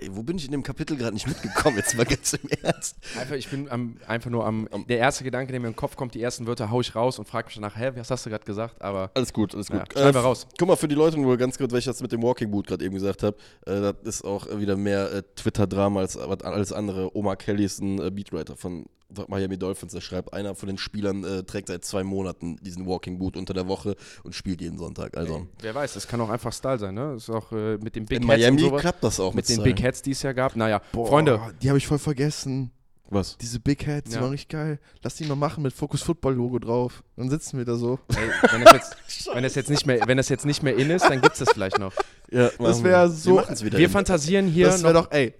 Ey, 0.01 0.09
wo 0.15 0.23
bin 0.23 0.37
ich 0.37 0.45
in 0.45 0.53
dem 0.53 0.63
Kapitel 0.63 0.97
gerade 0.97 1.15
nicht 1.15 1.27
mitgekommen? 1.27 1.77
Jetzt 1.79 1.97
mal 1.97 2.05
ganz 2.05 2.35
im 2.35 2.49
Ernst. 2.63 2.97
Einfach, 3.19 3.35
ich 3.35 3.49
bin 3.49 3.71
am, 3.71 3.97
einfach 4.07 4.31
nur 4.31 4.45
am. 4.47 4.69
Der 4.89 4.99
erste 4.99 5.25
Gedanke, 5.25 5.53
der 5.53 5.61
mir 5.61 5.69
in 5.69 5.73
den 5.73 5.77
Kopf 5.77 5.97
kommt, 5.97 6.15
die 6.15 6.23
ersten 6.23 6.47
Wörter 6.47 6.71
hau 6.71 6.81
ich 6.81 6.95
raus 6.95 7.19
und 7.19 7.27
frage 7.27 7.47
mich 7.47 7.55
danach, 7.55 7.77
hä, 7.77 7.93
was 7.95 8.11
hast 8.11 8.27
du 8.27 8.31
gerade 8.31 8.45
gesagt? 8.45 8.83
Aber 8.83 9.11
Alles 9.15 9.33
gut, 9.33 9.55
alles 9.55 9.69
gut. 9.69 9.83
ja, 9.95 10.15
wir 10.15 10.21
raus. 10.21 10.47
Guck 10.59 10.69
mal, 10.69 10.77
für 10.77 10.89
die 10.89 10.95
Leute 10.95 11.19
nur 11.19 11.37
ganz 11.37 11.57
kurz, 11.57 11.73
weil 11.73 11.79
ich 11.79 11.85
das 11.87 12.01
mit 12.03 12.13
dem 12.13 12.23
Walking 12.23 12.51
Boot 12.51 12.67
gerade 12.67 12.85
eben 12.85 12.95
gesagt 12.95 13.23
habe, 13.23 13.37
äh, 13.67 13.81
das 13.81 13.95
ist 14.03 14.25
auch 14.25 14.47
äh, 14.47 14.61
wieder 14.61 14.77
mehr 14.77 15.11
äh, 15.13 15.23
Twitter-Drama 15.35 16.01
als 16.01 16.17
alles 16.17 16.73
andere. 16.73 17.17
Omar 17.17 17.37
Kelly 17.37 17.65
ist 17.65 17.81
ein 17.81 17.99
äh, 18.01 18.11
Beatwriter 18.11 18.57
von 18.57 18.87
Miami 19.29 19.57
Dolphins, 19.57 19.93
der 19.93 20.01
schreibt, 20.01 20.33
einer 20.33 20.55
von 20.55 20.67
den 20.67 20.79
Spielern 20.79 21.23
äh, 21.25 21.43
trägt 21.45 21.69
seit 21.69 21.85
zwei 21.85 22.03
Monaten 22.03 22.57
diesen 22.57 22.87
Walking 22.87 23.19
Boot 23.19 23.37
unter 23.37 23.55
der 23.55 23.69
Woche 23.69 23.95
und 24.25 24.35
spielt 24.35 24.61
jeden 24.61 24.79
Sonntag. 24.79 25.17
Also 25.17 25.37
Ey, 25.37 25.47
wer 25.61 25.75
weiß, 25.77 25.95
das 25.95 26.09
kann 26.09 26.21
auch 26.21 26.29
einfach 26.29 26.53
Style 26.53 26.79
sein, 26.79 26.95
ne? 26.95 27.15
Ist 27.17 27.31
auch 27.31 27.53
äh, 27.53 27.79
mit 27.79 27.95
den 27.95 28.05
Big 28.07 28.19
in 28.23 28.29
Hats 28.29 28.39
Miami 28.41 28.63
und 28.65 28.69
sowas. 28.71 28.81
klappt 28.81 29.05
das 29.05 29.21
auch 29.21 29.33
Mit 29.33 29.49
den 29.49 29.61
Style. 29.61 29.73
Big 29.75 29.83
Hats, 29.85 30.03
die 30.03 30.11
es 30.11 30.23
ja 30.23 30.33
gab. 30.33 30.57
Naja, 30.57 30.81
Freunde, 30.93 31.41
die 31.63 31.69
habe 31.69 31.79
ich 31.79 31.87
voll 31.87 31.99
vergessen. 31.99 32.73
Was? 33.09 33.39
Diese 33.39 33.61
Big 33.61 33.87
Hats, 33.87 34.11
die 34.11 34.17
Ja. 34.17 34.23
waren 34.23 34.31
richtig 34.31 34.49
geil. 34.49 34.81
Lass 35.03 35.15
die 35.15 35.25
mal 35.27 35.37
machen 35.37 35.63
mit 35.63 35.73
Focus 35.73 36.03
Football 36.03 36.35
Logo 36.35 36.59
drauf. 36.59 37.05
Dann 37.15 37.31
sitzen 37.31 37.57
wir 37.57 37.65
da 37.65 37.77
so. 37.77 38.01
ey, 38.09 38.17
wenn, 38.51 38.65
das 38.65 38.73
jetzt, 38.73 38.97
wenn, 39.35 39.43
das 39.45 39.55
jetzt 39.55 39.71
nicht 39.71 39.87
mehr, 39.87 40.01
wenn 40.09 40.17
das 40.17 40.29
jetzt 40.29 40.45
nicht 40.45 40.65
mehr 40.65 40.75
in 40.77 40.91
ist, 40.91 41.05
dann 41.05 41.21
gibt 41.21 41.35
es 41.35 41.39
das 41.39 41.51
vielleicht 41.53 41.79
noch. 41.79 41.95
Ja, 42.33 42.49
Das 42.49 42.59
machen 42.59 42.83
wär 42.85 43.03
wir. 43.05 43.09
so- 43.11 43.37
Wir. 43.39 43.73
Wir 43.79 43.91
fantasieren 43.91 44.49
hier 44.49 44.67
das 44.67 44.83
wäre 44.83 44.95
doch, 44.95 45.13
ey, 45.13 45.33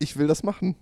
ich 0.00 0.16
will 0.18 0.26
das 0.26 0.42
machen. 0.42 0.74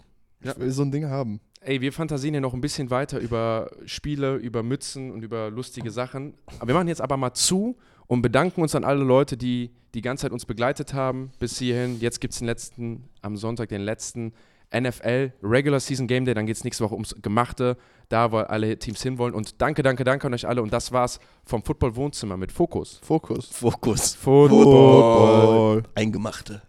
Ja. 0.42 0.52
Ich 0.52 0.58
will 0.58 0.70
so 0.70 0.80
ein 0.80 0.90
Ding 0.90 1.04
haben. 1.10 1.38
Ey, 1.60 1.80
wir 1.80 1.92
fantasieren 1.92 2.34
hier 2.34 2.40
noch 2.40 2.54
ein 2.54 2.60
bisschen 2.60 2.90
weiter 2.90 3.18
über 3.18 3.70
Spiele, 3.84 4.36
über 4.36 4.62
Mützen 4.62 5.10
und 5.10 5.22
über 5.22 5.50
lustige 5.50 5.90
Sachen. 5.90 6.34
Aber 6.58 6.68
wir 6.68 6.74
machen 6.74 6.88
jetzt 6.88 7.00
aber 7.00 7.16
mal 7.16 7.34
zu 7.34 7.76
und 8.06 8.22
bedanken 8.22 8.62
uns 8.62 8.74
an 8.74 8.84
alle 8.84 9.04
Leute, 9.04 9.36
die 9.36 9.70
die 9.94 10.02
ganze 10.02 10.22
Zeit 10.22 10.32
uns 10.32 10.46
begleitet 10.46 10.94
haben 10.94 11.32
bis 11.38 11.58
hierhin. 11.58 12.00
Jetzt 12.00 12.20
gibt 12.20 12.32
es 12.32 12.38
den 12.38 12.46
letzten, 12.46 13.08
am 13.22 13.36
Sonntag 13.36 13.68
den 13.68 13.82
letzten 13.82 14.32
NFL 14.74 15.32
Regular 15.42 15.80
Season 15.80 16.06
Game 16.06 16.24
Day. 16.24 16.34
Dann 16.34 16.46
geht 16.46 16.56
es 16.56 16.64
nächste 16.64 16.84
Woche 16.84 16.94
ums 16.94 17.14
Gemachte, 17.20 17.76
da 18.08 18.32
wo 18.32 18.38
alle 18.38 18.78
Teams 18.78 19.02
hinwollen. 19.02 19.34
Und 19.34 19.60
danke, 19.60 19.82
danke, 19.82 20.04
danke 20.04 20.26
an 20.28 20.34
euch 20.34 20.46
alle. 20.46 20.62
Und 20.62 20.72
das 20.72 20.92
war's 20.92 21.18
vom 21.44 21.62
Football 21.62 21.96
Wohnzimmer 21.96 22.36
mit 22.36 22.52
Fokus. 22.52 23.00
Fokus. 23.02 23.46
Fokus. 23.48 24.14
Football. 24.14 24.64
Football. 24.64 25.82
Eingemachte. 25.94 26.62